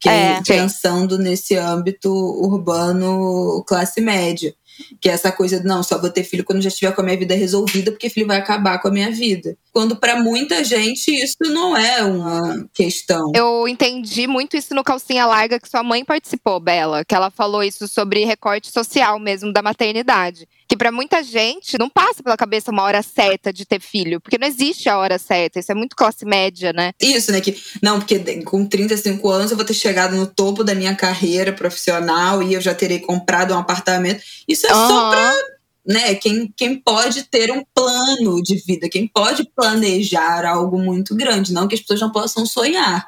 Que, 0.00 0.08
É, 0.08 0.36
sim. 0.38 0.42
pensando 0.44 1.18
nesse 1.18 1.54
âmbito 1.56 2.10
urbano 2.10 3.62
classe 3.66 4.00
média. 4.00 4.54
Que 5.00 5.08
é 5.08 5.12
essa 5.12 5.32
coisa 5.32 5.60
de 5.60 5.66
não, 5.66 5.82
só 5.82 5.98
vou 5.98 6.10
ter 6.10 6.24
filho 6.24 6.44
quando 6.44 6.62
já 6.62 6.68
estiver 6.68 6.94
com 6.94 7.00
a 7.00 7.04
minha 7.04 7.18
vida 7.18 7.34
resolvida, 7.34 7.90
porque 7.90 8.10
filho 8.10 8.26
vai 8.26 8.38
acabar 8.38 8.78
com 8.78 8.88
a 8.88 8.90
minha 8.90 9.10
vida. 9.10 9.56
Quando 9.72 9.96
para 9.96 10.20
muita 10.20 10.64
gente 10.64 11.10
isso 11.10 11.36
não 11.44 11.76
é 11.76 12.02
uma 12.02 12.68
questão. 12.74 13.32
Eu 13.34 13.68
entendi 13.68 14.26
muito 14.26 14.56
isso 14.56 14.74
no 14.74 14.82
Calcinha 14.82 15.26
Larga 15.26 15.60
que 15.60 15.68
sua 15.68 15.82
mãe 15.82 16.04
participou, 16.04 16.58
Bela, 16.58 17.04
que 17.04 17.14
ela 17.14 17.30
falou 17.30 17.62
isso 17.62 17.86
sobre 17.86 18.24
recorte 18.24 18.70
social 18.72 19.18
mesmo 19.20 19.52
da 19.52 19.62
maternidade. 19.62 20.48
Que 20.68 20.76
pra 20.76 20.92
muita 20.92 21.22
gente 21.22 21.76
não 21.78 21.88
passa 21.88 22.22
pela 22.22 22.36
cabeça 22.36 22.70
uma 22.70 22.82
hora 22.82 23.02
certa 23.02 23.52
de 23.52 23.64
ter 23.64 23.80
filho, 23.80 24.20
porque 24.20 24.38
não 24.38 24.46
existe 24.46 24.88
a 24.88 24.98
hora 24.98 25.18
certa, 25.18 25.58
isso 25.58 25.70
é 25.70 25.74
muito 25.74 25.96
classe 25.96 26.24
média, 26.24 26.72
né? 26.72 26.92
Isso, 27.00 27.32
né? 27.32 27.40
Que, 27.40 27.56
não, 27.82 27.98
porque 27.98 28.42
com 28.42 28.64
35 28.64 29.28
anos 29.28 29.50
eu 29.50 29.56
vou 29.56 29.66
ter 29.66 29.74
chegado 29.74 30.14
no 30.14 30.26
topo 30.26 30.62
da 30.62 30.74
minha 30.74 30.94
carreira 30.94 31.52
profissional 31.52 32.42
e 32.42 32.54
eu 32.54 32.60
já 32.60 32.74
terei 32.74 33.00
comprado 33.00 33.52
um 33.52 33.58
apartamento. 33.58 34.22
Isso 34.46 34.66
é 34.70 34.74
só 34.74 35.10
pra 35.10 35.34
né, 35.86 36.14
quem, 36.14 36.52
quem 36.56 36.76
pode 36.76 37.24
ter 37.24 37.50
um 37.50 37.64
plano 37.74 38.42
de 38.42 38.56
vida, 38.56 38.88
quem 38.88 39.08
pode 39.08 39.44
planejar 39.54 40.44
algo 40.44 40.78
muito 40.78 41.14
grande, 41.14 41.52
não 41.52 41.66
que 41.66 41.74
as 41.74 41.80
pessoas 41.80 42.00
não 42.00 42.12
possam 42.12 42.46
sonhar. 42.46 43.06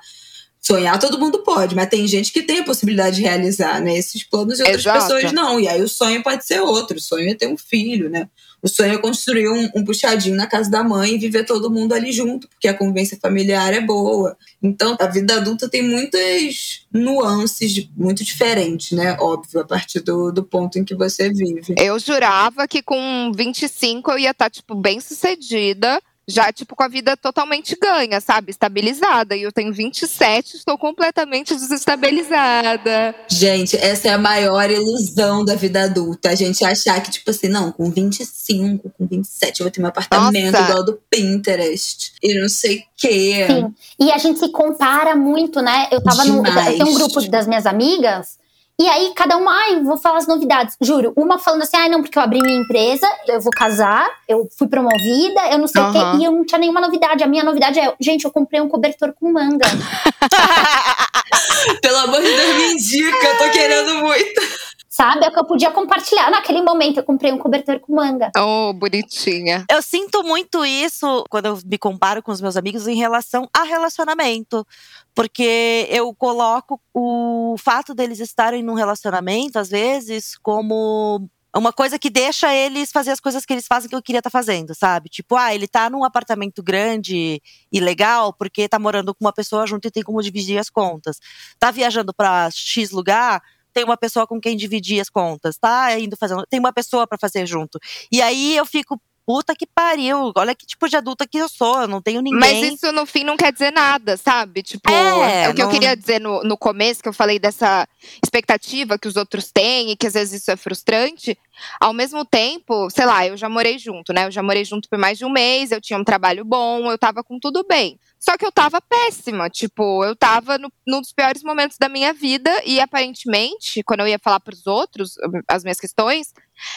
Sonhar 0.64 0.96
todo 1.00 1.18
mundo 1.18 1.40
pode, 1.40 1.74
mas 1.74 1.88
tem 1.88 2.06
gente 2.06 2.32
que 2.32 2.40
tem 2.40 2.60
a 2.60 2.64
possibilidade 2.64 3.16
de 3.16 3.22
realizar, 3.22 3.80
né? 3.80 3.98
Esses 3.98 4.22
planos 4.22 4.60
e 4.60 4.62
outras 4.62 4.80
Exato. 4.80 5.00
pessoas 5.00 5.32
não. 5.32 5.58
E 5.58 5.66
aí 5.66 5.82
o 5.82 5.88
sonho 5.88 6.22
pode 6.22 6.46
ser 6.46 6.60
outro. 6.60 6.98
O 6.98 7.00
sonho 7.00 7.28
é 7.30 7.34
ter 7.34 7.48
um 7.48 7.56
filho, 7.56 8.08
né? 8.08 8.28
O 8.62 8.68
sonho 8.68 8.94
é 8.94 8.98
construir 8.98 9.48
um, 9.48 9.68
um 9.74 9.84
puxadinho 9.84 10.36
na 10.36 10.46
casa 10.46 10.70
da 10.70 10.84
mãe 10.84 11.14
e 11.14 11.18
viver 11.18 11.44
todo 11.44 11.68
mundo 11.68 11.94
ali 11.94 12.12
junto, 12.12 12.48
porque 12.48 12.68
a 12.68 12.74
convivência 12.74 13.18
familiar 13.20 13.74
é 13.74 13.80
boa. 13.80 14.36
Então, 14.62 14.96
a 15.00 15.06
vida 15.08 15.34
adulta 15.34 15.68
tem 15.68 15.82
muitas 15.82 16.86
nuances 16.92 17.88
muito 17.96 18.22
diferentes, 18.22 18.96
né? 18.96 19.16
Óbvio, 19.18 19.62
a 19.62 19.64
partir 19.64 19.98
do, 19.98 20.30
do 20.30 20.44
ponto 20.44 20.78
em 20.78 20.84
que 20.84 20.94
você 20.94 21.28
vive. 21.32 21.74
Eu 21.76 21.98
jurava 21.98 22.68
que 22.68 22.84
com 22.84 23.32
25 23.34 24.12
eu 24.12 24.18
ia 24.20 24.30
estar, 24.30 24.48
tipo, 24.48 24.76
bem 24.76 25.00
sucedida. 25.00 26.00
Já, 26.26 26.52
tipo, 26.52 26.76
com 26.76 26.84
a 26.84 26.88
vida 26.88 27.16
totalmente 27.16 27.76
ganha, 27.80 28.20
sabe? 28.20 28.50
Estabilizada. 28.50 29.34
E 29.34 29.42
eu 29.42 29.50
tenho 29.50 29.72
27, 29.72 30.56
estou 30.56 30.78
completamente 30.78 31.54
desestabilizada. 31.54 33.14
Gente, 33.28 33.76
essa 33.76 34.08
é 34.08 34.12
a 34.12 34.18
maior 34.18 34.70
ilusão 34.70 35.44
da 35.44 35.56
vida 35.56 35.82
adulta. 35.82 36.30
A 36.30 36.34
gente 36.36 36.64
achar 36.64 37.00
que, 37.02 37.10
tipo 37.10 37.28
assim, 37.30 37.48
não, 37.48 37.72
com 37.72 37.90
25, 37.90 38.90
com 38.90 39.06
27, 39.06 39.60
eu 39.60 39.64
vou 39.64 39.70
ter 39.72 39.80
meu 39.80 39.88
apartamento 39.88 40.52
Nossa. 40.52 40.70
igual 40.70 40.84
do 40.84 41.00
Pinterest. 41.10 42.12
E 42.22 42.40
não 42.40 42.48
sei 42.48 42.78
o 42.78 42.82
quê. 42.96 43.46
Sim. 43.48 43.74
E 43.98 44.12
a 44.12 44.18
gente 44.18 44.38
se 44.38 44.48
compara 44.50 45.16
muito, 45.16 45.60
né? 45.60 45.88
Eu 45.90 46.00
tava 46.02 46.24
no. 46.24 46.42
Demais. 46.42 46.78
Eu 46.78 46.84
tenho 46.84 46.90
um 46.90 46.94
grupo 46.94 47.20
das 47.28 47.48
minhas 47.48 47.66
amigas. 47.66 48.40
E 48.83 48.89
aí, 48.89 49.12
cada 49.14 49.37
uma, 49.37 49.53
ai, 49.53 49.80
vou 49.80 49.97
falar 49.97 50.18
as 50.18 50.26
novidades. 50.26 50.76
Juro, 50.80 51.12
uma 51.16 51.39
falando 51.39 51.62
assim, 51.62 51.76
ai, 51.76 51.89
não, 51.89 52.03
porque 52.03 52.18
eu 52.18 52.22
abri 52.22 52.41
minha 52.43 52.59
empresa, 52.59 53.07
eu 53.28 53.41
vou 53.41 53.53
casar, 53.53 54.11
eu 54.26 54.49
fui 54.59 54.66
promovida, 54.66 55.41
eu 55.53 55.59
não 55.59 55.68
sei 55.68 55.80
o 55.80 55.93
quê. 55.93 55.99
E 56.18 56.24
eu 56.24 56.33
não 56.33 56.45
tinha 56.45 56.59
nenhuma 56.59 56.80
novidade. 56.80 57.22
A 57.22 57.28
minha 57.28 57.45
novidade 57.45 57.78
é, 57.78 57.95
gente, 58.01 58.24
eu 58.24 58.33
comprei 58.33 58.61
um 58.61 58.68
cobertor 58.68 59.12
com 59.12 59.30
manga. 59.30 59.64
Pelo 61.80 61.99
amor 61.99 62.22
de 62.22 62.26
Deus, 62.26 62.57
me 62.57 62.72
indica, 62.72 63.24
eu 63.24 63.39
tô 63.39 63.51
querendo 63.53 63.95
muito. 64.01 64.43
Sabe? 64.89 65.24
É 65.24 65.28
o 65.28 65.33
que 65.33 65.39
eu 65.39 65.45
podia 65.45 65.70
compartilhar. 65.70 66.28
Naquele 66.30 66.61
momento, 66.61 66.99
eu 66.99 67.05
comprei 67.05 67.33
um 67.33 67.39
cobertor 67.39 67.80
com 67.80 67.95
manga. 67.95 68.30
Oh, 68.37 68.74
bonitinha. 68.74 69.64
Eu 69.70 69.80
sinto 69.80 70.22
muito 70.22 70.66
isso 70.66 71.24
quando 71.30 71.47
eu 71.47 71.59
me 71.64 71.78
comparo 71.78 72.22
com 72.22 72.30
os 72.30 72.43
meus 72.43 72.59
amigos 72.59 72.87
em 72.87 72.97
relação 72.97 73.49
a 73.55 73.62
relacionamento. 73.62 74.66
Porque 75.14 75.86
eu 75.90 76.14
coloco 76.14 76.80
o 76.94 77.56
fato 77.58 77.94
deles 77.94 78.18
estarem 78.18 78.62
num 78.62 78.74
relacionamento, 78.74 79.58
às 79.58 79.68
vezes, 79.68 80.36
como 80.38 81.28
uma 81.54 81.72
coisa 81.72 81.98
que 81.98 82.08
deixa 82.08 82.54
eles 82.54 82.90
fazer 82.90 83.10
as 83.10 83.20
coisas 83.20 83.44
que 83.44 83.52
eles 83.52 83.66
fazem 83.66 83.88
que 83.88 83.94
eu 83.94 84.02
queria 84.02 84.20
estar 84.20 84.30
fazendo, 84.30 84.74
sabe? 84.74 85.10
Tipo, 85.10 85.36
ah, 85.36 85.54
ele 85.54 85.68
tá 85.68 85.90
num 85.90 86.02
apartamento 86.02 86.62
grande 86.62 87.42
e 87.70 87.80
legal 87.80 88.32
porque 88.32 88.66
tá 88.68 88.78
morando 88.78 89.14
com 89.14 89.24
uma 89.24 89.32
pessoa 89.34 89.66
junto 89.66 89.86
e 89.86 89.90
tem 89.90 90.02
como 90.02 90.22
dividir 90.22 90.58
as 90.58 90.70
contas. 90.70 91.18
Tá 91.58 91.70
viajando 91.70 92.14
pra 92.14 92.48
X 92.50 92.90
lugar, 92.90 93.42
tem 93.72 93.84
uma 93.84 93.96
pessoa 93.98 94.26
com 94.26 94.40
quem 94.40 94.56
dividir 94.56 95.00
as 95.00 95.10
contas, 95.10 95.58
tá 95.58 95.98
indo 95.98 96.16
fazendo, 96.16 96.46
tem 96.46 96.58
uma 96.60 96.72
pessoa 96.72 97.06
pra 97.06 97.18
fazer 97.18 97.46
junto. 97.46 97.78
E 98.10 98.22
aí 98.22 98.56
eu 98.56 98.64
fico, 98.64 99.00
puta 99.26 99.54
que 99.54 99.66
pariu, 99.66 100.32
olha 100.36 100.54
que 100.54 100.66
tipo 100.66 100.88
de 100.88 100.96
adulta 100.96 101.26
que 101.26 101.38
eu 101.38 101.48
sou, 101.48 101.82
eu 101.82 101.88
não 101.88 102.02
tenho 102.02 102.20
ninguém. 102.20 102.38
Mas 102.40 102.74
isso 102.74 102.90
no 102.92 103.06
fim 103.06 103.24
não 103.24 103.36
quer 103.36 103.52
dizer 103.52 103.70
nada, 103.72 104.16
sabe? 104.16 104.62
Tipo, 104.62 104.90
É, 104.90 105.44
é, 105.44 105.48
o 105.48 105.54
que 105.54 105.62
eu 105.62 105.66
não- 105.66 105.72
queria 105.72 105.96
dizer 105.96 106.20
no, 106.20 106.42
no 106.42 106.56
começo, 106.58 107.02
que 107.02 107.08
eu 107.08 107.12
falei 107.12 107.38
dessa 107.38 107.86
expectativa 108.22 108.98
que 108.98 109.08
os 109.08 109.16
outros 109.16 109.50
têm 109.52 109.90
e 109.92 109.96
que 109.96 110.06
às 110.06 110.14
vezes 110.14 110.40
isso 110.42 110.50
é 110.50 110.56
frustrante. 110.56 111.38
Ao 111.80 111.92
mesmo 111.92 112.24
tempo, 112.24 112.88
sei 112.90 113.05
lá, 113.07 113.26
eu 113.26 113.36
já 113.36 113.48
morei 113.48 113.78
junto, 113.78 114.12
né? 114.12 114.26
Eu 114.26 114.30
já 114.30 114.42
morei 114.42 114.64
junto 114.64 114.88
por 114.88 114.98
mais 114.98 115.18
de 115.18 115.24
um 115.24 115.30
mês, 115.30 115.70
eu 115.70 115.80
tinha 115.80 115.98
um 115.98 116.05
trabalho 116.05 116.44
bom, 116.44 116.90
eu 116.90 116.98
tava 116.98 117.22
com 117.22 117.38
tudo 117.38 117.64
bem. 117.68 117.98
Só 118.18 118.36
que 118.36 118.46
eu 118.46 118.53
tava 118.53 118.80
péssima, 118.80 119.50
tipo, 119.50 120.05
eu 120.05 120.14
tava 120.14 120.57
no, 120.59 120.72
num 120.86 121.00
dos 121.00 121.12
piores 121.12 121.42
momentos 121.42 121.76
da 121.78 121.88
minha 121.88 122.12
vida 122.12 122.50
e 122.64 122.80
aparentemente, 122.80 123.82
quando 123.82 124.00
eu 124.00 124.09
ia 124.09 124.18
falar 124.18 124.40
pros 124.40 124.66
outros 124.66 125.14
as 125.48 125.62
minhas 125.64 125.80
questões, 125.80 126.32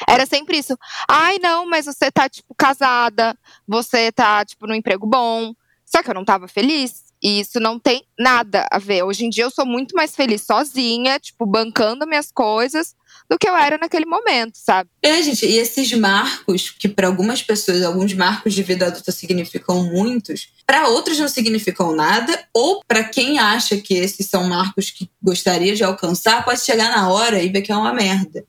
era 0.08 0.26
sempre 0.26 0.58
isso. 0.58 0.78
Ai, 1.08 1.38
não, 1.40 1.66
mas 1.68 1.86
você 1.86 2.12
tá, 2.12 2.28
tipo, 2.30 2.54
casada, 2.56 3.38
você 3.68 4.12
tá, 4.12 4.44
tipo, 4.46 4.68
num 4.68 4.76
emprego 4.76 5.06
bom, 5.08 5.54
Só 5.86 6.02
que 6.02 6.10
eu 6.10 6.16
não 6.16 6.26
tava 6.26 6.48
feliz. 6.48 7.06
E 7.24 7.40
isso 7.40 7.60
não 7.60 7.80
tem 7.80 8.06
nada 8.20 8.68
a 8.72 8.78
ver. 8.78 9.04
Hoje 9.04 9.26
em 9.26 9.30
dia 9.30 9.46
eu 9.46 9.50
sou 9.52 9.66
muito 9.66 9.96
mais 9.96 10.16
feliz 10.16 10.44
sozinha, 10.44 11.20
tipo, 11.20 11.46
bancando 11.46 12.06
minhas 12.06 12.32
coisas, 12.32 12.96
do 13.30 13.38
que 13.38 13.48
eu 13.48 13.56
era 13.56 13.78
naquele 13.78 14.06
momento, 14.06 14.56
sabe? 14.56 14.90
É, 15.02 15.22
gente, 15.22 15.46
e 15.46 15.58
esses 15.58 15.92
marcos, 15.94 16.70
que 16.70 16.88
para 16.88 17.08
algumas 17.08 17.42
pessoas, 17.42 17.84
alguns 17.84 18.14
marcos 18.14 18.54
de 18.54 18.64
vida 18.64 18.88
adulta 18.88 19.12
significam 19.12 19.84
muitos, 19.84 20.50
para 20.66 20.88
outros 20.88 21.20
não 21.20 21.28
significam 21.28 21.96
nada, 21.96 22.48
ou 22.54 22.82
para 22.88 23.04
quem 23.04 23.40
acha 23.40 23.78
que 23.78 23.94
esses 23.94 24.28
são 24.28 24.44
marcos 24.48 24.92
que 24.92 25.10
gostaria 25.22 25.76
de 25.76 25.84
alcançar, 25.84 26.46
pode 26.46 26.62
chegar 26.62 26.90
na 26.90 27.10
hora 27.10 27.42
e 27.42 27.50
ver 27.50 27.62
que 27.62 27.72
é 27.72 27.76
uma 27.76 27.94
merda. 27.94 28.46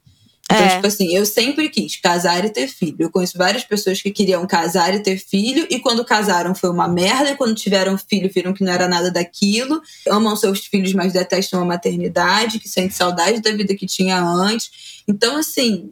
Então, 0.51 0.65
É. 0.65 0.77
tipo 0.77 0.87
assim, 0.87 1.15
eu 1.15 1.27
sempre 1.27 1.69
quis 1.69 1.97
casar 1.97 2.45
e 2.45 2.51
ter 2.51 2.69
filho. 2.69 2.97
Eu 3.01 3.11
conheço 3.11 3.37
várias 3.37 3.65
pessoas 3.65 4.01
que 4.01 4.11
queriam 4.13 4.47
casar 4.47 4.95
e 4.95 5.01
ter 5.01 5.19
filho, 5.19 5.67
e 5.69 5.81
quando 5.81 6.05
casaram 6.05 6.55
foi 6.55 6.71
uma 6.71 6.87
merda, 6.87 7.31
e 7.31 7.37
quando 7.37 7.55
tiveram 7.55 7.99
filho 7.99 8.31
viram 8.33 8.53
que 8.55 8.63
não 8.63 8.73
era 8.73 8.87
nada 8.87 9.11
daquilo. 9.11 9.81
Amam 10.09 10.37
seus 10.37 10.61
filhos, 10.65 10.93
mas 10.93 11.13
detestam 11.13 11.61
a 11.61 11.65
maternidade, 11.65 12.61
que 12.61 12.69
sentem 12.69 12.91
saudade 12.91 13.41
da 13.41 13.51
vida 13.51 13.75
que 13.75 13.87
tinha 13.87 14.21
antes. 14.23 14.71
Então, 15.09 15.37
assim, 15.37 15.91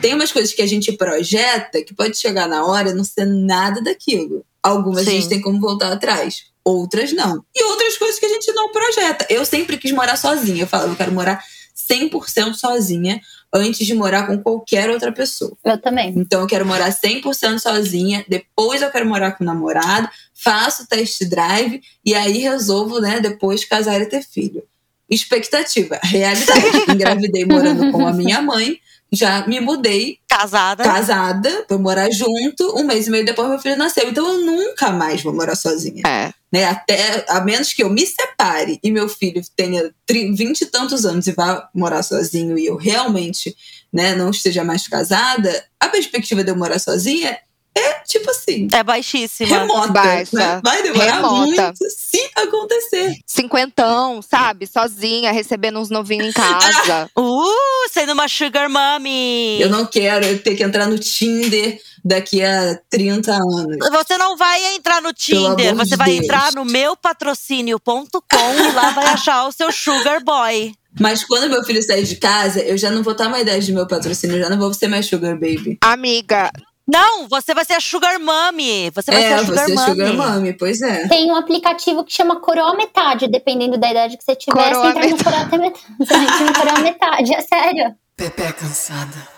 tem 0.00 0.14
umas 0.14 0.30
coisas 0.30 0.52
que 0.52 0.62
a 0.62 0.66
gente 0.66 0.92
projeta 0.92 1.82
que 1.82 1.92
pode 1.94 2.16
chegar 2.16 2.48
na 2.48 2.64
hora 2.64 2.90
e 2.90 2.94
não 2.94 3.02
ser 3.04 3.26
nada 3.26 3.82
daquilo. 3.82 4.44
Algumas 4.62 5.02
a 5.06 5.10
Sim. 5.10 5.16
gente 5.16 5.28
tem 5.28 5.40
como 5.40 5.60
voltar 5.60 5.92
atrás. 5.92 6.44
Outras 6.64 7.12
não. 7.12 7.44
E 7.54 7.64
outras 7.64 7.96
coisas 7.98 8.18
que 8.20 8.26
a 8.26 8.28
gente 8.28 8.52
não 8.52 8.70
projeta. 8.70 9.26
Eu 9.30 9.44
sempre 9.44 9.78
quis 9.78 9.90
morar 9.92 10.16
sozinha. 10.16 10.62
Eu 10.64 10.66
falava, 10.66 10.90
eu 10.92 10.96
quero 10.96 11.12
morar 11.12 11.42
100% 11.88 12.54
sozinha 12.54 13.20
antes 13.52 13.86
de 13.86 13.94
morar 13.94 14.26
com 14.26 14.38
qualquer 14.42 14.90
outra 14.90 15.12
pessoa. 15.12 15.56
Eu 15.64 15.80
também. 15.80 16.12
Então 16.16 16.40
eu 16.42 16.46
quero 16.46 16.66
morar 16.66 16.90
100% 16.90 17.58
sozinha, 17.58 18.24
depois 18.28 18.82
eu 18.82 18.90
quero 18.90 19.06
morar 19.06 19.32
com 19.32 19.44
o 19.44 19.46
namorado, 19.46 20.08
faço 20.34 20.86
test 20.86 21.24
drive 21.24 21.80
e 22.04 22.14
aí 22.14 22.38
resolvo, 22.38 23.00
né, 23.00 23.20
depois 23.20 23.64
casar 23.64 24.00
e 24.00 24.06
ter 24.06 24.22
filho. 24.22 24.62
Expectativa, 25.08 25.98
realidade. 26.02 26.66
Engravidei 26.92 27.44
morando 27.44 27.92
com 27.92 28.06
a 28.06 28.12
minha 28.12 28.42
mãe, 28.42 28.78
já 29.12 29.46
me 29.46 29.60
mudei 29.60 30.18
Casada. 30.28 30.82
casada, 30.82 31.64
pra 31.66 31.78
morar 31.78 32.10
junto, 32.10 32.76
um 32.76 32.84
mês 32.84 33.06
e 33.06 33.10
meio 33.10 33.24
depois 33.24 33.48
meu 33.48 33.58
filho 33.58 33.76
nasceu. 33.76 34.08
Então 34.08 34.26
eu 34.26 34.44
nunca 34.44 34.90
mais 34.90 35.22
vou 35.22 35.32
morar 35.32 35.54
sozinha. 35.54 36.02
É. 36.06 36.32
Né? 36.56 36.64
Até, 36.64 37.26
a 37.28 37.38
menos 37.42 37.74
que 37.74 37.82
eu 37.82 37.90
me 37.90 38.06
separe 38.06 38.80
e 38.82 38.90
meu 38.90 39.10
filho 39.10 39.42
tenha 39.54 39.94
vinte 40.08 40.62
e 40.62 40.66
tantos 40.66 41.04
anos 41.04 41.26
e 41.26 41.32
vá 41.32 41.68
morar 41.74 42.02
sozinho 42.02 42.58
e 42.58 42.64
eu 42.64 42.76
realmente 42.76 43.54
né, 43.92 44.14
não 44.14 44.30
esteja 44.30 44.64
mais 44.64 44.88
casada, 44.88 45.66
a 45.78 45.88
perspectiva 45.88 46.42
de 46.42 46.50
eu 46.50 46.56
morar 46.56 46.78
sozinha 46.78 47.38
é 47.78 47.94
tipo 48.06 48.30
assim, 48.30 48.68
É 48.72 48.82
baixíssima. 48.82 49.58
remota. 49.60 49.92
Baixa. 49.92 50.36
né? 50.36 50.60
Vai 50.64 50.82
demorar 50.82 51.16
Remota. 51.16 51.36
muito 51.46 51.74
se 51.96 52.30
acontecer. 52.36 53.14
Cinquentão, 53.26 54.20
sabe? 54.22 54.66
Sozinha, 54.66 55.32
recebendo 55.32 55.78
uns 55.78 55.90
novinhos 55.90 56.28
em 56.28 56.32
casa. 56.32 57.10
Uh, 57.18 57.88
sendo 57.90 58.12
uma 58.12 58.28
sugar 58.28 58.68
mommy. 58.68 59.60
Eu 59.60 59.68
não 59.70 59.86
quero 59.86 60.38
ter 60.38 60.54
que 60.54 60.62
entrar 60.62 60.86
no 60.86 60.98
Tinder 60.98 61.78
daqui 62.04 62.42
a 62.42 62.78
30 62.90 63.32
anos. 63.32 63.76
Você 63.90 64.16
não 64.18 64.36
vai 64.36 64.74
entrar 64.76 65.00
no 65.02 65.12
Tinder, 65.12 65.74
você 65.74 65.90
de 65.90 65.96
vai 65.96 66.10
Deus. 66.12 66.24
entrar 66.24 66.52
no 66.52 66.64
meupatrocínio.com 66.64 68.54
e 68.68 68.72
lá 68.72 68.90
vai 68.90 69.06
achar 69.06 69.46
o 69.46 69.52
seu 69.52 69.70
sugar 69.72 70.22
boy. 70.22 70.72
Mas 70.98 71.24
quando 71.24 71.50
meu 71.50 71.62
filho 71.64 71.82
sair 71.82 72.04
de 72.04 72.16
casa, 72.16 72.60
eu 72.60 72.78
já 72.78 72.90
não 72.90 73.02
vou 73.02 73.12
estar 73.12 73.28
mais 73.28 73.42
idade 73.42 73.66
de 73.66 73.72
meu 73.72 73.86
patrocínio, 73.86 74.36
eu 74.36 74.42
já 74.42 74.48
não 74.50 74.58
vou 74.58 74.72
ser 74.72 74.88
mais 74.88 75.06
sugar 75.06 75.34
baby. 75.34 75.76
Amiga, 75.82 76.50
Não, 76.86 77.26
você 77.28 77.52
vai 77.52 77.64
ser 77.64 77.72
a 77.74 77.80
sugar 77.80 78.18
mommy. 78.20 78.90
Você 78.94 79.10
vai 79.10 79.20
ser 79.22 79.28
é, 79.28 79.34
a 79.34 79.44
sugar 79.44 79.66
você 79.66 79.72
é 79.72 79.74
mommy. 79.74 79.90
sugar 79.90 80.14
mommy, 80.14 80.52
pois 80.52 80.80
é. 80.80 81.08
Tem 81.08 81.30
um 81.30 81.36
aplicativo 81.36 82.04
que 82.04 82.12
chama 82.12 82.40
Coroa 82.40 82.76
Metade, 82.76 83.26
dependendo 83.26 83.76
da 83.76 83.90
idade 83.90 84.16
que 84.16 84.22
você 84.24 84.36
tiver, 84.36 84.52
Coroa 84.72 84.92
você 84.92 84.98
entra 85.00 85.08
no 85.16 85.24
Coroa 85.24 85.40
até 85.42 85.58
metade. 85.58 85.86
Você 85.98 86.14
entra 86.14 86.44
no 86.44 86.54
Coroa 86.54 86.78
Metade, 86.80 87.34
é 87.34 87.40
sério. 87.40 87.94
Pepe 88.16 88.52
cansada. 88.52 89.36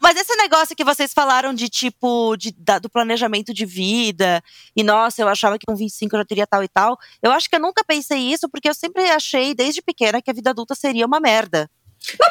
Mas 0.00 0.16
esse 0.16 0.36
negócio 0.36 0.76
que 0.76 0.84
vocês 0.84 1.14
falaram 1.14 1.54
de 1.54 1.66
tipo, 1.68 2.36
de, 2.36 2.52
da- 2.58 2.78
do 2.78 2.90
planejamento 2.90 3.54
de 3.54 3.64
vida, 3.64 4.42
e 4.76 4.82
nossa, 4.82 5.22
eu 5.22 5.28
achava 5.28 5.58
que 5.58 5.64
com 5.66 5.74
25 5.74 6.14
eu 6.14 6.20
já 6.20 6.24
teria 6.26 6.46
tal 6.46 6.62
e 6.62 6.68
tal. 6.68 6.98
Eu 7.22 7.32
acho 7.32 7.48
que 7.48 7.56
eu 7.56 7.60
nunca 7.60 7.82
pensei 7.82 8.18
isso, 8.18 8.46
porque 8.48 8.68
eu 8.68 8.74
sempre 8.74 9.02
achei, 9.10 9.54
desde 9.54 9.80
pequena, 9.80 10.20
que 10.20 10.30
a 10.30 10.34
vida 10.34 10.50
adulta 10.50 10.74
seria 10.74 11.06
uma 11.06 11.18
merda. 11.20 11.70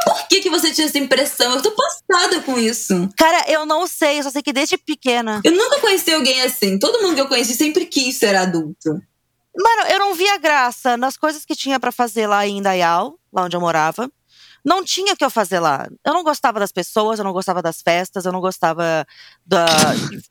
Por 0.06 0.28
que, 0.28 0.42
que 0.42 0.50
você 0.50 0.72
tinha 0.72 0.86
essa 0.88 0.98
impressão? 0.98 1.54
Eu 1.56 1.62
tô 1.62 1.72
passada 1.72 2.42
com 2.42 2.60
isso. 2.60 3.10
Cara, 3.18 3.46
eu 3.50 3.66
não 3.66 3.88
sei, 3.88 4.20
eu 4.20 4.24
só 4.24 4.30
sei 4.30 4.42
que 4.42 4.54
desde 4.54 4.78
pequena. 4.78 5.42
Eu 5.44 5.52
nunca 5.52 5.80
conheci 5.80 6.14
alguém 6.14 6.42
assim. 6.42 6.78
Todo 6.78 7.02
mundo 7.02 7.16
que 7.16 7.22
eu 7.22 7.28
conheci 7.28 7.54
sempre 7.56 7.86
quis 7.86 8.18
ser 8.18 8.36
adulto. 8.36 9.02
Mano, 9.56 9.90
eu 9.92 10.00
não 10.00 10.14
via 10.16 10.38
graça 10.38 10.98
nas 10.98 11.16
coisas 11.18 11.46
que 11.46 11.56
tinha 11.56 11.80
pra 11.80 11.92
fazer 11.92 12.26
lá 12.28 12.46
em 12.48 12.58
Indaial, 12.58 13.18
lá 13.32 13.44
onde 13.44 13.56
eu 13.56 13.62
morava. 13.62 14.10
Não 14.66 14.82
tinha 14.84 15.14
o 15.14 15.18
que 15.18 15.26
eu 15.26 15.30
fazer 15.30 15.60
lá. 15.60 15.88
Eu 16.06 16.14
não 16.14 16.24
gostava 16.24 16.58
das 16.60 16.72
pessoas, 16.72 17.20
eu 17.20 17.26
não 17.26 17.34
gostava 17.34 17.62
das 17.62 17.82
festas, 17.82 18.26
eu 18.26 18.32
não 18.32 18.40
gostava 18.40 19.06
da- 19.46 19.66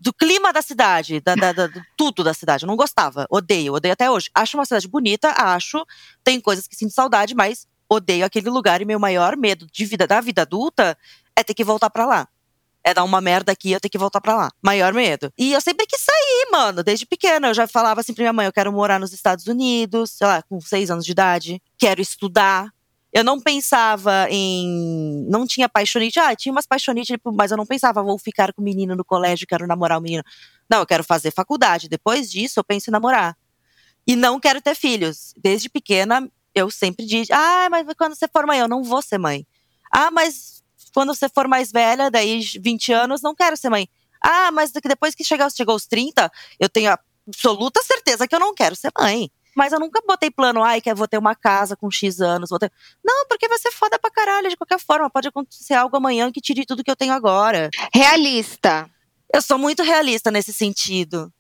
do 0.01 0.11
clima 0.13 0.53
da 0.55 0.63
cidade, 0.63 1.21
da, 1.21 1.35
da- 1.35 1.53
da- 1.53 1.67
do 1.67 1.83
tudo 1.99 2.25
da 2.25 2.33
cidade. 2.33 2.65
Eu 2.65 2.67
não 2.67 2.77
gostava. 2.77 3.27
Odeio, 3.31 3.75
odeio 3.75 3.93
até 3.93 4.11
hoje. 4.11 4.31
Acho 4.35 4.57
uma 4.57 4.65
cidade 4.65 4.89
bonita, 4.89 5.29
acho. 5.37 5.85
Tem 6.25 6.41
coisas 6.41 6.67
que 6.67 6.75
sinto 6.75 6.95
saudade, 6.95 7.35
mas 7.35 7.67
odeio 7.93 8.25
aquele 8.25 8.49
lugar 8.49 8.81
e 8.81 8.85
meu 8.85 8.99
maior 8.99 9.37
medo 9.37 9.67
de 9.71 9.85
vida 9.85 10.07
da 10.07 10.21
vida 10.21 10.43
adulta 10.43 10.97
é 11.37 11.43
ter 11.43 11.55
que 11.55 11.65
voltar 11.65 11.91
pra 11.91 12.07
lá. 12.07 12.29
É 12.85 12.93
dar 12.93 13.05
uma 13.05 13.21
merda 13.21 13.53
aqui, 13.53 13.71
eu 13.71 13.81
ter 13.81 13.89
que 13.89 13.99
voltar 13.99 14.21
pra 14.21 14.35
lá. 14.35 14.51
Maior 14.61 14.93
medo. 14.93 15.33
E 15.39 15.53
eu 15.53 15.61
sempre 15.61 15.87
quis 15.87 16.01
sair, 16.01 16.49
mano, 16.51 16.83
desde 16.83 17.07
pequena. 17.07 17.49
Eu 17.49 17.55
já 17.55 17.67
falava 17.69 18.01
assim 18.01 18.13
pra 18.13 18.23
minha 18.23 18.33
mãe: 18.33 18.47
eu 18.47 18.53
quero 18.53 18.73
morar 18.73 18.99
nos 18.99 19.13
Estados 19.13 19.47
Unidos, 19.47 20.11
sei 20.11 20.27
lá, 20.27 20.43
com 20.43 20.61
seis 20.61 20.91
anos 20.91 21.05
de 21.05 21.13
idade. 21.13 21.63
Quero 21.79 22.01
estudar. 22.01 22.73
Eu 23.13 23.23
não 23.23 23.41
pensava 23.41 24.27
em. 24.31 25.25
Não 25.29 25.47
tinha 25.47 25.69
paixonite. 25.69 26.19
Ah, 26.19 26.35
tinha 26.35 26.51
umas 26.51 26.67
paixonites, 26.67 27.15
tipo, 27.15 27.31
mas 27.31 27.53
eu 27.53 27.57
não 27.57 27.67
pensava, 27.67 28.03
vou 28.03 28.19
ficar 28.19 28.53
com 28.53 28.61
o 28.61 28.65
menino 28.65 28.97
no 28.97 29.05
colégio, 29.05 29.47
quero 29.47 29.67
namorar 29.67 29.99
o 29.99 30.01
menino. 30.01 30.25
Não, 30.69 30.81
eu 30.81 30.87
quero 30.87 31.05
fazer 31.05 31.31
faculdade. 31.31 31.89
Depois 31.89 32.33
disso, 32.33 32.59
eu 32.59 32.65
penso 32.65 32.91
em 32.91 32.93
namorar. 32.93 33.37
E 34.05 34.17
não 34.17 34.41
quero 34.41 34.61
ter 34.61 34.75
filhos. 34.75 35.33
Desde 35.37 35.69
pequena, 35.69 36.29
eu 36.55 36.71
sempre 36.71 37.07
disse: 37.07 37.33
ah, 37.33 37.69
mas 37.71 37.87
quando 37.97 38.15
você 38.15 38.29
for 38.29 38.47
mãe, 38.47 38.59
eu 38.59 38.69
não 38.69 38.83
vou 38.83 39.03
ser 39.03 39.19
mãe. 39.19 39.47
Ah, 39.91 40.11
mas 40.11 40.63
quando 40.95 41.15
você 41.15 41.29
for 41.29 41.49
mais 41.49 41.73
velha, 41.73 42.11
daí 42.11 42.41
20 42.41 42.93
anos, 42.93 43.23
não 43.23 43.35
quero 43.35 43.57
ser 43.57 43.71
mãe. 43.71 43.89
Ah, 44.21 44.51
mas 44.53 44.71
depois 44.71 45.15
que 45.15 45.25
chegar, 45.25 45.51
chegou 45.51 45.73
aos 45.73 45.87
30, 45.87 46.31
eu 46.61 46.69
tenho 46.69 46.97
absoluta 47.27 47.83
certeza 47.83 48.27
que 48.29 48.35
eu 48.35 48.41
não 48.41 48.55
quero 48.55 48.77
ser 48.77 48.91
mãe. 48.99 49.31
Mas 49.55 49.73
eu 49.73 49.79
nunca 49.79 50.01
botei 50.07 50.31
plano, 50.31 50.63
ai, 50.63 50.81
que 50.81 50.91
eu 50.91 50.97
vou 50.97 51.07
ter 51.07 51.19
uma 51.19 51.35
casa 51.35 51.77
com 51.77 51.91
X 51.91 52.21
anos. 52.21 52.49
Ter... 52.59 52.73
Não, 53.05 53.27
porque 53.27 53.49
vai 53.49 53.59
ser 53.59 53.71
foda 53.71 53.99
pra 53.99 54.11
caralho, 54.11 54.49
de 54.49 54.57
qualquer 54.57 54.81
forma. 54.81 55.11
Pode 55.11 55.29
acontecer 55.29 55.75
algo 55.75 55.97
amanhã 55.97 56.33
que 56.33 56.41
tire 56.41 56.65
tudo 56.65 56.83
que 56.83 56.91
eu 56.91 56.97
tenho 56.97 57.13
agora. 57.13 57.69
realista. 57.93 58.89
Eu 59.33 59.43
sou 59.43 59.59
muito 59.59 59.83
realista 59.83 60.31
nesse 60.31 60.53
sentido. 60.53 61.33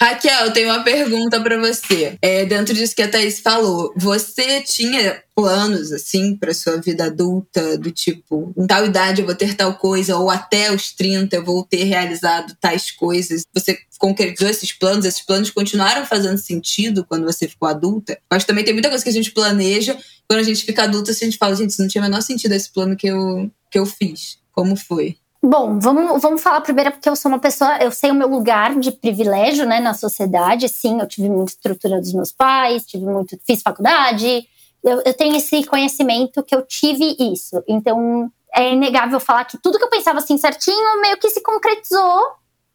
Raquel, 0.00 0.46
eu 0.46 0.52
tenho 0.52 0.68
uma 0.68 0.84
pergunta 0.84 1.40
pra 1.40 1.58
você. 1.58 2.16
É, 2.22 2.44
dentro 2.44 2.72
disso 2.72 2.94
que 2.94 3.02
a 3.02 3.08
Thaís 3.08 3.40
falou, 3.40 3.92
você 3.96 4.60
tinha 4.62 5.20
planos, 5.34 5.90
assim, 5.92 6.36
pra 6.36 6.54
sua 6.54 6.80
vida 6.80 7.06
adulta, 7.06 7.76
do 7.76 7.90
tipo, 7.90 8.52
em 8.56 8.64
tal 8.64 8.86
idade 8.86 9.20
eu 9.20 9.26
vou 9.26 9.34
ter 9.34 9.54
tal 9.54 9.74
coisa, 9.74 10.16
ou 10.16 10.30
até 10.30 10.72
os 10.72 10.92
30 10.92 11.34
eu 11.34 11.44
vou 11.44 11.64
ter 11.64 11.82
realizado 11.82 12.56
tais 12.60 12.92
coisas? 12.92 13.42
Você 13.52 13.76
concretizou 13.98 14.48
esses 14.48 14.72
planos? 14.72 15.04
Esses 15.04 15.22
planos 15.22 15.50
continuaram 15.50 16.06
fazendo 16.06 16.38
sentido 16.38 17.04
quando 17.04 17.24
você 17.24 17.48
ficou 17.48 17.68
adulta? 17.68 18.16
Mas 18.30 18.44
também 18.44 18.64
tem 18.64 18.72
muita 18.72 18.88
coisa 18.88 19.02
que 19.02 19.10
a 19.10 19.12
gente 19.12 19.32
planeja, 19.32 19.98
quando 20.28 20.40
a 20.40 20.44
gente 20.44 20.64
fica 20.64 20.84
adulta, 20.84 21.10
a 21.10 21.14
gente 21.14 21.36
fala, 21.36 21.56
gente, 21.56 21.70
isso 21.70 21.82
não 21.82 21.88
tinha 21.88 22.02
o 22.02 22.04
menor 22.04 22.20
sentido 22.20 22.52
esse 22.52 22.70
plano 22.72 22.96
que 22.96 23.08
eu, 23.08 23.50
que 23.68 23.78
eu 23.78 23.86
fiz. 23.86 24.38
Como 24.52 24.76
foi? 24.76 25.16
Bom, 25.42 25.78
vamos, 25.78 26.20
vamos 26.20 26.42
falar 26.42 26.60
primeiro 26.60 26.90
porque 26.90 27.08
eu 27.08 27.14
sou 27.14 27.30
uma 27.30 27.38
pessoa, 27.38 27.78
eu 27.78 27.92
sei 27.92 28.10
o 28.10 28.14
meu 28.14 28.26
lugar 28.26 28.78
de 28.78 28.90
privilégio, 28.90 29.64
né, 29.64 29.78
na 29.78 29.94
sociedade. 29.94 30.68
Sim, 30.68 31.00
eu 31.00 31.06
tive 31.06 31.28
muita 31.28 31.52
estrutura 31.52 32.00
dos 32.00 32.12
meus 32.12 32.32
pais, 32.32 32.84
tive 32.84 33.04
muito, 33.06 33.38
fiz 33.46 33.62
faculdade. 33.62 34.46
Eu, 34.82 35.00
eu 35.04 35.14
tenho 35.14 35.36
esse 35.36 35.64
conhecimento 35.64 36.42
que 36.42 36.54
eu 36.54 36.62
tive 36.62 37.16
isso. 37.18 37.62
Então, 37.68 38.30
é 38.54 38.72
inegável 38.72 39.20
falar 39.20 39.44
que 39.44 39.58
tudo 39.58 39.78
que 39.78 39.84
eu 39.84 39.90
pensava 39.90 40.18
assim 40.18 40.36
certinho 40.36 41.00
meio 41.00 41.16
que 41.18 41.30
se 41.30 41.42
concretizou 41.42 42.20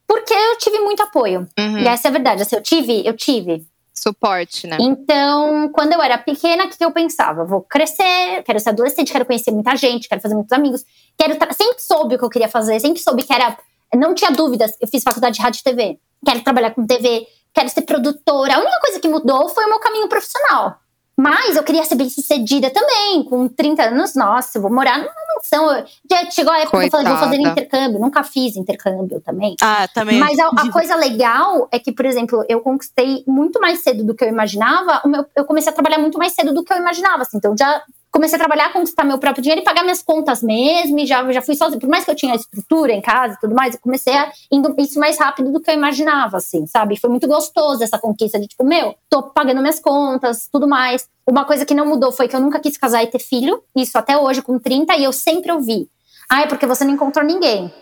porque 0.07 0.34
eu 0.34 0.57
tive 0.57 0.80
muito 0.80 1.01
apoio. 1.03 1.47
Uhum. 1.57 1.80
E 1.80 1.88
essa 1.88 2.07
é 2.07 2.09
a 2.09 2.11
verdade. 2.11 2.41
Assim, 2.43 2.55
eu 2.55 2.61
tive, 2.61 3.05
eu 3.05 3.16
tive. 3.16 3.66
Suporte, 3.93 4.65
né? 4.65 4.77
Então, 4.79 5.69
quando 5.69 5.93
eu 5.93 6.01
era 6.01 6.17
pequena, 6.17 6.65
o 6.65 6.69
que 6.69 6.83
eu 6.83 6.91
pensava? 6.91 7.45
Vou 7.45 7.61
crescer, 7.61 8.41
quero 8.43 8.59
ser 8.59 8.69
adolescente, 8.69 9.11
quero 9.11 9.25
conhecer 9.25 9.51
muita 9.51 9.75
gente, 9.75 10.09
quero 10.09 10.19
fazer 10.19 10.33
muitos 10.33 10.51
amigos. 10.51 10.83
Quero 11.15 11.33
sempre 11.53 11.79
soube 11.79 12.15
o 12.15 12.17
que 12.17 12.25
eu 12.25 12.29
queria 12.29 12.49
fazer, 12.49 12.79
sempre 12.79 12.99
soube 12.99 13.23
que 13.23 13.31
era. 13.31 13.55
Não 13.95 14.15
tinha 14.15 14.31
dúvidas. 14.31 14.75
Eu 14.81 14.87
fiz 14.87 15.03
faculdade 15.03 15.35
de 15.35 15.41
rádio 15.41 15.59
e 15.59 15.63
TV. 15.63 15.99
Quero 16.25 16.41
trabalhar 16.43 16.71
com 16.71 16.87
TV, 16.87 17.27
quero 17.53 17.69
ser 17.69 17.83
produtora. 17.83 18.55
A 18.55 18.59
única 18.59 18.79
coisa 18.79 18.99
que 18.99 19.07
mudou 19.07 19.47
foi 19.49 19.65
o 19.65 19.69
meu 19.69 19.79
caminho 19.79 20.09
profissional. 20.09 20.79
Mas 21.16 21.55
eu 21.55 21.64
queria 21.64 21.86
ser 21.86 21.95
bem 21.95 22.09
sucedida 22.09 22.70
também. 22.72 23.24
Com 23.24 23.47
30 23.47 23.84
anos, 23.84 24.16
nossa, 24.16 24.57
eu 24.57 24.61
vou 24.64 24.74
morar 24.74 24.97
numa 24.97 25.11
mansão. 25.36 25.86
Já 26.09 26.30
chegou 26.32 26.51
a 26.51 26.59
época 26.59 26.80
que 26.80 26.86
eu 26.88 26.91
falei, 26.91 27.07
vou 27.07 27.18
fazer 27.18 27.36
Coitada. 27.38 27.51
intercâmbio. 27.61 27.99
Nunca 27.99 28.24
fiz 28.24 28.55
intercâmbio 28.55 29.22
também. 29.22 29.55
Ah, 29.61 29.88
também. 29.93 30.20
Mas 30.20 30.39
a, 30.39 30.47
a 30.47 30.72
coisa 30.72 30.95
legal 30.95 31.68
é 31.72 31.78
que, 31.78 31.91
por 31.91 32.05
exemplo, 32.05 32.43
eu 32.49 32.61
conquistei 32.61 33.24
muito 33.28 33.59
mais 33.61 33.84
cedo 33.84 34.03
do 34.03 34.16
que 34.16 34.24
eu 34.24 34.28
imaginava. 34.30 35.01
O 35.05 35.07
meu- 35.07 35.26
eu 35.36 35.45
comecei 35.45 35.72
a 35.72 35.76
trabalhar 35.76 35.99
muito 35.99 36.18
mais 36.18 36.34
cedo 36.34 36.51
do 36.53 36.64
que 36.64 36.74
eu 36.74 36.78
imaginava. 36.78 37.22
Assim, 37.22 37.38
então, 37.38 37.55
já 37.55 37.82
comecei 38.14 38.36
a 38.36 38.39
trabalhar, 38.39 38.72
conquistar 38.72 39.03
meu 39.03 39.18
próprio 39.18 39.41
dinheiro 39.41 39.61
e 39.61 39.66
pagar 39.66 39.82
minhas 39.82 40.03
contas 40.03 40.43
mesmo. 40.43 40.99
E 40.99 41.05
já, 41.05 41.30
já 41.32 41.41
fui 41.41 41.55
sozinha. 41.55 41.80
Por 41.80 41.89
mais 41.89 42.05
que 42.05 42.11
eu 42.11 42.16
tinha 42.16 42.36
estrutura 42.36 42.93
em 42.93 43.01
casa 43.01 43.34
e 43.34 43.39
tudo 43.39 43.55
mais, 43.55 43.74
eu 43.74 43.82
comecei 43.82 44.14
a 44.16 44.32
indo 44.51 44.74
isso 44.78 44.99
mais 44.99 45.18
rápido 45.20 45.51
do 45.51 45.59
que 45.59 45.72
eu 45.72 45.74
imaginava, 45.74 46.38
assim, 46.38 46.68
sabe? 46.68 46.97
Foi 46.99 47.09
muito 47.09 47.28
gostoso 47.28 47.84
essa 47.84 47.97
conquista 47.97 48.39
de 48.39 48.47
tipo, 48.47 48.64
meu, 48.64 48.95
tô 49.09 49.24
pagando 49.24 49.59
minhas 49.61 49.80
contas, 49.80 50.47
tudo 50.51 50.68
mais. 50.68 51.09
Uma 51.28 51.43
coisa 51.43 51.66
que 51.66 51.74
não 51.74 51.88
mudou 51.88 52.11
foi 52.11 52.28
que 52.28 52.36
eu 52.36 52.39
nunca 52.39 52.59
quis 52.59 52.78
casar 52.78 53.03
e 53.03 53.07
ter 53.07 53.20
filho. 53.20 53.64
Isso 53.76 53.97
até 53.97 54.16
hoje, 54.16 54.43
com 54.43 54.59
30, 54.59 54.95
e 54.95 55.03
eu 55.03 55.11
sempre 55.11 55.51
ouvi. 55.51 55.89
Ah, 56.30 56.41
é 56.41 56.47
porque 56.47 56.68
você 56.68 56.86
não 56.86 56.93
encontrou 56.93 57.26
ninguém. 57.26 57.74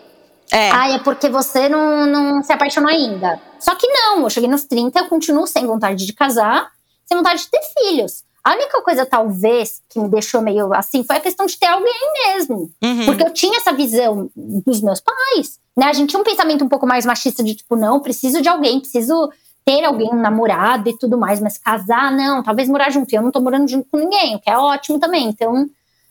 É. 0.50 0.70
Ah, 0.70 0.90
é 0.90 0.98
porque 0.98 1.28
você 1.28 1.68
não, 1.68 2.06
não 2.06 2.42
se 2.42 2.52
apaixonou 2.52 2.88
ainda. 2.88 3.38
Só 3.58 3.74
que 3.74 3.86
não, 3.86 4.22
eu 4.22 4.30
cheguei 4.30 4.48
nos 4.48 4.64
30, 4.64 4.98
eu 4.98 5.08
continuo 5.08 5.46
sem 5.46 5.66
vontade 5.66 6.06
de 6.06 6.12
casar, 6.12 6.70
sem 7.04 7.16
vontade 7.16 7.42
de 7.42 7.50
ter 7.50 7.60
filhos. 7.78 8.24
A 8.44 8.52
única 8.54 8.82
coisa, 8.82 9.06
talvez, 9.06 9.80
que 9.88 10.00
me 10.00 10.08
deixou 10.08 10.42
meio 10.42 10.72
assim 10.74 11.04
foi 11.04 11.16
a 11.16 11.20
questão 11.20 11.46
de 11.46 11.56
ter 11.56 11.66
alguém 11.66 12.12
mesmo. 12.26 12.70
Uhum. 12.82 13.06
Porque 13.06 13.22
eu 13.22 13.32
tinha 13.32 13.58
essa 13.58 13.72
visão 13.72 14.30
dos 14.34 14.80
meus 14.80 15.00
pais, 15.00 15.60
né? 15.76 15.86
A 15.86 15.92
gente 15.92 16.10
tinha 16.10 16.20
um 16.20 16.24
pensamento 16.24 16.64
um 16.64 16.68
pouco 16.68 16.86
mais 16.86 17.06
machista 17.06 17.42
de 17.42 17.54
tipo, 17.54 17.76
não, 17.76 18.00
preciso 18.00 18.42
de 18.42 18.48
alguém, 18.48 18.80
preciso 18.80 19.30
ter 19.64 19.84
alguém, 19.84 20.10
um 20.12 20.20
namorado 20.20 20.88
e 20.88 20.98
tudo 20.98 21.16
mais, 21.16 21.40
mas 21.40 21.56
casar, 21.56 22.10
não, 22.10 22.42
talvez 22.42 22.68
morar 22.68 22.90
junto. 22.90 23.12
E 23.12 23.16
eu 23.16 23.22
não 23.22 23.30
tô 23.30 23.40
morando 23.40 23.68
junto 23.68 23.88
com 23.88 23.96
ninguém, 23.96 24.34
o 24.34 24.40
que 24.40 24.50
é 24.50 24.58
ótimo 24.58 24.98
também. 24.98 25.28
Então, 25.28 25.68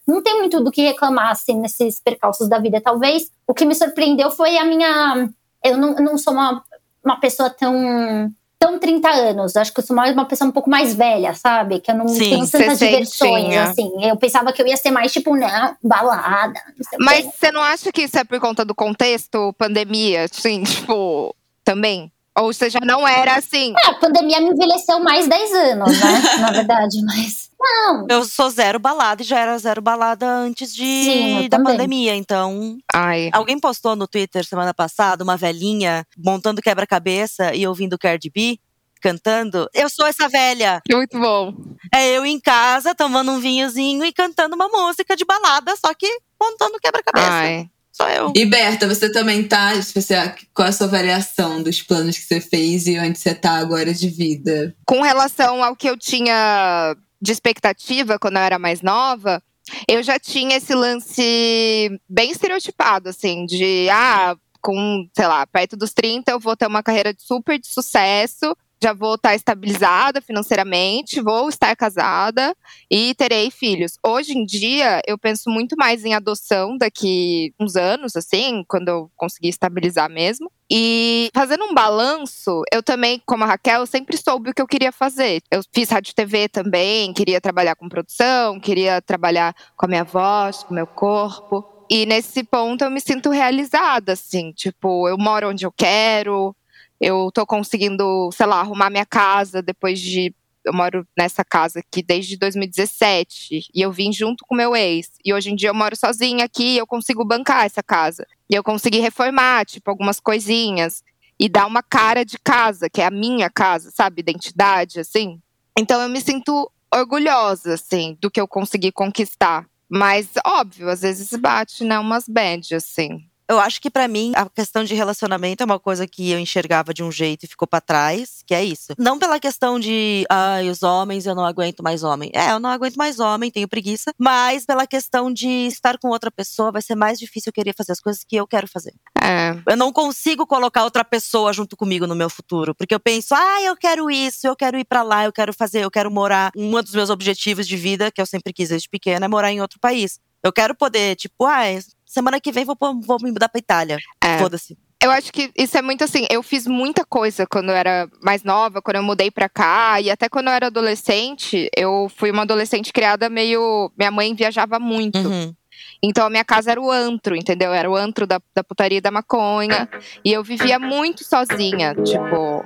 não 0.08 0.22
tem 0.22 0.38
muito 0.38 0.64
do 0.64 0.72
que 0.72 0.82
reclamar, 0.82 1.32
assim, 1.32 1.60
nesses 1.60 2.00
percalços 2.00 2.48
da 2.48 2.60
vida. 2.60 2.82
Talvez 2.82 3.30
o 3.46 3.54
que 3.54 3.66
me 3.66 3.76
surpreendeu 3.76 4.32
foi 4.32 4.58
a 4.58 4.66
minha. 4.66 5.30
Eu 5.64 5.78
não, 5.78 5.96
eu 5.96 6.04
não 6.04 6.18
sou 6.18 6.34
uma, 6.34 6.64
uma 7.04 7.20
pessoa 7.20 7.50
tão. 7.50 8.34
Tão 8.62 8.78
30 8.78 9.10
anos, 9.10 9.56
acho 9.56 9.74
que 9.74 9.80
eu 9.80 9.84
sou 9.84 9.96
mais 9.96 10.14
uma 10.14 10.26
pessoa 10.26 10.48
um 10.48 10.52
pouco 10.52 10.70
mais 10.70 10.94
velha, 10.94 11.34
sabe? 11.34 11.80
Que 11.80 11.90
eu 11.90 11.96
não 11.96 12.08
Sim, 12.08 12.20
tenho 12.20 12.48
tantas 12.48 12.78
diversões, 12.78 13.58
assim. 13.58 13.92
Eu 14.04 14.16
pensava 14.16 14.54
que 14.54 14.62
eu 14.62 14.68
ia 14.68 14.78
ser 14.78 14.92
mais, 14.92 15.12
tipo, 15.12 15.36
não, 15.36 15.76
balada, 15.84 16.62
Mas 17.00 17.26
você 17.26 17.52
não 17.52 17.62
acha 17.64 17.92
que 17.92 18.04
isso 18.04 18.20
é 18.20 18.24
por 18.24 18.40
conta 18.40 18.64
do 18.64 18.76
contexto, 18.76 19.52
pandemia, 19.58 20.26
assim, 20.26 20.62
tipo, 20.64 21.36
também? 21.64 22.12
Ou 22.38 22.54
já 22.54 22.80
não 22.84 23.08
era 23.08 23.36
assim? 23.36 23.74
É, 23.84 23.90
a 23.90 23.94
pandemia 23.96 24.40
me 24.40 24.52
envelheceu 24.52 25.00
mais 25.00 25.28
10 25.28 25.54
anos, 25.54 26.00
né? 26.00 26.22
Na 26.40 26.52
verdade, 26.52 27.04
mas. 27.04 27.41
Não. 27.62 28.08
Eu 28.10 28.26
sou 28.26 28.50
zero 28.50 28.80
balada 28.80 29.22
e 29.22 29.26
já 29.26 29.40
era 29.40 29.58
zero 29.58 29.82
balada 29.82 30.28
antes 30.28 30.74
de 30.74 30.84
Sim, 30.84 31.48
da 31.50 31.58
também. 31.58 31.74
pandemia. 31.74 32.16
Então, 32.16 32.78
Ai. 32.94 33.30
alguém 33.32 33.60
postou 33.60 33.96
no 33.96 34.08
Twitter 34.08 34.44
semana 34.44 34.74
passada 34.74 35.24
uma 35.24 35.38
velhinha 35.38 36.06
montando 36.18 36.62
quebra-cabeça 36.62 37.54
e 37.54 37.68
ouvindo 37.68 37.98
Cardi 37.98 38.30
B 38.30 38.60
cantando. 39.02 39.68
Eu 39.74 39.90
sou 39.90 40.06
essa 40.06 40.30
velha. 40.30 40.82
Muito 40.92 41.20
bom. 41.20 41.54
É 41.94 42.08
eu 42.10 42.26
em 42.26 42.40
casa 42.40 42.94
tomando 42.94 43.32
um 43.32 43.40
vinhozinho 43.40 44.06
e 44.06 44.14
cantando 44.14 44.56
uma 44.56 44.68
música 44.68 45.16
de 45.16 45.26
balada, 45.26 45.76
só 45.76 45.94
que 45.94 46.08
montando 46.40 46.80
quebra-cabeça. 46.80 47.32
Ai. 47.32 47.70
Sou 47.92 48.08
eu. 48.08 48.32
E 48.36 48.46
Berta, 48.46 48.88
você 48.88 49.12
também 49.12 49.44
tá. 49.44 49.74
Você, 49.76 50.16
qual 50.54 50.70
a 50.70 50.72
sua 50.72 50.88
variação 50.88 51.62
dos 51.62 51.82
planos 51.82 52.18
que 52.18 52.24
você 52.24 52.40
fez 52.40 52.88
e 52.88 52.98
onde 52.98 53.20
você 53.20 53.36
tá 53.36 53.58
agora 53.58 53.94
de 53.94 54.08
vida? 54.08 54.74
Com 54.86 55.02
relação 55.02 55.62
ao 55.62 55.76
que 55.76 55.90
eu 55.90 55.98
tinha 55.98 56.96
de 57.22 57.32
expectativa 57.32 58.18
quando 58.18 58.38
eu 58.38 58.42
era 58.42 58.58
mais 58.58 58.82
nova, 58.82 59.42
eu 59.88 60.02
já 60.02 60.20
tinha 60.20 60.58
esse 60.58 60.74
lance 60.74 62.00
bem 62.10 62.32
estereotipado, 62.32 63.10
assim, 63.10 63.46
de 63.46 63.88
ah, 63.90 64.36
com, 64.62 65.08
sei 65.16 65.28
lá, 65.28 65.46
perto 65.46 65.78
dos 65.78 65.94
30 65.94 66.32
eu 66.32 66.40
vou 66.40 66.56
ter 66.56 66.68
uma 66.68 66.84
carreira 66.84 67.14
super 67.18 67.60
de 67.60 67.68
sucesso, 67.68 68.56
já 68.84 68.94
vou 68.94 69.16
estar 69.16 69.36
estabilizada 69.36 70.22
financeiramente, 70.22 71.22
vou 71.22 71.50
estar 71.50 71.76
casada 71.76 72.56
e 72.90 73.14
terei 73.16 73.52
filhos. 73.52 73.94
Hoje 74.04 74.38
em 74.38 74.46
dia, 74.46 75.02
eu 75.08 75.18
penso 75.18 75.50
muito 75.50 75.76
mais 75.78 76.04
em 76.04 76.14
adoção 76.14 76.78
daqui 76.78 77.54
uns 77.60 77.76
anos, 77.76 78.16
assim, 78.16 78.64
quando 78.68 78.90
eu 78.90 79.12
conseguir 79.16 79.50
estabilizar 79.50 80.10
mesmo. 80.10 80.52
E 80.70 81.30
fazendo 81.34 81.66
um 81.66 81.74
balanço, 81.74 82.62
eu 82.72 82.82
também, 82.82 83.22
como 83.26 83.44
a 83.44 83.48
Raquel, 83.48 83.86
sempre 83.86 84.18
soube 84.18 84.50
o 84.50 84.54
que 84.54 84.62
eu 84.62 84.68
queria 84.68 84.92
fazer. 84.92 85.42
Eu 85.52 85.62
fiz 85.74 85.90
rádio 85.90 86.16
TV 86.16 86.48
também, 86.48 87.14
queria 87.14 87.42
trabalhar 87.42 87.76
com 87.76 87.90
produção, 87.90 88.60
queria 88.60 89.02
trabalhar 89.02 89.54
com 89.76 89.86
a 89.86 89.90
minha 89.90 90.04
voz, 90.04 90.64
com 90.64 90.72
o 90.72 90.76
meu 90.76 90.88
corpo. 90.88 91.66
E 91.90 92.06
nesse 92.06 92.42
ponto 92.42 92.86
eu 92.86 92.90
me 92.90 93.02
sinto 93.02 93.30
realizada, 93.30 94.14
assim, 94.14 94.54
tipo, 94.54 95.10
eu 95.10 95.18
moro 95.18 95.50
onde 95.50 95.66
eu 95.66 95.72
quero, 95.74 96.56
eu 97.02 97.32
tô 97.34 97.48
conseguindo, 97.48 98.30
sei 98.32 98.46
lá, 98.46 98.60
arrumar 98.60 98.92
minha 98.92 99.06
casa 99.06 99.62
depois 99.62 100.00
de. 100.00 100.34
Eu 100.64 100.72
moro 100.72 101.08
nessa 101.18 101.44
casa 101.44 101.80
aqui 101.80 102.04
desde 102.04 102.38
2017 102.38 103.70
e 103.74 103.82
eu 103.82 103.92
vim 103.92 104.14
junto 104.14 104.46
com 104.48 104.54
meu 104.54 104.76
ex. 104.76 105.10
E 105.26 105.34
hoje 105.34 105.50
em 105.50 105.56
dia 105.56 105.70
eu 105.70 105.74
moro 105.74 105.96
sozinha 105.96 106.46
aqui 106.46 106.76
e 106.76 106.78
eu 106.78 106.86
consigo 106.86 107.26
bancar 107.26 107.66
essa 107.66 107.82
casa. 107.82 108.28
E 108.48 108.54
eu 108.54 108.64
consegui 108.64 109.00
reformar, 109.00 109.66
tipo, 109.66 109.90
algumas 109.90 110.20
coisinhas 110.20 111.04
e 111.40 111.50
dar 111.50 111.66
uma 111.66 111.82
cara 111.82 112.24
de 112.24 112.38
casa, 112.38 112.88
que 112.88 113.02
é 113.02 113.08
a 113.08 113.10
minha 113.10 113.50
casa, 113.50 113.90
sabe? 113.90 114.20
Identidade, 114.20 115.00
assim. 115.00 115.42
Então 115.76 116.00
eu 116.00 116.08
me 116.08 116.22
sinto 116.22 116.72
orgulhosa, 116.94 117.74
assim, 117.74 118.16
do 118.22 118.30
que 118.30 118.40
eu 118.40 118.48
consegui 118.48 118.92
conquistar. 118.92 119.66
Mas, 119.90 120.30
óbvio, 120.46 120.90
às 120.90 121.02
vezes 121.02 121.32
bate, 121.40 121.84
né, 121.84 121.98
umas 121.98 122.26
bad, 122.28 122.76
assim. 122.76 123.28
Eu 123.52 123.60
acho 123.60 123.82
que 123.82 123.90
pra 123.90 124.08
mim 124.08 124.32
a 124.34 124.50
questão 124.50 124.82
de 124.82 124.96
relacionamento 124.96 125.62
é 125.62 125.66
uma 125.66 125.78
coisa 125.78 126.08
que 126.08 126.32
eu 126.32 126.40
enxergava 126.40 126.94
de 126.94 127.04
um 127.04 127.12
jeito 127.12 127.44
e 127.44 127.48
ficou 127.48 127.68
pra 127.68 127.82
trás, 127.82 128.42
que 128.48 128.56
é 128.56 128.64
isso. 128.64 128.94
Não 128.98 129.20
pela 129.20 129.42
questão 129.42 129.78
de, 129.78 130.26
ai, 130.30 130.70
os 130.70 130.84
homens, 130.84 131.26
eu 131.26 131.36
não 131.36 131.44
aguento 131.44 131.84
mais 131.84 132.02
homem. 132.02 132.32
É, 132.34 132.52
eu 132.52 132.62
não 132.62 132.70
aguento 132.70 132.96
mais 132.96 133.20
homem, 133.20 133.52
tenho 133.52 133.68
preguiça, 133.68 134.14
mas 134.18 134.66
pela 134.66 134.88
questão 134.88 135.34
de 135.34 135.68
estar 135.68 135.98
com 135.98 136.08
outra 136.08 136.32
pessoa 136.32 136.72
vai 136.72 136.82
ser 136.82 136.96
mais 136.96 137.20
difícil 137.20 137.50
eu 137.50 137.54
querer 137.54 137.76
fazer 137.76 137.92
as 137.92 138.00
coisas 138.00 138.24
que 138.24 138.38
eu 138.38 138.48
quero 138.48 138.70
fazer. 138.70 138.94
É, 139.22 139.54
Eu 139.68 139.76
não 139.76 139.92
consigo 139.92 140.48
colocar 140.48 140.86
outra 140.86 141.04
pessoa 141.04 141.52
junto 141.52 141.76
comigo 141.76 142.08
no 142.08 142.16
meu 142.16 142.30
futuro, 142.30 142.74
porque 142.74 142.96
eu 142.96 143.02
penso, 143.02 143.36
ah, 143.36 143.62
eu 143.64 143.76
quero 143.76 144.10
isso, 144.10 144.48
eu 144.48 144.56
quero 144.56 144.80
ir 144.80 144.86
pra 144.86 145.04
lá, 145.04 145.26
eu 145.26 145.34
quero 145.34 145.54
fazer, 145.54 145.84
eu 145.84 145.92
quero 145.92 146.10
morar. 146.10 146.54
Um 146.56 146.72
dos 146.82 146.94
meus 146.94 147.10
objetivos 147.10 147.68
de 147.68 147.76
vida, 147.76 148.10
que 148.12 148.22
eu 148.22 148.26
sempre 148.26 148.54
quis 148.54 148.70
desde 148.70 148.88
pequena, 148.88 149.26
é 149.26 149.30
morar 149.30 149.52
em 149.52 149.60
outro 149.60 149.78
país. 149.78 150.22
Eu 150.44 150.52
quero 150.52 150.76
poder, 150.76 151.16
tipo, 151.16 151.46
ah, 151.46 151.64
semana 152.06 152.40
que 152.40 152.52
vem 152.52 152.66
vou, 152.66 152.78
vou 152.80 153.18
me 153.22 153.32
mudar 153.32 153.50
pra 153.50 153.60
Itália. 153.60 153.98
é. 154.24 154.38
Foda-se. 154.38 154.78
Eu 155.04 155.10
acho 155.10 155.34
que 155.34 155.52
isso 155.58 155.76
é 155.76 155.82
muito 155.82 156.04
assim. 156.04 156.28
Eu 156.30 156.44
fiz 156.44 156.68
muita 156.68 157.04
coisa 157.04 157.48
quando 157.48 157.70
eu 157.70 157.76
era 157.76 158.08
mais 158.22 158.44
nova, 158.44 158.84
quando 158.84 158.98
eu 158.98 159.04
mudei 159.04 159.32
pra 159.32 159.50
cá, 159.50 160.00
e 160.00 160.12
até 160.12 160.30
quando 160.30 160.48
eu 160.48 160.54
era 160.54 160.68
adolescente, 160.68 161.68
eu 161.76 162.08
fui 162.16 162.30
uma 162.30 162.44
adolescente 162.44 162.94
criada 162.94 163.28
meio. 163.28 163.92
Minha 163.98 164.12
mãe 164.12 164.36
viajava 164.36 164.78
muito. 164.78 165.18
Uhum. 165.18 165.56
Então 166.04 166.28
a 166.28 166.30
minha 166.30 166.46
casa 166.46 166.72
era 166.72 166.80
o 166.80 166.92
antro, 166.92 167.36
entendeu? 167.36 167.74
Era 167.74 167.90
o 167.90 167.96
antro 167.96 168.28
da, 168.28 168.40
da 168.56 168.64
putaria 168.64 169.00
e 169.00 169.02
da 169.02 169.10
maconha. 169.10 169.90
E 170.24 170.32
eu 170.32 170.44
vivia 170.44 170.78
muito 170.78 171.24
sozinha, 171.24 171.96
tipo. 171.96 172.64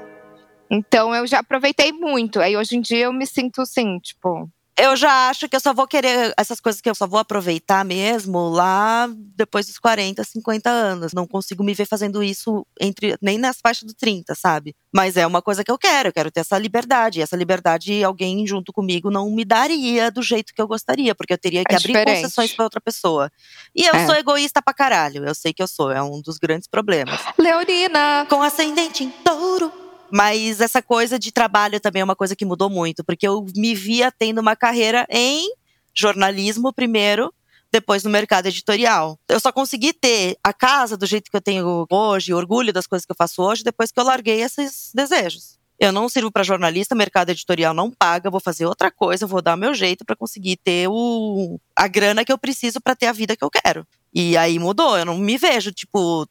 Então 0.69 1.15
eu 1.15 1.26
já 1.26 1.39
aproveitei 1.39 1.93
muito. 1.93 2.41
Aí 2.41 2.57
hoje 2.57 2.76
em 2.76 2.82
dia 2.82 3.05
eu 3.05 3.13
me 3.13 3.26
sinto 3.26 3.61
assim, 3.61 3.97
tipo. 3.99 4.49
Eu 4.78 4.93
já 4.97 5.30
acho 5.30 5.47
que 5.47 5.55
eu 5.55 5.59
só 5.61 5.73
vou 5.73 5.88
querer 5.88 6.34
essas 6.38 6.59
coisas 6.59 6.82
que 6.82 6.89
eu 6.89 6.95
só 6.95 7.07
vou 7.07 7.17
aproveitar 7.19 7.86
mesmo 7.86 8.49
lá 8.49 9.07
depois 9.36 9.67
dos 9.67 9.80
40, 9.80 10.21
50 10.23 10.69
anos. 10.69 11.13
Não 11.13 11.26
consigo 11.26 11.63
me 11.63 11.73
ver 11.73 11.86
fazendo 11.86 12.21
isso 12.21 12.67
entre 12.82 13.15
nem 13.21 13.38
nas 13.38 13.57
faixas 13.61 13.84
dos 13.84 13.93
30, 13.93 14.36
sabe? 14.36 14.76
Mas 14.93 15.15
é 15.15 15.26
uma 15.26 15.41
coisa 15.41 15.63
que 15.63 15.71
eu 15.71 15.78
quero, 15.78 16.09
eu 16.09 16.13
quero 16.13 16.30
ter 16.30 16.41
essa 16.41 16.57
liberdade. 16.57 17.19
E 17.19 17.21
essa 17.23 17.38
liberdade 17.38 18.03
alguém 18.03 18.45
junto 18.45 18.73
comigo 18.73 19.09
não 19.09 19.32
me 19.32 19.45
daria 19.45 20.11
do 20.11 20.21
jeito 20.21 20.53
que 20.53 20.61
eu 20.61 20.67
gostaria, 20.67 21.15
porque 21.15 21.32
eu 21.34 21.38
teria 21.38 21.63
que 21.63 21.73
É 21.73 21.78
abrir 21.78 21.88
diferente. 21.93 22.21
concessões 22.23 22.51
pra 22.53 22.65
outra 22.65 22.82
pessoa. 22.82 23.32
E 23.73 23.86
eu 23.86 23.95
É. 23.95 24.05
sou 24.05 24.15
egoísta 24.15 24.61
pra 24.61 24.73
caralho, 24.73 25.26
eu 25.26 25.34
sei 25.34 25.53
que 25.53 25.63
eu 25.63 25.67
sou, 25.67 25.89
é 25.89 26.03
um 26.03 26.21
dos 26.21 26.38
grandes 26.38 26.67
problemas. 26.67 27.21
Leonina! 27.38 28.26
com 28.30 28.41
ascendente 28.43 29.03
em 29.05 29.09
touro. 29.09 29.71
Mas 30.12 30.62
essa 30.62 30.82
coisa 30.82 31.18
de 31.18 31.32
trabalho 31.32 31.80
também 31.80 32.01
é 32.01 32.06
uma 32.06 32.16
coisa 32.16 32.36
que 32.36 32.45
mudou 32.45 32.70
muito, 32.70 33.03
porque 33.03 33.28
eu 33.28 33.45
me 33.56 33.74
via 33.74 34.12
tendo 34.12 34.39
uma 34.39 34.56
carreira 34.56 35.06
em 35.10 35.51
jornalismo 35.93 36.74
primeiro, 36.74 37.34
depois 37.72 38.03
no 38.03 38.10
mercado 38.10 38.47
editorial. 38.47 39.20
Eu 39.28 39.39
só 39.39 39.51
consegui 39.51 39.93
ter 39.93 40.38
a 40.43 40.53
casa 40.53 40.95
do 40.95 41.06
jeito 41.06 41.30
que 41.30 41.36
eu 41.36 41.41
tenho 41.41 41.86
hoje, 41.89 42.34
orgulho 42.34 42.72
das 42.72 42.88
coisas 42.88 43.06
que 43.06 43.12
eu 43.12 43.16
faço 43.18 43.41
hoje, 43.41 43.64
depois 43.64 43.91
que 43.91 43.99
eu 43.99 44.03
larguei 44.03 44.41
esses 44.41 44.91
desejos. 44.93 45.58
Eu 45.78 45.91
não 45.91 46.08
sirvo 46.08 46.32
para 46.32 46.43
jornalista, 46.43 46.95
mercado 46.95 47.32
editorial 47.32 47.74
não 47.74 47.91
paga, 47.91 48.30
vou 48.30 48.39
fazer 48.39 48.66
outra 48.66 48.89
coisa, 48.89 49.28
vou 49.28 49.41
dar 49.41 49.56
o 49.56 49.58
meu 49.58 49.74
jeito 49.74 50.06
para 50.06 50.16
conseguir 50.16 50.56
ter 50.58 50.88
o, 50.89 51.60
a 51.76 51.88
grana 51.88 52.24
que 52.24 52.32
eu 52.32 52.38
preciso 52.38 52.80
para 52.80 52.95
ter 52.95 53.08
a 53.08 53.12
vida 53.12 53.36
que 53.36 53.43
eu 53.43 53.49
quero. 53.49 53.86
E 54.14 54.38
aí 54.38 54.58
mudou, 54.58 54.97
eu 54.97 55.03
não 55.03 55.18
me 55.18 55.38
vejo, 55.38 55.74
tipo, 55.74 56.26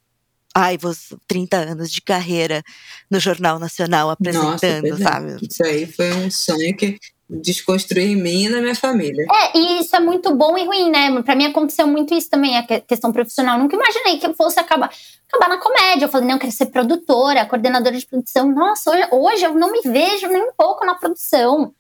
ai, 0.55 0.79
vou 0.79 0.93
30 1.27 1.57
anos 1.57 1.91
de 1.91 2.01
carreira 2.01 2.63
no 3.11 3.19
Jornal 3.19 3.59
Nacional 3.59 4.09
Nossa, 4.09 4.13
apresentando, 4.21 4.89
pois 4.89 5.01
é. 5.01 5.05
sabe? 5.05 5.37
Isso 5.43 5.65
aí 5.65 5.87
foi 5.87 6.13
um 6.15 6.31
sonho 6.31 6.77
que 6.77 6.99
desconstruir 7.29 8.05
em 8.11 8.17
mim 8.17 8.45
e 8.45 8.49
na 8.51 8.61
minha 8.61 8.75
família. 8.75 9.25
É, 9.33 9.59
e 9.59 9.81
isso 9.81 9.97
é 9.97 10.01
muito 10.01 10.35
bom 10.37 10.57
e 10.59 10.65
ruim, 10.67 10.91
né? 10.91 11.23
Pra 11.23 11.35
mim 11.35 11.47
aconteceu 11.47 11.87
muito 11.87 12.15
isso 12.15 12.29
também, 12.29 12.57
a 12.57 12.63
que- 12.67 12.81
questão 12.83 13.13
profissional. 13.13 13.59
Nunca 13.59 13.75
imaginei 13.77 14.19
que 14.19 14.27
eu 14.27 14.35
fosse 14.35 14.61
acabar, 14.61 14.91
acabar 15.29 15.49
na 15.49 15.59
comédia. 15.59 16.05
Eu 16.05 16.09
falei, 16.11 16.27
não, 16.29 16.35
eu 16.35 16.41
quero 16.41 16.53
ser 16.53 16.67
produtora, 16.67 17.47
coordenadora 17.47 17.97
de 17.99 18.07
produção. 18.07 18.53
Nossa, 18.53 18.91
hoje, 18.91 19.09
hoje 19.11 19.45
eu 19.45 19.55
não 19.55 19.73
me 19.73 19.81
vejo 19.83 20.29
nem 20.29 20.43
um 20.43 20.53
pouco 20.57 20.85
na 20.85 20.95
produção. 20.95 21.75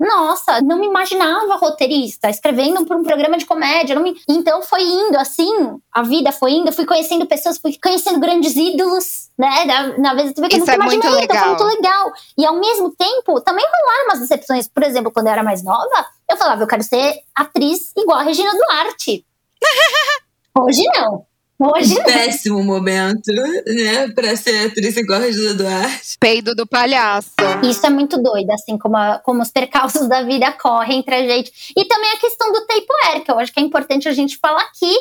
Nossa, 0.00 0.62
não 0.62 0.78
me 0.78 0.86
imaginava 0.86 1.56
roteirista, 1.56 2.30
escrevendo 2.30 2.86
para 2.86 2.96
um 2.96 3.02
programa 3.04 3.36
de 3.36 3.44
comédia. 3.44 4.00
me- 4.00 4.18
Então 4.26 4.62
foi 4.62 4.82
indo 4.82 5.18
assim, 5.18 5.78
a 5.92 6.02
vida 6.02 6.32
foi 6.32 6.52
indo, 6.52 6.72
fui 6.72 6.86
conhecendo 6.86 7.26
pessoas, 7.26 7.58
fui 7.58 7.76
conhecendo 7.82 8.18
grandes 8.18 8.56
ídolos, 8.56 9.28
né? 9.38 9.66
Na, 9.66 9.98
na 9.98 10.14
vez 10.14 10.32
eu 10.34 10.46
Isso 10.48 10.70
é 10.70 10.78
muito 10.78 10.96
então 11.06 11.10
foi 11.12 11.20
legal. 11.20 11.48
muito 11.48 11.64
legal. 11.64 12.12
E 12.38 12.46
ao 12.46 12.54
mesmo 12.56 12.90
tempo, 12.96 13.42
também 13.42 13.64
rolaram 13.66 14.04
umas 14.06 14.20
decepções. 14.20 14.66
Por 14.68 14.82
exemplo, 14.82 15.10
quando 15.12 15.26
eu 15.26 15.32
era 15.32 15.42
mais 15.42 15.62
nova, 15.62 16.06
eu 16.30 16.36
falava, 16.38 16.62
eu 16.62 16.66
quero 16.66 16.82
ser 16.82 17.20
atriz 17.34 17.92
igual 17.94 18.20
a 18.20 18.22
Regina 18.22 18.52
Duarte. 18.52 19.26
Hoje 20.58 20.82
não. 20.96 21.26
Hoje 21.60 21.94
não. 21.94 22.04
Péssimo 22.04 22.62
momento, 22.64 23.30
né? 23.66 24.08
Pra 24.14 24.34
ser 24.34 24.66
atriz 24.66 24.96
igual 24.96 25.20
a 25.20 25.24
Regina 25.24 25.52
Duarte. 25.54 26.16
Peido 26.18 26.54
do 26.54 26.66
palhaço. 26.66 27.32
Isso 27.62 27.84
é 27.84 27.90
muito 27.90 28.16
doido, 28.22 28.50
assim, 28.50 28.78
como, 28.78 28.96
a- 28.96 29.18
como 29.22 29.42
os 29.42 29.50
percalços 29.50 30.08
da 30.08 30.22
vida 30.22 30.50
correm 30.52 31.00
entre 31.00 31.14
a 31.14 31.26
gente. 31.26 31.52
E 31.76 31.84
também 31.84 32.12
a 32.12 32.18
questão 32.18 32.50
do 32.50 32.60
Tupperware, 32.60 33.24
que 33.24 33.30
eu 33.30 33.38
acho 33.38 33.52
que 33.52 33.60
é 33.60 33.62
importante 33.62 34.08
a 34.08 34.12
gente 34.12 34.38
falar 34.38 34.62
aqui, 34.62 34.94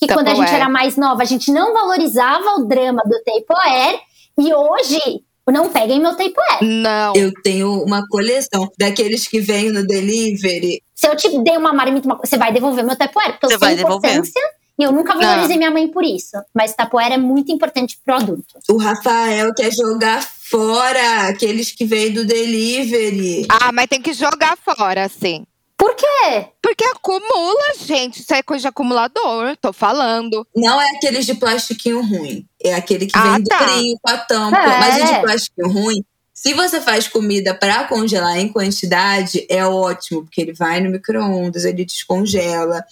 que 0.00 0.06
quando 0.12 0.28
a 0.28 0.34
gente 0.34 0.52
era 0.52 0.68
mais 0.68 0.96
nova, 0.96 1.22
a 1.22 1.26
gente 1.26 1.52
não 1.52 1.72
valorizava 1.72 2.54
o 2.58 2.64
drama 2.66 3.02
do 3.04 3.16
Tupperware, 3.22 4.00
e 4.38 4.52
hoje, 4.52 5.00
não 5.48 5.68
peguem 5.68 6.00
meu 6.00 6.10
Tupperware. 6.16 6.62
Não. 6.62 7.12
Eu 7.14 7.32
tenho 7.42 7.82
uma 7.84 8.04
coleção 8.08 8.68
daqueles 8.78 9.28
que 9.28 9.40
vêm 9.40 9.70
no 9.70 9.86
delivery. 9.86 10.82
Se 10.94 11.06
eu 11.06 11.14
te 11.16 11.28
dei 11.42 11.56
uma 11.56 11.72
marmita, 11.72 12.06
uma 12.06 12.16
você 12.18 12.36
vai 12.36 12.52
devolver 12.52 12.84
meu 12.84 12.96
Tupperware, 12.96 13.32
porque 13.32 13.46
Você 13.48 13.54
eu 13.54 13.58
vai 13.60 13.76
devolver. 13.76 14.10
importância, 14.10 14.40
e 14.80 14.84
eu 14.84 14.92
nunca 14.92 15.14
valorizei 15.16 15.56
minha 15.56 15.70
mãe 15.70 15.88
por 15.88 16.04
isso. 16.04 16.36
Mas 16.54 16.74
Tupperware 16.74 17.12
é 17.12 17.18
muito 17.18 17.52
importante 17.52 17.98
pro 18.04 18.14
adulto. 18.16 18.58
O 18.70 18.76
Rafael 18.78 19.52
quer 19.54 19.70
jogar 19.72 20.22
fora 20.22 21.28
aqueles 21.28 21.70
que 21.70 21.84
vêm 21.84 22.12
do 22.12 22.24
delivery. 22.24 23.46
Ah, 23.48 23.70
mas 23.72 23.86
tem 23.86 24.00
que 24.02 24.12
jogar 24.12 24.56
fora, 24.56 25.04
assim. 25.04 25.44
Por 25.76 25.94
quê? 25.94 26.46
Porque 26.62 26.84
acumula, 26.84 27.74
gente. 27.86 28.20
Isso 28.20 28.34
é 28.34 28.42
coisa 28.42 28.62
de 28.62 28.68
acumulador, 28.68 29.56
tô 29.56 29.72
falando. 29.72 30.46
Não 30.54 30.80
é 30.80 30.90
aqueles 30.90 31.24
de 31.24 31.34
plastiquinho 31.34 32.02
ruim. 32.02 32.44
É 32.62 32.74
aquele 32.74 33.06
que 33.06 33.16
Ah, 33.16 33.34
vem 33.36 33.44
tá. 33.44 33.64
durinho 33.64 33.96
com 34.02 34.10
a 34.10 34.18
tampa. 34.18 34.58
É. 34.58 34.78
Mas 34.78 35.02
o 35.02 35.14
de 35.14 35.20
plastiquinho 35.20 35.68
ruim, 35.70 36.04
se 36.34 36.52
você 36.52 36.80
faz 36.82 37.08
comida 37.08 37.54
pra 37.54 37.84
congelar 37.84 38.38
em 38.38 38.48
quantidade, 38.48 39.46
é 39.48 39.64
ótimo, 39.64 40.22
porque 40.22 40.40
ele 40.42 40.52
vai 40.52 40.80
no 40.80 40.90
micro-ondas, 40.90 41.64
ele 41.64 41.84
descongela. 41.84 42.84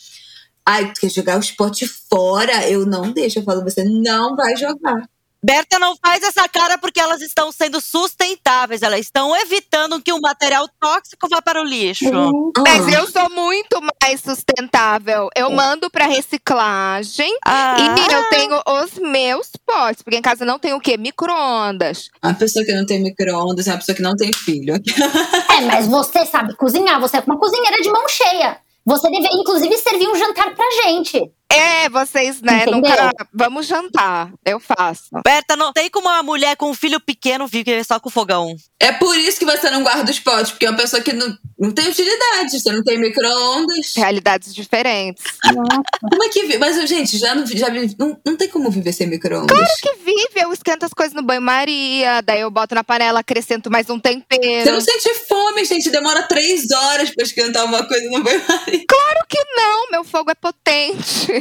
Ai, 0.69 0.93
tu 0.93 1.01
quer 1.01 1.11
jogar 1.11 1.39
os 1.39 1.51
potes 1.51 1.91
fora? 2.11 2.69
Eu 2.69 2.85
não 2.85 3.11
deixo. 3.11 3.39
Eu 3.39 3.43
falo, 3.45 3.63
você 3.65 3.83
não 3.85 4.37
vai 4.37 4.55
jogar. 4.55 5.09
Berta 5.43 5.79
não 5.79 5.95
faz 6.05 6.21
essa 6.25 6.49
cara 6.49 6.77
porque 6.79 6.99
elas 6.99 7.23
estão 7.23 7.53
sendo 7.53 7.81
sustentáveis, 7.81 8.83
elas 8.83 8.99
estão 9.01 9.37
evitando 9.37 10.03
que 10.03 10.13
o 10.13 10.21
material 10.21 10.69
tóxico 10.81 11.29
vá 11.29 11.41
para 11.41 11.63
o 11.63 11.65
lixo. 11.65 12.07
Hum, 12.13 12.51
Mas 12.59 12.87
Ah. 12.89 12.91
eu 12.91 13.07
sou 13.09 13.31
muito 13.31 13.81
mais 14.03 14.21
sustentável. 14.21 15.29
Eu 15.37 15.49
mando 15.53 15.89
pra 15.91 16.07
reciclagem. 16.07 17.33
Ah, 17.47 17.77
E 17.79 18.13
eu 18.13 18.29
tenho 18.31 18.61
os 18.67 18.95
meus 18.99 19.51
potes. 19.65 20.03
Porque 20.03 20.17
em 20.19 20.23
casa 20.23 20.45
não 20.45 20.59
tem 20.59 20.75
o 20.75 20.81
quê? 20.81 20.97
Micro-ondas. 20.97 22.11
Uma 22.23 22.35
pessoa 22.35 22.65
que 22.65 22.75
não 22.75 22.85
tem 22.85 23.01
micro-ondas 23.01 23.69
é 23.69 23.71
uma 23.71 23.79
pessoa 23.79 23.95
que 23.95 24.03
não 24.03 24.17
tem 24.17 24.33
filho. 24.33 24.75
É, 24.75 25.61
mas 25.63 25.87
você 25.87 26.27
sabe 26.27 26.57
cozinhar, 26.57 27.01
você 27.01 27.17
é 27.19 27.21
uma 27.25 27.39
cozinheira 27.39 27.81
de 27.81 27.89
mão 27.91 28.09
cheia. 28.09 28.59
Você 28.89 29.11
deveria, 29.11 29.39
inclusive, 29.39 29.77
servir 29.77 30.09
um 30.09 30.17
jantar 30.17 30.55
pra 30.55 30.65
gente. 30.83 31.21
É, 31.51 31.89
vocês, 31.89 32.43
né? 32.43 32.63
Entendeu? 32.63 32.75
Nunca. 32.81 33.11
Vamos 33.33 33.67
jantar. 33.67 34.31
Eu 34.45 34.61
faço. 34.61 35.05
Berta, 35.25 35.57
não 35.57 35.73
tem 35.73 35.89
como 35.91 36.07
uma 36.09 36.23
mulher 36.23 36.57
com 36.57 36.71
um 36.71 36.75
filho 36.75 37.01
pequeno 37.01 37.47
viver 37.47 37.83
só 37.85 37.99
com 37.99 38.11
fogão. 38.11 38.55
É 38.79 38.93
por 38.93 39.17
isso 39.19 39.39
que 39.39 39.45
você 39.47 39.71
não 39.71 39.83
guarda 39.83 40.11
os 40.11 40.21
potes, 40.21 40.51
porque 40.53 40.67
é 40.67 40.71
uma 40.71 40.77
pessoa 40.77 41.03
que 41.03 41.13
não, 41.13 41.35
não 41.59 41.73
tem 41.73 41.89
utilidade. 41.89 42.61
Você 42.61 42.71
não 42.71 42.85
tem 42.85 42.99
micro-ondas. 42.99 43.95
Realidades 43.97 44.55
diferentes. 44.55 45.25
Como 45.43 46.23
é 46.25 46.29
que. 46.29 46.45
vi- 46.45 46.59
Mas, 46.59 46.77
gente, 46.89 47.17
já 47.17 47.35
não, 47.35 47.47
já 47.47 47.69
não, 47.99 48.21
não 48.25 48.37
tem 48.37 48.49
como 48.49 48.71
viver 48.71 48.93
sem 48.93 49.07
micro-ondas. 49.07 49.57
que 49.81 49.95
vive, 50.05 50.41
eu 50.45 50.53
esquento 50.53 50.85
as 50.85 50.93
coisas 50.93 51.15
no 51.15 51.23
banho-maria, 51.23 52.21
daí 52.23 52.41
eu 52.41 52.51
boto 52.51 52.75
na 52.75 52.85
panela, 52.85 53.21
acrescento 53.21 53.71
mais 53.71 53.89
um 53.89 53.99
tempero. 53.99 54.65
Você 54.65 54.71
não 54.71 54.81
sente 54.83 55.15
fome, 55.27 55.65
gente. 55.65 55.89
Demora 55.91 56.23
três 56.25 56.71
horas 56.71 57.11
pra 57.11 57.25
esquentar 57.25 57.65
uma 57.65 57.85
coisa 57.89 58.05
no 58.11 58.23
banho-maria. 58.23 58.85
Claro 58.87 59.25
que 59.29 59.43
não, 59.57 59.91
meu 59.91 60.05
fogo 60.05 60.31
é 60.31 60.35
potente. 60.35 61.38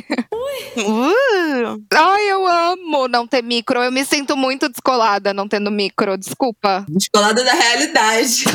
Uh, 0.78 1.84
Ai, 1.94 2.32
eu 2.32 2.46
amo 2.46 3.08
não 3.08 3.28
ter 3.28 3.44
micro. 3.44 3.82
Eu 3.82 3.92
me 3.92 4.06
sinto 4.06 4.38
muito 4.38 4.70
descolada 4.70 5.34
não 5.34 5.48
tendo 5.48 5.72
micro, 5.72 6.18
desculpa. 6.18 6.86
Descolada 6.90 7.44
da 7.44 7.54
realidade. 7.54 8.46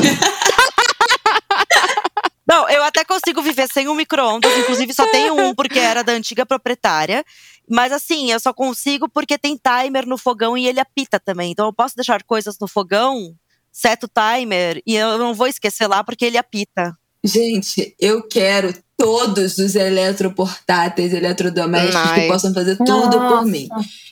Não, 2.45 2.69
eu 2.69 2.83
até 2.83 3.05
consigo 3.05 3.41
viver 3.41 3.69
sem 3.73 3.89
um 3.89 3.95
micro-ondas, 3.95 4.53
inclusive 4.59 4.93
só 4.93 5.07
tenho 5.07 5.35
um 5.41 5.55
porque 5.55 5.79
era 5.79 6.03
da 6.03 6.13
antiga 6.13 6.45
proprietária. 6.45 7.25
Mas 7.71 7.93
assim, 7.93 8.31
eu 8.31 8.41
só 8.41 8.53
consigo 8.53 9.09
porque 9.09 9.39
tem 9.39 9.57
timer 9.57 10.07
no 10.07 10.19
fogão 10.19 10.59
e 10.59 10.67
ele 10.67 10.81
apita 10.81 11.21
também. 11.21 11.53
Então 11.53 11.67
eu 11.67 11.73
posso 11.73 11.95
deixar 11.97 12.23
coisas 12.25 12.59
no 12.61 12.67
fogão, 12.67 13.35
seto 13.71 14.05
o 14.05 14.09
timer 14.09 14.83
e 14.85 14.95
eu 14.95 15.17
não 15.19 15.33
vou 15.33 15.47
esquecer 15.47 15.87
lá 15.87 16.03
porque 16.05 16.25
ele 16.25 16.37
apita. 16.37 16.97
Gente, 17.25 17.95
eu 18.01 18.27
quero 18.27 18.75
todos 18.97 19.59
os 19.59 19.75
eletroportáteis, 19.75 21.13
eletrodomésticos 21.13 21.97
Ai. 21.97 22.21
que 22.21 22.29
possam 22.29 22.55
fazer 22.55 22.77
tudo 22.77 23.11
por 23.11 23.19
Nossa. 23.19 23.47
mim. 23.47 23.69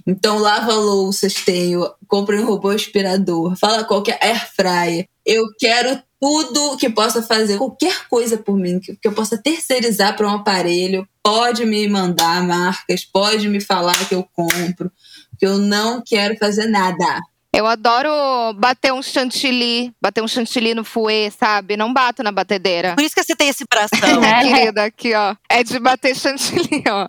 Então, 0.06 0.38
lava 0.38 0.74
louças, 0.74 1.34
tenho, 1.34 1.88
compre 2.08 2.38
um 2.38 2.46
robô 2.46 2.70
aspirador, 2.70 3.56
fala 3.56 3.84
qualquer 3.84 4.18
air 4.20 4.48
fryer. 4.52 5.08
Eu 5.24 5.44
quero 5.58 6.02
tudo 6.20 6.76
que 6.76 6.90
possa 6.90 7.22
fazer 7.22 7.56
qualquer 7.56 8.08
coisa 8.08 8.36
por 8.36 8.56
mim, 8.56 8.80
que, 8.80 8.96
que 8.96 9.08
eu 9.08 9.12
possa 9.12 9.38
terceirizar 9.38 10.16
para 10.16 10.26
um 10.26 10.34
aparelho. 10.34 11.08
Pode 11.22 11.64
me 11.64 11.88
mandar 11.88 12.42
marcas, 12.42 13.04
pode 13.04 13.48
me 13.48 13.60
falar 13.60 14.08
que 14.08 14.14
eu 14.14 14.26
compro, 14.34 14.90
que 15.38 15.46
eu 15.46 15.56
não 15.56 16.02
quero 16.04 16.36
fazer 16.36 16.66
nada. 16.66 17.20
Eu 17.52 17.66
adoro 17.66 18.08
bater 18.54 18.92
um 18.92 19.02
chantilly, 19.02 19.92
bater 20.00 20.22
um 20.22 20.28
chantilly 20.28 20.72
no 20.72 20.84
fouet, 20.84 21.32
sabe? 21.36 21.76
Não 21.76 21.92
bato 21.92 22.22
na 22.22 22.30
batedeira. 22.30 22.94
Por 22.94 23.02
isso 23.02 23.14
que 23.14 23.22
você 23.22 23.34
tem 23.34 23.48
esse 23.48 23.64
bração. 23.68 24.00
É. 24.30 24.42
Querida, 24.42 24.84
aqui, 24.84 25.14
ó. 25.14 25.34
É 25.48 25.64
de 25.64 25.78
bater 25.78 26.14
chantilly, 26.14 26.84
ó. 26.88 27.06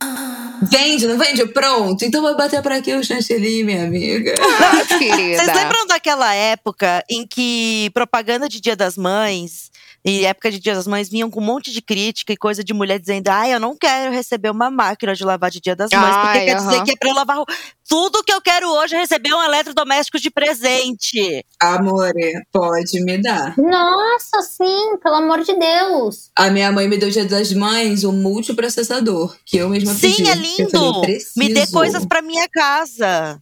Vende, 0.64 1.08
não 1.08 1.18
vende? 1.18 1.46
Pronto. 1.48 2.04
Então 2.04 2.22
vou 2.22 2.36
bater 2.36 2.62
para 2.62 2.78
aqui 2.78 2.94
o 2.94 3.04
chantilly, 3.04 3.64
minha 3.64 3.86
amiga. 3.86 4.34
Ah, 4.62 4.98
querida. 4.98 5.44
Vocês 5.44 5.58
lembram 5.58 5.86
daquela 5.88 6.34
época 6.34 7.04
em 7.10 7.26
que 7.26 7.90
propaganda 7.94 8.48
de 8.48 8.60
Dia 8.60 8.76
das 8.76 8.96
Mães 8.98 9.71
e 10.04 10.26
época 10.26 10.50
de 10.52 10.60
Dia 10.60 10.74
das 10.76 10.88
Mães 10.88 11.10
vinham 11.10 11.30
com 11.30 11.40
um 11.40 11.46
monte 11.46 11.72
de 11.72 11.82
crítica 11.82 12.34
e 12.34 12.38
coisa 12.38 12.64
de 12.64 12.74
mulher 12.74 13.00
dizendo: 13.00 13.28
ai, 13.30 13.54
eu 13.54 13.60
não 13.60 13.76
quero 13.76 14.12
receber 14.12 14.50
uma 14.50 14.70
máquina 14.72 15.14
de 15.16 15.24
lavar 15.24 15.52
de 15.52 15.60
Dia 15.60 15.76
das 15.76 15.92
Mães, 15.92 16.16
porque 16.16 16.38
Ai, 16.40 16.46
quer 16.46 16.56
dizer 16.56 16.84
que 16.84 16.92
é 16.92 16.96
pra 17.00 17.10
eu 17.10 17.16
lavar. 17.16 17.38
roupa." 17.38 17.54
Tudo 17.88 18.24
que 18.24 18.32
eu 18.32 18.40
quero 18.42 18.70
hoje 18.70 18.96
é 18.96 19.00
receber 19.00 19.34
um 19.34 19.44
eletrodoméstico 19.44 20.18
de 20.18 20.30
presente. 20.32 21.46
Amore, 21.62 22.34
pode 22.52 23.02
me 23.04 23.22
dar. 23.22 23.54
Nossa, 23.58 24.42
sim, 24.44 24.98
pelo 25.04 25.16
amor 25.16 25.44
de 25.44 25.54
Deus. 25.58 26.30
A 26.38 26.50
minha 26.50 26.72
mãe 26.72 26.88
me 26.88 26.98
deu 26.98 27.10
dia 27.10 27.26
das 27.26 27.52
mães 27.52 28.04
um 28.06 28.14
multiprocessador, 28.14 29.36
que 29.46 29.58
eu 29.58 29.68
mesma 29.70 29.94
Sim, 29.94 30.16
pedi. 30.16 30.30
é 30.30 30.34
Eu 30.34 30.36
lindo. 30.38 30.70
falei. 31.02 31.18
Me 31.36 31.54
dê 31.54 31.68
coisas 31.68 32.06
pra 32.06 32.22
minha 32.22 32.48
casa. 32.50 33.42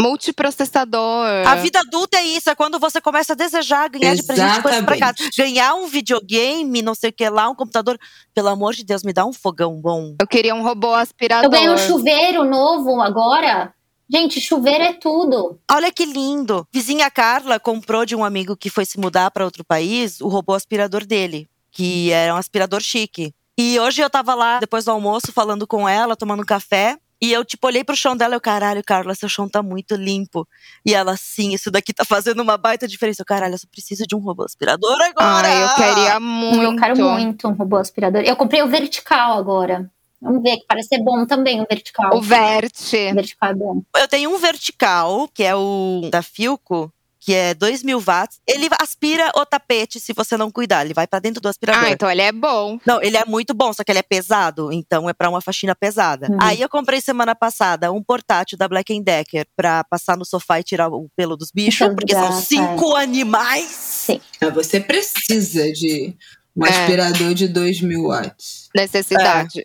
Multiprocessador. 0.00 1.46
A 1.46 1.56
vida 1.56 1.80
adulta 1.80 2.18
é 2.18 2.24
isso, 2.24 2.48
é 2.48 2.54
quando 2.54 2.78
você 2.78 3.00
começa 3.00 3.32
a 3.32 3.36
desejar 3.36 3.88
ganhar 3.88 4.14
de 4.14 4.22
presente 4.22 4.62
coisas 4.62 4.84
pra 4.84 4.98
casa. 4.98 5.16
Ganhar 5.36 5.74
um 5.74 5.86
videogame, 5.88 6.82
não 6.82 6.94
sei 6.94 7.10
o 7.10 7.12
que 7.12 7.28
lá, 7.28 7.48
um 7.48 7.54
computador. 7.54 7.98
Pelo 8.32 8.48
amor 8.48 8.74
de 8.74 8.84
Deus, 8.84 9.02
me 9.02 9.12
dá 9.12 9.26
um 9.26 9.32
fogão 9.32 9.80
bom. 9.80 10.14
Eu 10.20 10.26
queria 10.26 10.54
um 10.54 10.62
robô 10.62 10.94
aspirador. 10.94 11.46
Eu 11.46 11.50
ganhei 11.50 11.70
um 11.70 11.78
chuveiro 11.78 12.44
novo 12.44 13.00
agora. 13.00 13.74
Gente, 14.10 14.40
chuveiro 14.40 14.84
é 14.84 14.92
tudo. 14.94 15.58
Olha 15.70 15.92
que 15.92 16.06
lindo. 16.06 16.66
Vizinha 16.72 17.10
Carla 17.10 17.60
comprou 17.60 18.06
de 18.06 18.16
um 18.16 18.24
amigo 18.24 18.56
que 18.56 18.70
foi 18.70 18.86
se 18.86 18.98
mudar 18.98 19.30
para 19.30 19.44
outro 19.44 19.64
país 19.64 20.20
o 20.20 20.28
robô 20.28 20.54
aspirador 20.54 21.04
dele, 21.04 21.46
que 21.70 22.10
era 22.10 22.34
um 22.34 22.38
aspirador 22.38 22.80
chique. 22.80 23.34
E 23.58 23.78
hoje 23.80 24.00
eu 24.00 24.08
tava 24.08 24.34
lá 24.34 24.60
depois 24.60 24.84
do 24.84 24.92
almoço 24.92 25.32
falando 25.32 25.66
com 25.66 25.88
ela, 25.88 26.16
tomando 26.16 26.42
um 26.42 26.46
café, 26.46 26.96
e 27.20 27.32
eu 27.32 27.44
tipo 27.44 27.66
olhei 27.66 27.82
pro 27.82 27.96
chão 27.96 28.16
dela 28.16 28.34
e 28.34 28.36
eu, 28.36 28.40
caralho, 28.40 28.82
Carla, 28.84 29.14
seu 29.14 29.28
chão 29.28 29.48
tá 29.48 29.62
muito 29.62 29.94
limpo. 29.96 30.46
E 30.84 30.94
ela, 30.94 31.16
sim, 31.16 31.52
isso 31.54 31.70
daqui 31.70 31.92
tá 31.92 32.04
fazendo 32.04 32.40
uma 32.42 32.56
baita 32.56 32.86
diferença. 32.86 33.22
Eu, 33.22 33.26
caralho, 33.26 33.54
eu 33.54 33.58
só 33.58 33.66
preciso 33.70 34.06
de 34.06 34.14
um 34.14 34.20
robô 34.20 34.44
aspirador 34.44 35.00
agora. 35.00 35.48
Ai, 35.48 35.64
eu 35.64 35.74
queria 35.74 36.20
muito. 36.20 36.62
Eu 36.62 36.76
quero 36.76 36.96
muito 36.96 37.48
um 37.48 37.52
robô 37.52 37.76
aspirador. 37.76 38.22
Eu 38.22 38.36
comprei 38.36 38.62
o 38.62 38.68
vertical 38.68 39.38
agora. 39.38 39.90
Vamos 40.20 40.42
ver, 40.42 40.56
que 40.56 40.66
parece 40.66 40.88
ser 40.88 41.02
bom 41.02 41.24
também 41.26 41.60
o 41.60 41.66
vertical. 41.68 42.16
O 42.16 42.20
Verte. 42.20 42.96
O 43.12 43.14
vertical 43.14 43.50
é 43.50 43.54
bom. 43.54 43.82
Eu 43.96 44.08
tenho 44.08 44.34
um 44.34 44.38
vertical, 44.38 45.28
que 45.28 45.44
é 45.44 45.54
o 45.54 46.08
da 46.10 46.22
Filco, 46.22 46.92
que 47.28 47.34
é 47.34 47.52
2 47.52 47.82
mil 47.82 48.00
watts. 48.00 48.40
Ele 48.46 48.70
aspira 48.80 49.30
o 49.36 49.44
tapete 49.44 50.00
se 50.00 50.14
você 50.14 50.34
não 50.34 50.50
cuidar. 50.50 50.82
Ele 50.82 50.94
vai 50.94 51.06
pra 51.06 51.18
dentro 51.18 51.42
do 51.42 51.48
aspirador. 51.50 51.84
Ah, 51.84 51.90
então 51.90 52.10
ele 52.10 52.22
é 52.22 52.32
bom. 52.32 52.80
Não, 52.86 53.02
ele 53.02 53.18
é 53.18 53.24
muito 53.26 53.52
bom, 53.52 53.70
só 53.70 53.84
que 53.84 53.92
ele 53.92 53.98
é 53.98 54.02
pesado, 54.02 54.72
então 54.72 55.10
é 55.10 55.12
pra 55.12 55.28
uma 55.28 55.42
faxina 55.42 55.74
pesada. 55.76 56.26
Hum. 56.30 56.38
Aí 56.40 56.58
eu 56.58 56.70
comprei 56.70 57.02
semana 57.02 57.34
passada 57.34 57.92
um 57.92 58.02
portátil 58.02 58.56
da 58.56 58.66
Black 58.66 58.98
Decker 59.02 59.46
pra 59.54 59.84
passar 59.84 60.16
no 60.16 60.24
sofá 60.24 60.58
e 60.58 60.62
tirar 60.62 60.88
o 60.88 61.06
pelo 61.14 61.36
dos 61.36 61.50
bichos, 61.52 61.80
Pelo 61.80 61.96
porque 61.96 62.14
são 62.14 62.32
cinco 62.40 62.94
animais. 62.96 63.66
Sim. 63.66 64.22
Mas 64.40 64.54
você 64.54 64.80
precisa 64.80 65.70
de 65.70 66.16
um 66.56 66.64
É. 66.64 66.70
aspirador 66.70 67.34
de 67.34 67.46
2 67.46 67.82
mil 67.82 68.04
watts. 68.04 68.70
Necessidade. 68.74 69.62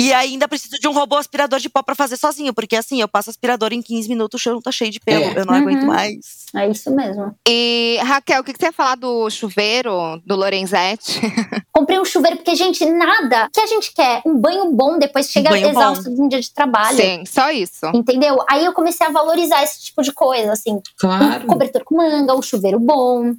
E 0.00 0.12
ainda 0.12 0.46
preciso 0.46 0.78
de 0.78 0.86
um 0.86 0.92
robô 0.92 1.16
aspirador 1.16 1.58
de 1.58 1.68
pó 1.68 1.82
pra 1.82 1.94
fazer 1.94 2.16
sozinho, 2.16 2.54
porque 2.54 2.76
assim, 2.76 3.00
eu 3.00 3.08
passo 3.08 3.30
aspirador 3.30 3.72
em 3.72 3.82
15 3.82 4.08
minutos, 4.08 4.40
o 4.40 4.42
chão 4.42 4.60
tá 4.62 4.70
cheio 4.70 4.92
de 4.92 5.00
pelo, 5.00 5.24
É. 5.24 5.38
eu 5.40 5.44
não 5.44 5.54
aguento 5.54 5.80
Uhum. 5.80 5.86
mais. 5.88 6.46
É 6.54 6.68
isso 6.68 6.90
mesmo. 6.94 7.34
E, 7.48 7.98
Raquel, 8.02 8.40
o 8.40 8.44
que 8.44 8.52
que 8.52 8.58
você 8.60 8.66
ia 8.66 8.72
falar 8.72 8.94
do 8.94 9.28
chuveiro 9.28 10.22
do 10.24 10.36
Lorenzetti? 10.36 11.20
Comprei 11.72 11.98
um 11.98 12.04
chuveiro 12.04 12.36
porque, 12.36 12.54
gente, 12.54 12.84
nada. 12.86 13.46
O 13.46 13.50
que 13.50 13.60
a 13.60 13.66
gente 13.66 13.92
quer? 13.92 14.22
Um 14.24 14.36
banho 14.38 14.70
bom, 14.72 14.98
depois 14.98 15.30
chega 15.30 15.50
banho 15.50 15.68
exausto 15.68 16.14
de 16.14 16.20
um 16.22 16.28
dia 16.28 16.40
de 16.40 16.52
trabalho. 16.52 16.96
Sim, 16.96 17.24
só 17.26 17.50
isso. 17.50 17.86
Entendeu? 17.92 18.38
Aí 18.48 18.64
eu 18.64 18.72
comecei 18.72 19.06
a 19.06 19.10
valorizar 19.10 19.62
esse 19.64 19.80
tipo 19.86 20.02
de 20.02 20.12
coisa, 20.12 20.52
assim. 20.52 20.80
Claro. 20.98 21.44
Um 21.44 21.46
cobertor 21.48 21.82
com 21.84 21.96
manga, 21.96 22.34
um 22.36 22.42
chuveiro 22.42 22.78
bom, 22.78 23.34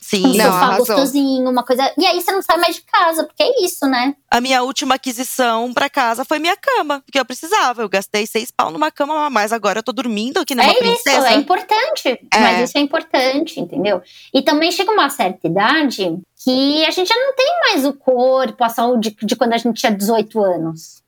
Sim. 0.00 0.26
um 0.26 0.36
Não, 0.36 0.44
sofá 0.44 0.56
arrasou. 0.58 0.86
gostosinho, 0.86 1.50
uma 1.50 1.62
coisa. 1.62 1.92
E 1.98 2.06
aí 2.06 2.20
você 2.20 2.32
não 2.32 2.40
sai 2.40 2.56
mais 2.56 2.76
de 2.76 2.82
casa, 2.82 3.24
porque 3.24 3.42
é 3.42 3.64
isso, 3.64 3.84
né? 3.86 4.14
A 4.30 4.40
minha 4.40 4.62
última 4.62 4.94
aquisição 4.94 5.72
pra 5.74 5.90
casa 5.90 6.24
foi 6.24 6.38
minha 6.38 6.56
cama, 6.56 7.00
porque 7.04 7.18
eu 7.18 7.24
precisava. 7.24 7.82
Eu 7.82 7.88
gastei 7.88 8.26
seis 8.26 8.50
pau 8.50 8.70
numa 8.70 8.90
cama, 8.90 9.28
mas 9.28 9.52
agora 9.52 9.80
eu 9.80 9.82
tô 9.82 9.92
dormindo 9.92 10.38
aqui 10.38 10.54
numa 10.54 10.66
é 10.66 10.70
isso, 10.72 10.78
princesa. 10.78 11.30
é 11.30 11.34
importante. 11.34 12.08
É. 12.08 12.38
Mas 12.38 12.68
isso 12.68 12.78
é 12.78 12.80
importante, 12.80 13.60
entendeu? 13.60 14.00
E 14.32 14.40
também 14.42 14.70
chega 14.70 14.90
uma 14.92 15.10
certa 15.10 15.46
idade 15.46 16.16
que 16.42 16.84
a 16.86 16.90
gente 16.90 17.08
já 17.08 17.16
não 17.16 17.34
tem 17.34 17.60
mais 17.68 17.84
o 17.84 17.92
corpo, 17.92 18.62
a 18.62 18.68
saúde 18.68 19.16
de 19.20 19.36
quando 19.36 19.52
a 19.54 19.58
gente 19.58 19.78
tinha 19.78 19.92
18 19.92 20.42
anos. 20.42 21.02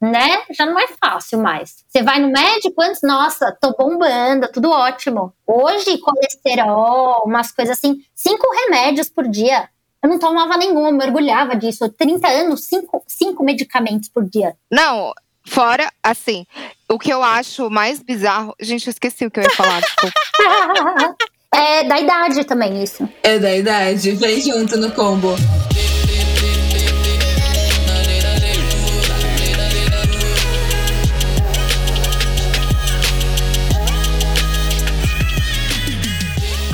Né? 0.00 0.42
Já 0.50 0.64
não 0.64 0.78
é 0.78 0.86
fácil 0.88 1.40
mais. 1.40 1.84
Você 1.88 2.02
vai 2.02 2.20
no 2.20 2.30
médico 2.30 2.80
antes, 2.80 3.02
nossa, 3.02 3.56
tô 3.60 3.74
bombando, 3.76 4.50
tudo 4.52 4.70
ótimo. 4.70 5.32
Hoje, 5.46 5.98
colesterol, 5.98 7.24
umas 7.24 7.50
coisas 7.50 7.76
assim, 7.76 8.00
cinco 8.14 8.46
remédios 8.64 9.08
por 9.08 9.26
dia. 9.26 9.68
Eu 10.02 10.08
não 10.08 10.18
tomava 10.18 10.56
nenhum, 10.56 10.86
eu 10.86 10.92
mergulhava 10.92 11.56
disso. 11.56 11.88
30 11.88 12.28
anos, 12.28 12.64
cinco, 12.64 13.02
cinco 13.06 13.42
medicamentos 13.42 14.08
por 14.08 14.24
dia. 14.24 14.54
Não, 14.70 15.12
fora, 15.44 15.90
assim, 16.02 16.46
o 16.88 16.98
que 16.98 17.12
eu 17.12 17.22
acho 17.22 17.68
mais 17.68 18.00
bizarro. 18.00 18.54
Gente, 18.60 18.86
eu 18.86 18.92
esqueci 18.92 19.26
o 19.26 19.30
que 19.30 19.40
eu 19.40 19.44
ia 19.44 19.50
falar, 19.50 19.82
é 21.52 21.84
da 21.84 21.98
idade 21.98 22.44
também, 22.44 22.82
isso. 22.82 23.08
É 23.22 23.38
da 23.38 23.56
idade, 23.56 24.12
vem 24.12 24.40
junto 24.40 24.76
no 24.76 24.92
combo. 24.92 25.34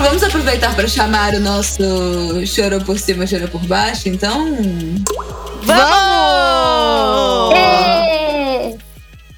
Vamos 0.05 0.23
aproveitar 0.23 0.77
para 0.77 0.87
chamar 0.87 1.33
o 1.33 1.41
nosso 1.41 1.83
chorou 2.47 2.79
por 2.83 2.99
cima, 2.99 3.27
chorou 3.27 3.49
por 3.49 3.63
baixo, 3.67 4.07
então. 4.07 4.55
Vamos! 5.63 7.55
Ê! 7.57 8.77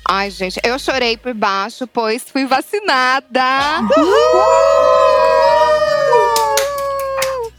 Ai, 0.09 0.29
gente, 0.33 0.61
eu 0.65 0.77
chorei 0.77 1.17
por 1.17 1.33
baixo, 1.35 1.87
pois 1.87 2.25
fui 2.25 2.47
vacinada. 2.47 3.43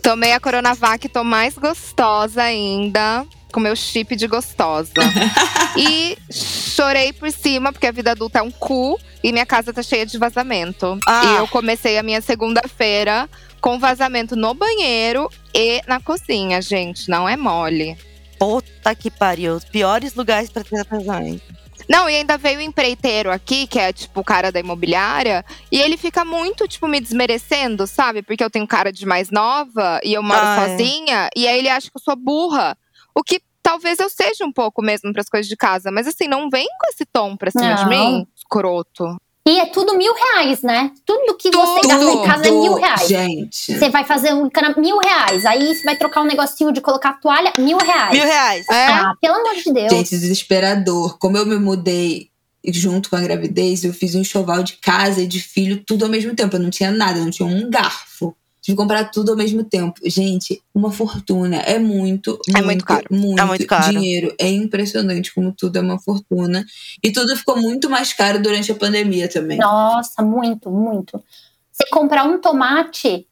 Tomei 0.03 0.34
a 0.34 0.39
Coronavac, 0.41 1.08
tô 1.08 1.24
mais 1.24 1.58
gostosa 1.58 2.43
ainda. 2.43 3.26
Com 3.52 3.60
meu 3.60 3.76
chip 3.76 4.16
de 4.16 4.28
gostosa. 4.28 4.91
e 5.78 6.18
chorei 6.32 7.14
por 7.14 7.32
cima, 7.32 7.72
porque 7.72 7.88
a 7.88 7.91
vida 7.91 8.12
adulta 8.12 8.39
é 8.39 8.41
um 8.41 8.52
cu 8.52 9.00
e 9.24 9.32
minha 9.32 9.45
casa 9.45 9.74
tá 9.74 9.82
cheia 9.82 10.06
de 10.06 10.18
vazamento. 10.18 11.00
Ah. 11.08 11.22
E 11.26 11.36
eu 11.38 11.48
comecei 11.48 11.98
a 11.98 12.04
minha 12.04 12.22
segunda-feira 12.22 13.30
com 13.62 13.80
vazamento 13.80 14.36
no 14.36 14.54
banheiro 14.54 15.30
e 15.54 15.82
na 15.88 16.00
cozinha, 16.00 16.62
gente. 16.62 17.10
Não 17.10 17.28
é 17.28 17.36
mole. 17.36 17.98
Puta 18.38 18.93
que 18.93 19.10
pariu. 19.10 19.56
Os 19.56 19.66
piores 19.66 20.14
lugares 20.14 20.50
pra 20.50 20.64
ter 20.64 20.86
presente. 20.86 21.41
Não, 21.89 22.10
e 22.10 22.16
ainda 22.16 22.38
veio 22.38 22.60
o 22.60 22.62
empreiteiro 22.62 23.32
aqui, 23.32 23.66
que 23.66 23.80
é 23.80 23.93
tipo 23.93 24.20
o 24.20 24.24
cara 24.24 24.52
da 24.52 24.60
imobiliária, 24.60 25.45
e 25.72 25.80
ele 25.80 25.95
fica 25.95 26.26
muito, 26.26 26.68
tipo, 26.68 26.86
me 26.86 27.00
desmerecendo, 27.00 27.88
sabe? 27.88 28.22
Porque 28.22 28.43
eu 28.43 28.50
tenho 28.50 28.68
cara 28.68 28.91
de 28.91 29.06
mais 29.06 29.32
nova 29.32 30.00
e 30.04 30.14
eu 30.14 30.22
moro 30.22 30.39
Ah, 30.43 30.64
é. 30.64 30.70
sozinha, 30.78 31.30
e 31.36 31.48
aí 31.48 31.58
ele 31.60 31.70
acha 31.70 31.89
que 31.89 31.95
eu 31.98 32.02
sou 32.02 32.16
burra. 32.16 32.78
O 33.18 33.24
que 33.24 33.41
talvez 33.63 33.97
eu 33.97 34.09
seja 34.09 34.45
um 34.45 34.51
pouco 34.51 34.80
mesmo 34.80 35.11
pras 35.11 35.28
coisas 35.28 35.49
de 35.49 35.57
casa, 35.57 35.89
mas 35.91 36.07
assim, 36.07 36.28
não 36.28 36.51
vem 36.51 36.68
com 36.80 36.88
esse 36.93 37.03
tom 37.03 37.36
pra 37.36 37.49
cima 37.49 37.74
de 37.74 37.82
Não. 37.84 37.89
mim, 37.89 38.28
escroto. 38.36 39.18
E 39.47 39.59
é 39.59 39.65
tudo 39.65 39.97
mil 39.97 40.13
reais, 40.13 40.61
né? 40.61 40.91
Tudo 41.05 41.36
que 41.36 41.49
você 41.49 41.82
Tudo. 41.82 41.88
gasta 41.88 42.11
em 42.11 42.24
casa 42.24 42.47
é 42.47 42.51
mil 42.51 42.74
reais. 42.76 43.07
Gente. 43.07 43.74
Você 43.74 43.89
vai 43.89 44.03
fazer 44.03 44.34
um 44.34 44.49
cana 44.49 44.76
mil 44.78 44.99
reais. 44.99 45.45
Aí 45.45 45.74
você 45.74 45.84
vai 45.84 45.95
trocar 45.95 46.22
um 46.22 46.26
negocinho 46.26 46.72
de 46.72 46.82
colocar 46.82 47.13
toalha, 47.13 47.53
mil 47.57 47.78
reais. 47.78 48.11
Mil 48.11 48.26
reais. 48.26 48.68
É? 48.70 48.88
Ah, 48.88 49.13
pelo 49.22 49.36
amor 49.36 49.55
de 49.55 49.72
Deus. 49.74 49.89
Gente, 49.89 50.09
desesperador. 50.09 51.18
Como 51.18 51.38
eu 51.38 51.45
me 51.45 51.57
mudei 51.57 52.30
junto 52.68 53.09
com 53.09 53.15
a 53.15 53.22
gravidez, 53.22 53.86
eu 53.86 53.93
fiz 53.93 54.15
um 54.15 54.20
enxoval 54.20 54.61
de 54.61 54.74
casa 54.74 55.22
e 55.22 55.28
de 55.28 55.39
filho 55.39 55.82
tudo 55.88 56.03
ao 56.03 56.11
mesmo 56.11 56.36
tempo. 56.36 56.57
Eu 56.57 56.59
não 56.59 56.70
tinha 56.70 56.91
nada, 56.91 57.18
eu 57.18 57.24
não 57.24 57.32
tinha 57.32 57.47
um 57.47 57.70
garfo. 57.70 58.36
Que 58.68 58.76
comprar 58.76 59.05
tudo 59.05 59.32
ao 59.32 59.38
mesmo 59.38 59.63
tempo. 59.63 59.97
Gente, 60.03 60.61
uma 60.76 60.91
fortuna. 60.91 61.55
É 61.61 61.80
muito, 61.80 62.38
É 62.53 62.61
muito 62.61 62.84
caro. 62.84 63.05
muito, 63.09 63.39
É 63.41 63.45
muito 63.45 63.65
caro. 63.65 63.93
dinheiro. 63.93 64.36
É 64.38 64.49
impressionante 64.49 65.34
como 65.34 65.53
tudo 65.53 65.78
é 65.78 65.82
uma 65.82 65.97
fortuna. 65.97 66.65
E 67.01 67.09
tudo 67.09 67.34
ficou 67.38 67.55
muito 67.55 67.89
mais 67.89 68.11
caro 68.11 68.41
durante 68.41 68.70
a 68.70 68.76
pandemia 68.76 69.30
também. 69.30 69.57
Nossa, 69.57 70.22
muito, 70.22 70.70
muito. 70.70 71.24
Você 71.72 71.88
comprar 71.89 72.26
um 72.26 72.41
tomate, 72.41 73.26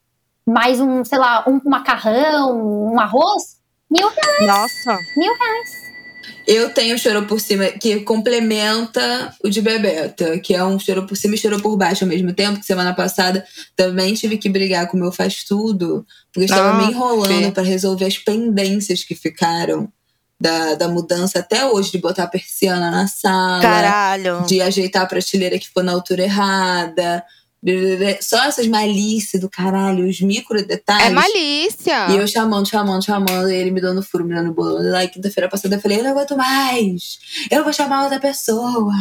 mais 0.47 0.79
um, 0.79 1.03
sei 1.03 1.17
lá, 1.17 1.43
um 1.45 1.59
macarrão, 1.69 2.93
um 2.93 2.97
arroz, 2.97 3.57
mil 3.91 4.07
reais. 4.07 4.47
Nossa. 4.47 4.97
Mil 5.17 5.33
reais. 5.37 5.84
Eu 6.47 6.69
tenho 6.69 6.97
chorou 6.97 7.23
por 7.23 7.39
cima 7.39 7.65
que 7.65 8.01
complementa 8.01 9.33
o 9.43 9.49
de 9.49 9.61
Bebeta, 9.61 10.37
que 10.39 10.53
é 10.53 10.63
um 10.63 10.77
chorou 10.79 11.05
por 11.05 11.15
cima 11.17 11.35
e 11.35 11.37
chorou 11.37 11.59
por 11.59 11.75
baixo 11.75 12.03
ao 12.03 12.09
mesmo 12.09 12.33
tempo. 12.33 12.59
Que 12.59 12.65
semana 12.65 12.93
passada 12.93 13.45
também 13.75 14.13
tive 14.13 14.37
que 14.37 14.49
brigar 14.49 14.87
com 14.87 14.97
o 14.97 14.99
meu 14.99 15.11
faz 15.11 15.43
tudo, 15.43 16.05
porque 16.31 16.41
eu 16.41 16.45
estava 16.45 16.69
Ah, 16.69 16.85
me 16.85 16.91
enrolando 16.93 17.51
para 17.51 17.63
resolver 17.63 18.05
as 18.05 18.17
pendências 18.17 19.03
que 19.03 19.15
ficaram 19.15 19.91
da, 20.39 20.75
da 20.75 20.87
mudança 20.87 21.39
até 21.39 21.65
hoje, 21.65 21.91
de 21.91 21.97
botar 21.97 22.23
a 22.23 22.27
persiana 22.27 22.91
na 22.91 23.07
sala, 23.07 23.61
Caralho. 23.61 24.45
de 24.45 24.61
ajeitar 24.61 25.03
a 25.03 25.05
prateleira 25.07 25.57
que 25.57 25.67
ficou 25.67 25.83
na 25.83 25.93
altura 25.93 26.23
errada. 26.23 27.23
Só 28.21 28.43
essas 28.43 28.67
malícias 28.67 29.41
do 29.41 29.49
caralho, 29.49 30.07
os 30.07 30.21
micro 30.21 30.63
detalhes. 30.65 31.07
É 31.07 31.09
malícia. 31.09 32.07
E 32.11 32.17
eu 32.17 32.27
chamando, 32.27 32.67
chamando, 32.67 33.03
chamando, 33.03 33.49
e 33.49 33.55
ele 33.55 33.71
me 33.71 33.81
dando 33.81 34.03
furo, 34.03 34.23
me 34.23 34.35
dando 34.35 34.53
bolo. 34.53 34.83
E 34.83 34.89
lá, 34.89 35.07
quinta-feira 35.07 35.49
passada, 35.49 35.75
eu 35.75 35.81
falei: 35.81 35.99
eu 35.99 36.03
não 36.03 36.11
aguento 36.11 36.37
mais. 36.37 37.17
Eu 37.49 37.63
vou 37.63 37.73
chamar 37.73 38.03
outra 38.03 38.19
pessoa. 38.19 38.93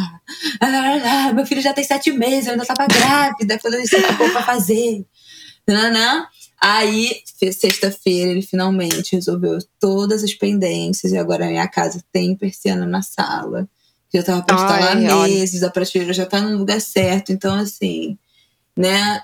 Ah, 0.59 1.31
meu 1.33 1.45
filho 1.45 1.61
já 1.61 1.73
tem 1.73 1.83
sete 1.83 2.11
meses, 2.11 2.47
eu 2.47 2.53
ainda 2.53 2.65
tava 2.65 2.87
grávida 2.87 3.59
quando 3.59 3.75
eu 3.75 3.81
disse 3.81 3.95
que 4.01 4.13
pra 4.31 4.41
fazer. 4.43 5.05
Nananã. 5.67 6.25
Aí, 6.59 7.21
fe- 7.39 7.51
sexta-feira, 7.51 8.31
ele 8.31 8.41
finalmente 8.41 9.15
resolveu 9.15 9.59
todas 9.79 10.23
as 10.23 10.33
pendências. 10.33 11.11
E 11.11 11.17
agora 11.17 11.45
a 11.45 11.49
minha 11.49 11.67
casa 11.67 12.01
tem 12.11 12.35
persiana 12.35 12.85
na 12.85 13.01
sala. 13.01 13.67
Já 14.13 14.23
tava 14.23 14.41
pra 14.41 14.55
instalar 14.55 14.95
meses, 15.27 15.61
a 15.61 15.69
prateleira 15.69 16.13
já 16.13 16.25
tá 16.25 16.39
no 16.41 16.57
lugar 16.57 16.79
certo. 16.81 17.31
Então, 17.31 17.53
assim, 17.55 18.17
né? 18.77 19.21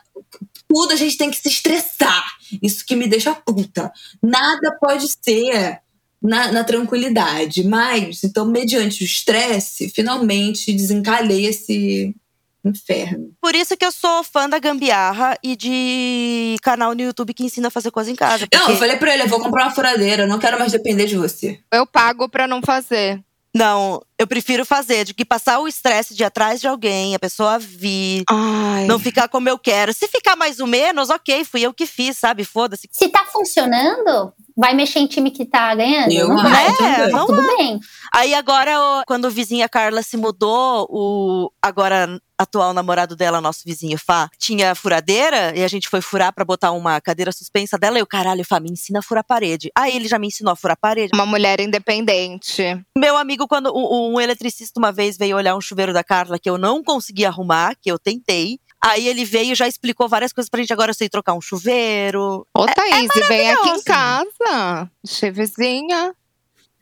Tudo 0.68 0.94
a 0.94 0.96
gente 0.96 1.18
tem 1.18 1.30
que 1.30 1.38
se 1.38 1.50
estressar. 1.50 2.24
Isso 2.62 2.86
que 2.86 2.96
me 2.96 3.08
deixa 3.08 3.34
puta. 3.36 3.92
Nada 4.22 4.78
pode 4.80 5.06
ser 5.22 5.80
na, 6.22 6.52
na 6.52 6.64
tranquilidade. 6.64 7.64
Mas, 7.64 8.24
então, 8.24 8.46
mediante 8.46 9.04
o 9.04 9.06
estresse, 9.06 9.90
finalmente 9.90 10.72
desencalhei 10.74 11.46
esse 11.48 12.16
inferno. 12.64 13.34
Por 13.42 13.56
isso 13.56 13.76
que 13.76 13.84
eu 13.84 13.92
sou 13.92 14.24
fã 14.24 14.48
da 14.48 14.60
gambiarra 14.60 15.36
e 15.44 15.56
de 15.56 16.56
canal 16.62 16.94
no 16.94 17.02
YouTube 17.02 17.34
que 17.34 17.44
ensina 17.44 17.70
a 17.70 17.72
fazer 17.72 17.90
coisa 17.92 18.12
em 18.12 18.16
casa. 18.16 18.48
Não, 18.54 18.60
eu 18.62 18.66
porque- 18.68 18.80
falei 18.80 18.98
pra 18.98 19.14
ele, 19.14 19.24
eu 19.24 19.28
vou 19.28 19.40
comprar 19.42 19.64
uma 19.66 19.72
furadeira, 19.76 20.24
eu 20.24 20.28
não 20.28 20.38
quero 20.40 20.60
mais 20.60 20.72
depender 20.72 21.08
de 21.08 21.18
você. 21.18 21.60
Eu 21.72 21.88
pago 21.88 22.30
pra 22.30 22.48
não 22.48 22.62
fazer. 22.62 23.20
Não, 23.54 24.02
eu 24.18 24.26
prefiro 24.26 24.66
fazer, 24.66 25.04
de 25.04 25.14
que 25.14 25.26
passar 25.26 25.60
o 25.60 25.68
estresse 25.68 26.16
de 26.16 26.24
ir 26.24 26.26
atrás 26.26 26.62
de 26.62 26.68
alguém, 26.68 27.14
a 27.16 27.20
pessoa 27.20 27.60
vir, 27.60 28.24
Ai. 28.30 28.86
não 28.86 28.98
ficar 28.98 29.28
como 29.28 29.50
eu 29.50 29.60
quero. 29.60 29.94
Se 29.94 30.08
ficar 30.08 30.38
mais 30.38 30.60
ou 30.62 30.68
menos, 30.68 31.10
ok, 31.10 31.44
fui 31.44 31.62
eu 31.62 31.74
que 31.74 31.86
fiz, 31.86 32.18
sabe? 32.18 32.46
Foda-se. 32.46 32.88
Se 32.90 33.10
tá 33.10 33.26
funcionando, 33.26 34.32
vai 34.56 34.74
mexer 34.74 35.00
em 35.00 35.08
time 35.08 35.32
que 35.32 35.46
tá 35.46 35.76
ganhando? 35.76 36.12
Eu 36.14 36.30
não 36.30 36.40
acho 36.40 36.50
vai. 36.50 36.76
também. 36.78 37.12
não 37.12 37.26
Tudo 37.28 37.42
bem. 37.58 37.80
Aí 38.14 38.34
agora, 38.34 38.80
o- 38.80 39.04
quando 39.06 39.26
a 39.28 39.30
vizinha 39.30 39.68
Carla 39.68 40.02
se 40.02 40.16
mudou, 40.16 40.88
o 40.90 41.52
agora 41.62 42.22
atual 42.42 42.74
namorado 42.74 43.16
dela, 43.16 43.42
nosso 43.42 43.62
vizinho 43.66 43.98
Fá, 43.98 44.30
tinha 44.38 44.74
furadeira 44.76 45.54
e 45.56 45.64
a 45.64 45.68
gente 45.68 45.88
foi 45.88 46.02
furar 46.02 46.34
pra 46.34 46.44
botar 46.44 46.72
uma 46.72 47.00
cadeira 47.00 47.32
suspensa 47.32 47.78
dela. 47.78 47.98
E 47.98 48.02
eu, 48.02 48.08
caralho, 48.08 48.44
Fá, 48.46 48.60
me 48.60 48.72
ensina 48.72 49.00
a 49.00 49.02
furar 49.02 49.24
parede. 49.24 49.72
Aí 49.76 49.96
ele 49.96 50.08
já 50.08 50.18
me 50.18 50.28
ensinou 50.28 50.54
a 50.54 50.56
furar 50.56 50.78
parede. 50.78 51.12
Uma 51.14 51.26
mulher 51.26 51.60
independente. 51.60 52.64
Meu 52.98 53.18
amigo, 53.18 53.48
quando 53.48 53.72
um, 53.76 54.14
um 54.14 54.22
eletricista 54.22 54.80
uma 54.80 54.92
vez 54.92 55.18
veio 55.18 55.38
olhar 55.38 55.56
um 55.56 55.62
chuveiro 55.62 55.94
da 55.94 56.04
Carla 56.04 56.40
que 56.40 56.50
eu 56.50 56.58
não 56.58 56.84
consegui 56.84 57.26
arrumar, 57.26 57.76
que 57.80 57.92
eu 57.92 58.00
tentei. 58.00 58.60
Aí 58.84 59.08
ele 59.08 59.24
veio 59.24 59.52
e 59.52 59.56
já 59.56 59.68
explicou 59.68 60.10
várias 60.10 60.34
coisas 60.34 60.50
pra 60.50 60.60
gente. 60.60 60.74
Agora 60.74 60.90
eu 60.90 60.96
sei 60.96 61.08
trocar 61.08 61.34
um 61.34 61.42
chuveiro. 61.42 62.46
Ô, 62.58 62.66
Thaís, 62.66 63.10
e 63.16 63.24
vem 63.28 63.52
aqui 63.52 63.70
em 63.70 63.84
casa. 63.84 64.90
Chevezinha. 65.06 66.16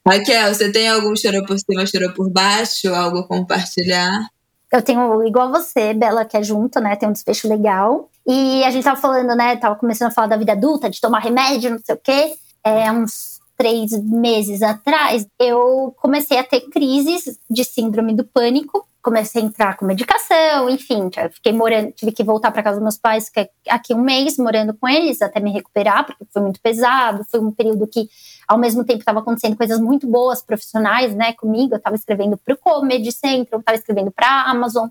Raquel, 0.08 0.54
você 0.54 0.72
tem 0.72 0.88
algum 0.88 1.16
chorou 1.16 1.46
por 1.46 1.60
cima, 1.60 1.86
chorou 1.86 2.14
por 2.14 2.30
baixo? 2.32 2.88
Algo 2.94 3.20
a 3.20 3.28
compartilhar? 3.28 4.30
Eu 4.72 4.82
tenho, 4.82 5.24
igual 5.26 5.50
você, 5.50 5.94
Bela, 5.94 6.26
que 6.26 6.38
é 6.38 6.44
junto, 6.44 6.80
né? 6.80 6.96
Tem 6.96 7.10
um 7.10 7.14
desfecho 7.14 7.48
legal. 7.48 8.10
E 8.28 8.64
a 8.64 8.70
gente 8.70 8.84
tava 8.84 9.02
falando, 9.02 9.36
né? 9.36 9.56
Tava 9.56 9.76
começando 9.76 10.10
a 10.10 10.14
falar 10.14 10.28
da 10.28 10.38
vida 10.38 10.52
adulta, 10.52 10.90
de 10.90 11.02
tomar 11.02 11.20
remédio, 11.20 11.72
não 11.72 11.80
sei 11.80 11.96
o 11.96 11.98
quê. 11.98 12.34
É, 12.64 12.92
uns 12.92 13.40
três 13.58 13.92
meses 14.02 14.62
atrás, 14.62 15.28
eu 15.38 15.94
comecei 16.00 16.38
a 16.38 16.44
ter 16.44 16.62
crises 16.70 17.38
de 17.50 17.64
síndrome 17.66 18.16
do 18.16 18.24
pânico. 18.24 18.88
Comecei 19.02 19.42
a 19.42 19.46
entrar 19.46 19.78
com 19.78 19.86
medicação, 19.86 20.70
enfim, 20.70 21.10
fiquei 21.32 21.54
morando, 21.54 21.92
tive 21.94 22.12
que 22.12 22.22
voltar 22.22 22.52
para 22.52 22.62
casa 22.62 22.76
dos 22.76 22.84
meus 22.84 22.98
pais 22.98 23.30
que 23.30 23.40
é 23.40 23.50
aqui 23.70 23.94
um 23.94 24.02
mês 24.02 24.38
morando 24.38 24.74
com 24.74 24.90
eles 24.90 25.22
até 25.22 25.40
me 25.40 25.52
recuperar, 25.52 26.06
porque 26.06 26.26
foi 26.32 26.42
muito 26.42 26.60
pesado. 26.62 27.26
Foi 27.32 27.40
um 27.40 27.50
período 27.50 27.88
que, 27.88 28.10
ao 28.50 28.58
mesmo 28.58 28.84
tempo, 28.84 29.00
estava 29.00 29.20
acontecendo 29.20 29.56
coisas 29.56 29.80
muito 29.80 30.08
boas 30.08 30.42
profissionais, 30.42 31.14
né, 31.14 31.34
comigo. 31.34 31.76
Eu 31.76 31.78
estava 31.78 31.96
escrevendo 31.96 32.36
para 32.36 32.56
o 32.56 32.58
Comedy 32.58 33.12
Central, 33.12 33.48
eu 33.52 33.60
estava 33.60 33.78
escrevendo 33.78 34.10
para 34.10 34.28
a 34.28 34.50
Amazon 34.50 34.90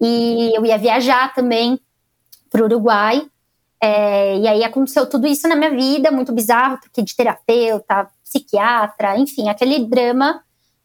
e 0.00 0.52
eu 0.56 0.66
ia 0.66 0.76
viajar 0.76 1.32
também 1.32 1.78
para 2.50 2.62
o 2.62 2.64
Uruguai. 2.64 3.24
É, 3.80 4.38
e 4.38 4.48
aí 4.48 4.64
aconteceu 4.64 5.08
tudo 5.08 5.28
isso 5.28 5.46
na 5.46 5.54
minha 5.54 5.70
vida, 5.70 6.10
muito 6.10 6.32
bizarro, 6.32 6.80
porque 6.80 7.00
de 7.00 7.14
terapeuta, 7.14 8.08
psiquiatra, 8.24 9.16
enfim, 9.16 9.48
aquele 9.48 9.78
drama. 9.86 10.42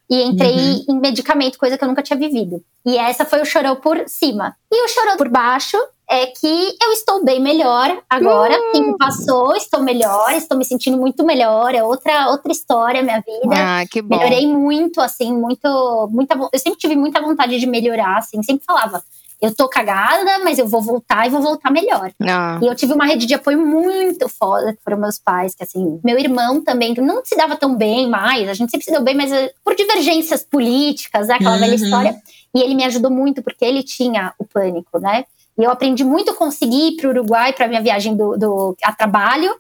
E 0.08 0.22
entrei 0.24 0.86
em 0.88 1.00
medicamento, 1.00 1.58
coisa 1.58 1.76
que 1.76 1.84
eu 1.84 1.88
nunca 1.88 2.04
tinha 2.04 2.20
vivido. 2.20 2.64
E 2.86 2.98
essa 2.98 3.26
foi 3.26 3.42
o 3.42 3.46
chorou 3.46 3.78
por 3.78 4.04
cima. 4.08 4.56
E 4.70 4.86
o 4.86 4.88
chorou 4.90 5.18
por 5.18 5.30
baixo 5.30 5.78
é 6.12 6.28
que 6.28 6.76
eu 6.84 6.91
estou 6.91 7.24
bem 7.24 7.39
melhor 7.39 8.03
agora. 8.09 8.53
O 8.59 8.72
tempo 8.74 8.97
passou, 8.97 9.55
estou 9.55 9.82
melhor, 9.82 10.34
estou 10.34 10.57
me 10.57 10.66
sentindo 10.66 10.97
muito 10.97 11.26
melhor. 11.26 11.74
É 11.74 11.82
outra, 11.84 12.28
outra 12.30 12.51
história, 12.51 13.01
minha 13.01 13.22
vida. 13.22 13.55
Ah, 13.55 13.86
que 13.89 14.01
bom. 14.01 14.18
Melhorei 14.18 14.45
muito, 14.45 14.99
assim, 14.99 15.34
muito, 15.34 16.09
muita, 16.12 16.36
eu 16.51 16.59
sempre 16.59 16.78
tive 16.80 16.95
muita 16.97 17.22
vontade 17.22 17.57
de 17.57 17.66
melhorar, 17.66 18.18
assim, 18.18 18.43
sempre 18.43 18.66
falava, 18.66 19.01
eu 19.41 19.55
tô 19.55 19.68
cagada, 19.68 20.38
mas 20.43 20.59
eu 20.59 20.68
vou 20.68 20.82
voltar 20.82 21.26
e 21.26 21.30
vou 21.30 21.41
voltar 21.41 21.72
melhor. 21.72 22.12
Ah, 22.22 22.59
E 22.62 22.68
eu 22.68 22.76
tive 22.76 22.93
uma 22.93 23.05
rede 23.05 23.26
de 23.26 23.34
apoio 23.34 23.66
muito 23.66 24.28
foda, 24.30 24.74
que 24.74 24.84
foram 24.84 24.97
meus 24.99 25.18
pais, 25.18 25.55
que 25.55 25.64
assim, 25.64 25.99
meu 26.03 26.20
irmão 26.20 26.62
também, 26.64 26.93
que 26.93 27.01
não 27.01 27.26
se 27.26 27.36
dava 27.36 27.55
tão 27.55 27.74
bem 27.76 28.07
mais, 28.09 28.47
a 28.49 28.53
gente 28.53 28.70
sempre 28.70 28.86
se 28.86 28.91
deu 28.91 29.01
bem, 29.01 29.16
mas 29.16 29.32
eh, 29.32 29.51
por 29.64 29.76
divergências 29.76 30.43
políticas, 30.43 31.30
né, 31.30 31.36
aquela 31.36 31.57
velha 31.57 31.76
Uhum. 31.76 31.84
história. 31.84 32.16
E 32.53 32.59
ele 32.62 32.76
me 32.76 32.84
ajudou 32.84 33.09
muito, 33.09 33.41
porque 33.41 33.64
ele 33.66 33.82
tinha 33.82 34.34
o 34.38 34.43
pânico, 34.45 34.99
né? 34.99 35.24
E 35.58 35.64
eu 35.64 35.72
aprendi 35.72 36.04
muito 36.04 36.32
a 36.32 36.36
conseguir 36.36 36.89
ir 36.89 36.95
pro 36.97 37.10
Uruguai 37.10 37.54
para 37.54 37.68
minha 37.68 37.82
viagem 37.82 38.16
do, 38.16 38.38
do, 38.38 38.78
a 38.84 38.93
trabalho. 38.93 39.54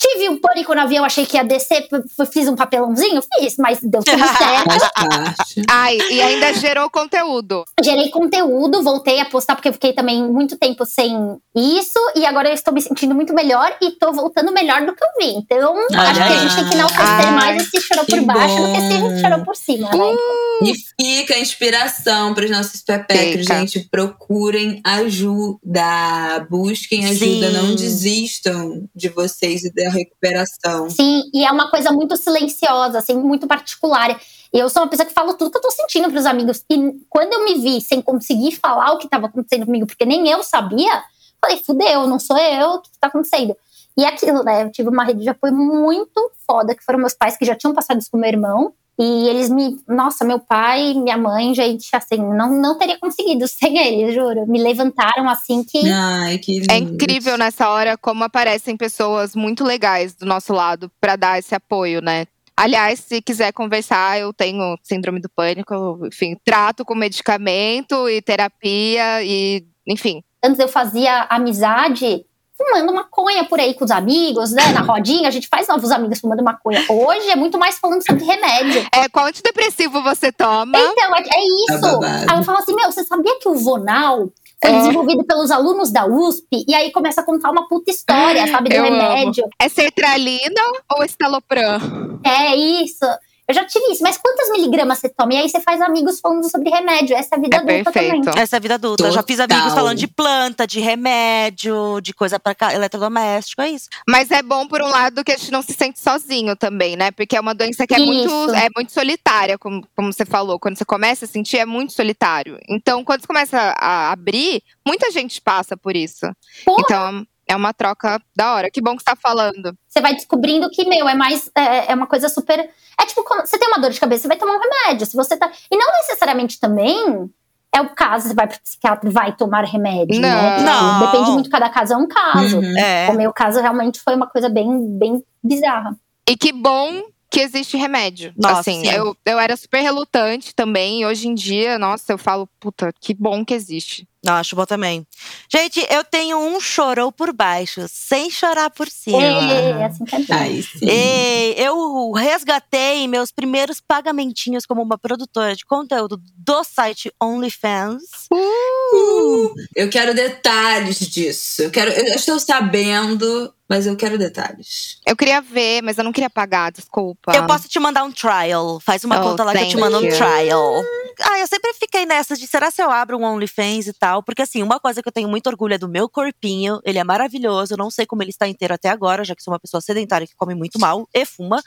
Tive 0.00 0.28
um 0.28 0.40
pânico 0.40 0.72
no 0.74 0.80
avião, 0.80 1.04
achei 1.04 1.26
que 1.26 1.36
ia 1.36 1.42
descer, 1.42 1.88
fiz 2.32 2.46
um 2.46 2.54
papelãozinho, 2.54 3.20
fiz, 3.36 3.56
mas 3.58 3.80
deu 3.82 4.00
tudo 4.02 4.16
certo. 4.38 4.64
Faz 4.70 4.92
parte. 4.92 5.62
Ai, 5.68 5.98
e 6.10 6.22
ainda 6.22 6.52
gerou 6.54 6.88
conteúdo. 6.88 7.64
Gerei 7.82 8.08
conteúdo, 8.10 8.82
voltei 8.82 9.18
a 9.20 9.24
postar, 9.24 9.56
porque 9.56 9.68
eu 9.68 9.72
fiquei 9.72 9.92
também 9.92 10.22
muito 10.22 10.56
tempo 10.56 10.84
sem 10.86 11.36
isso, 11.54 11.98
e 12.14 12.24
agora 12.24 12.48
eu 12.48 12.54
estou 12.54 12.72
me 12.72 12.80
sentindo 12.80 13.12
muito 13.14 13.34
melhor 13.34 13.76
e 13.82 13.90
tô 13.92 14.12
voltando 14.12 14.52
melhor 14.52 14.86
do 14.86 14.94
que 14.94 15.02
eu 15.02 15.08
vim. 15.18 15.38
Então, 15.38 15.74
Olha 15.74 16.00
acho 16.00 16.14
que 16.14 16.20
a 16.22 16.26
aí. 16.28 16.38
gente 16.48 16.54
tem 16.54 16.68
que 16.68 16.74
enaltecer 16.74 17.02
Ai, 17.02 17.30
mais 17.32 17.62
esse 17.62 17.80
chorou 17.80 18.04
por 18.04 18.20
baixo 18.20 18.56
do 18.56 18.72
que 18.72 18.78
bom. 18.80 19.10
esse 19.10 19.20
chorou 19.20 19.44
por 19.44 19.56
cima, 19.56 19.90
né? 19.90 20.16
E 20.62 20.74
fica 21.00 21.34
a 21.34 21.38
inspiração 21.40 22.34
para 22.34 22.44
os 22.44 22.50
nossos 22.50 22.80
pepecos, 22.82 23.46
gente. 23.46 23.80
Procurem 23.90 24.80
ajuda. 24.84 26.46
Busquem 26.48 27.04
ajuda. 27.06 27.48
Sim. 27.48 27.52
Não 27.52 27.74
desistam 27.74 28.88
de 28.94 29.08
vocês 29.08 29.64
e 29.64 29.72
da 29.88 29.94
recuperação. 29.94 30.90
Sim, 30.90 31.22
e 31.32 31.44
é 31.44 31.50
uma 31.50 31.70
coisa 31.70 31.90
muito 31.90 32.16
silenciosa, 32.16 32.98
assim, 32.98 33.14
muito 33.14 33.46
particular. 33.46 34.18
Eu 34.52 34.68
sou 34.68 34.82
uma 34.82 34.88
pessoa 34.88 35.06
que 35.06 35.12
falo 35.12 35.34
tudo 35.34 35.50
que 35.50 35.58
eu 35.58 35.62
tô 35.62 35.70
sentindo 35.70 36.10
pros 36.10 36.26
amigos. 36.26 36.64
E 36.70 36.92
quando 37.08 37.32
eu 37.32 37.44
me 37.44 37.54
vi 37.58 37.80
sem 37.80 38.00
conseguir 38.00 38.52
falar 38.52 38.92
o 38.92 38.98
que 38.98 39.08
tava 39.08 39.26
acontecendo 39.26 39.66
comigo, 39.66 39.86
porque 39.86 40.04
nem 40.04 40.28
eu 40.28 40.42
sabia, 40.42 41.02
falei, 41.40 41.58
fudeu, 41.58 42.06
não 42.06 42.18
sou 42.18 42.38
eu, 42.38 42.74
o 42.74 42.80
que 42.80 42.90
que 42.90 42.98
tá 42.98 43.08
acontecendo? 43.08 43.56
E 43.96 44.04
é 44.04 44.08
aquilo, 44.08 44.44
né? 44.44 44.62
Eu 44.62 44.70
tive 44.70 44.88
uma 44.88 45.04
rede 45.04 45.22
de 45.22 45.28
apoio 45.28 45.54
muito 45.54 46.30
foda, 46.46 46.74
que 46.74 46.84
foram 46.84 47.00
meus 47.00 47.14
pais 47.14 47.36
que 47.36 47.44
já 47.44 47.56
tinham 47.56 47.74
passado 47.74 47.98
isso 47.98 48.10
com 48.10 48.16
meu 48.16 48.28
irmão. 48.28 48.72
E 49.00 49.28
eles 49.28 49.48
me. 49.48 49.78
Nossa, 49.86 50.24
meu 50.24 50.40
pai, 50.40 50.92
minha 50.94 51.16
mãe, 51.16 51.54
gente, 51.54 51.88
assim, 51.94 52.16
não, 52.16 52.60
não 52.60 52.76
teria 52.76 52.98
conseguido 52.98 53.46
sem 53.48 53.78
eles, 53.78 54.14
juro. 54.14 54.44
Me 54.46 54.60
levantaram 54.60 55.28
assim 55.28 55.62
que. 55.62 55.88
Ai, 55.88 56.38
que 56.38 56.58
lindo. 56.58 56.72
É 56.72 56.78
incrível 56.78 57.38
nessa 57.38 57.70
hora 57.70 57.96
como 57.96 58.24
aparecem 58.24 58.76
pessoas 58.76 59.36
muito 59.36 59.62
legais 59.62 60.14
do 60.14 60.26
nosso 60.26 60.52
lado 60.52 60.90
pra 61.00 61.14
dar 61.14 61.38
esse 61.38 61.54
apoio, 61.54 62.00
né? 62.02 62.26
Aliás, 62.56 62.98
se 62.98 63.22
quiser 63.22 63.52
conversar, 63.52 64.18
eu 64.18 64.32
tenho 64.32 64.76
síndrome 64.82 65.20
do 65.20 65.28
pânico, 65.28 66.00
enfim, 66.04 66.36
trato 66.44 66.84
com 66.84 66.92
medicamento 66.92 68.08
e 68.08 68.20
terapia 68.20 69.22
e, 69.22 69.64
enfim. 69.86 70.24
Antes 70.42 70.58
eu 70.58 70.66
fazia 70.66 71.22
amizade 71.30 72.24
fumando 72.58 72.92
maconha 72.92 73.44
por 73.44 73.60
aí 73.60 73.72
com 73.74 73.84
os 73.84 73.90
amigos, 73.90 74.50
né? 74.52 74.72
Na 74.72 74.80
rodinha, 74.80 75.28
a 75.28 75.30
gente 75.30 75.46
faz 75.48 75.68
novos 75.68 75.90
amigos 75.92 76.18
fumando 76.18 76.42
maconha. 76.42 76.84
Hoje 76.90 77.30
é 77.30 77.36
muito 77.36 77.56
mais 77.56 77.78
falando 77.78 78.04
sobre 78.04 78.24
remédio. 78.24 78.84
É, 78.92 79.08
qual 79.08 79.26
antidepressivo 79.26 80.02
você 80.02 80.32
toma? 80.32 80.76
Então, 80.78 81.16
é, 81.16 81.20
é 81.20 81.74
isso. 81.74 81.80
babado. 81.80 82.30
Aí 82.30 82.36
eu 82.38 82.42
falo 82.44 82.58
assim, 82.58 82.74
meu, 82.74 82.90
você 82.90 83.04
sabia 83.04 83.38
que 83.38 83.48
o 83.48 83.54
Vonal 83.54 84.28
foi 84.60 84.72
É. 84.72 84.78
desenvolvido 84.78 85.24
pelos 85.24 85.50
alunos 85.52 85.92
da 85.92 86.04
USP? 86.04 86.64
E 86.66 86.74
aí 86.74 86.90
começa 86.90 87.20
a 87.20 87.24
contar 87.24 87.50
uma 87.52 87.68
puta 87.68 87.90
história, 87.92 88.44
sabe? 88.50 88.68
Do 88.70 88.74
Eu 88.74 88.84
amo. 88.86 88.96
remédio. 88.96 89.44
É 89.58 89.68
sertralina 89.68 90.60
ou 90.92 91.04
estalopram? 91.04 92.18
É 92.24 92.56
isso. 92.56 93.06
Eu 93.48 93.54
já 93.54 93.64
tive 93.64 93.92
isso. 93.92 94.02
Mas 94.02 94.18
quantas 94.18 94.50
miligramas 94.50 94.98
você 94.98 95.08
toma? 95.08 95.32
E 95.32 95.38
aí 95.38 95.48
você 95.48 95.58
faz 95.60 95.80
amigos 95.80 96.20
falando 96.20 96.48
sobre 96.50 96.68
remédio. 96.68 97.16
Essa 97.16 97.34
é 97.34 97.38
a 97.38 97.40
vida 97.40 97.56
É 97.56 97.60
adulta 97.60 97.92
perfeito. 97.92 98.24
também. 98.26 98.42
Essa 98.42 98.56
é 98.56 98.58
a 98.58 98.60
vida 98.60 98.74
adulta. 98.74 99.04
Eu 99.06 99.12
já 99.12 99.22
fiz 99.22 99.40
amigos 99.40 99.62
Total. 99.62 99.76
falando 99.78 99.96
de 99.98 100.06
planta, 100.06 100.66
de 100.66 100.80
remédio, 100.80 102.00
de 102.02 102.12
coisa 102.12 102.38
pra 102.38 102.54
cá, 102.54 102.74
eletrodoméstico, 102.74 103.62
é 103.62 103.70
isso. 103.70 103.88
Mas 104.06 104.30
é 104.30 104.42
bom, 104.42 104.66
por 104.68 104.82
um 104.82 104.88
lado, 104.88 105.24
que 105.24 105.32
a 105.32 105.36
gente 105.36 105.50
não 105.50 105.62
se 105.62 105.72
sente 105.72 105.98
sozinho 105.98 106.54
também, 106.56 106.94
né? 106.94 107.10
Porque 107.10 107.36
é 107.36 107.40
uma 107.40 107.54
doença 107.54 107.86
que 107.86 107.94
é 107.94 107.98
muito, 107.98 108.50
é 108.54 108.68
muito 108.76 108.92
solitária, 108.92 109.56
como, 109.56 109.86
como 109.96 110.12
você 110.12 110.26
falou. 110.26 110.58
Quando 110.58 110.76
você 110.76 110.84
começa 110.84 111.24
a 111.24 111.28
sentir, 111.28 111.56
é 111.56 111.64
muito 111.64 111.94
solitário. 111.94 112.58
Então, 112.68 113.02
quando 113.02 113.22
você 113.22 113.26
começa 113.26 113.74
a 113.78 114.12
abrir, 114.12 114.62
muita 114.86 115.10
gente 115.10 115.40
passa 115.40 115.74
por 115.76 115.96
isso. 115.96 116.26
Porra. 116.66 116.82
Então, 116.82 117.26
é 117.48 117.56
uma 117.56 117.72
troca 117.72 118.20
da 118.36 118.54
hora. 118.54 118.70
Que 118.70 118.80
bom 118.80 118.94
que 118.94 119.02
você 119.02 119.06
tá 119.06 119.16
falando. 119.16 119.76
Você 119.88 120.00
vai 120.00 120.14
descobrindo 120.14 120.68
que, 120.70 120.84
meu, 120.86 121.08
é 121.08 121.14
mais. 121.14 121.50
É, 121.56 121.92
é 121.92 121.94
uma 121.94 122.06
coisa 122.06 122.28
super. 122.28 122.58
É 123.00 123.06
tipo, 123.06 123.24
quando 123.24 123.46
você 123.46 123.58
tem 123.58 123.68
uma 123.68 123.78
dor 123.78 123.90
de 123.90 123.98
cabeça, 123.98 124.22
você 124.22 124.28
vai 124.28 124.36
tomar 124.36 124.56
um 124.56 124.60
remédio. 124.60 125.06
Se 125.06 125.16
você 125.16 125.36
tá. 125.36 125.50
E 125.70 125.76
não 125.76 125.90
necessariamente 125.92 126.60
também. 126.60 127.30
É 127.70 127.82
o 127.82 127.90
caso, 127.90 128.28
você 128.28 128.34
vai 128.34 128.46
pro 128.46 128.58
psiquiatra 128.60 129.08
e 129.08 129.12
vai 129.12 129.36
tomar 129.36 129.62
remédio, 129.62 130.18
né? 130.18 130.30
Não. 130.30 130.50
Tipo, 130.50 130.62
Não. 130.62 131.06
Depende 131.06 131.30
muito, 131.32 131.50
cada 131.50 131.68
caso 131.68 131.92
é 131.92 131.96
um 131.98 132.08
caso. 132.08 132.58
Uhum. 132.58 132.78
É. 132.78 133.10
O 133.10 133.14
meu 133.14 133.30
caso 133.30 133.60
realmente 133.60 134.00
foi 134.00 134.14
uma 134.14 134.26
coisa 134.26 134.48
bem, 134.48 134.98
bem 134.98 135.22
bizarra. 135.44 135.94
E 136.26 136.34
que 136.34 136.50
bom 136.50 137.02
que 137.30 137.40
existe 137.40 137.76
remédio. 137.76 138.32
Nossa, 138.36 138.60
assim, 138.60 138.80
sim. 138.80 138.90
eu, 138.90 139.16
eu 139.24 139.38
era 139.38 139.56
super 139.56 139.80
relutante 139.82 140.54
também. 140.54 141.02
E 141.02 141.06
hoje 141.06 141.28
em 141.28 141.34
dia, 141.34 141.78
nossa, 141.78 142.12
eu 142.12 142.18
falo, 142.18 142.48
puta, 142.58 142.92
que 142.98 143.12
bom 143.14 143.44
que 143.44 143.52
existe. 143.52 144.08
Não, 144.24 144.34
acho 144.34 144.56
bom 144.56 144.64
também. 144.66 145.06
Gente, 145.50 145.86
eu 145.88 146.02
tenho 146.02 146.36
um 146.38 146.60
chorou 146.60 147.12
por 147.12 147.32
baixo, 147.32 147.86
sem 147.88 148.28
chorar 148.30 148.68
por 148.68 148.88
cima. 148.88 149.22
É, 149.22 149.84
assim 149.84 150.04
que 150.04 150.14
é 150.16 150.18
bom. 150.18 150.34
Aí 150.34 150.62
sim. 150.62 150.86
E 150.90 151.54
eu 151.56 152.10
resgatei 152.12 153.06
meus 153.06 153.30
primeiros 153.30 153.80
pagamentinhos 153.80 154.66
como 154.66 154.82
uma 154.82 154.98
produtora 154.98 155.54
de 155.54 155.64
conteúdo 155.64 156.20
do 156.36 156.64
site 156.64 157.12
OnlyFans. 157.22 158.02
Uh, 158.32 159.54
eu 159.76 159.88
quero 159.88 160.12
detalhes 160.14 160.98
disso. 160.98 161.62
Eu 161.62 161.70
quero. 161.70 161.90
Eu 161.92 162.14
estou 162.16 162.40
sabendo, 162.40 163.54
mas 163.68 163.86
eu 163.86 163.94
quero 163.96 164.18
detalhes. 164.18 164.98
Eu 165.06 165.16
queria 165.16 165.40
ver, 165.40 165.82
mas 165.82 165.96
eu 165.96 166.02
não 166.04 166.12
queria 166.12 166.30
pagar, 166.30 166.72
desculpa. 166.72 167.32
Eu 167.34 167.46
posso 167.46 167.68
te 167.68 167.78
mandar 167.78 168.02
um 168.04 168.10
trial. 168.12 168.80
Faz 168.80 169.04
uma 169.04 169.20
Oh, 169.20 169.22
conta 169.22 169.44
lá 169.44 169.52
que 169.52 169.62
eu 169.62 169.68
te 169.68 169.76
mando 169.76 169.98
um 169.98 170.04
you. 170.04 170.16
trial. 170.16 170.82
Ah, 171.20 171.38
eu 171.38 171.46
sempre 171.46 171.72
fiquei 171.74 172.06
nessa 172.06 172.36
de 172.36 172.46
será 172.46 172.70
se 172.70 172.82
eu 172.82 172.90
abro 172.90 173.18
um 173.18 173.24
OnlyFans 173.24 173.86
e 173.86 173.92
tal? 173.92 174.22
Porque 174.22 174.42
assim, 174.42 174.62
uma 174.62 174.78
coisa 174.78 175.02
que 175.02 175.08
eu 175.08 175.12
tenho 175.12 175.28
muito 175.28 175.48
orgulho 175.48 175.74
é 175.74 175.78
do 175.78 175.88
meu 175.88 176.08
corpinho. 176.08 176.80
Ele 176.84 176.98
é 176.98 177.04
maravilhoso. 177.04 177.74
Eu 177.74 177.78
não 177.78 177.90
sei 177.90 178.06
como 178.06 178.22
ele 178.22 178.30
está 178.30 178.46
inteiro 178.46 178.74
até 178.74 178.88
agora, 178.88 179.24
já 179.24 179.34
que 179.34 179.42
sou 179.42 179.52
uma 179.52 179.60
pessoa 179.60 179.80
sedentária 179.80 180.26
que 180.26 180.36
come 180.36 180.54
muito 180.54 180.78
mal 180.78 181.08
e 181.12 181.24
fuma. 181.24 181.62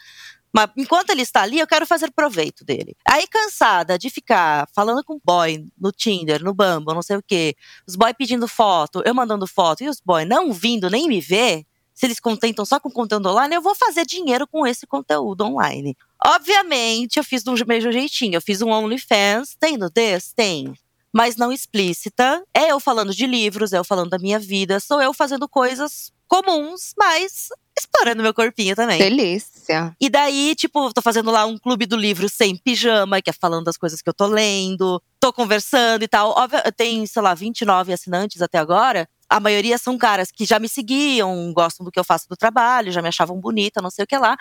Mas 0.53 0.69
enquanto 0.77 1.09
ele 1.11 1.21
está 1.21 1.41
ali, 1.41 1.59
eu 1.59 1.67
quero 1.67 1.85
fazer 1.85 2.11
proveito 2.11 2.65
dele. 2.65 2.95
Aí, 3.05 3.25
cansada 3.27 3.97
de 3.97 4.09
ficar 4.09 4.67
falando 4.75 5.03
com 5.03 5.19
boy 5.23 5.65
no 5.79 5.91
Tinder, 5.91 6.43
no 6.43 6.53
Bumble, 6.53 6.93
não 6.93 7.01
sei 7.01 7.15
o 7.17 7.23
quê, 7.25 7.55
os 7.87 7.95
boy 7.95 8.13
pedindo 8.13 8.47
foto, 8.47 9.01
eu 9.05 9.15
mandando 9.15 9.47
foto, 9.47 9.81
e 9.83 9.87
os 9.87 10.01
boy 10.01 10.25
não 10.25 10.51
vindo 10.51 10.89
nem 10.89 11.07
me 11.07 11.21
ver, 11.21 11.65
se 11.93 12.05
eles 12.05 12.19
contentam 12.19 12.65
só 12.65 12.79
com 12.79 12.89
conteúdo 12.89 13.29
online, 13.29 13.55
eu 13.55 13.61
vou 13.61 13.75
fazer 13.75 14.05
dinheiro 14.05 14.47
com 14.47 14.65
esse 14.65 14.87
conteúdo 14.87 15.45
online. 15.45 15.95
Obviamente, 16.25 17.17
eu 17.17 17.23
fiz 17.23 17.43
do 17.43 17.53
mesmo 17.65 17.91
jeitinho. 17.91 18.35
Eu 18.35 18.41
fiz 18.41 18.61
um 18.61 18.69
OnlyFans. 18.69 19.55
Tem 19.59 19.77
nudez? 19.77 20.33
Tem. 20.35 20.73
Mas 21.11 21.35
não 21.35 21.51
explícita. 21.51 22.43
É 22.53 22.71
eu 22.71 22.79
falando 22.79 23.13
de 23.13 23.27
livros, 23.27 23.73
é 23.73 23.77
eu 23.77 23.83
falando 23.83 24.09
da 24.09 24.19
minha 24.19 24.39
vida. 24.39 24.79
Sou 24.79 25.01
eu 25.01 25.13
fazendo 25.13 25.47
coisas 25.47 26.11
comuns, 26.27 26.93
mas 26.97 27.49
explorando 27.77 28.23
meu 28.23 28.33
corpinho 28.33 28.73
também. 28.73 28.97
Delícia. 28.97 29.93
E 29.99 30.09
daí, 30.09 30.55
tipo, 30.55 30.93
tô 30.93 31.01
fazendo 31.01 31.29
lá 31.29 31.45
um 31.45 31.57
clube 31.57 31.85
do 31.85 31.97
livro 31.97 32.29
sem 32.29 32.55
pijama, 32.55 33.21
que 33.21 33.29
é 33.29 33.33
falando 33.33 33.65
das 33.65 33.75
coisas 33.75 34.01
que 34.01 34.09
eu 34.09 34.13
tô 34.13 34.27
lendo, 34.27 35.01
tô 35.19 35.33
conversando 35.33 36.03
e 36.03 36.07
tal. 36.07 36.29
Óbvio, 36.29 36.59
tem, 36.75 37.05
sei 37.05 37.21
lá, 37.21 37.33
29 37.33 37.91
assinantes 37.91 38.41
até 38.41 38.57
agora. 38.57 39.09
A 39.31 39.39
maioria 39.39 39.77
são 39.77 39.97
caras 39.97 40.29
que 40.29 40.43
já 40.45 40.59
me 40.59 40.67
seguiam, 40.67 41.53
gostam 41.53 41.85
do 41.85 41.91
que 41.91 41.97
eu 41.99 42.03
faço 42.03 42.27
do 42.27 42.35
trabalho, 42.35 42.91
já 42.91 43.01
me 43.01 43.07
achavam 43.07 43.39
bonita, 43.39 43.81
não 43.81 43.89
sei 43.89 44.03
o 44.03 44.07
que 44.07 44.17
lá. 44.17 44.35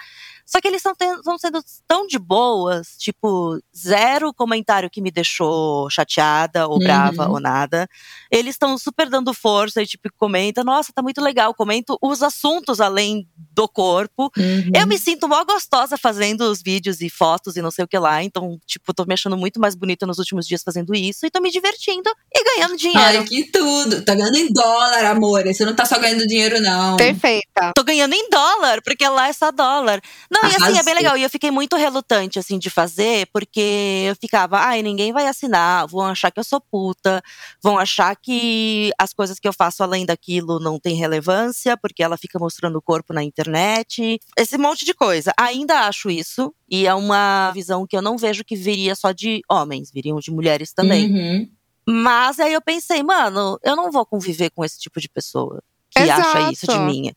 Só 0.44 0.60
que 0.60 0.66
eles 0.66 0.84
estão 0.84 1.38
sendo 1.38 1.62
tão 1.86 2.08
de 2.08 2.18
boas, 2.18 2.96
tipo, 2.98 3.60
zero 3.76 4.34
comentário 4.34 4.90
que 4.90 5.00
me 5.00 5.12
deixou 5.12 5.88
chateada 5.88 6.66
ou 6.66 6.80
brava 6.80 7.26
Uhum. 7.26 7.34
ou 7.34 7.40
nada. 7.40 7.88
Eles 8.30 8.56
estão 8.56 8.76
super 8.76 9.08
dando 9.08 9.32
força 9.32 9.80
e, 9.80 9.86
tipo, 9.86 10.08
comenta, 10.16 10.64
nossa, 10.64 10.92
tá 10.92 11.00
muito 11.02 11.20
legal. 11.20 11.54
Comento 11.54 11.96
os 12.02 12.20
assuntos 12.20 12.80
além 12.80 13.28
do 13.36 13.68
corpo. 13.68 14.30
Uhum. 14.36 14.72
Eu 14.74 14.86
me 14.88 14.98
sinto 14.98 15.28
mó 15.28 15.44
gostosa 15.44 15.96
fazendo 15.96 16.40
os 16.50 16.60
vídeos 16.60 17.00
e 17.00 17.08
fotos 17.08 17.54
e 17.56 17.62
não 17.62 17.70
sei 17.70 17.84
o 17.84 17.88
que 17.88 17.98
lá. 17.98 18.22
Então, 18.24 18.58
tipo, 18.66 18.92
tô 18.92 19.04
me 19.04 19.14
achando 19.14 19.36
muito 19.36 19.60
mais 19.60 19.76
bonita 19.76 20.04
nos 20.04 20.18
últimos 20.18 20.48
dias 20.48 20.62
fazendo 20.64 20.94
isso 20.96 21.26
e 21.26 21.30
tô 21.30 21.40
me 21.40 21.50
divertindo 21.52 22.10
e 22.34 22.44
ganhando 22.44 22.76
dinheiro. 22.76 23.20
Ai, 23.20 23.24
que 23.24 23.44
tudo. 23.52 24.04
Tá 24.04 24.14
ganhando 24.16 24.36
em 24.36 24.52
dólar, 24.80 25.04
amor. 25.04 25.44
Você 25.44 25.64
não 25.64 25.74
tá 25.74 25.84
só 25.84 25.98
ganhando 25.98 26.26
dinheiro, 26.26 26.60
não. 26.60 26.96
Perfeita. 26.96 27.72
Tô 27.74 27.84
ganhando 27.84 28.14
em 28.14 28.30
dólar, 28.30 28.80
porque 28.82 29.06
lá 29.06 29.28
é 29.28 29.32
só 29.32 29.50
dólar. 29.50 30.00
Não, 30.30 30.42
e 30.42 30.46
assim, 30.46 30.54
é 30.54 30.64
Arrasou. 30.64 30.84
bem 30.84 30.94
legal. 30.94 31.16
E 31.16 31.22
eu 31.22 31.30
fiquei 31.30 31.50
muito 31.50 31.76
relutante, 31.76 32.38
assim, 32.38 32.58
de 32.58 32.70
fazer, 32.70 33.28
porque 33.32 34.06
eu 34.08 34.16
ficava, 34.16 34.58
ai, 34.58 34.82
ninguém 34.82 35.12
vai 35.12 35.26
assinar, 35.26 35.86
vão 35.86 36.06
achar 36.06 36.30
que 36.30 36.40
eu 36.40 36.44
sou 36.44 36.60
puta, 36.60 37.22
vão 37.62 37.78
achar 37.78 38.16
que 38.16 38.90
as 38.98 39.12
coisas 39.12 39.38
que 39.38 39.46
eu 39.46 39.52
faço 39.52 39.82
além 39.82 40.06
daquilo 40.06 40.58
não 40.58 40.78
tem 40.78 40.96
relevância, 40.96 41.76
porque 41.76 42.02
ela 42.02 42.16
fica 42.16 42.38
mostrando 42.38 42.76
o 42.76 42.82
corpo 42.82 43.12
na 43.12 43.22
internet. 43.22 44.18
Esse 44.36 44.56
monte 44.56 44.84
de 44.84 44.94
coisa. 44.94 45.32
Ainda 45.38 45.80
acho 45.80 46.10
isso, 46.10 46.54
e 46.70 46.86
é 46.86 46.94
uma 46.94 47.50
visão 47.52 47.86
que 47.86 47.96
eu 47.96 48.02
não 48.02 48.16
vejo 48.16 48.44
que 48.44 48.56
viria 48.56 48.94
só 48.94 49.12
de 49.12 49.42
homens, 49.50 49.90
viriam 49.92 50.18
de 50.18 50.30
mulheres 50.30 50.72
também. 50.72 51.10
Uhum. 51.10 51.59
Mas 51.90 52.38
aí 52.38 52.52
eu 52.52 52.60
pensei, 52.60 53.02
mano, 53.02 53.58
eu 53.62 53.74
não 53.74 53.90
vou 53.90 54.06
conviver 54.06 54.50
com 54.50 54.64
esse 54.64 54.78
tipo 54.78 55.00
de 55.00 55.08
pessoa 55.08 55.62
que 55.90 55.98
acha 55.98 56.50
isso 56.52 56.66
de 56.66 56.72
Exato. 56.72 56.84
mim. 56.86 57.12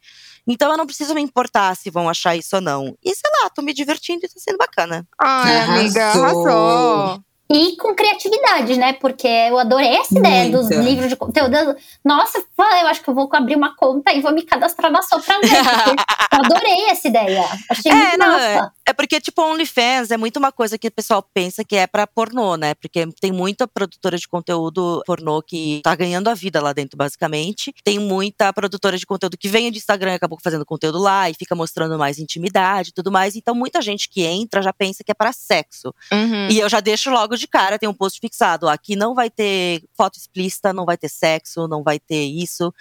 Então 0.48 0.72
eu 0.72 0.78
não 0.78 0.86
preciso 0.86 1.14
me 1.14 1.22
importar 1.22 1.76
se 1.76 1.90
vão 1.90 2.10
achar 2.10 2.36
isso 2.36 2.56
ou 2.56 2.62
não. 2.62 2.98
E 3.04 3.16
sei 3.16 3.32
lá, 3.42 3.50
tô 3.50 3.62
me 3.62 3.74
divertindo 3.74 4.26
e 4.26 4.28
tá 4.28 4.34
sendo 4.38 4.58
bacana. 4.58 5.08
Ai, 5.22 5.60
amiga, 5.62 6.06
Arrasou. 6.08 7.24
E 7.52 7.78
com 7.78 7.94
criatividade, 7.94 8.78
né? 8.78 8.94
Porque 8.94 9.28
eu 9.28 9.60
adorei 9.60 9.96
essa 9.98 10.18
ideia 10.18 10.50
dos 10.50 10.68
Muita. 10.70 10.82
livros 10.82 11.10
de 11.10 11.16
conteúdo. 11.16 11.76
Nossa, 12.04 12.40
eu 12.40 12.88
acho 12.88 13.04
que 13.04 13.10
eu 13.10 13.14
vou 13.14 13.30
abrir 13.32 13.56
uma 13.56 13.76
conta 13.76 14.12
e 14.12 14.22
vou 14.22 14.34
me 14.34 14.42
cadastrar 14.44 14.92
na 14.92 15.04
só 15.04 15.20
pra 15.20 15.38
ver. 15.40 15.50
eu 15.52 16.40
adorei 16.46 16.86
essa 16.90 17.08
ideia. 17.08 17.46
Achei 17.70 17.92
É, 17.92 17.96
muito 17.96 18.18
não, 18.18 18.32
massa. 18.32 18.72
É 18.83 18.83
porque, 18.92 19.22
tipo, 19.22 19.42
OnlyFans 19.42 20.12
é 20.12 20.18
muito 20.18 20.38
uma 20.38 20.52
coisa 20.52 20.78
que 20.78 20.88
o 20.88 20.92
pessoal 20.92 21.24
pensa 21.34 21.64
que 21.64 21.76
é 21.76 21.88
pra 21.88 22.06
pornô, 22.06 22.58
né? 22.58 22.74
Porque 22.76 23.08
tem 23.22 23.32
muita 23.32 23.66
produtora 23.68 24.18
de 24.18 24.28
conteúdo 24.28 25.02
pornô 25.06 25.42
que 25.42 25.80
tá 25.84 25.96
ganhando 25.96 26.28
a 26.28 26.34
vida 26.34 26.62
lá 26.62 26.74
dentro, 26.74 26.98
basicamente. 26.98 27.74
Tem 27.84 28.00
muita 28.00 28.52
produtora 28.52 28.98
de 28.98 29.06
conteúdo 29.06 29.38
que 29.38 29.48
vem 29.48 29.72
de 29.72 29.78
Instagram 29.78 30.14
e 30.14 30.16
acabou 30.16 30.38
fazendo 30.44 30.66
conteúdo 30.66 31.00
lá 31.00 31.30
e 31.30 31.34
fica 31.34 31.56
mostrando 31.56 31.98
mais 31.98 32.20
intimidade 32.20 32.90
e 32.90 32.94
tudo 32.94 33.12
mais. 33.12 33.36
Então, 33.36 33.56
muita 33.56 33.82
gente 33.82 34.10
que 34.10 34.24
entra 34.24 34.62
já 34.62 34.74
pensa 34.74 35.04
que 35.04 35.12
é 35.12 35.16
pra 35.16 35.32
sexo. 35.32 35.94
Uhum. 36.12 36.50
E 36.50 36.60
eu 36.60 36.68
já 36.68 36.80
deixo 36.80 37.10
logo 37.10 37.38
de 37.38 37.48
cara, 37.48 37.80
tem 37.80 37.88
um 37.88 37.94
post 37.94 38.20
fixado. 38.20 38.68
Aqui 38.68 38.96
não 38.96 39.14
vai 39.14 39.30
ter 39.30 39.84
foto 39.96 40.18
explícita, 40.18 40.74
não 40.74 40.86
vai 40.86 40.98
ter 40.98 41.10
sexo, 41.10 41.68
não 41.68 41.84
vai 41.84 42.00
ter 42.00 42.24
isso. 42.26 42.74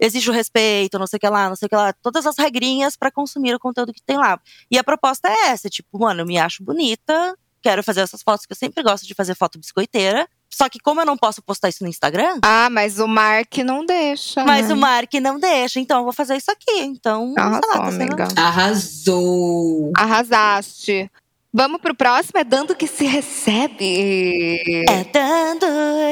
Exige 0.00 0.30
o 0.30 0.32
respeito, 0.32 0.98
não 0.98 1.06
sei 1.06 1.18
o 1.18 1.20
que 1.20 1.28
lá, 1.28 1.48
não 1.48 1.56
sei 1.56 1.66
o 1.66 1.68
que 1.68 1.76
lá. 1.76 1.92
Todas 1.92 2.24
as 2.26 2.36
regrinhas 2.38 2.96
pra 2.96 3.10
consumir 3.10 3.54
o 3.54 3.58
conteúdo 3.60 3.92
que 3.92 4.02
tem 4.02 4.16
lá. 4.16 4.40
E 4.70 4.78
a 4.78 4.82
proposta 4.84 5.28
é 5.28 5.48
essa, 5.48 5.68
tipo, 5.68 5.98
mano, 5.98 6.22
eu 6.22 6.26
me 6.26 6.38
acho 6.38 6.64
bonita, 6.64 7.36
quero 7.62 7.82
fazer 7.82 8.00
essas 8.00 8.22
fotos 8.22 8.46
que 8.46 8.52
eu 8.52 8.56
sempre 8.56 8.82
gosto 8.82 9.06
de 9.06 9.14
fazer 9.14 9.34
foto 9.34 9.58
biscoiteira. 9.58 10.26
Só 10.52 10.68
que 10.68 10.80
como 10.80 11.00
eu 11.00 11.06
não 11.06 11.16
posso 11.16 11.40
postar 11.42 11.68
isso 11.68 11.84
no 11.84 11.88
Instagram, 11.88 12.38
Ah, 12.42 12.68
mas 12.70 12.98
o 12.98 13.06
Mark 13.06 13.56
não 13.58 13.86
deixa. 13.86 14.42
mas 14.44 14.66
né? 14.68 14.74
o 14.74 14.76
Mark 14.76 15.12
não 15.14 15.38
deixa, 15.38 15.78
então 15.78 15.98
eu 15.98 16.04
vou 16.04 16.12
fazer 16.12 16.36
isso 16.36 16.50
aqui. 16.50 16.80
Então, 16.80 17.32
sei 17.34 17.42
lá, 17.44 17.48
Arrasou, 17.50 17.70
tá 17.70 17.90
sendo- 17.92 18.02
amiga. 18.14 18.28
Arrasou. 18.36 19.92
Arrasaste. 19.96 21.10
Vamos 21.52 21.80
pro 21.80 21.94
próximo? 21.96 22.38
É 22.38 22.44
dando 22.44 22.76
que 22.76 22.86
se 22.86 23.04
recebe. 23.04 24.84
É 24.88 25.04
dando 25.12 25.66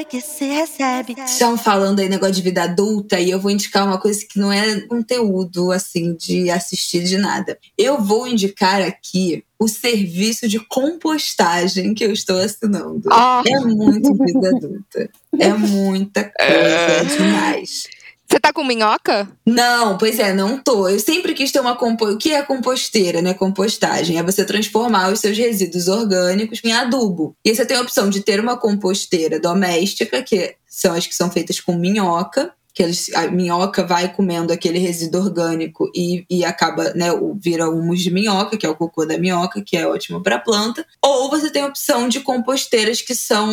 que 0.08 0.20
se 0.20 0.44
recebe. 0.46 1.14
Estão 1.24 1.56
falando 1.56 2.00
aí 2.00 2.08
negócio 2.08 2.34
de 2.34 2.42
vida 2.42 2.64
adulta 2.64 3.20
e 3.20 3.30
eu 3.30 3.38
vou 3.38 3.52
indicar 3.52 3.86
uma 3.86 4.00
coisa 4.00 4.26
que 4.28 4.36
não 4.38 4.52
é 4.52 4.80
conteúdo 4.80 5.70
assim 5.70 6.14
de 6.16 6.50
assistir 6.50 7.04
de 7.04 7.16
nada. 7.18 7.56
Eu 7.78 8.02
vou 8.02 8.26
indicar 8.26 8.82
aqui 8.82 9.44
o 9.60 9.68
serviço 9.68 10.48
de 10.48 10.58
compostagem 10.58 11.94
que 11.94 12.04
eu 12.04 12.12
estou 12.12 12.38
assinando. 12.38 13.08
Ó, 13.10 13.42
É 13.46 13.60
muito 13.60 14.14
vida 14.14 14.48
adulta. 14.48 15.10
É 15.38 15.52
muita 15.52 16.24
coisa, 16.24 16.52
é 16.52 17.04
demais. 17.04 17.86
você 18.30 18.38
tá 18.38 18.52
com 18.52 18.62
minhoca? 18.62 19.26
Não, 19.46 19.96
pois 19.96 20.18
é, 20.18 20.34
não 20.34 20.58
tô. 20.58 20.86
Eu 20.88 21.00
sempre 21.00 21.32
quis 21.32 21.50
ter 21.50 21.60
uma 21.60 21.74
compo... 21.74 22.04
O 22.06 22.18
que 22.18 22.32
é 22.32 22.42
composteira, 22.42 23.22
né? 23.22 23.32
Compostagem 23.32 24.18
é 24.18 24.22
você 24.22 24.44
transformar 24.44 25.10
os 25.10 25.20
seus 25.20 25.36
resíduos 25.38 25.88
orgânicos 25.88 26.60
em 26.62 26.72
adubo. 26.72 27.34
E 27.42 27.54
você 27.54 27.64
tem 27.64 27.78
a 27.78 27.80
opção 27.80 28.10
de 28.10 28.20
ter 28.20 28.38
uma 28.38 28.58
composteira 28.58 29.40
doméstica, 29.40 30.22
que 30.22 30.56
são 30.66 30.94
as 30.94 31.06
que 31.06 31.14
são 31.14 31.30
feitas 31.30 31.58
com 31.58 31.74
minhoca, 31.74 32.52
que 32.74 32.82
eles- 32.82 33.10
a 33.14 33.28
minhoca 33.28 33.84
vai 33.84 34.12
comendo 34.12 34.52
aquele 34.52 34.78
resíduo 34.78 35.22
orgânico 35.22 35.90
e, 35.94 36.24
e 36.28 36.44
acaba, 36.44 36.92
né, 36.94 37.06
vira 37.40 37.68
humus 37.70 38.00
de 38.00 38.10
minhoca, 38.10 38.56
que 38.58 38.66
é 38.66 38.68
o 38.68 38.76
cocô 38.76 39.06
da 39.06 39.16
minhoca, 39.18 39.62
que 39.62 39.76
é 39.76 39.86
ótimo 39.86 40.22
para 40.22 40.38
planta. 40.38 40.86
Ou 41.02 41.30
você 41.30 41.50
tem 41.50 41.62
a 41.62 41.66
opção 41.66 42.08
de 42.08 42.20
composteiras 42.20 43.00
que 43.00 43.14
são 43.14 43.50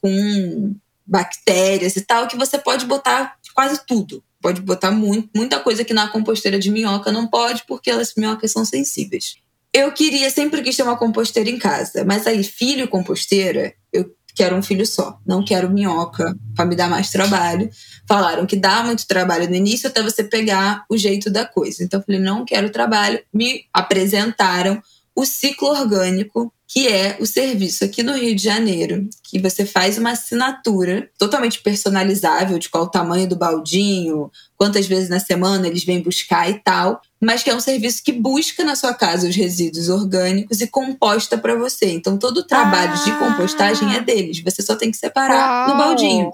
com 0.00 0.74
bactérias 1.06 1.96
e 1.96 2.00
tal, 2.00 2.26
que 2.26 2.36
você 2.36 2.58
pode 2.58 2.86
botar 2.86 3.34
quase 3.54 3.80
tudo. 3.86 4.22
Pode 4.42 4.60
botar 4.60 4.90
muito, 4.90 5.30
muita 5.34 5.58
coisa 5.60 5.84
que 5.84 5.94
na 5.94 6.08
composteira 6.08 6.58
de 6.58 6.70
minhoca 6.70 7.10
não 7.10 7.26
pode, 7.26 7.64
porque 7.66 7.90
as 7.90 8.14
minhocas 8.14 8.52
são 8.52 8.64
sensíveis. 8.64 9.36
Eu 9.72 9.90
queria, 9.92 10.28
sempre 10.30 10.62
quis 10.62 10.76
ter 10.76 10.82
uma 10.82 10.96
composteira 10.96 11.48
em 11.48 11.58
casa, 11.58 12.04
mas 12.04 12.26
aí, 12.26 12.44
filho 12.44 12.86
composteira, 12.86 13.72
eu 13.92 14.14
quero 14.34 14.54
um 14.54 14.62
filho 14.62 14.86
só. 14.86 15.18
Não 15.26 15.44
quero 15.44 15.70
minhoca 15.70 16.36
para 16.54 16.64
me 16.64 16.76
dar 16.76 16.88
mais 16.88 17.10
trabalho. 17.10 17.68
Falaram 18.06 18.46
que 18.46 18.56
dá 18.56 18.82
muito 18.82 19.06
trabalho 19.06 19.48
no 19.48 19.54
início 19.54 19.88
até 19.88 20.02
você 20.02 20.22
pegar 20.22 20.84
o 20.88 20.96
jeito 20.96 21.30
da 21.30 21.44
coisa. 21.44 21.82
Então 21.82 22.00
eu 22.00 22.04
falei, 22.04 22.20
não 22.20 22.44
quero 22.44 22.70
trabalho. 22.70 23.20
Me 23.32 23.64
apresentaram 23.72 24.80
o 25.16 25.24
ciclo 25.24 25.68
orgânico, 25.68 26.52
que 26.66 26.88
é 26.88 27.16
o 27.20 27.26
serviço 27.26 27.84
aqui 27.84 28.02
no 28.02 28.14
Rio 28.16 28.34
de 28.34 28.42
Janeiro, 28.42 29.06
que 29.22 29.38
você 29.38 29.66
faz 29.66 29.98
uma 29.98 30.12
assinatura 30.12 31.08
totalmente 31.18 31.60
personalizável 31.60 32.58
de 32.58 32.68
qual 32.68 32.84
o 32.84 32.90
tamanho 32.90 33.28
do 33.28 33.36
baldinho, 33.36 34.30
quantas 34.56 34.86
vezes 34.86 35.08
na 35.08 35.20
semana 35.20 35.68
eles 35.68 35.84
vêm 35.84 36.00
buscar 36.02 36.48
e 36.50 36.54
tal, 36.54 37.00
mas 37.20 37.42
que 37.42 37.50
é 37.50 37.54
um 37.54 37.60
serviço 37.60 38.02
que 38.02 38.12
busca 38.12 38.64
na 38.64 38.74
sua 38.74 38.94
casa 38.94 39.28
os 39.28 39.36
resíduos 39.36 39.88
orgânicos 39.88 40.60
e 40.60 40.66
composta 40.66 41.36
para 41.36 41.54
você. 41.54 41.90
Então 41.92 42.16
todo 42.18 42.38
o 42.38 42.46
trabalho 42.46 42.96
de 43.04 43.10
Ah. 43.10 43.16
compostagem 43.18 43.94
é 43.94 44.00
deles, 44.00 44.42
você 44.42 44.62
só 44.62 44.74
tem 44.74 44.90
que 44.90 44.96
separar 44.96 45.68
no 45.68 45.74
Uau. 45.74 45.84
baldinho. 45.88 46.32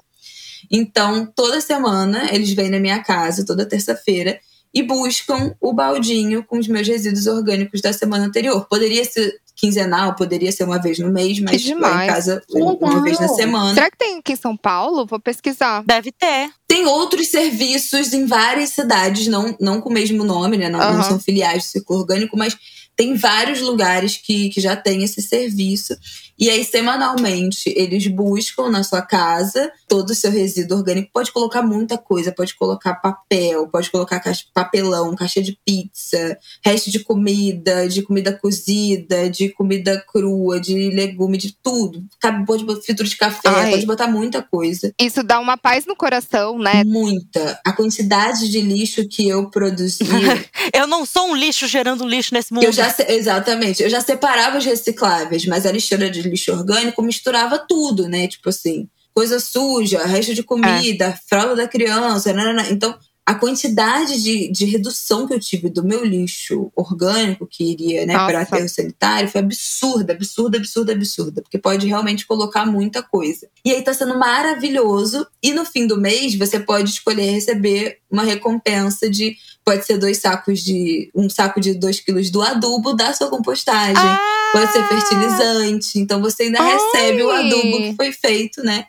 Então, 0.71 1.27
toda 1.35 1.61
semana 1.61 2.29
eles 2.33 2.53
vêm 2.53 2.71
na 2.71 2.79
minha 2.79 3.03
casa, 3.03 3.45
toda 3.45 3.67
terça-feira, 3.67 4.39
e 4.73 4.83
buscam 4.85 5.53
o 5.61 5.73
baldinho 5.73 6.45
com 6.45 6.57
os 6.59 6.69
meus 6.69 6.87
resíduos 6.87 7.27
orgânicos 7.27 7.81
da 7.81 7.93
semana 7.93 8.27
anterior. 8.27 8.69
Poderia 8.69 9.05
ser 9.05 9.41
quinzenal, 9.61 10.15
poderia 10.17 10.51
ser 10.51 10.65
uma 10.65 10.81
vez 10.81 10.99
no 10.99 11.13
mês, 11.13 11.39
mas 11.39 11.63
Que 11.63 11.75
lá 11.75 12.05
em 12.05 12.09
casa 12.09 12.43
uma 12.51 13.03
vez 13.03 13.21
na 13.21 13.29
semana. 13.29 13.75
Será 13.75 13.91
que 13.91 13.99
tem 13.99 14.19
aqui 14.19 14.33
em 14.33 14.37
São 14.37 14.57
Paulo? 14.57 15.05
Vou 15.07 15.21
pesquisar. 15.21 15.85
Deve 15.85 16.11
ter. 16.11 16.51
Tem 16.67 16.87
outros 16.87 17.29
serviços 17.29 18.15
em 18.15 18.25
várias 18.27 18.71
cidades, 18.71 19.27
não, 19.27 19.55
não 19.61 19.81
com 19.81 19.91
o 19.91 19.93
mesmo 19.93 20.25
nome, 20.25 20.57
né? 20.57 20.69
Não, 20.71 20.79
não 20.79 20.87
Aham. 20.87 21.03
são 21.03 21.21
filiais 21.21 21.65
do 21.65 21.67
ciclo 21.67 21.99
orgânico, 21.99 22.37
mas 22.37 22.57
Tem 22.97 23.15
vários 23.15 23.61
lugares 23.63 24.19
que, 24.19 24.51
que 24.51 24.61
já 24.61 24.77
tem 24.77 25.03
esse 25.03 25.23
serviço. 25.23 25.95
E 26.41 26.49
aí, 26.49 26.65
semanalmente, 26.65 27.73
eles 27.77 28.07
buscam 28.07 28.71
na 28.71 28.83
sua 28.83 29.03
casa 29.03 29.71
todo 29.87 30.11
o 30.11 30.15
seu 30.15 30.31
resíduo 30.31 30.79
orgânico. 30.79 31.11
Pode 31.13 31.31
colocar 31.33 31.63
muita 31.63 31.99
coisa, 31.99 32.33
pode 32.33 32.55
colocar 32.55 32.95
papel, 32.95 33.67
pode 33.69 33.91
colocar 33.91 34.19
caixa, 34.21 34.45
papelão, 34.55 35.15
caixa 35.15 35.43
de 35.43 35.59
pizza, 35.65 36.39
resto 36.65 36.91
de 36.91 37.01
comida, 37.01 37.87
de 37.89 38.03
comida 38.03 38.33
cozida, 38.33 39.29
de 39.29 39.51
comida 39.51 40.03
crua, 40.11 40.59
de 40.61 40.91
legume, 40.91 41.37
de 41.37 41.55
tudo. 41.63 42.03
Cabe- 42.21 42.47
Pode 42.47 42.65
botar 42.65 42.81
fritura 42.83 43.09
de 43.09 43.17
café, 43.17 43.49
Ai. 43.49 43.71
pode 43.73 43.87
botar 43.87 44.07
muita 44.09 44.41
coisa. 44.43 44.93
Isso 44.99 45.23
dá 45.23 45.39
uma 45.39 45.57
paz 45.59 45.85
no 45.85 45.95
coração, 45.95 46.59
né? 46.59 46.83
Muita. 46.85 47.61
A 47.67 47.73
quantidade 47.73 48.49
de 48.49 48.61
lixo 48.63 49.07
que 49.07 49.29
eu 49.29 49.51
produzi. 49.51 49.99
Eu 50.73 50.87
não 50.87 51.05
sou 51.05 51.29
um 51.29 51.37
lixo 51.37 51.67
gerando 51.67 52.07
lixo 52.07 52.33
nesse 52.33 52.53
mundo. 52.53 52.65
Eu 52.65 52.73
já, 52.73 52.95
exatamente. 53.09 53.83
Eu 53.83 53.91
já 53.91 54.01
separava 54.01 54.59
os 54.59 54.65
recicláveis, 54.65 55.45
mas 55.47 55.67
a 55.67 55.73
lixeira 55.73 56.09
de 56.11 56.23
lixo 56.31 56.53
orgânico 56.53 57.03
misturava 57.03 57.59
tudo, 57.59 58.09
né? 58.09 58.27
Tipo 58.29 58.49
assim, 58.49 58.89
coisa 59.13 59.39
suja, 59.41 60.05
resto 60.05 60.35
de 60.35 60.43
comida, 60.43 61.19
fralda 61.29 61.57
da 61.57 61.69
criança, 61.69 62.33
nanana. 62.33 62.71
Então, 62.71 62.97
a 63.31 63.35
quantidade 63.35 64.21
de, 64.21 64.51
de 64.51 64.65
redução 64.65 65.25
que 65.25 65.33
eu 65.33 65.39
tive 65.39 65.69
do 65.69 65.85
meu 65.85 66.05
lixo 66.05 66.73
orgânico 66.75 67.47
que 67.47 67.63
iria, 67.63 68.05
né, 68.05 68.15
para 68.15 68.41
aterro 68.41 68.69
sanitário 68.69 69.29
foi 69.29 69.41
absurda, 69.41 70.13
absurda, 70.13 70.59
absurda, 70.59 70.93
absurda, 70.93 71.43
porque 71.43 71.57
pode 71.57 71.87
realmente 71.87 72.27
colocar 72.27 72.67
muita 72.67 73.03
coisa. 73.03 73.49
E 73.65 73.71
aí 73.71 73.83
tá 73.83 73.95
sendo 73.95 74.19
maravilhoso. 74.19 75.25
E 75.41 75.53
no 75.53 75.65
fim 75.65 75.87
do 75.87 76.01
mês 76.01 76.35
você 76.35 76.59
pode 76.59 76.91
escolher 76.91 77.31
receber 77.31 77.99
uma 78.11 78.25
recompensa 78.25 79.09
de 79.09 79.37
pode 79.65 79.85
ser 79.87 79.99
dois 79.99 80.19
sacos 80.19 80.61
de 80.61 81.11
um 81.15 81.29
saco 81.31 81.61
de 81.61 81.75
dois 81.75 82.01
quilos 82.01 82.31
do 82.31 82.43
adubo 82.43 82.95
da 82.95 83.13
sua 83.13 83.29
compostagem. 83.29 83.95
Ah! 83.97 84.51
Pode 84.53 84.73
ser 84.73 84.85
fertilizante. 84.89 85.99
Então 85.99 86.21
você 86.21 86.45
ainda 86.45 86.61
Ai! 86.61 86.73
recebe 86.77 87.23
o 87.23 87.31
adubo 87.31 87.77
que 87.79 87.95
foi 87.97 88.13
feito, 88.13 88.63
né? 88.63 88.87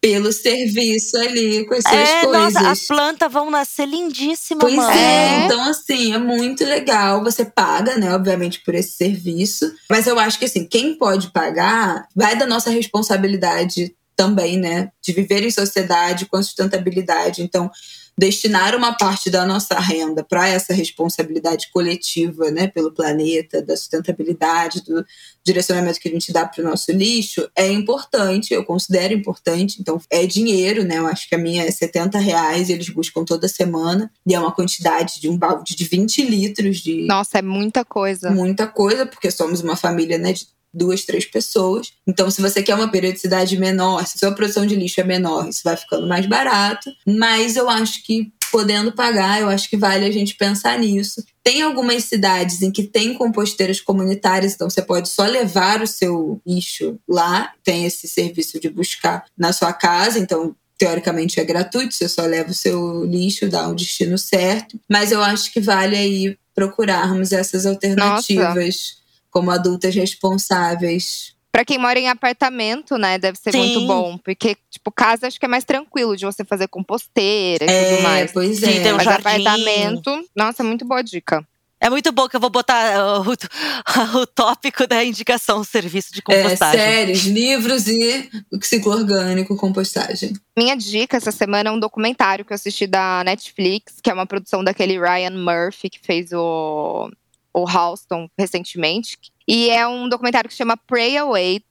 Pelo 0.00 0.30
serviço 0.32 1.16
ali, 1.16 1.64
com 1.64 1.72
as 1.74 1.82
suas 1.82 1.94
É, 1.94 2.20
coisas. 2.26 2.52
nossa, 2.54 2.70
as 2.70 2.80
plantas 2.82 3.32
vão 3.32 3.50
nascer 3.50 3.86
lindíssimas, 3.88 4.60
Pois 4.62 4.76
mano. 4.76 4.90
é, 4.90 4.94
É. 5.42 5.44
então 5.46 5.62
assim, 5.70 6.12
é 6.12 6.18
muito 6.18 6.62
legal. 6.62 7.24
Você 7.24 7.42
paga, 7.46 7.96
né, 7.96 8.14
obviamente, 8.14 8.60
por 8.60 8.74
esse 8.74 8.92
serviço. 8.98 9.72
Mas 9.88 10.06
eu 10.06 10.18
acho 10.18 10.38
que 10.38 10.44
assim, 10.44 10.66
quem 10.66 10.98
pode 10.98 11.30
pagar 11.32 12.06
vai 12.14 12.36
da 12.36 12.44
nossa 12.44 12.68
responsabilidade 12.68 13.96
também, 14.14 14.58
né? 14.58 14.90
De 15.02 15.12
viver 15.14 15.42
em 15.42 15.50
sociedade 15.50 16.26
com 16.26 16.42
sustentabilidade. 16.42 17.42
Então, 17.42 17.70
destinar 18.16 18.76
uma 18.76 18.96
parte 18.96 19.28
da 19.28 19.44
nossa 19.44 19.78
renda 19.78 20.22
para 20.22 20.48
essa 20.48 20.72
responsabilidade 20.72 21.68
coletiva, 21.72 22.50
né, 22.50 22.68
pelo 22.68 22.92
planeta, 22.92 23.60
da 23.60 23.76
sustentabilidade, 23.76 24.82
do 24.82 25.04
direcionamento 25.44 26.00
que 26.00 26.08
a 26.08 26.12
gente 26.12 26.32
dá 26.32 26.46
para 26.46 26.62
o 26.62 26.64
nosso 26.64 26.90
lixo 26.92 27.48
é 27.54 27.70
importante, 27.70 28.54
eu 28.54 28.64
considero 28.64 29.12
importante. 29.12 29.76
Então, 29.80 30.00
é 30.08 30.26
dinheiro, 30.26 30.84
né? 30.84 30.98
Eu 30.98 31.06
acho 31.06 31.28
que 31.28 31.34
a 31.34 31.38
minha 31.38 31.64
é 31.64 31.70
70 31.70 32.18
reais, 32.18 32.70
eles 32.70 32.88
buscam 32.88 33.24
toda 33.24 33.46
semana, 33.46 34.10
e 34.26 34.34
é 34.34 34.40
uma 34.40 34.52
quantidade 34.52 35.20
de 35.20 35.28
um 35.28 35.36
balde 35.36 35.76
de 35.76 35.84
20 35.84 36.22
litros 36.22 36.78
de 36.78 37.06
Nossa, 37.06 37.38
é 37.38 37.42
muita 37.42 37.84
coisa. 37.84 38.30
muita 38.30 38.66
coisa, 38.66 39.04
porque 39.04 39.30
somos 39.30 39.60
uma 39.60 39.76
família 39.76 40.16
né, 40.16 40.32
de 40.32 40.46
duas, 40.74 41.04
três 41.04 41.24
pessoas. 41.24 41.92
Então, 42.06 42.30
se 42.30 42.42
você 42.42 42.62
quer 42.62 42.74
uma 42.74 42.90
periodicidade 42.90 43.56
menor, 43.58 44.06
se 44.06 44.18
sua 44.18 44.32
produção 44.32 44.66
de 44.66 44.74
lixo 44.74 45.00
é 45.00 45.04
menor, 45.04 45.48
isso 45.48 45.60
vai 45.64 45.76
ficando 45.76 46.06
mais 46.06 46.26
barato. 46.26 46.90
Mas 47.06 47.56
eu 47.56 47.68
acho 47.68 48.02
que 48.02 48.32
podendo 48.54 48.92
pagar, 48.92 49.40
eu 49.40 49.48
acho 49.48 49.68
que 49.68 49.76
vale 49.76 50.04
a 50.04 50.12
gente 50.12 50.36
pensar 50.36 50.78
nisso. 50.78 51.24
Tem 51.42 51.62
algumas 51.62 52.04
cidades 52.04 52.62
em 52.62 52.70
que 52.70 52.84
tem 52.84 53.12
composteiras 53.14 53.80
comunitárias, 53.80 54.54
então 54.54 54.70
você 54.70 54.80
pode 54.80 55.08
só 55.08 55.24
levar 55.24 55.82
o 55.82 55.88
seu 55.88 56.40
lixo 56.46 56.96
lá, 57.08 57.52
tem 57.64 57.84
esse 57.84 58.06
serviço 58.06 58.60
de 58.60 58.70
buscar 58.70 59.24
na 59.36 59.52
sua 59.52 59.72
casa, 59.72 60.20
então 60.20 60.54
teoricamente 60.78 61.40
é 61.40 61.44
gratuito, 61.44 61.94
você 61.94 62.08
só 62.08 62.22
leva 62.22 62.50
o 62.50 62.54
seu 62.54 63.04
lixo, 63.04 63.48
dá 63.48 63.66
um 63.68 63.74
destino 63.74 64.16
certo. 64.16 64.78
Mas 64.88 65.10
eu 65.10 65.20
acho 65.20 65.52
que 65.52 65.60
vale 65.60 65.96
aí 65.96 66.38
procurarmos 66.54 67.32
essas 67.32 67.66
alternativas 67.66 69.02
como 69.34 69.50
adultas 69.50 69.92
responsáveis. 69.96 71.34
Pra 71.50 71.64
quem 71.64 71.76
mora 71.78 71.98
em 71.98 72.08
apartamento, 72.08 72.96
né, 72.96 73.18
deve 73.18 73.36
ser 73.38 73.52
Sim. 73.52 73.58
muito 73.58 73.80
bom. 73.86 74.16
Porque, 74.18 74.56
tipo, 74.70 74.90
casa 74.92 75.26
acho 75.26 75.38
que 75.38 75.44
é 75.44 75.48
mais 75.48 75.64
tranquilo 75.64 76.16
de 76.16 76.24
você 76.24 76.44
fazer 76.44 76.68
composteira 76.68 77.64
e 77.64 77.90
tudo 77.90 78.02
mais. 78.02 78.32
pois 78.32 78.58
Sim, 78.58 78.78
é. 78.78 78.80
tem 78.82 78.92
um 78.92 78.96
Mas 78.96 79.04
jardim. 79.04 79.20
apartamento, 79.20 80.24
nossa, 80.36 80.62
muito 80.64 80.84
boa 80.84 81.02
dica. 81.02 81.44
É 81.80 81.90
muito 81.90 82.10
bom 82.12 82.28
que 82.28 82.34
eu 82.36 82.40
vou 82.40 82.48
botar 82.48 82.96
uh, 82.98 83.20
o, 83.28 83.34
o 84.22 84.26
tópico 84.26 84.86
da 84.86 85.04
indicação, 85.04 85.62
serviço 85.62 86.12
de 86.14 86.20
É, 86.20 86.22
compostagem. 86.22 86.80
séries, 86.80 87.24
livros 87.24 87.86
e 87.88 88.30
o 88.52 88.64
ciclo 88.64 88.92
orgânico, 88.92 89.54
compostagem. 89.56 90.32
Minha 90.56 90.76
dica 90.76 91.16
essa 91.16 91.30
semana 91.30 91.68
é 91.68 91.72
um 91.72 91.78
documentário 91.78 92.44
que 92.44 92.52
eu 92.52 92.54
assisti 92.54 92.86
da 92.86 93.22
Netflix, 93.24 93.94
que 94.02 94.08
é 94.10 94.14
uma 94.14 94.26
produção 94.26 94.64
daquele 94.64 94.98
Ryan 94.98 95.32
Murphy, 95.36 95.90
que 95.90 96.00
fez 96.02 96.32
o, 96.32 97.10
o 97.54 97.68
Halston 97.68 98.28
recentemente. 98.36 99.16
E 99.46 99.70
é 99.70 99.86
um 99.86 100.08
documentário 100.08 100.50
que 100.50 100.56
chama 100.56 100.76
Pray 100.76 101.16
Away 101.16 101.62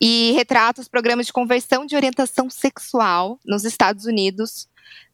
e 0.00 0.32
retrata 0.32 0.80
os 0.80 0.88
programas 0.88 1.26
de 1.26 1.32
conversão 1.32 1.84
de 1.84 1.96
orientação 1.96 2.48
sexual 2.48 3.38
nos 3.44 3.64
Estados 3.64 4.04
Unidos 4.04 4.68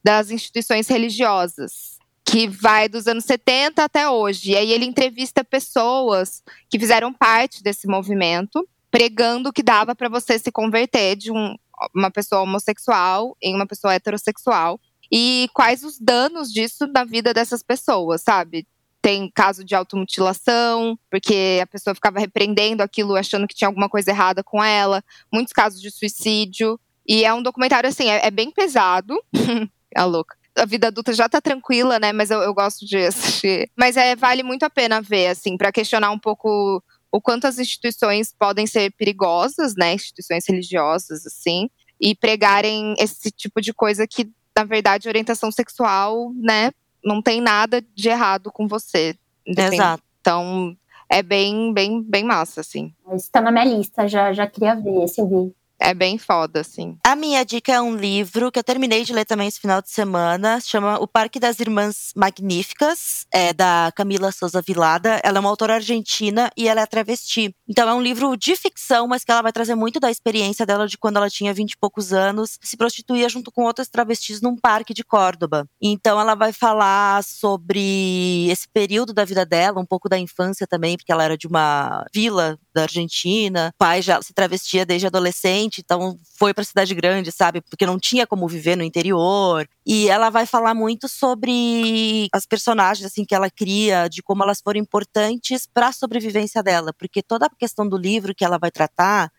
das 0.04 0.30
instituições 0.30 0.86
religiosas, 0.86 1.98
que 2.24 2.46
vai 2.46 2.88
dos 2.88 3.06
anos 3.06 3.24
70 3.24 3.82
até 3.82 4.08
hoje. 4.08 4.52
E 4.52 4.56
aí 4.56 4.70
ele 4.70 4.84
entrevista 4.84 5.42
pessoas 5.42 6.42
que 6.68 6.78
fizeram 6.78 7.12
parte 7.12 7.62
desse 7.62 7.88
movimento, 7.88 8.68
pregando 8.90 9.52
que 9.52 9.62
dava 9.62 9.94
para 9.94 10.08
você 10.08 10.38
se 10.38 10.52
converter 10.52 11.16
de 11.16 11.32
um, 11.32 11.56
uma 11.94 12.10
pessoa 12.10 12.42
homossexual 12.42 13.36
em 13.42 13.54
uma 13.54 13.66
pessoa 13.66 13.94
heterossexual 13.94 14.78
e 15.10 15.48
quais 15.54 15.82
os 15.82 15.98
danos 15.98 16.52
disso 16.52 16.86
na 16.86 17.04
vida 17.04 17.32
dessas 17.32 17.62
pessoas, 17.62 18.22
sabe? 18.22 18.66
Tem 19.04 19.30
caso 19.34 19.62
de 19.62 19.74
automutilação, 19.74 20.98
porque 21.10 21.60
a 21.62 21.66
pessoa 21.66 21.94
ficava 21.94 22.18
repreendendo 22.18 22.82
aquilo, 22.82 23.14
achando 23.16 23.46
que 23.46 23.54
tinha 23.54 23.68
alguma 23.68 23.86
coisa 23.86 24.10
errada 24.10 24.42
com 24.42 24.64
ela. 24.64 25.04
Muitos 25.30 25.52
casos 25.52 25.78
de 25.78 25.90
suicídio. 25.90 26.80
E 27.06 27.22
é 27.22 27.34
um 27.34 27.42
documentário, 27.42 27.86
assim, 27.86 28.08
é, 28.08 28.26
é 28.26 28.30
bem 28.30 28.50
pesado. 28.50 29.14
a 29.94 30.04
louca. 30.06 30.38
A 30.56 30.64
vida 30.64 30.86
adulta 30.86 31.12
já 31.12 31.28
tá 31.28 31.38
tranquila, 31.38 31.98
né? 31.98 32.14
Mas 32.14 32.30
eu, 32.30 32.40
eu 32.40 32.54
gosto 32.54 32.86
de 32.86 32.96
assistir. 32.96 33.70
Mas 33.76 33.98
é, 33.98 34.16
vale 34.16 34.42
muito 34.42 34.62
a 34.62 34.70
pena 34.70 35.02
ver, 35.02 35.26
assim, 35.26 35.58
para 35.58 35.70
questionar 35.70 36.10
um 36.10 36.18
pouco 36.18 36.82
o 37.12 37.20
quanto 37.20 37.46
as 37.46 37.58
instituições 37.58 38.32
podem 38.32 38.66
ser 38.66 38.90
perigosas, 38.92 39.74
né? 39.76 39.92
Instituições 39.92 40.46
religiosas, 40.48 41.26
assim, 41.26 41.68
e 42.00 42.14
pregarem 42.14 42.94
esse 42.98 43.30
tipo 43.30 43.60
de 43.60 43.74
coisa 43.74 44.06
que, 44.06 44.32
na 44.56 44.64
verdade, 44.64 45.08
orientação 45.08 45.52
sexual, 45.52 46.32
né? 46.34 46.72
Não 47.04 47.20
tem 47.20 47.40
nada 47.40 47.84
de 47.94 48.08
errado 48.08 48.50
com 48.50 48.66
você. 48.66 49.16
Exato. 49.46 50.02
Então, 50.20 50.76
é 51.08 51.22
bem, 51.22 51.72
bem, 51.72 52.02
bem 52.02 52.24
massa, 52.24 52.60
assim. 52.60 52.92
Isso 53.14 53.30
tá 53.30 53.40
na 53.40 53.50
minha 53.50 53.64
lista, 53.64 54.08
já, 54.08 54.32
já 54.32 54.46
queria 54.46 54.74
ver 54.74 55.04
esse 55.04 55.20
eu 55.20 55.28
vi. 55.28 55.54
É 55.84 55.92
bem 55.92 56.16
foda, 56.16 56.60
assim. 56.60 56.96
A 57.04 57.14
minha 57.14 57.44
dica 57.44 57.70
é 57.70 57.78
um 57.78 57.94
livro 57.94 58.50
que 58.50 58.58
eu 58.58 58.64
terminei 58.64 59.04
de 59.04 59.12
ler 59.12 59.26
também 59.26 59.48
esse 59.48 59.60
final 59.60 59.82
de 59.82 59.90
semana. 59.90 60.58
Se 60.58 60.70
chama 60.70 60.98
O 60.98 61.06
Parque 61.06 61.38
das 61.38 61.60
Irmãs 61.60 62.10
Magníficas, 62.16 63.26
é 63.30 63.52
da 63.52 63.92
Camila 63.94 64.32
Souza 64.32 64.62
Vilada. 64.66 65.20
Ela 65.22 65.36
é 65.36 65.40
uma 65.40 65.50
autora 65.50 65.74
argentina 65.74 66.50
e 66.56 66.68
ela 66.68 66.80
é 66.80 66.86
travesti. 66.86 67.54
Então 67.68 67.86
é 67.86 67.92
um 67.92 68.00
livro 68.00 68.34
de 68.34 68.56
ficção, 68.56 69.06
mas 69.06 69.24
que 69.24 69.30
ela 69.30 69.42
vai 69.42 69.52
trazer 69.52 69.74
muito 69.74 70.00
da 70.00 70.10
experiência 70.10 70.64
dela 70.64 70.88
de 70.88 70.96
quando 70.96 71.18
ela 71.18 71.28
tinha 71.28 71.52
20 71.52 71.72
e 71.72 71.76
poucos 71.76 72.14
anos, 72.14 72.58
se 72.62 72.78
prostituía 72.78 73.28
junto 73.28 73.52
com 73.52 73.64
outras 73.64 73.88
travestis 73.88 74.40
num 74.40 74.56
parque 74.56 74.94
de 74.94 75.04
Córdoba. 75.04 75.66
Então 75.82 76.18
ela 76.18 76.34
vai 76.34 76.54
falar 76.54 77.22
sobre 77.22 78.48
esse 78.48 78.66
período 78.72 79.12
da 79.12 79.26
vida 79.26 79.44
dela, 79.44 79.80
um 79.80 79.86
pouco 79.86 80.08
da 80.08 80.18
infância 80.18 80.66
também, 80.66 80.96
porque 80.96 81.12
ela 81.12 81.24
era 81.24 81.36
de 81.36 81.46
uma 81.46 82.06
vila 82.14 82.58
da 82.74 82.82
Argentina. 82.82 83.70
O 83.74 83.78
pai 83.78 84.00
já 84.00 84.20
se 84.22 84.32
travestia 84.32 84.86
desde 84.86 85.06
adolescente, 85.06 85.73
então 85.80 86.18
foi 86.38 86.52
pra 86.52 86.64
cidade 86.64 86.94
grande, 86.94 87.32
sabe? 87.32 87.60
Porque 87.60 87.86
não 87.86 87.98
tinha 87.98 88.26
como 88.26 88.48
viver 88.48 88.76
no 88.76 88.82
interior. 88.82 89.66
E 89.86 90.08
ela 90.08 90.30
vai 90.30 90.46
falar 90.46 90.74
muito 90.74 91.08
sobre 91.08 92.28
as 92.32 92.46
personagens 92.46 93.06
assim 93.06 93.24
que 93.24 93.34
ela 93.34 93.50
cria, 93.50 94.08
de 94.08 94.22
como 94.22 94.42
elas 94.42 94.60
foram 94.62 94.80
importantes 94.80 95.66
para 95.66 95.88
a 95.88 95.92
sobrevivência 95.92 96.62
dela, 96.62 96.92
porque 96.92 97.22
toda 97.22 97.46
a 97.46 97.50
questão 97.50 97.88
do 97.88 97.96
livro 97.96 98.34
que 98.34 98.44
ela 98.44 98.58
vai 98.58 98.70
tratar 98.70 99.30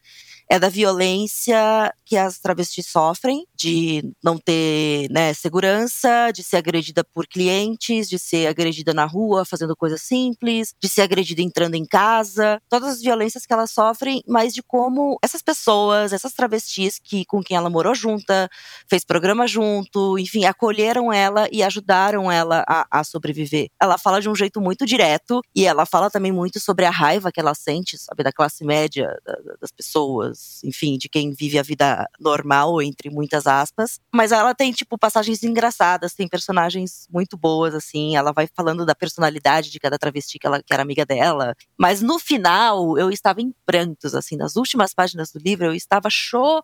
é 0.50 0.60
da 0.60 0.70
violência 0.70 1.94
que 2.06 2.16
as 2.16 2.38
travestis 2.40 2.88
sofrem, 2.88 3.46
de 3.56 4.14
não 4.24 4.38
ter 4.38 5.10
né, 5.10 5.34
segurança, 5.34 6.32
de 6.32 6.44
ser 6.44 6.58
agredida 6.58 7.04
por 7.04 7.26
clientes, 7.28 8.08
de 8.08 8.20
ser 8.20 8.48
agredida 8.48 8.94
na 8.94 9.06
rua 9.06 9.44
fazendo 9.44 9.76
coisas 9.76 10.02
simples, 10.02 10.74
de 10.80 10.88
ser 10.88 11.02
agredida 11.02 11.42
entrando 11.42 11.76
em 11.76 11.86
casa, 11.86 12.62
todas 12.70 12.90
as 12.90 13.02
violências 13.02 13.46
que 13.46 13.54
elas 13.54 13.72
sofrem, 13.72 14.22
mas 14.28 14.54
de 14.54 14.62
como 14.62 15.18
essas 15.24 15.42
pessoas, 15.42 16.14
essas 16.14 16.34
travestis 16.34 17.00
que 17.04 17.26
com 17.26 17.42
quem 17.42 17.58
ela 17.58 17.70
morou 17.70 17.96
junta, 17.96 18.48
fez 18.88 19.04
programa 19.04 19.48
junto, 19.48 20.20
enfim, 20.20 20.46
acolheram 20.46 21.12
ela 21.12 21.48
e 21.52 21.64
ajudaram 21.64 22.32
ela 22.32 22.64
a, 22.68 22.86
a 22.92 23.04
sobreviver. 23.04 23.68
Ela 23.82 23.98
fala 23.98 24.22
de 24.22 24.30
um 24.30 24.36
jeito 24.36 24.62
muito 24.62 24.86
direto 24.86 25.42
e 25.56 25.66
ela 25.66 25.86
fala 25.86 26.10
também 26.12 26.32
muito 26.32 26.60
sobre 26.60 26.86
a 26.86 26.92
raiva 26.92 27.32
que 27.32 27.40
ela 27.40 27.56
sente, 27.56 27.98
sabe, 27.98 28.24
da 28.24 28.32
classe 28.32 28.64
média, 28.64 29.18
da, 29.26 29.36
das 29.60 29.72
pessoas, 29.72 30.35
enfim, 30.64 30.98
de 30.98 31.10
quem 31.10 31.32
vive 31.32 31.58
a 31.60 31.64
vida 31.64 32.08
normal, 32.20 32.82
entre 32.82 33.10
muitas 33.10 33.48
aspas. 33.48 34.00
Mas 34.14 34.32
ela 34.32 34.54
tem, 34.54 34.72
tipo, 34.72 34.98
passagens 34.98 35.44
engraçadas, 35.44 36.14
tem 36.14 36.28
personagens 36.28 37.08
muito 37.12 37.38
boas, 37.38 37.74
assim. 37.74 38.16
Ela 38.16 38.32
vai 38.32 38.48
falando 38.54 38.86
da 38.86 38.96
personalidade 38.96 39.70
de 39.72 39.80
cada 39.80 39.98
travesti 39.98 40.40
que 40.40 40.48
ela 40.48 40.62
que 40.62 40.74
era 40.74 40.84
amiga 40.84 41.06
dela. 41.06 41.56
Mas 41.78 42.02
no 42.02 42.20
final, 42.20 42.98
eu 42.98 43.10
estava 43.10 43.42
em 43.42 43.54
prantos, 43.66 44.16
assim. 44.16 44.36
Nas 44.36 44.56
últimas 44.56 44.94
páginas 44.94 45.32
do 45.32 45.40
livro, 45.40 45.66
eu 45.66 45.74
estava 45.74 46.10
chorando, 46.10 46.64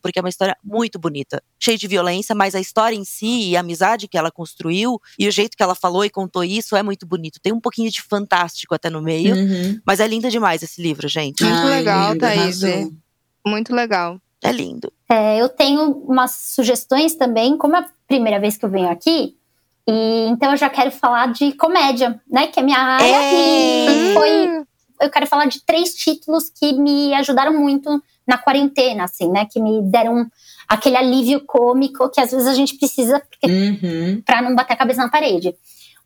porque 0.00 0.18
é 0.18 0.22
uma 0.22 0.28
história 0.28 0.56
muito 0.64 0.98
bonita, 0.98 1.42
cheia 1.58 1.76
de 1.78 1.86
violência, 1.86 2.34
mas 2.34 2.54
a 2.54 2.60
história 2.60 2.96
em 2.96 3.04
si 3.04 3.50
e 3.50 3.56
a 3.56 3.60
amizade 3.60 4.08
que 4.08 4.16
ela 4.18 4.30
construiu 4.30 5.00
e 5.18 5.28
o 5.28 5.30
jeito 5.32 5.56
que 5.56 5.62
ela 5.62 5.74
falou 5.74 6.04
e 6.04 6.10
contou 6.10 6.42
isso 6.42 6.74
é 6.76 6.82
muito 6.82 7.06
bonito. 7.06 7.38
Tem 7.40 7.52
um 7.52 7.60
pouquinho 7.60 7.90
de 7.90 8.00
fantástico 8.02 8.74
até 8.74 8.88
no 8.90 9.02
meio, 9.02 9.34
Uhum. 9.34 9.80
mas 9.84 10.00
é 10.00 10.06
lindo 10.06 10.28
demais 10.30 10.62
esse 10.62 10.80
livro, 10.82 11.06
gente. 11.08 11.44
Muito 11.44 11.56
Ai, 11.56 11.70
legal, 11.78 12.08
lindo, 12.12 12.20
Thaís. 12.20 12.64
arrasou. 12.64 12.92
Muito 13.46 13.74
legal. 13.74 14.18
É 14.42 14.50
lindo. 14.50 14.92
É, 15.08 15.40
eu 15.40 15.48
tenho 15.48 15.90
umas 16.08 16.32
sugestões 16.32 17.14
também, 17.14 17.56
como 17.56 17.76
é 17.76 17.80
a 17.80 17.88
primeira 18.08 18.40
vez 18.40 18.56
que 18.56 18.64
eu 18.64 18.70
venho 18.70 18.88
aqui, 18.88 19.36
e 19.86 20.26
então 20.28 20.50
eu 20.50 20.56
já 20.56 20.68
quero 20.70 20.90
falar 20.90 21.32
de 21.32 21.52
comédia, 21.52 22.20
né? 22.28 22.46
Que 22.48 22.58
é 22.60 22.62
minha 22.62 22.78
área. 22.78 23.04
É. 23.04 24.10
E 24.10 24.14
foi, 24.14 24.64
eu 25.00 25.10
quero 25.10 25.26
falar 25.26 25.46
de 25.46 25.60
três 25.64 25.94
títulos 25.94 26.50
que 26.50 26.72
me 26.72 27.14
ajudaram 27.14 27.52
muito 27.58 28.02
na 28.32 28.38
quarentena, 28.38 29.04
assim, 29.04 29.30
né? 29.30 29.46
Que 29.50 29.60
me 29.60 29.82
deram 29.82 30.26
aquele 30.68 30.96
alívio 30.96 31.44
cômico 31.46 32.08
que 32.08 32.20
às 32.20 32.30
vezes 32.30 32.46
a 32.48 32.54
gente 32.54 32.76
precisa 32.78 33.22
Uhum. 33.44 34.22
para 34.24 34.40
não 34.40 34.54
bater 34.54 34.72
a 34.72 34.76
cabeça 34.76 35.02
na 35.02 35.10
parede. 35.10 35.54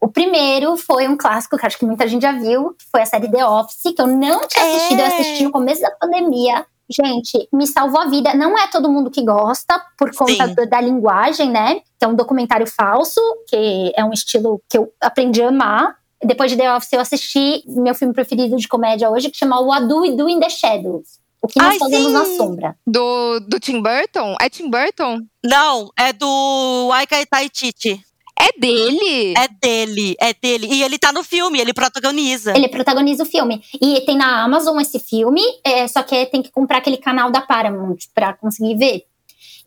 O 0.01 0.09
primeiro 0.09 0.77
foi 0.77 1.09
um 1.09 1.17
clássico 1.17 1.57
que 1.57 1.65
acho 1.67 1.79
que 1.79 1.87
muita 1.87 2.07
gente 2.07 2.23
já 2.23 2.33
viu, 2.33 2.75
que 2.75 2.85
foi 2.91 3.01
a 3.03 3.07
série 3.07 3.31
The 3.31 3.47
Office, 3.47 3.95
que 3.95 4.03
eu 4.03 4.07
não 4.07 4.47
tinha 4.47 4.65
É. 4.65 4.77
assistido, 4.77 5.01
eu 5.01 5.07
assisti 5.07 5.45
no 5.45 5.53
começo 5.53 5.81
da 5.81 5.91
pandemia. 5.93 6.67
Gente, 6.89 7.49
me 7.53 7.67
salvou 7.67 8.01
a 8.01 8.07
vida. 8.07 8.35
Não 8.35 8.57
é 8.59 8.69
todo 8.69 8.89
mundo 8.91 9.11
que 9.11 9.25
gosta, 9.25 9.81
por 9.99 10.15
conta 10.15 10.47
do- 10.49 10.69
da 10.69 10.81
linguagem, 10.81 11.51
né? 11.51 11.81
Que 11.99 12.05
é 12.05 12.09
um 12.09 12.15
documentário 12.15 12.67
falso, 12.67 13.21
que 13.49 13.93
é 13.97 14.05
um 14.05 14.13
estilo 14.13 14.61
que 14.69 14.77
eu 14.79 14.93
aprendi 15.01 15.43
a 15.43 15.49
amar. 15.49 15.97
Depois 16.23 16.51
de 16.51 16.57
The 16.57 16.75
Office, 16.77 16.93
eu 16.93 17.01
assisti 17.01 17.63
meu 17.67 17.95
filme 17.95 18.13
preferido 18.15 18.57
de 18.57 18.69
comédia 18.69 19.11
hoje, 19.11 19.31
que 19.31 19.37
chama 19.37 19.59
What 19.61 19.87
Do 19.87 20.03
We 20.03 20.13
Do 20.13 20.29
in 20.29 20.39
the 20.41 20.49
Shadows. 20.49 21.19
O 21.47 21.49
que 21.49 21.61
nós 21.61 21.75
Ai, 21.75 21.79
fazemos 21.79 22.13
na 22.13 22.25
sim. 22.25 22.37
sombra. 22.37 22.77
Do, 22.85 23.39
do 23.39 23.61
Tim 23.61 23.81
Burton? 23.81 24.35
É 24.41 24.49
Tim 24.49 24.69
Burton? 24.69 25.21
Não, 25.45 25.93
é 25.97 26.13
do 26.13 26.91
Aika 26.93 27.25
Taititi. 27.25 28.01
É 28.39 28.59
dele? 28.59 29.35
É 29.37 29.47
dele, 29.49 30.17
é 30.21 30.35
dele. 30.35 30.67
E 30.67 30.83
ele 30.83 30.99
tá 30.99 31.13
no 31.13 31.23
filme, 31.23 31.61
ele 31.61 31.73
protagoniza. 31.73 32.53
Ele 32.57 32.69
protagoniza 32.69 33.23
o 33.23 33.27
filme. 33.27 33.63
E 33.81 34.01
tem 34.01 34.17
na 34.17 34.43
Amazon 34.43 34.79
esse 34.81 34.99
filme, 34.99 35.41
é, 35.65 35.87
só 35.87 36.03
que 36.03 36.27
tem 36.27 36.43
que 36.43 36.51
comprar 36.51 36.79
aquele 36.79 36.97
canal 36.97 37.31
da 37.31 37.41
Paramount 37.41 37.99
pra 38.13 38.33
conseguir 38.35 38.77
ver. 38.77 39.05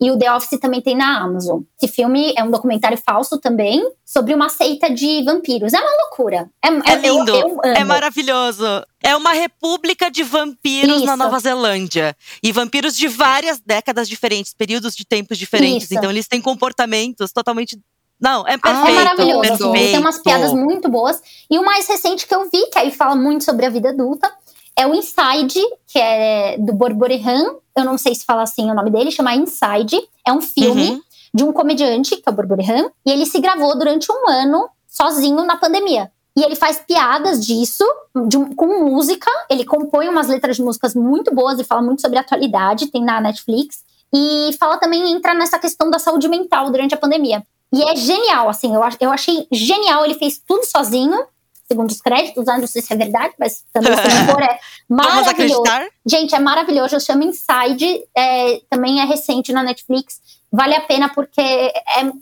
E 0.02 0.10
o 0.10 0.18
The 0.18 0.32
Office 0.34 0.58
também 0.58 0.80
tem 0.80 0.96
na 0.96 1.18
Amazon. 1.20 1.60
Esse 1.80 1.92
filme 1.92 2.32
é 2.36 2.42
um 2.42 2.50
documentário 2.50 2.96
falso 3.04 3.38
também, 3.38 3.86
sobre 4.04 4.32
uma 4.32 4.48
seita 4.48 4.88
de 4.88 5.22
vampiros. 5.24 5.74
É 5.74 5.78
uma 5.78 5.90
loucura. 6.04 6.48
É, 6.64 6.68
É 6.68 7.08
eu- 7.08 7.18
lindo, 7.18 7.30
eu 7.36 7.48
amo. 7.48 7.60
é 7.64 7.84
maravilhoso. 7.84 8.64
É 9.02 9.14
uma 9.14 9.32
república 9.32 10.10
de 10.10 10.22
vampiros 10.22 11.02
na 11.02 11.12
Isso. 11.12 11.16
Nova 11.16 11.38
Zelândia. 11.38 12.16
E 12.42 12.50
vampiros 12.50 12.96
de 12.96 13.08
várias 13.08 13.60
décadas 13.60 14.08
diferentes, 14.08 14.54
períodos 14.54 14.94
de 14.96 15.04
tempos 15.04 15.36
diferentes. 15.36 15.84
Isso. 15.84 15.94
Então 15.94 16.10
eles 16.10 16.26
têm 16.26 16.40
comportamentos 16.40 17.30
totalmente. 17.32 17.78
Não, 18.18 18.46
é 18.46 18.54
Ah, 18.54 18.58
perfeito. 18.58 18.88
É 18.88 18.92
maravilhoso. 19.04 19.40
assim, 19.52 19.70
perfeito. 19.72 19.90
Tem 19.92 20.00
umas 20.00 20.18
piadas 20.18 20.52
muito 20.52 20.88
boas. 20.88 21.20
E 21.50 21.58
o 21.58 21.64
mais 21.64 21.86
recente 21.86 22.26
que 22.26 22.34
eu 22.34 22.48
vi, 22.50 22.66
que 22.70 22.78
aí 22.78 22.90
fala 22.90 23.14
muito 23.14 23.44
sobre 23.44 23.66
a 23.66 23.70
vida 23.70 23.90
adulta, 23.90 24.30
é 24.76 24.86
o 24.86 24.94
Inside, 24.94 25.60
que 25.86 25.98
é 25.98 26.56
do 26.58 26.72
Borborihan. 26.72 27.54
Eu 27.76 27.84
não 27.84 27.96
sei 27.98 28.14
se 28.14 28.24
fala 28.24 28.42
assim 28.42 28.70
o 28.70 28.74
nome 28.74 28.90
dele, 28.90 29.10
chama 29.10 29.34
Inside. 29.34 30.00
É 30.26 30.32
um 30.32 30.40
filme 30.40 30.90
Uhum. 30.90 31.00
de 31.32 31.44
um 31.44 31.52
comediante, 31.52 32.16
que 32.16 32.22
é 32.26 32.30
o 32.30 32.34
Borborihan, 32.34 32.90
e 33.06 33.10
ele 33.10 33.24
se 33.26 33.40
gravou 33.40 33.76
durante 33.78 34.10
um 34.10 34.28
ano 34.28 34.68
sozinho 34.88 35.44
na 35.44 35.56
pandemia. 35.56 36.10
E 36.36 36.42
ele 36.42 36.54
faz 36.54 36.78
piadas 36.78 37.44
disso, 37.44 37.84
de 38.28 38.38
com 38.54 38.84
música. 38.84 39.30
Ele 39.48 39.64
compõe 39.64 40.08
umas 40.08 40.28
letras 40.28 40.56
de 40.56 40.62
músicas 40.62 40.94
muito 40.94 41.34
boas 41.34 41.58
e 41.58 41.64
fala 41.64 41.82
muito 41.82 42.00
sobre 42.00 42.18
a 42.18 42.20
atualidade, 42.20 42.86
tem 42.86 43.04
na 43.04 43.20
Netflix. 43.20 43.80
E 44.12 44.50
fala 44.58 44.76
também, 44.78 45.12
entra 45.12 45.34
nessa 45.34 45.58
questão 45.58 45.90
da 45.90 45.98
saúde 45.98 46.28
mental 46.28 46.70
durante 46.70 46.94
a 46.94 46.98
pandemia. 46.98 47.44
E 47.72 47.82
é 47.82 47.94
genial, 47.94 48.48
assim, 48.48 48.74
eu, 48.74 48.80
eu 49.00 49.10
achei 49.12 49.46
genial. 49.52 50.04
Ele 50.04 50.14
fez 50.14 50.40
tudo 50.44 50.64
sozinho, 50.64 51.24
segundo 51.70 51.90
os 51.90 52.00
créditos, 52.00 52.44
não 52.46 52.66
sei 52.66 52.82
se 52.82 52.92
é 52.92 52.96
verdade, 52.96 53.32
mas 53.38 53.62
também 53.72 53.94
se 53.96 54.02
não 54.02 54.26
for, 54.26 54.42
é 54.42 54.58
Vamos 54.90 55.06
maravilhoso. 55.06 55.30
acreditar? 55.62 55.86
Gente, 56.04 56.34
é 56.34 56.40
maravilhoso. 56.40 56.96
Eu 56.96 57.00
chamo 57.00 57.22
Inside. 57.22 58.02
é, 58.16 58.60
também 58.68 59.00
é 59.00 59.04
recente 59.04 59.52
na 59.52 59.62
Netflix. 59.62 60.20
Vale 60.50 60.74
a 60.74 60.80
pena 60.80 61.08
porque 61.08 61.40
é, 61.40 61.72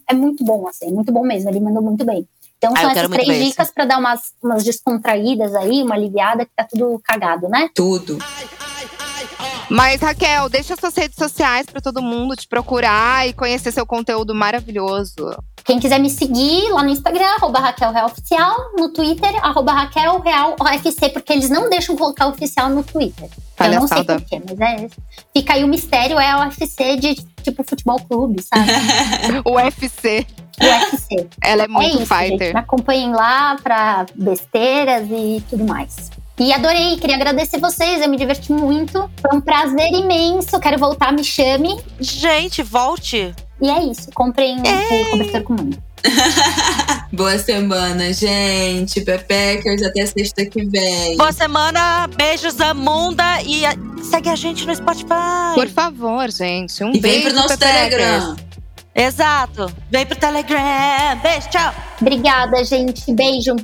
é 0.08 0.12
muito 0.12 0.44
bom, 0.44 0.68
assim. 0.68 0.90
Muito 0.90 1.10
bom 1.10 1.22
mesmo. 1.22 1.48
Ele 1.48 1.60
mandou 1.60 1.82
muito 1.82 2.04
bem. 2.04 2.28
Então 2.58 2.74
Ah, 2.76 2.80
são 2.82 2.92
quero 2.92 3.12
essas 3.14 3.24
três 3.24 3.46
dicas 3.46 3.70
pra 3.70 3.84
dar 3.86 3.98
umas, 3.98 4.34
umas 4.42 4.64
descontraídas 4.64 5.54
aí, 5.54 5.82
uma 5.82 5.94
aliviada, 5.94 6.44
que 6.44 6.50
tá 6.54 6.64
tudo 6.64 7.00
cagado, 7.02 7.48
né? 7.48 7.70
Tudo. 7.74 8.18
Mas, 9.70 10.00
Raquel, 10.00 10.48
deixa 10.48 10.74
suas 10.76 10.94
redes 10.96 11.16
sociais 11.16 11.66
pra 11.66 11.80
todo 11.80 12.02
mundo 12.02 12.34
te 12.34 12.48
procurar 12.48 13.28
e 13.28 13.32
conhecer 13.32 13.70
seu 13.72 13.86
conteúdo 13.86 14.34
maravilhoso. 14.34 15.14
Quem 15.68 15.78
quiser 15.78 16.00
me 16.00 16.08
seguir 16.08 16.70
lá 16.70 16.82
no 16.82 16.88
Instagram, 16.88 17.26
arroba 17.36 17.58
Raquel 17.58 17.92
Real 17.92 18.06
Oficial, 18.06 18.56
no 18.74 18.88
Twitter, 18.88 19.30
arroba 19.44 19.70
Raquel 19.70 20.18
Real 20.20 20.56
OFC, 20.58 21.10
porque 21.10 21.30
eles 21.30 21.50
não 21.50 21.68
deixam 21.68 21.94
colocar 21.94 22.26
oficial 22.28 22.70
no 22.70 22.82
Twitter. 22.82 23.28
Eu 23.60 23.74
não 23.74 23.86
sei 23.86 24.02
porquê, 24.02 24.40
mas 24.48 24.58
é. 24.58 24.88
Fica 25.36 25.52
aí 25.52 25.64
o 25.64 25.68
mistério, 25.68 26.18
é 26.18 26.34
UFC 26.38 26.96
de 26.96 27.16
tipo 27.42 27.62
futebol 27.62 28.00
clube, 28.00 28.42
sabe? 28.42 28.66
UFC, 29.44 30.26
UFC. 30.58 31.28
ela 31.44 31.64
é 31.64 31.68
muito 31.68 31.98
é 31.98 32.02
isso, 32.02 32.14
gente. 32.14 32.30
fighter. 32.30 32.54
Me 32.54 32.60
acompanhem 32.60 33.12
lá 33.12 33.56
pra 33.62 34.06
besteiras 34.14 35.06
e 35.10 35.44
tudo 35.50 35.66
mais. 35.66 36.10
E 36.39 36.52
adorei, 36.52 36.97
queria 36.97 37.16
agradecer 37.16 37.59
vocês, 37.59 38.01
eu 38.01 38.09
me 38.09 38.16
diverti 38.16 38.52
muito. 38.52 39.10
Foi 39.20 39.36
um 39.36 39.40
prazer 39.40 39.93
imenso. 39.93 40.59
Quero 40.60 40.78
voltar, 40.78 41.12
me 41.12 41.24
chame. 41.24 41.77
Gente, 42.01 42.62
volte. 42.62 43.35
E 43.60 43.69
é 43.69 43.82
isso. 43.85 44.09
Comprem 44.15 44.56
o 44.60 45.10
cobertor 45.10 45.43
com 45.43 45.55
manga. 45.55 45.78
Boa 47.12 47.36
semana, 47.40 48.12
gente. 48.12 49.01
Pepeckers, 49.01 49.82
até 49.82 50.06
sexta 50.06 50.47
que 50.47 50.65
vem. 50.65 51.16
Boa 51.16 51.32
semana, 51.32 52.06
beijos, 52.16 52.60
Amunda. 52.60 53.43
E 53.43 53.66
a- 53.66 53.74
segue 54.09 54.28
a 54.28 54.36
gente 54.36 54.65
no 54.65 54.77
Spotify. 54.77 55.55
Por 55.56 55.69
favor, 55.69 56.31
gente. 56.31 56.85
Um 56.85 56.90
E 56.90 57.01
vem 57.01 57.01
beijo 57.01 57.27
pro 57.27 57.35
nosso 57.35 57.59
Pepeckers. 57.59 57.90
Telegram. 57.90 58.36
Exato. 58.94 59.73
Vem 59.90 60.06
pro 60.06 60.16
Telegram. 60.16 61.19
Beijo, 61.20 61.48
tchau. 61.51 61.74
Obrigada, 62.01 62.62
gente. 62.65 63.12
Beijo. 63.12 63.56